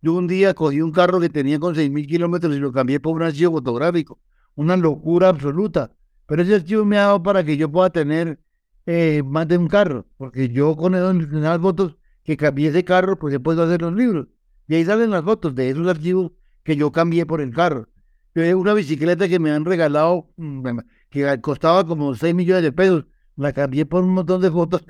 Yo 0.00 0.14
un 0.14 0.26
día 0.26 0.54
cogí 0.54 0.80
un 0.80 0.92
carro 0.92 1.20
que 1.20 1.28
tenía 1.28 1.58
con 1.58 1.74
seis 1.74 1.90
mil 1.90 2.06
kilómetros 2.06 2.54
y 2.56 2.58
lo 2.60 2.72
cambié 2.72 3.00
por 3.00 3.16
un 3.16 3.22
archivo 3.22 3.52
fotográfico. 3.52 4.20
Una 4.54 4.76
locura 4.76 5.28
absoluta. 5.28 5.92
Pero 6.26 6.42
ese 6.42 6.56
archivo 6.56 6.84
me 6.84 6.98
ha 6.98 7.02
dado 7.02 7.22
para 7.22 7.44
que 7.44 7.56
yo 7.56 7.70
pueda 7.70 7.90
tener 7.90 8.38
eh, 8.90 9.22
más 9.22 9.46
de 9.46 9.58
un 9.58 9.68
carro, 9.68 10.06
porque 10.16 10.48
yo 10.48 10.74
con 10.74 10.92
las 10.92 11.60
fotos 11.60 11.98
que 12.24 12.38
cambié 12.38 12.68
ese 12.70 12.84
carro, 12.84 13.18
pues 13.18 13.34
he 13.34 13.38
puedo 13.38 13.62
hacer 13.62 13.82
los 13.82 13.92
libros. 13.92 14.28
Y 14.66 14.76
ahí 14.76 14.84
salen 14.86 15.10
las 15.10 15.22
fotos 15.24 15.54
de 15.54 15.68
esos 15.68 15.86
archivos 15.86 16.32
que 16.62 16.74
yo 16.74 16.90
cambié 16.90 17.26
por 17.26 17.42
el 17.42 17.52
carro. 17.52 17.88
Una 18.34 18.72
bicicleta 18.72 19.28
que 19.28 19.38
me 19.38 19.50
han 19.50 19.66
regalado, 19.66 20.30
mm, 20.38 20.66
que 21.10 21.38
costaba 21.42 21.86
como 21.86 22.14
6 22.14 22.34
millones 22.34 22.62
de 22.62 22.72
pesos, 22.72 23.04
la 23.36 23.52
cambié 23.52 23.84
por 23.84 24.04
un 24.04 24.14
montón 24.14 24.40
de 24.40 24.50
fotos 24.50 24.82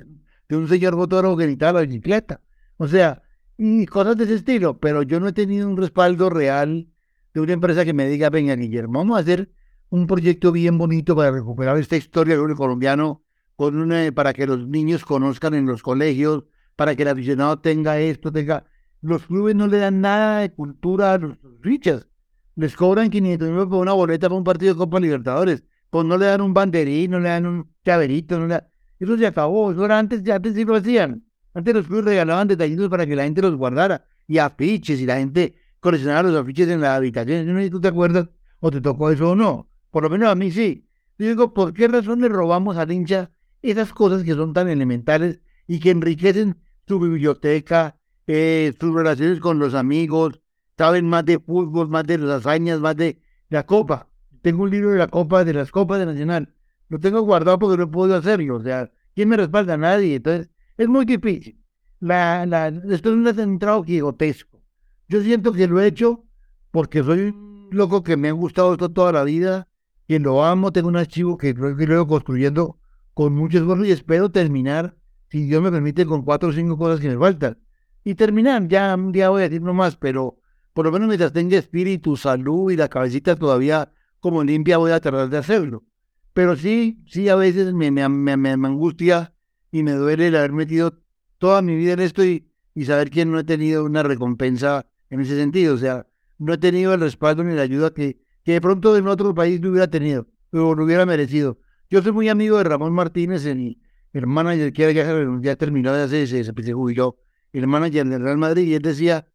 de 0.47 0.55
un 0.55 0.69
señor 0.69 0.95
fotógrafo 0.95 1.35
que 1.35 1.43
necesitaba 1.43 1.81
la 1.81 1.85
bicicleta. 1.85 2.39
O 2.77 2.87
sea, 2.87 3.21
y 3.57 3.85
cosas 3.85 4.15
de 4.15 4.23
ese 4.23 4.35
estilo, 4.35 4.79
pero 4.79 5.03
yo 5.03 5.19
no 5.19 5.27
he 5.27 5.33
tenido 5.33 5.67
un 5.67 5.75
respaldo 5.75 6.29
real 6.29 6.87
de 7.33 7.41
una 7.41 7.51
empresa 7.51 7.83
que 7.83 7.93
me 7.93 8.07
diga, 8.07 8.29
venga, 8.29 8.55
Guillermo, 8.55 8.99
vamos 8.99 9.17
a 9.17 9.21
hacer 9.21 9.51
un 9.89 10.07
proyecto 10.07 10.53
bien 10.53 10.77
bonito 10.77 11.17
para 11.17 11.31
recuperar 11.31 11.77
esta 11.77 11.97
historia 11.97 12.37
del 12.37 12.55
colombiano 12.55 13.23
con 13.59 13.75
una, 13.75 14.09
para 14.13 14.31
que 14.31 14.47
los 14.47 14.69
niños 14.69 15.03
conozcan 15.03 15.53
en 15.53 15.65
los 15.65 15.83
colegios, 15.83 16.45
para 16.77 16.95
que 16.95 17.01
el 17.01 17.09
aficionado 17.09 17.59
tenga 17.59 17.99
esto, 17.99 18.31
tenga... 18.31 18.63
Los 19.01 19.25
clubes 19.25 19.53
no 19.53 19.67
le 19.67 19.79
dan 19.79 19.99
nada 19.99 20.39
de 20.39 20.53
cultura 20.53 21.11
a 21.11 21.17
los 21.17 21.35
fichas. 21.61 22.07
Les 22.55 22.73
cobran 22.73 23.09
500 23.09 23.49
mil 23.49 23.67
por 23.67 23.81
una 23.81 23.91
boleta 23.91 24.29
para 24.29 24.37
un 24.37 24.45
partido 24.45 24.73
de 24.73 24.77
Copa 24.77 25.01
Libertadores. 25.01 25.65
Pues 25.89 26.05
no 26.05 26.17
le 26.17 26.27
dan 26.27 26.39
un 26.39 26.53
banderín, 26.53 27.11
no 27.11 27.19
le 27.19 27.27
dan 27.27 27.45
un 27.45 27.69
chaverito, 27.83 28.39
no 28.39 28.47
le 28.47 28.63
Eso 28.97 29.17
se 29.17 29.27
acabó. 29.27 29.73
Eso 29.73 29.83
era 29.83 29.99
antes, 29.99 30.23
ya 30.23 30.35
antes 30.35 30.55
sí 30.55 30.63
lo 30.63 30.75
hacían. 30.75 31.25
Antes 31.53 31.73
los 31.73 31.85
clubes 31.85 32.05
regalaban 32.05 32.47
detallitos 32.47 32.87
para 32.87 33.05
que 33.05 33.13
la 33.17 33.25
gente 33.25 33.41
los 33.41 33.57
guardara. 33.57 34.05
Y 34.25 34.37
afiches, 34.37 35.01
y 35.01 35.05
la 35.05 35.17
gente 35.17 35.55
coleccionaba 35.81 36.29
los 36.29 36.41
afiches 36.41 36.69
en 36.69 36.79
la 36.79 36.95
habitación. 36.95 37.45
No 37.45 37.59
sé 37.59 37.65
si 37.65 37.69
tú 37.71 37.81
te 37.81 37.89
acuerdas 37.89 38.29
o 38.61 38.71
te 38.71 38.79
tocó 38.79 39.11
eso 39.11 39.31
o 39.31 39.35
no. 39.35 39.67
Por 39.91 40.03
lo 40.03 40.09
menos 40.09 40.29
a 40.29 40.35
mí 40.35 40.49
sí. 40.49 40.87
Yo 41.17 41.27
digo, 41.27 41.53
¿por 41.53 41.73
qué 41.73 41.89
razón 41.89 42.21
le 42.21 42.29
robamos 42.29 42.77
al 42.77 42.89
hincha 42.89 43.31
esas 43.61 43.93
cosas 43.93 44.23
que 44.23 44.33
son 44.33 44.53
tan 44.53 44.69
elementales 44.69 45.41
y 45.67 45.79
que 45.79 45.91
enriquecen 45.91 46.57
su 46.87 46.99
biblioteca, 46.99 47.97
eh, 48.27 48.73
sus 48.79 48.93
relaciones 48.93 49.39
con 49.39 49.59
los 49.59 49.73
amigos, 49.73 50.41
saben 50.77 51.07
más 51.07 51.25
de 51.25 51.39
fútbol, 51.39 51.89
más 51.89 52.05
de 52.05 52.17
las 52.17 52.39
hazañas, 52.39 52.79
más 52.79 52.95
de 52.95 53.21
la 53.49 53.65
copa. 53.65 54.07
Tengo 54.41 54.63
un 54.63 54.71
libro 54.71 54.91
de 54.91 54.97
la 54.97 55.07
copa, 55.07 55.43
de 55.43 55.53
las 55.53 55.71
copas 55.71 55.99
de 55.99 56.05
Nacional. 56.05 56.55
Lo 56.87 56.99
tengo 56.99 57.21
guardado 57.21 57.59
porque 57.59 57.77
no 57.77 57.91
puedo 57.91 58.15
hacerlo. 58.15 58.55
O 58.55 58.63
sea, 58.63 58.91
¿quién 59.13 59.29
me 59.29 59.37
respalda? 59.37 59.77
Nadie. 59.77 60.15
Entonces, 60.15 60.49
es 60.77 60.87
muy 60.87 61.05
difícil. 61.05 61.61
La, 61.99 62.45
la, 62.45 62.69
esto 62.69 63.09
es 63.09 63.15
un 63.15 63.33
centrado 63.33 63.83
gigotesco. 63.83 64.63
Yo 65.09 65.21
siento 65.21 65.51
que 65.51 65.67
lo 65.67 65.81
he 65.81 65.87
hecho 65.87 66.25
porque 66.71 67.03
soy 67.03 67.19
un 67.19 67.67
loco 67.71 68.03
que 68.03 68.15
me 68.15 68.29
ha 68.29 68.31
gustado 68.31 68.73
esto 68.73 68.89
toda 68.89 69.11
la 69.11 69.23
vida, 69.23 69.67
que 70.07 70.19
lo 70.19 70.43
amo, 70.43 70.71
tengo 70.71 70.87
un 70.87 70.95
archivo 70.95 71.37
que 71.37 71.53
lo 71.53 71.69
he 71.69 72.07
construyendo 72.07 72.78
con 73.19 73.35
mucho 73.35 73.57
esfuerzo 73.57 73.83
y 73.83 73.91
espero 73.91 74.31
terminar, 74.31 74.95
si 75.27 75.43
Dios 75.43 75.61
me 75.61 75.69
permite, 75.69 76.05
con 76.05 76.21
cuatro 76.21 76.47
o 76.47 76.53
cinco 76.53 76.77
cosas 76.77 77.01
que 77.01 77.09
me 77.09 77.17
faltan. 77.17 77.57
Y 78.05 78.15
terminar, 78.15 78.65
ya 78.69 78.95
un 78.95 79.11
día 79.11 79.27
voy 79.27 79.41
a 79.41 79.49
decir 79.49 79.59
más, 79.59 79.97
pero 79.97 80.39
por 80.71 80.85
lo 80.85 80.93
menos 80.93 81.09
mientras 81.09 81.33
tenga 81.33 81.57
espíritu, 81.57 82.15
salud 82.15 82.71
y 82.71 82.77
la 82.77 82.87
cabecita 82.87 83.35
todavía 83.35 83.91
como 84.21 84.41
limpia, 84.41 84.77
voy 84.77 84.91
a 84.91 85.01
tratar 85.01 85.29
de 85.29 85.37
hacerlo. 85.37 85.83
Pero 86.31 86.55
sí, 86.55 87.03
sí, 87.07 87.27
a 87.27 87.35
veces 87.35 87.73
me, 87.73 87.91
me, 87.91 88.07
me, 88.07 88.49
angustia 88.51 89.33
y 89.69 89.83
me 89.83 89.91
duele 89.91 90.27
el 90.27 90.37
haber 90.37 90.53
metido 90.53 90.97
toda 91.39 91.61
mi 91.61 91.75
vida 91.75 91.91
en 91.91 91.99
esto 91.99 92.23
y, 92.23 92.49
y 92.73 92.85
saber 92.85 93.09
que 93.09 93.25
no 93.25 93.37
he 93.37 93.43
tenido 93.43 93.83
una 93.83 94.01
recompensa 94.01 94.85
en 95.09 95.19
ese 95.19 95.35
sentido. 95.35 95.75
O 95.75 95.77
sea, 95.77 96.07
no 96.37 96.53
he 96.53 96.57
tenido 96.57 96.93
el 96.93 97.01
respaldo 97.01 97.43
ni 97.43 97.53
la 97.53 97.63
ayuda 97.63 97.93
que, 97.93 98.21
que 98.45 98.53
de 98.53 98.61
pronto 98.61 98.95
en 98.95 99.09
otro 99.09 99.35
país 99.35 99.59
no 99.59 99.71
hubiera 99.71 99.89
tenido 99.89 100.25
o 100.53 100.73
no 100.73 100.85
hubiera 100.85 101.05
merecido. 101.05 101.57
Yo 101.91 102.03
soy 102.03 102.11
muy 102.11 102.29
amigo 102.29 102.59
de 102.59 102.65
Ramón 102.65 102.93
Martínez, 102.93 103.47
el, 103.47 103.79
el 104.13 104.27
manager 104.27 104.71
que 104.71 104.93
ya, 104.93 105.25
ya 105.41 105.55
terminó 105.55 105.91
de 105.91 106.03
hacer, 106.03 106.27
se, 106.27 106.43
se 106.43 106.73
jubiló, 106.73 107.17
el 107.51 107.65
manager 107.65 108.05
del 108.07 108.21
Real 108.21 108.37
Madrid, 108.37 108.67
y 108.67 108.75
él 108.75 108.83
decía, 108.83 109.25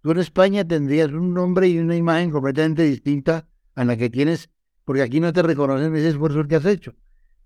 tú 0.00 0.12
en 0.12 0.18
España 0.18 0.64
tendrías 0.64 1.10
un 1.10 1.34
nombre 1.34 1.66
y 1.66 1.76
una 1.78 1.96
imagen 1.96 2.30
completamente 2.30 2.84
distinta 2.84 3.48
a 3.74 3.84
la 3.84 3.96
que 3.96 4.10
tienes, 4.10 4.48
porque 4.84 5.02
aquí 5.02 5.18
no 5.18 5.32
te 5.32 5.42
reconocen 5.42 5.96
ese 5.96 6.10
esfuerzo 6.10 6.46
que 6.46 6.54
has 6.54 6.66
hecho. 6.66 6.94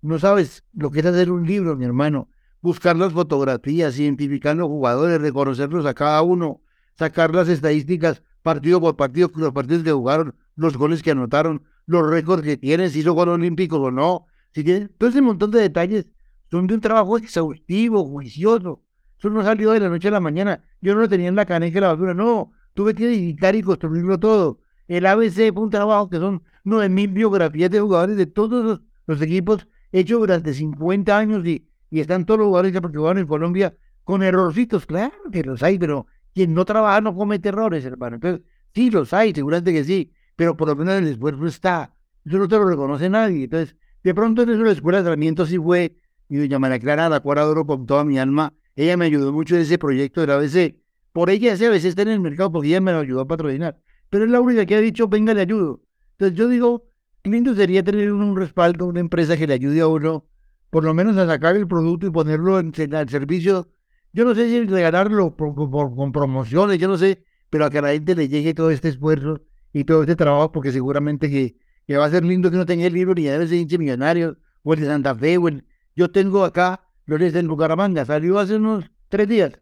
No 0.03 0.19
sabes 0.19 0.63
lo 0.73 0.91
que 0.91 0.99
es 0.99 1.05
hacer 1.07 1.31
un 1.31 1.47
libro, 1.47 1.75
mi 1.75 1.85
hermano, 1.85 2.29
buscar 2.61 2.95
las 2.95 3.11
fotografías, 3.11 3.97
identificar 3.97 4.55
los 4.55 4.67
jugadores, 4.67 5.19
reconocerlos 5.19 5.87
a 5.87 5.95
cada 5.95 6.21
uno, 6.21 6.61
sacar 6.95 7.33
las 7.33 7.49
estadísticas 7.49 8.21
partido 8.43 8.79
por 8.79 8.95
partido, 8.95 9.31
los 9.35 9.51
partidos 9.51 9.83
que 9.83 9.91
jugaron, 9.91 10.35
los 10.55 10.77
goles 10.77 11.01
que 11.01 11.09
anotaron, 11.09 11.63
los 11.87 12.07
récords 12.07 12.43
que 12.43 12.57
tienen, 12.57 12.91
si 12.91 12.99
hizo 12.99 13.13
gol 13.13 13.29
olímpico 13.29 13.77
o 13.77 13.89
no. 13.89 14.27
Si 14.59 14.65
tienen, 14.65 14.91
todo 14.97 15.09
ese 15.09 15.21
montón 15.21 15.51
de 15.51 15.61
detalles 15.61 16.05
son 16.51 16.67
de 16.67 16.73
un 16.73 16.81
trabajo 16.81 17.17
exhaustivo, 17.17 18.03
juicioso. 18.03 18.83
Eso 19.17 19.29
no 19.29 19.41
salió 19.41 19.71
de 19.71 19.79
la 19.79 19.87
noche 19.87 20.09
a 20.09 20.11
la 20.11 20.19
mañana. 20.19 20.65
Yo 20.81 20.93
no 20.95 20.99
lo 20.99 21.07
tenía 21.07 21.29
en 21.29 21.35
la 21.35 21.45
caneca 21.45 21.75
de 21.75 21.81
la 21.81 21.93
basura, 21.93 22.13
no. 22.13 22.51
Tuve 22.73 22.93
que 22.93 23.05
editar 23.05 23.55
y 23.55 23.61
construirlo 23.61 24.19
todo. 24.19 24.59
El 24.89 25.05
ABC 25.05 25.53
fue 25.53 25.63
un 25.63 25.69
trabajo 25.69 26.09
que 26.09 26.17
son 26.17 26.43
nueve 26.65 26.89
mil 26.89 27.07
biografías 27.07 27.71
de 27.71 27.79
jugadores 27.79 28.17
de 28.17 28.25
todos 28.25 28.81
los, 29.05 29.21
equipos 29.21 29.65
hechos 29.93 30.19
durante 30.19 30.53
50 30.53 31.17
años 31.17 31.47
y, 31.47 31.65
y 31.89 32.01
están 32.01 32.25
todos 32.25 32.39
los 32.39 32.47
jugadores 32.47 32.73
que 32.73 32.79
jugaron 32.79 33.19
en 33.19 33.27
Colombia 33.27 33.77
con 34.03 34.23
errorcitos. 34.23 34.85
Claro 34.85 35.13
que 35.31 35.41
los 35.41 35.63
hay, 35.63 35.79
pero 35.79 36.05
quien 36.33 36.53
no 36.53 36.65
trabaja 36.65 36.99
no 36.99 37.15
comete 37.15 37.47
errores, 37.47 37.85
hermano. 37.85 38.15
Entonces, 38.15 38.41
sí 38.75 38.91
los 38.91 39.13
hay, 39.13 39.33
seguramente 39.33 39.71
que 39.71 39.85
sí, 39.85 40.11
pero 40.35 40.57
por 40.57 40.67
lo 40.67 40.75
menos 40.75 40.95
el 40.95 41.07
esfuerzo 41.07 41.45
está. 41.45 41.95
Eso 42.25 42.37
no 42.37 42.49
te 42.49 42.57
lo 42.57 42.67
reconoce 42.67 43.09
nadie. 43.09 43.45
Entonces, 43.45 43.77
de 44.03 44.13
pronto 44.13 44.43
en 44.43 44.49
eso 44.49 44.63
la 44.63 44.71
escuela 44.71 44.97
de 44.97 45.01
entrenamiento 45.01 45.45
sí 45.45 45.57
fue, 45.57 45.95
y 46.29 46.37
doña 46.37 46.59
María 46.59 46.79
Clara, 46.79 47.09
la 47.09 47.19
cual 47.19 47.39
adoro 47.39 47.65
con 47.65 47.85
toda 47.85 48.03
mi 48.05 48.19
alma, 48.19 48.53
ella 48.75 48.95
me 48.95 49.05
ayudó 49.05 49.33
mucho 49.33 49.55
en 49.55 49.61
ese 49.61 49.77
proyecto 49.77 50.21
de 50.21 50.27
la 50.27 50.35
ABC. 50.35 50.75
Por 51.11 51.29
ella 51.29 51.53
ese 51.53 51.67
ABC 51.67 51.85
está 51.85 52.03
en 52.03 52.09
el 52.09 52.19
mercado 52.19 52.51
porque 52.51 52.69
ella 52.69 52.81
me 52.81 52.91
lo 52.91 52.99
ayudó 52.99 53.21
a 53.21 53.27
patrocinar. 53.27 53.77
Pero 54.09 54.25
es 54.25 54.31
la 54.31 54.39
única 54.39 54.65
que 54.65 54.75
ha 54.75 54.79
dicho, 54.79 55.07
venga, 55.07 55.33
le 55.33 55.41
ayudo. 55.41 55.81
Entonces 56.11 56.37
yo 56.37 56.47
digo, 56.47 56.85
lindo 57.23 57.53
sería 57.55 57.83
tener 57.83 58.11
un, 58.11 58.35
respaldo, 58.35 58.85
una 58.85 58.99
empresa 58.99 59.35
que 59.37 59.47
le 59.47 59.53
ayude 59.55 59.81
a 59.81 59.87
uno, 59.87 60.25
por 60.69 60.83
lo 60.83 60.93
menos 60.93 61.17
a 61.17 61.25
sacar 61.25 61.55
el 61.55 61.67
producto 61.67 62.07
y 62.07 62.11
ponerlo 62.11 62.59
en, 62.59 62.73
al 62.95 63.09
servicio. 63.09 63.69
Yo 64.13 64.25
no 64.25 64.33
sé 64.33 64.49
si 64.49 64.65
regalarlo 64.65 65.35
por, 65.35 65.53
con 65.55 66.11
promociones, 66.11 66.79
yo 66.79 66.87
no 66.87 66.97
sé, 66.97 67.23
pero 67.49 67.65
a 67.65 67.69
que 67.69 67.79
a 67.79 67.81
la 67.81 67.91
gente 67.91 68.15
le 68.15 68.27
llegue 68.27 68.53
todo 68.53 68.71
este 68.71 68.89
esfuerzo 68.89 69.41
y 69.73 69.83
todo 69.83 70.01
este 70.01 70.15
trabajo, 70.15 70.51
porque 70.51 70.71
seguramente 70.71 71.29
que, 71.29 71.57
que 71.89 71.97
va 71.97 72.05
a 72.05 72.09
ser 72.11 72.23
lindo 72.23 72.51
que 72.51 72.57
no 72.57 72.67
tenga 72.67 72.85
el 72.85 72.93
libro 72.93 73.15
ni 73.15 73.23
de 73.23 73.43
ese 73.43 73.55
hinche 73.55 73.79
millonario, 73.79 74.37
o 74.61 74.75
el 74.75 74.79
de 74.81 74.85
Santa 74.85 75.15
Fe, 75.15 75.39
o 75.39 75.47
el... 75.47 75.65
Yo 75.95 76.11
tengo 76.11 76.45
acá 76.45 76.81
Flores 77.03 77.33
del 77.33 77.47
Bucaramanga, 77.47 78.05
salió 78.05 78.37
hace 78.37 78.57
unos 78.57 78.85
tres 79.07 79.27
días. 79.27 79.59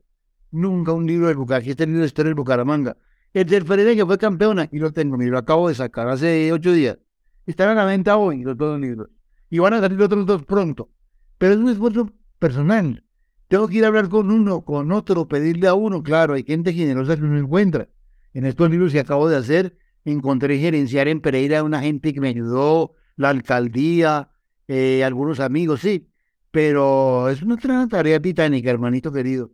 Nunca 0.52 0.92
un 0.92 1.08
libro 1.08 1.28
del 1.28 1.38
Bucaramanga, 1.38 1.72
el 1.72 1.88
libro 1.88 2.02
de 2.02 2.08
historia 2.08 2.34
Bucaramanga. 2.34 2.98
El 3.34 3.46
del 3.46 3.64
Ferreira 3.64 3.96
que 3.96 4.06
fue 4.06 4.18
campeón, 4.18 4.60
aquí 4.60 4.78
lo 4.78 4.92
tengo, 4.92 5.18
me 5.18 5.26
lo 5.28 5.38
acabo 5.38 5.70
de 5.70 5.76
sacar 5.76 6.10
hace 6.10 6.52
ocho 6.52 6.74
días. 6.74 6.98
Están 7.46 7.70
a 7.70 7.76
la 7.76 7.86
venta 7.86 8.18
hoy 8.18 8.44
los 8.44 8.58
dos 8.58 8.78
libros. 8.78 9.08
Y 9.50 9.60
van 9.60 9.76
a 9.76 9.80
salir 9.80 10.02
otros 10.02 10.26
dos 10.26 10.44
pronto. 10.44 10.90
Pero 11.38 11.54
es 11.54 11.60
un 11.60 11.70
esfuerzo 11.70 12.12
personal. 12.40 13.06
Tengo 13.48 13.70
que 13.70 13.78
ir 13.78 13.86
a 13.86 13.88
hablar 13.88 14.10
con 14.10 14.32
uno, 14.32 14.66
con 14.66 14.92
otro, 14.92 15.30
pedirle 15.30 15.70
a 15.70 15.76
uno. 15.76 16.04
Claro, 16.04 16.34
hay 16.34 16.44
gente 16.44 16.74
generosa 16.74 17.16
que 17.16 17.24
uno 17.24 17.40
encuentra. 17.40 17.88
En 18.34 18.46
estos 18.46 18.70
libros 18.70 18.92
que 18.92 19.00
acabo 19.00 19.30
de 19.30 19.38
hacer, 19.38 19.78
encontré 20.12 20.58
gerenciar 20.58 21.08
en 21.08 21.22
Pereira 21.22 21.60
a 21.60 21.64
una 21.64 21.82
gente 21.82 22.14
que 22.14 22.22
me 22.22 22.30
ayudó, 22.30 22.94
la 23.16 23.30
alcaldía, 23.30 24.30
eh, 24.68 25.04
algunos 25.04 25.40
amigos, 25.40 25.82
sí. 25.82 26.10
Pero 26.52 27.30
es 27.30 27.42
una 27.42 27.88
tarea 27.88 28.20
titánica, 28.20 28.70
hermanito 28.70 29.12
querido. 29.12 29.52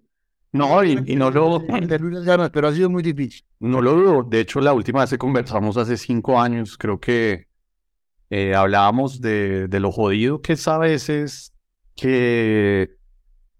No, 0.51 0.83
y, 0.83 1.15
no 1.15 1.31
lo... 1.31 1.63
pero 2.51 2.67
ha 2.67 2.73
sido 2.73 2.89
muy 2.89 3.01
difícil. 3.01 3.43
No 3.59 3.81
lo 3.81 4.21
De 4.23 4.41
hecho, 4.41 4.61
la 4.61 4.73
última 4.73 5.01
vez 5.01 5.09
que 5.09 5.17
conversamos 5.17 5.77
hace 5.77 5.97
cinco 5.97 6.39
años, 6.39 6.77
creo 6.77 6.99
que 6.99 7.47
eh, 8.29 8.53
hablábamos 8.53 9.19
de, 9.19 9.67
de 9.67 9.79
lo 9.79 9.91
jodido 9.91 10.41
que 10.41 10.53
es 10.53 10.67
a 10.67 10.77
veces 10.77 11.53
que 11.95 12.95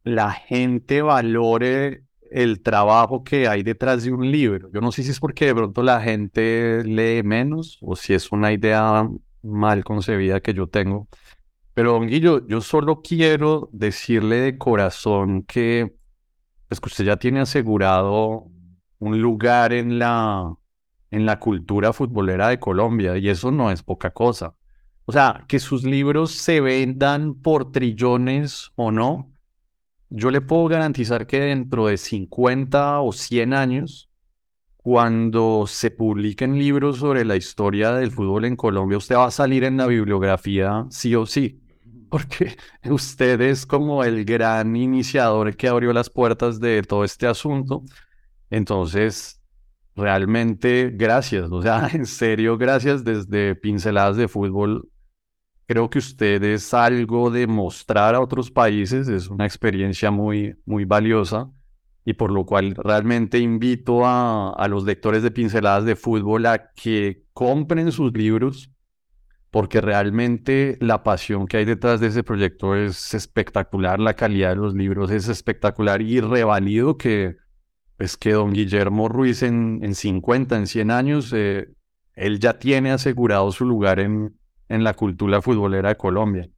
la 0.04 0.32
gente 0.32 1.02
valore 1.02 2.03
el 2.34 2.62
trabajo 2.62 3.24
que 3.24 3.48
hay 3.48 3.62
detrás 3.64 4.04
de 4.04 4.12
un 4.12 4.30
libro. 4.32 4.70
Yo 4.74 4.82
no 4.82 4.92
sé 4.92 5.04
si 5.04 5.12
es 5.12 5.20
porque 5.20 5.46
de 5.46 5.56
pronto 5.56 5.84
la 5.84 6.02
gente 6.02 6.84
lee 6.84 7.22
menos 7.24 7.78
o 7.82 7.96
si 7.96 8.14
es 8.14 8.32
una 8.32 8.52
idea 8.52 9.08
mal 9.44 9.84
concebida 9.84 10.42
que 10.42 10.54
yo 10.54 10.68
tengo. 10.68 11.08
Pero, 11.76 11.94
don 11.94 12.08
Guillo, 12.08 12.46
yo 12.48 12.62
solo 12.62 13.02
quiero 13.02 13.70
decirle 13.72 14.38
de 14.38 14.58
corazón 14.58 15.44
que 15.44 15.94
es 16.70 16.80
que 16.80 16.88
usted 16.88 17.06
ya 17.06 17.18
tiene 17.18 17.40
asegurado 17.42 18.48
un 19.00 19.22
lugar 19.22 19.74
en 19.74 20.00
la, 20.00 20.56
en 21.12 21.26
la 21.26 21.40
cultura 21.40 21.94
futbolera 21.94 22.50
de 22.50 22.60
Colombia 22.60 23.18
y 23.18 23.30
eso 23.30 23.52
no 23.52 23.70
es 23.72 23.84
poca 23.84 24.12
cosa. 24.12 24.56
O 25.06 25.12
sea, 25.12 25.46
que 25.48 25.60
sus 25.60 25.84
libros 25.84 26.32
se 26.32 26.62
vendan 26.62 27.36
por 27.36 27.72
trillones 27.72 28.72
o 28.76 28.92
no, 28.92 29.33
yo 30.16 30.32
le 30.32 30.42
puedo 30.42 30.68
garantizar 30.68 31.26
que 31.28 31.40
dentro 31.40 31.88
de 31.88 31.98
50 31.98 33.02
o 33.02 33.12
100 33.12 33.54
años, 33.54 34.10
cuando 34.78 35.66
se 35.68 35.92
publiquen 35.92 36.60
libros 36.60 36.98
sobre 36.98 37.26
la 37.26 37.36
historia 37.36 37.94
del 37.94 38.12
fútbol 38.12 38.46
en 38.46 38.56
Colombia, 38.56 38.98
usted 38.98 39.16
va 39.16 39.26
a 39.26 39.32
salir 39.32 39.64
en 39.64 39.78
la 39.78 39.88
bibliografía 39.88 40.86
sí 40.90 41.16
o 41.16 41.26
sí 41.26 41.64
porque 42.14 42.58
usted 42.92 43.42
es 43.42 43.66
como 43.66 44.04
el 44.04 44.24
gran 44.24 44.76
iniciador 44.76 45.56
que 45.56 45.68
abrió 45.68 45.94
las 45.94 46.12
puertas 46.12 46.60
de 46.60 46.84
todo 46.84 47.04
este 47.04 47.26
asunto. 47.26 47.82
Entonces, 48.52 49.42
realmente 49.96 50.92
gracias, 50.94 51.52
o 51.52 51.64
sea, 51.64 51.90
en 51.94 52.06
serio, 52.06 52.60
gracias 52.60 53.04
desde 53.04 53.56
Pinceladas 53.56 54.16
de 54.16 54.28
Fútbol. 54.28 54.88
Creo 55.74 55.90
que 55.90 55.98
usted 55.98 56.44
es 56.44 56.72
algo 56.76 57.32
de 57.32 57.48
mostrar 57.48 58.14
a 58.14 58.22
otros 58.22 58.52
países, 58.52 59.08
es 59.08 59.28
una 59.28 59.48
experiencia 59.48 60.12
muy, 60.12 60.56
muy 60.68 60.86
valiosa 60.86 61.50
y 62.06 62.14
por 62.14 62.30
lo 62.32 62.46
cual 62.46 62.76
realmente 62.76 63.40
invito 63.40 64.06
a, 64.06 64.52
a 64.52 64.68
los 64.68 64.84
lectores 64.84 65.24
de 65.24 65.32
Pinceladas 65.32 65.84
de 65.84 65.96
Fútbol 65.96 66.46
a 66.46 66.72
que 66.76 67.24
compren 67.34 67.92
sus 67.92 68.14
libros, 68.14 68.70
porque 69.50 69.82
realmente 69.82 70.78
la 70.80 71.02
pasión 71.02 71.48
que 71.48 71.58
hay 71.58 71.66
detrás 71.66 72.00
de 72.00 72.10
ese 72.10 72.22
proyecto 72.22 72.76
es 72.76 73.16
espectacular, 73.16 74.00
la 74.00 74.14
calidad 74.14 74.50
de 74.50 74.58
los 74.58 74.76
libros 74.76 75.10
es 75.10 75.28
espectacular 75.28 76.04
y 76.04 76.22
revalido 76.22 77.00
que, 77.00 77.38
pues 77.98 78.16
que 78.16 78.34
don 78.34 78.54
Guillermo 78.54 79.10
Ruiz 79.10 79.42
en, 79.42 79.80
en 79.82 79.96
50, 79.96 80.56
en 80.56 80.68
100 80.68 80.92
años, 80.92 81.34
eh, 81.34 81.68
él 82.14 82.40
ya 82.40 82.60
tiene 82.60 82.92
asegurado 82.92 83.52
su 83.52 83.66
lugar 83.66 84.00
en, 84.00 84.38
en 84.70 84.84
la 84.84 84.94
cultura 84.94 85.42
futbolera 85.42 85.90
de 85.90 85.96
Colombia. 85.96 86.50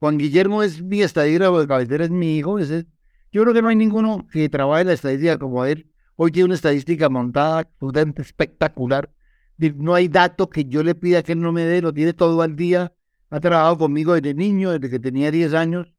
Juan 0.00 0.18
Guillermo 0.18 0.62
es 0.62 0.82
mi 0.82 1.02
estadígrafo 1.02 1.60
de 1.60 1.68
cabecera, 1.68 2.04
es 2.04 2.10
mi 2.10 2.36
hijo. 2.36 2.58
Ese, 2.58 2.86
yo 3.30 3.42
creo 3.42 3.54
que 3.54 3.62
no 3.62 3.68
hay 3.68 3.76
ninguno 3.76 4.26
que 4.32 4.48
trabaje 4.48 4.84
la 4.84 4.94
estadística 4.94 5.38
como 5.38 5.64
él. 5.64 5.90
Hoy 6.16 6.32
tiene 6.32 6.46
una 6.46 6.54
estadística 6.54 7.08
montada 7.08 7.68
espectacular. 8.16 9.10
No 9.58 9.94
hay 9.94 10.08
dato 10.08 10.50
que 10.50 10.64
yo 10.66 10.82
le 10.82 10.94
pida 10.94 11.22
que 11.22 11.32
él 11.32 11.40
no 11.40 11.52
me 11.52 11.62
dé, 11.62 11.80
lo 11.80 11.92
tiene 11.92 12.12
todo 12.12 12.42
al 12.42 12.56
día. 12.56 12.92
Ha 13.30 13.40
trabajado 13.40 13.78
conmigo 13.78 14.14
desde 14.14 14.34
niño, 14.34 14.70
desde 14.72 14.90
que 14.90 14.98
tenía 14.98 15.30
10 15.30 15.54
años. 15.54 15.92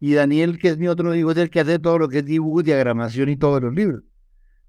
Y 0.00 0.14
Daniel, 0.14 0.58
que 0.58 0.68
es 0.68 0.78
mi 0.78 0.88
otro 0.88 1.14
hijo, 1.14 1.30
es 1.30 1.36
el 1.36 1.50
que 1.50 1.60
hace 1.60 1.78
todo 1.78 1.98
lo 1.98 2.08
que 2.08 2.18
es 2.18 2.24
dibujo, 2.24 2.62
diagramación 2.62 3.28
y 3.28 3.36
todos 3.36 3.62
los 3.62 3.74
libros. 3.74 4.02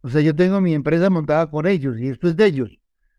O 0.02 0.10
sea, 0.10 0.22
yo 0.22 0.36
tengo 0.36 0.60
mi 0.62 0.74
empresa 0.74 1.10
montada 1.10 1.50
por 1.50 1.66
ellos 1.66 1.98
y 1.98 2.10
esto 2.10 2.28
es 2.28 2.36
de 2.36 2.46
ellos. 2.46 2.78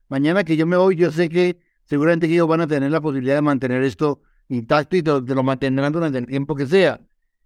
Mañana 0.08 0.44
que 0.44 0.56
yo 0.56 0.66
me 0.66 0.76
voy, 0.76 0.96
yo 0.96 1.10
sé 1.10 1.28
que 1.28 1.58
seguramente 1.86 2.26
ellos 2.26 2.46
van 2.46 2.60
a 2.60 2.66
tener 2.66 2.90
la 2.90 3.00
posibilidad 3.00 3.36
de 3.36 3.42
mantener 3.42 3.82
esto 3.82 4.20
intacto 4.48 4.96
y 4.96 5.02
te, 5.02 5.34
lo 5.34 5.42
mantendrán 5.42 5.92
durante 5.92 6.18
el 6.18 6.26
tiempo 6.26 6.54
que 6.54 6.66
sea. 6.66 7.00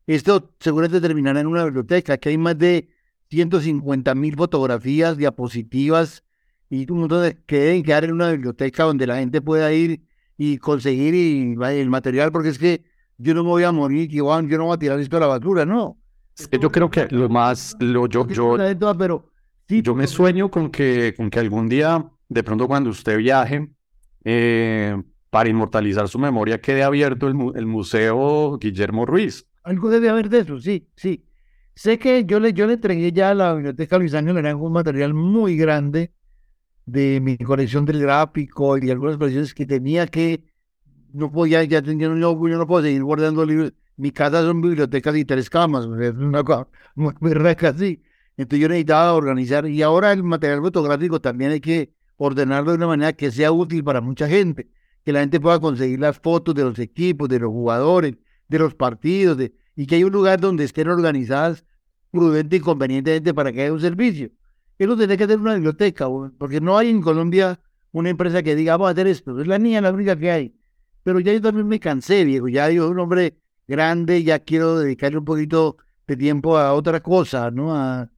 Esto 0.06 0.52
seguramente 0.58 1.00
terminará 1.00 1.40
en 1.40 1.46
una 1.46 1.64
biblioteca, 1.64 2.18
que 2.18 2.30
hay 2.30 2.38
más 2.38 2.58
de 2.58 2.88
150 3.30 4.14
mil 4.14 4.36
fotografías, 4.36 5.16
diapositivas 5.16 6.24
y 6.70 6.90
un 6.90 7.00
montón 7.00 7.22
de 7.22 7.38
que 7.46 7.58
deben 7.58 7.82
quedar 7.82 8.04
en 8.04 8.12
una 8.12 8.30
biblioteca 8.30 8.84
donde 8.84 9.06
la 9.06 9.16
gente 9.16 9.40
pueda 9.40 9.72
ir 9.72 10.02
y 10.36 10.58
conseguir 10.58 11.14
y, 11.14 11.56
el 11.62 11.90
material, 11.90 12.30
porque 12.30 12.50
es 12.50 12.58
que 12.58 12.84
yo 13.16 13.34
no 13.34 13.42
me 13.42 13.50
voy 13.50 13.64
a 13.64 13.72
morir, 13.72 14.08
yo 14.08 14.24
no 14.42 14.64
voy 14.64 14.74
a 14.74 14.78
tirar 14.78 15.00
esto 15.00 15.16
a 15.16 15.20
la 15.20 15.26
basura, 15.26 15.64
no. 15.64 15.98
yo 16.60 16.70
creo 16.70 16.90
que 16.90 17.08
lo 17.10 17.28
más, 17.28 17.76
lo, 17.80 18.06
yo, 18.06 18.26
yo, 18.28 18.56
pero, 18.96 19.30
yo 19.66 19.94
me 19.94 20.06
sueño 20.06 20.50
con 20.50 20.70
que, 20.70 21.14
con 21.16 21.30
que 21.30 21.40
algún 21.40 21.68
día, 21.68 22.04
de 22.28 22.42
pronto 22.44 22.68
cuando 22.68 22.90
usted 22.90 23.18
viaje, 23.18 23.68
eh, 24.24 24.96
para 25.30 25.48
inmortalizar 25.48 26.08
su 26.08 26.18
memoria, 26.18 26.60
quede 26.60 26.82
abierto 26.82 27.26
el, 27.26 27.36
el 27.56 27.66
Museo 27.66 28.58
Guillermo 28.58 29.04
Ruiz. 29.04 29.46
Algo 29.64 29.90
debe 29.90 30.08
haber 30.08 30.28
de 30.28 30.40
eso, 30.40 30.58
sí, 30.60 30.88
sí. 30.96 31.24
Sé 31.74 31.98
que 31.98 32.24
yo 32.24 32.40
le, 32.40 32.52
yo 32.52 32.66
le 32.66 32.74
entregué 32.74 33.12
ya 33.12 33.30
a 33.30 33.34
la 33.34 33.54
biblioteca 33.54 33.98
Luis 33.98 34.14
Ángel 34.14 34.34
Naranjo 34.34 34.64
un 34.64 34.72
material 34.72 35.14
muy 35.14 35.56
grande 35.56 36.12
de 36.88 37.20
mi 37.20 37.36
colección 37.38 37.84
del 37.84 38.00
gráfico 38.00 38.78
y 38.78 38.90
algunas 38.90 39.16
colecciones 39.18 39.54
que 39.54 39.66
tenía 39.66 40.06
que, 40.06 40.44
no 41.12 41.30
podía, 41.30 41.62
ya 41.64 41.82
tenía, 41.82 42.08
no, 42.08 42.48
yo 42.48 42.58
no 42.58 42.66
puedo 42.66 42.84
seguir 42.84 43.02
guardando 43.04 43.44
libros. 43.44 43.72
Mi 43.96 44.10
casa 44.12 44.42
son 44.42 44.60
bibliotecas 44.62 45.16
y 45.16 45.24
tres 45.24 45.50
camas, 45.50 45.86
es 46.00 46.14
una 46.14 46.44
cosa 46.44 46.68
muy, 46.94 47.14
muy 47.20 47.34
reca 47.34 47.70
así. 47.70 48.02
Entonces 48.36 48.60
yo 48.60 48.68
necesitaba 48.68 49.14
organizar 49.14 49.66
y 49.68 49.82
ahora 49.82 50.12
el 50.12 50.22
material 50.22 50.60
fotográfico 50.62 51.20
también 51.20 51.50
hay 51.52 51.60
que 51.60 51.92
ordenarlo 52.16 52.70
de 52.72 52.76
una 52.78 52.86
manera 52.86 53.12
que 53.12 53.30
sea 53.30 53.52
útil 53.52 53.84
para 53.84 54.00
mucha 54.00 54.28
gente, 54.28 54.68
que 55.04 55.12
la 55.12 55.20
gente 55.20 55.40
pueda 55.40 55.60
conseguir 55.60 56.00
las 56.00 56.18
fotos 56.18 56.54
de 56.54 56.64
los 56.64 56.78
equipos, 56.78 57.28
de 57.28 57.40
los 57.40 57.50
jugadores, 57.50 58.14
de 58.48 58.58
los 58.58 58.74
partidos, 58.74 59.36
de, 59.36 59.52
y 59.76 59.86
que 59.86 59.96
haya 59.96 60.06
un 60.06 60.12
lugar 60.12 60.40
donde 60.40 60.64
estén 60.64 60.88
organizadas 60.88 61.64
prudente 62.10 62.56
y 62.56 62.60
convenientemente 62.60 63.34
para 63.34 63.52
que 63.52 63.62
haya 63.62 63.72
un 63.72 63.80
servicio. 63.80 64.30
Eso 64.78 64.96
tiene 64.96 65.16
que 65.16 65.26
tener 65.26 65.40
una 65.40 65.54
biblioteca, 65.54 66.06
porque 66.38 66.60
no 66.60 66.78
hay 66.78 66.90
en 66.90 67.02
Colombia 67.02 67.60
una 67.90 68.10
empresa 68.10 68.42
que 68.42 68.54
diga, 68.54 68.74
vamos 68.74 68.88
a 68.88 68.92
hacer 68.92 69.08
esto. 69.08 69.40
Es 69.40 69.46
la 69.46 69.58
niña 69.58 69.80
la 69.80 69.90
única 69.90 70.16
que 70.16 70.30
hay. 70.30 70.54
Pero 71.02 71.20
ya 71.20 71.32
yo 71.32 71.40
también 71.40 71.66
me 71.66 71.80
cansé, 71.80 72.24
viejo. 72.24 72.48
Ya 72.48 72.70
yo 72.70 72.84
soy 72.84 72.92
un 72.92 73.00
hombre 73.00 73.38
grande, 73.66 74.22
ya 74.22 74.38
quiero 74.38 74.78
dedicarle 74.78 75.18
un 75.18 75.24
poquito 75.24 75.78
de 76.06 76.16
tiempo 76.16 76.56
a 76.56 76.74
otra 76.74 77.00
cosa, 77.00 77.50
¿no? 77.50 77.74
A, 77.74 78.10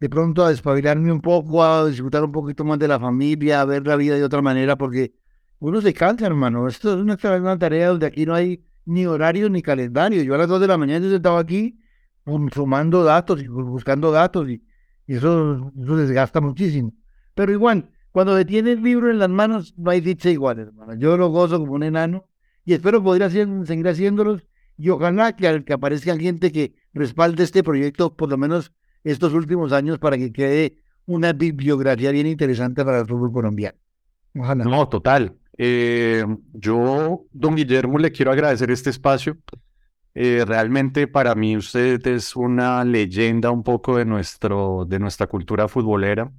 de 0.00 0.08
pronto 0.08 0.44
a 0.44 0.50
despabilarme 0.50 1.12
un 1.12 1.20
poco, 1.20 1.62
a 1.62 1.86
disfrutar 1.88 2.24
un 2.24 2.32
poquito 2.32 2.64
más 2.64 2.78
de 2.78 2.88
la 2.88 2.98
familia, 2.98 3.60
a 3.60 3.64
ver 3.64 3.86
la 3.86 3.96
vida 3.96 4.14
de 4.16 4.24
otra 4.24 4.40
manera, 4.40 4.76
porque 4.76 5.14
uno 5.58 5.80
se 5.80 5.92
cansa, 5.92 6.26
hermano. 6.26 6.68
Esto 6.68 6.94
es 6.94 7.00
una, 7.00 7.16
tarea 7.16 7.88
donde 7.88 8.06
aquí 8.06 8.24
no 8.24 8.34
hay 8.34 8.64
ni 8.86 9.06
horario 9.06 9.50
ni 9.50 9.60
calendario. 9.60 10.22
Yo 10.22 10.34
a 10.34 10.38
las 10.38 10.48
dos 10.48 10.60
de 10.60 10.68
la 10.68 10.78
mañana 10.78 11.06
he 11.06 11.14
estado 11.14 11.38
aquí 11.38 11.78
sumando 12.52 13.04
datos 13.04 13.42
y 13.42 13.48
buscando 13.48 14.10
datos 14.10 14.48
y, 14.48 14.62
eso, 15.14 15.72
eso 15.80 15.96
desgasta 15.96 16.40
muchísimo. 16.40 16.92
Pero 17.34 17.52
igual, 17.52 17.90
cuando 18.12 18.34
detiene 18.34 18.72
el 18.72 18.82
libro 18.82 19.10
en 19.10 19.18
las 19.18 19.30
manos, 19.30 19.74
no 19.76 19.90
hay 19.90 20.00
dicha 20.00 20.30
igual, 20.30 20.58
hermano. 20.58 20.94
Yo 20.94 21.16
lo 21.16 21.28
gozo 21.28 21.58
como 21.58 21.72
un 21.72 21.82
enano 21.82 22.26
y 22.64 22.74
espero 22.74 23.02
poder 23.02 23.30
seguir 23.30 23.88
haciéndolos 23.88 24.44
y 24.76 24.90
ojalá 24.90 25.34
que, 25.34 25.64
que 25.64 25.72
aparezca 25.72 26.16
gente 26.16 26.52
que 26.52 26.74
respalde 26.92 27.44
este 27.44 27.62
proyecto 27.62 28.14
por 28.16 28.28
lo 28.28 28.36
menos 28.36 28.72
estos 29.04 29.34
últimos 29.34 29.72
años 29.72 29.98
para 29.98 30.16
que 30.16 30.32
quede 30.32 30.78
una 31.06 31.32
bibliografía 31.32 32.10
bien 32.10 32.26
interesante 32.26 32.84
para 32.84 33.00
el 33.00 33.06
fútbol 33.06 33.32
colombiano. 33.32 33.78
Ojalá. 34.36 34.64
No, 34.64 34.88
total. 34.88 35.36
Eh, 35.56 36.24
yo, 36.52 37.24
don 37.32 37.56
Guillermo, 37.56 37.98
le 37.98 38.12
quiero 38.12 38.30
agradecer 38.30 38.70
este 38.70 38.90
espacio. 38.90 39.36
Eh, 40.14 40.44
realmente 40.46 41.06
para 41.06 41.34
mí 41.34 41.56
usted 41.56 42.04
es 42.06 42.34
una 42.34 42.84
leyenda 42.84 43.50
un 43.50 43.62
poco 43.62 43.96
de, 43.96 44.04
nuestro, 44.04 44.84
de 44.86 44.98
nuestra 44.98 45.26
cultura 45.26 45.68
futbolera. 45.68 46.30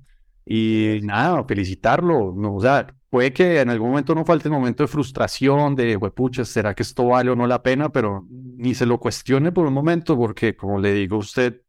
Y 0.46 1.00
nada, 1.04 1.44
felicitarlo. 1.46 2.34
No, 2.36 2.56
o 2.56 2.62
sea, 2.62 2.88
puede 3.10 3.32
que 3.32 3.62
en 3.62 3.70
algún 3.70 3.90
momento 3.90 4.16
no 4.16 4.26
falte 4.26 4.48
el 4.48 4.54
momento 4.54 4.84
de 4.84 4.88
frustración, 4.88 5.76
de, 5.76 5.98
pucha, 6.14 6.44
¿será 6.44 6.74
que 6.74 6.84
esto 6.84 7.06
vale 7.06 7.30
o 7.30 7.36
no 7.36 7.46
la 7.48 7.62
pena? 7.62 7.90
Pero 7.90 8.26
ni 8.30 8.74
se 8.74 8.86
lo 8.86 9.00
cuestione 9.00 9.52
por 9.52 9.66
un 9.68 9.74
momento, 9.74 10.18
porque 10.18 10.56
como 10.56 10.80
le 10.80 10.94
digo, 10.94 11.18
usted 11.18 11.62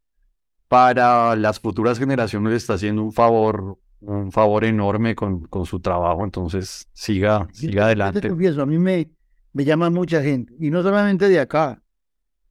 para 0.68 1.35
las 1.36 1.60
futuras 1.60 1.98
generaciones 1.98 2.51
le 2.51 2.56
está 2.56 2.74
haciendo 2.74 3.02
un 3.02 3.12
favor, 3.12 3.78
un 4.01 4.32
favor 4.32 4.64
enorme 4.64 5.14
con, 5.14 5.40
con 5.47 5.66
su 5.66 5.81
trabajo. 5.81 6.24
Entonces, 6.24 6.89
siga, 6.93 7.48
siga 7.52 7.86
adelante. 7.86 8.28
a 8.28 8.66
mí 8.66 8.78
me, 8.78 9.10
me 9.52 9.64
llama 9.64 9.90
mucha 9.90 10.22
gente, 10.22 10.55
y 10.59 10.70
no 10.70 10.82
solamente 10.82 11.28
de 11.28 11.40
acá, 11.40 11.82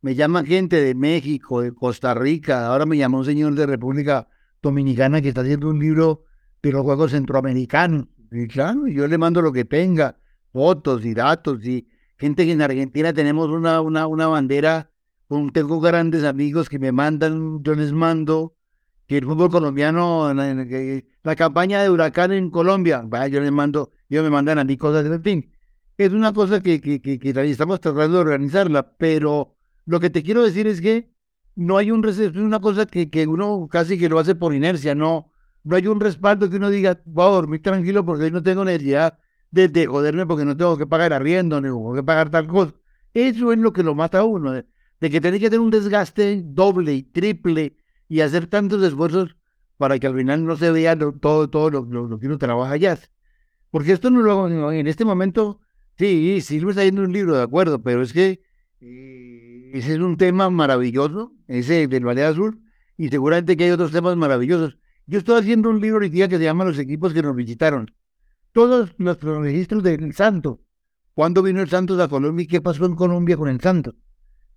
me 0.01 0.15
llama 0.15 0.43
gente 0.45 0.81
de 0.81 0.95
México, 0.95 1.61
de 1.61 1.73
Costa 1.73 2.13
Rica, 2.13 2.67
ahora 2.67 2.85
me 2.85 2.97
llama 2.97 3.19
un 3.19 3.25
señor 3.25 3.53
de 3.55 3.65
República 3.65 4.27
Dominicana 4.61 5.21
que 5.21 5.29
está 5.29 5.41
haciendo 5.41 5.69
un 5.69 5.79
libro 5.79 6.23
de 6.61 6.71
los 6.71 6.83
Juegos 6.83 7.11
Centroamericanos. 7.11 8.07
Y 8.31 8.47
claro, 8.47 8.87
yo 8.87 9.07
le 9.07 9.17
mando 9.17 9.41
lo 9.41 9.51
que 9.51 9.65
tenga, 9.65 10.17
fotos 10.53 11.03
y 11.03 11.13
datos, 11.13 11.65
y 11.65 11.87
gente 12.17 12.45
que 12.45 12.53
en 12.53 12.61
Argentina 12.61 13.13
tenemos 13.13 13.49
una, 13.49 13.81
una, 13.81 14.07
una 14.07 14.27
bandera, 14.27 14.91
tengo 15.53 15.79
grandes 15.79 16.23
amigos 16.23 16.69
que 16.69 16.79
me 16.79 16.91
mandan, 16.91 17.61
yo 17.63 17.75
les 17.75 17.91
mando, 17.91 18.55
que 19.07 19.17
el 19.17 19.25
fútbol 19.25 19.49
colombiano, 19.49 20.33
la, 20.33 21.35
campaña 21.35 21.81
de 21.81 21.89
huracán 21.89 22.31
en 22.31 22.49
Colombia, 22.51 23.03
yo 23.29 23.41
les 23.41 23.51
mando, 23.51 23.91
ellos 24.09 24.23
me 24.23 24.29
mandan 24.29 24.59
a 24.59 24.63
mí 24.63 24.77
cosas, 24.77 25.05
en 25.05 25.23
fin. 25.23 25.51
Es 25.97 26.13
una 26.13 26.31
cosa 26.31 26.61
que, 26.61 26.79
que, 26.79 27.01
que, 27.01 27.19
que 27.19 27.29
estamos 27.49 27.81
tratando 27.81 28.17
de 28.17 28.21
organizarla, 28.21 28.95
pero 28.97 29.58
lo 29.89 29.99
que 29.99 30.11
te 30.11 30.21
quiero 30.21 30.43
decir 30.43 30.67
es 30.67 30.81
que 30.81 31.09
no 31.55 31.77
hay 31.77 31.89
un 31.89 32.07
es 32.07 32.19
una 32.35 32.59
cosa 32.59 32.85
que, 32.85 33.09
que 33.09 33.25
uno 33.25 33.67
casi 33.71 33.97
que 33.97 34.07
lo 34.07 34.19
hace 34.19 34.35
por 34.35 34.53
inercia, 34.53 34.93
no, 34.93 35.31
no 35.63 35.75
hay 35.75 35.87
un 35.87 35.99
respaldo 35.99 36.47
que 36.47 36.57
uno 36.57 36.69
diga, 36.69 37.01
voy 37.05 37.25
a 37.25 37.29
dormir 37.29 37.63
tranquilo 37.63 38.05
porque 38.05 38.25
hoy 38.25 38.31
no 38.31 38.43
tengo 38.43 38.63
necesidad 38.63 39.17
de, 39.49 39.87
joderme 39.87 40.27
porque 40.27 40.45
no 40.45 40.55
tengo 40.55 40.77
que 40.77 40.85
pagar 40.85 41.11
arriendo, 41.11 41.59
ni 41.59 41.69
tengo 41.69 41.95
que 41.95 42.03
pagar 42.03 42.29
tal 42.29 42.45
cosa. 42.45 42.75
Eso 43.15 43.51
es 43.51 43.57
lo 43.57 43.73
que 43.73 43.81
lo 43.81 43.95
mata 43.95 44.19
a 44.19 44.25
uno, 44.25 44.51
de, 44.51 44.65
que 44.99 45.19
tiene 45.19 45.39
que 45.39 45.49
tener 45.49 45.59
un 45.59 45.71
desgaste 45.71 46.43
doble 46.45 46.93
y 46.93 47.01
triple 47.01 47.75
y 48.07 48.21
hacer 48.21 48.45
tantos 48.45 48.83
esfuerzos 48.83 49.37
para 49.77 49.97
que 49.97 50.05
al 50.05 50.15
final 50.15 50.45
no 50.45 50.55
se 50.55 50.69
vea 50.69 50.95
todo, 51.19 51.49
todo 51.49 51.71
lo, 51.71 52.19
que 52.19 52.27
uno 52.27 52.37
trabaja 52.37 52.77
ya. 52.77 52.99
Porque 53.71 53.93
esto 53.93 54.11
no 54.11 54.21
lo 54.21 54.31
hago 54.33 54.71
en 54.71 54.85
este 54.85 55.03
momento, 55.03 55.61
sí, 55.97 56.41
sí, 56.41 56.59
lo 56.59 56.69
está 56.69 56.83
yendo 56.83 57.01
un 57.01 57.11
libro, 57.11 57.35
de 57.35 57.41
acuerdo, 57.41 57.81
pero 57.81 58.03
es 58.03 58.13
que 58.13 58.47
ese 59.73 59.93
es 59.93 59.99
un 59.99 60.17
tema 60.17 60.49
maravilloso, 60.49 61.33
ese 61.47 61.87
del 61.87 62.05
Valle 62.05 62.25
Azul, 62.25 62.61
y 62.97 63.09
seguramente 63.09 63.55
que 63.55 63.65
hay 63.65 63.71
otros 63.71 63.91
temas 63.91 64.15
maravillosos. 64.15 64.77
Yo 65.05 65.19
estoy 65.19 65.39
haciendo 65.39 65.69
un 65.69 65.81
libro 65.81 65.99
hoy 65.99 66.09
día 66.09 66.27
que 66.27 66.37
se 66.37 66.43
llama 66.43 66.65
Los 66.65 66.77
equipos 66.77 67.13
que 67.13 67.21
nos 67.21 67.35
visitaron. 67.35 67.91
Todos 68.51 68.93
los 68.97 69.19
registros 69.21 69.83
del 69.83 70.13
Santo. 70.13 70.61
¿Cuándo 71.13 71.41
vino 71.41 71.61
el 71.61 71.69
Santos 71.69 71.99
a 71.99 72.07
Colombia 72.07 72.43
y 72.43 72.47
qué 72.47 72.61
pasó 72.61 72.85
en 72.85 72.95
Colombia 72.95 73.37
con 73.37 73.49
el 73.49 73.59
Santo? 73.59 73.95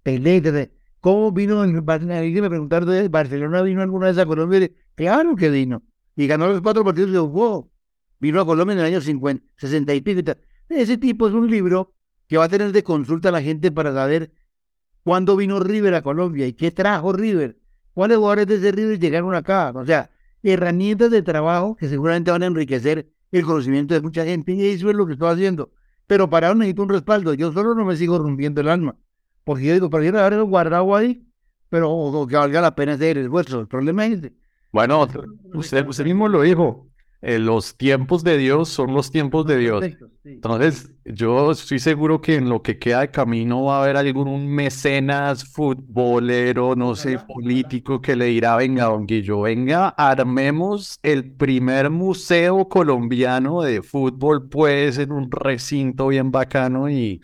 Pelé, 0.03 0.71
¿cómo 1.01 1.33
vino? 1.33 1.65
El, 1.65 1.73
me 1.83 2.49
preguntaron, 2.49 3.11
¿Barcelona 3.11 3.63
vino 3.63 3.83
alguna 3.83 4.07
vez 4.07 4.19
a 4.19 4.27
Colombia? 4.27 4.71
Claro 4.95 5.37
que 5.37 5.51
vino. 5.51 5.83
Y 6.17 6.27
ganó 6.27 6.47
los 6.47 6.61
cuatro 6.61 6.85
partidos 6.85 7.13
de 7.13 7.19
jugó. 7.19 7.71
Vino 8.21 8.41
a 8.41 8.47
Colombia 8.47 8.75
en 8.75 8.81
el 8.81 8.87
año 8.87 9.01
50, 9.01 9.45
60 9.57 9.95
y 9.95 10.01
pico. 10.01 10.33
Ese 10.69 10.97
tipo 10.99 11.29
es 11.29 11.35
un 11.35 11.51
libro 11.51 11.95
que 12.29 12.37
va 12.39 12.45
a 12.45 12.49
tener 12.49 12.73
de 12.73 12.83
consulta 12.83 13.31
a 13.31 13.33
la 13.33 13.43
gente 13.43 13.73
para 13.73 13.93
saber 13.93 14.33
cuándo 15.05 15.37
vino 15.37 15.61
River 15.61 15.95
a 15.95 16.03
Colombia 16.03 16.47
y 16.47 16.53
qué 16.53 16.71
trajo 16.71 17.13
River, 17.13 17.59
cuáles 17.95 18.19
jugadores 18.19 18.47
de 18.47 18.57
ese 18.57 18.73
River 18.73 18.99
llegaron 18.99 19.35
acá. 19.35 19.73
O 19.75 19.85
sea, 19.85 20.11
herramientas 20.43 21.11
de 21.11 21.23
trabajo 21.23 21.77
que 21.77 21.89
seguramente 21.89 22.31
van 22.31 22.43
a 22.43 22.47
enriquecer 22.47 23.09
el 23.31 23.45
conocimiento 23.45 23.95
de 23.95 24.01
mucha 24.01 24.25
gente 24.25 24.53
y 24.53 24.67
eso 24.67 24.91
es 24.91 24.97
lo 24.97 25.07
que 25.07 25.15
estoy 25.15 25.33
haciendo. 25.33 25.71
Pero 26.07 26.29
para 26.29 26.49
eso 26.49 26.57
necesito 26.57 26.83
un 26.83 26.89
respaldo. 26.89 27.35
Yo 27.35 27.53
solo 27.53 27.75
no 27.75 27.85
me 27.85 27.97
sigo 27.97 28.19
rompiendo 28.19 28.61
el 28.61 28.69
alma. 28.69 28.97
Porque 29.45 29.65
yo 29.65 29.73
digo, 29.73 29.91
prefiero 29.91 30.21
haberlo 30.21 30.47
guardado 30.47 30.95
ahí, 30.95 31.27
pero 31.69 32.27
que 32.29 32.37
valga 32.37 32.61
la 32.61 32.75
pena 32.75 32.93
hacer 32.93 33.19
el 33.19 33.25
esfuerzo. 33.25 33.61
El 33.61 33.69
problema 33.69 34.07
es 34.07 34.19
ese. 34.19 34.33
Bueno, 34.73 35.07
usted, 35.55 35.87
usted 35.87 36.05
mismo 36.05 36.29
lo 36.29 36.43
dijo. 36.43 36.89
Eh, 37.25 37.39
los 37.39 37.77
tiempos 37.77 38.25
de 38.25 38.37
Dios 38.37 38.69
son 38.69 38.95
los 38.95 39.13
tiempos 39.13 39.47
de 39.47 39.57
Dios. 39.57 39.85
Entonces, 40.25 40.93
yo 41.05 41.53
estoy 41.53 41.79
seguro 41.79 42.21
que 42.21 42.35
en 42.35 42.49
lo 42.49 42.63
que 42.63 42.81
queda 42.81 43.03
de 43.03 43.13
camino 43.13 43.63
va 43.63 43.79
a 43.79 43.83
haber 43.85 43.97
algún 43.97 44.49
mecenas, 44.49 45.45
futbolero, 45.45 46.75
no 46.75 46.97
sé, 46.97 47.21
político 47.21 48.01
que 48.01 48.17
le 48.17 48.25
dirá, 48.25 48.57
venga, 48.57 48.87
don 48.87 49.07
Guillo, 49.07 49.43
venga, 49.43 49.91
armemos 49.91 50.99
el 51.05 51.31
primer 51.33 51.91
museo 51.91 52.69
colombiano 52.69 53.63
de 53.63 53.83
fútbol, 53.83 54.49
pues, 54.49 54.99
en 54.99 55.13
un 55.13 55.31
recinto 55.31 56.09
bien 56.09 56.31
bacano 56.31 56.91
y... 56.91 57.23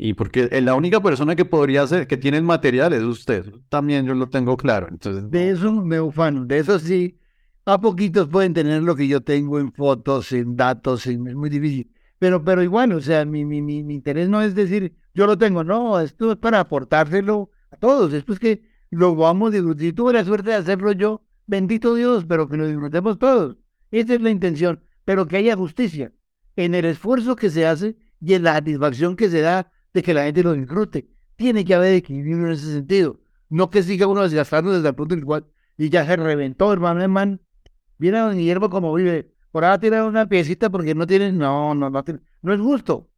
Y 0.00 0.14
porque 0.14 0.48
la 0.60 0.76
única 0.76 1.00
persona 1.00 1.34
que 1.34 1.44
podría 1.44 1.82
hacer, 1.82 2.06
que 2.06 2.16
tiene 2.16 2.36
el 2.36 2.44
material 2.44 2.92
es 2.92 3.02
usted. 3.02 3.46
También 3.68 4.06
yo 4.06 4.14
lo 4.14 4.28
tengo 4.28 4.56
claro. 4.56 4.86
Entonces, 4.88 5.28
de 5.28 5.50
eso 5.50 5.72
me 5.72 6.00
ufano, 6.00 6.44
de 6.44 6.58
eso 6.58 6.78
sí 6.78 7.18
a 7.72 7.80
poquitos 7.80 8.28
pueden 8.28 8.54
tener 8.54 8.82
lo 8.82 8.96
que 8.96 9.06
yo 9.06 9.20
tengo 9.20 9.58
en 9.60 9.72
fotos, 9.72 10.32
en 10.32 10.56
datos, 10.56 11.06
es 11.06 11.18
muy 11.18 11.50
difícil. 11.50 11.92
Pero, 12.18 12.42
pero 12.42 12.62
igual, 12.62 12.92
o 12.92 13.00
sea, 13.00 13.24
mi, 13.24 13.44
mi, 13.44 13.60
mi, 13.62 13.78
interés 13.94 14.28
no 14.28 14.42
es 14.42 14.54
decir, 14.54 14.96
yo 15.14 15.26
lo 15.26 15.36
tengo, 15.36 15.62
no, 15.62 16.00
esto 16.00 16.32
es 16.32 16.38
para 16.38 16.60
aportárselo 16.60 17.50
a 17.70 17.76
todos. 17.76 18.12
Es 18.12 18.24
que 18.38 18.62
lo 18.90 19.14
vamos 19.14 19.50
a 19.50 19.56
disfrutar. 19.56 19.80
Si 19.82 19.92
tuve 19.92 20.14
la 20.14 20.24
suerte 20.24 20.50
de 20.50 20.56
hacerlo 20.56 20.92
yo, 20.92 21.22
bendito 21.46 21.94
Dios, 21.94 22.24
pero 22.26 22.48
que 22.48 22.56
lo 22.56 22.66
disfrutemos 22.66 23.18
todos. 23.18 23.56
Esa 23.90 24.14
es 24.14 24.20
la 24.22 24.30
intención, 24.30 24.82
pero 25.04 25.26
que 25.26 25.36
haya 25.36 25.54
justicia 25.54 26.12
en 26.56 26.74
el 26.74 26.86
esfuerzo 26.86 27.36
que 27.36 27.50
se 27.50 27.66
hace 27.66 27.96
y 28.20 28.34
en 28.34 28.44
la 28.44 28.54
satisfacción 28.54 29.14
que 29.14 29.28
se 29.28 29.42
da 29.42 29.70
de 29.92 30.02
que 30.02 30.14
la 30.14 30.24
gente 30.24 30.42
lo 30.42 30.54
disfrute. 30.54 31.08
Tiene 31.36 31.64
que 31.64 31.74
haber 31.74 31.94
equilibrio 31.94 32.46
en 32.46 32.52
ese 32.52 32.72
sentido. 32.72 33.20
No 33.48 33.70
que 33.70 33.82
siga 33.82 34.06
uno 34.06 34.22
desgastando 34.22 34.72
desde 34.72 34.88
el 34.88 34.94
punto 34.94 35.14
del 35.14 35.24
cual 35.24 35.46
y 35.78 35.90
ya 35.90 36.04
se 36.04 36.16
reventó, 36.16 36.72
hermano, 36.72 37.00
hermano. 37.00 37.38
Viene 37.98 38.18
a 38.18 38.22
don 38.22 38.36
Guillermo 38.36 38.70
como 38.70 38.94
vive. 38.94 39.30
Por 39.50 39.64
ahora 39.64 39.78
tirar 39.78 40.04
una 40.04 40.28
piecita 40.28 40.70
porque 40.70 40.94
no 40.94 41.06
tiene, 41.06 41.32
no, 41.32 41.74
no, 41.74 41.90
no, 41.90 42.04
no 42.42 42.52
es 42.52 42.60
justo 42.60 43.08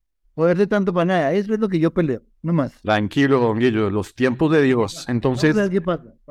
de 0.46 0.66
tanto 0.66 0.92
para 0.92 1.04
nada. 1.04 1.32
Eso 1.32 1.54
es 1.54 1.60
lo 1.60 1.68
que 1.68 1.78
yo 1.78 1.92
peleo, 1.92 2.22
no 2.42 2.52
más. 2.52 2.72
Tranquilo, 2.82 3.40
don 3.40 3.58
Guillo, 3.58 3.90
los 3.90 4.14
tiempos 4.14 4.50
de 4.52 4.62
Dios. 4.62 5.06
Entonces, 5.08 5.56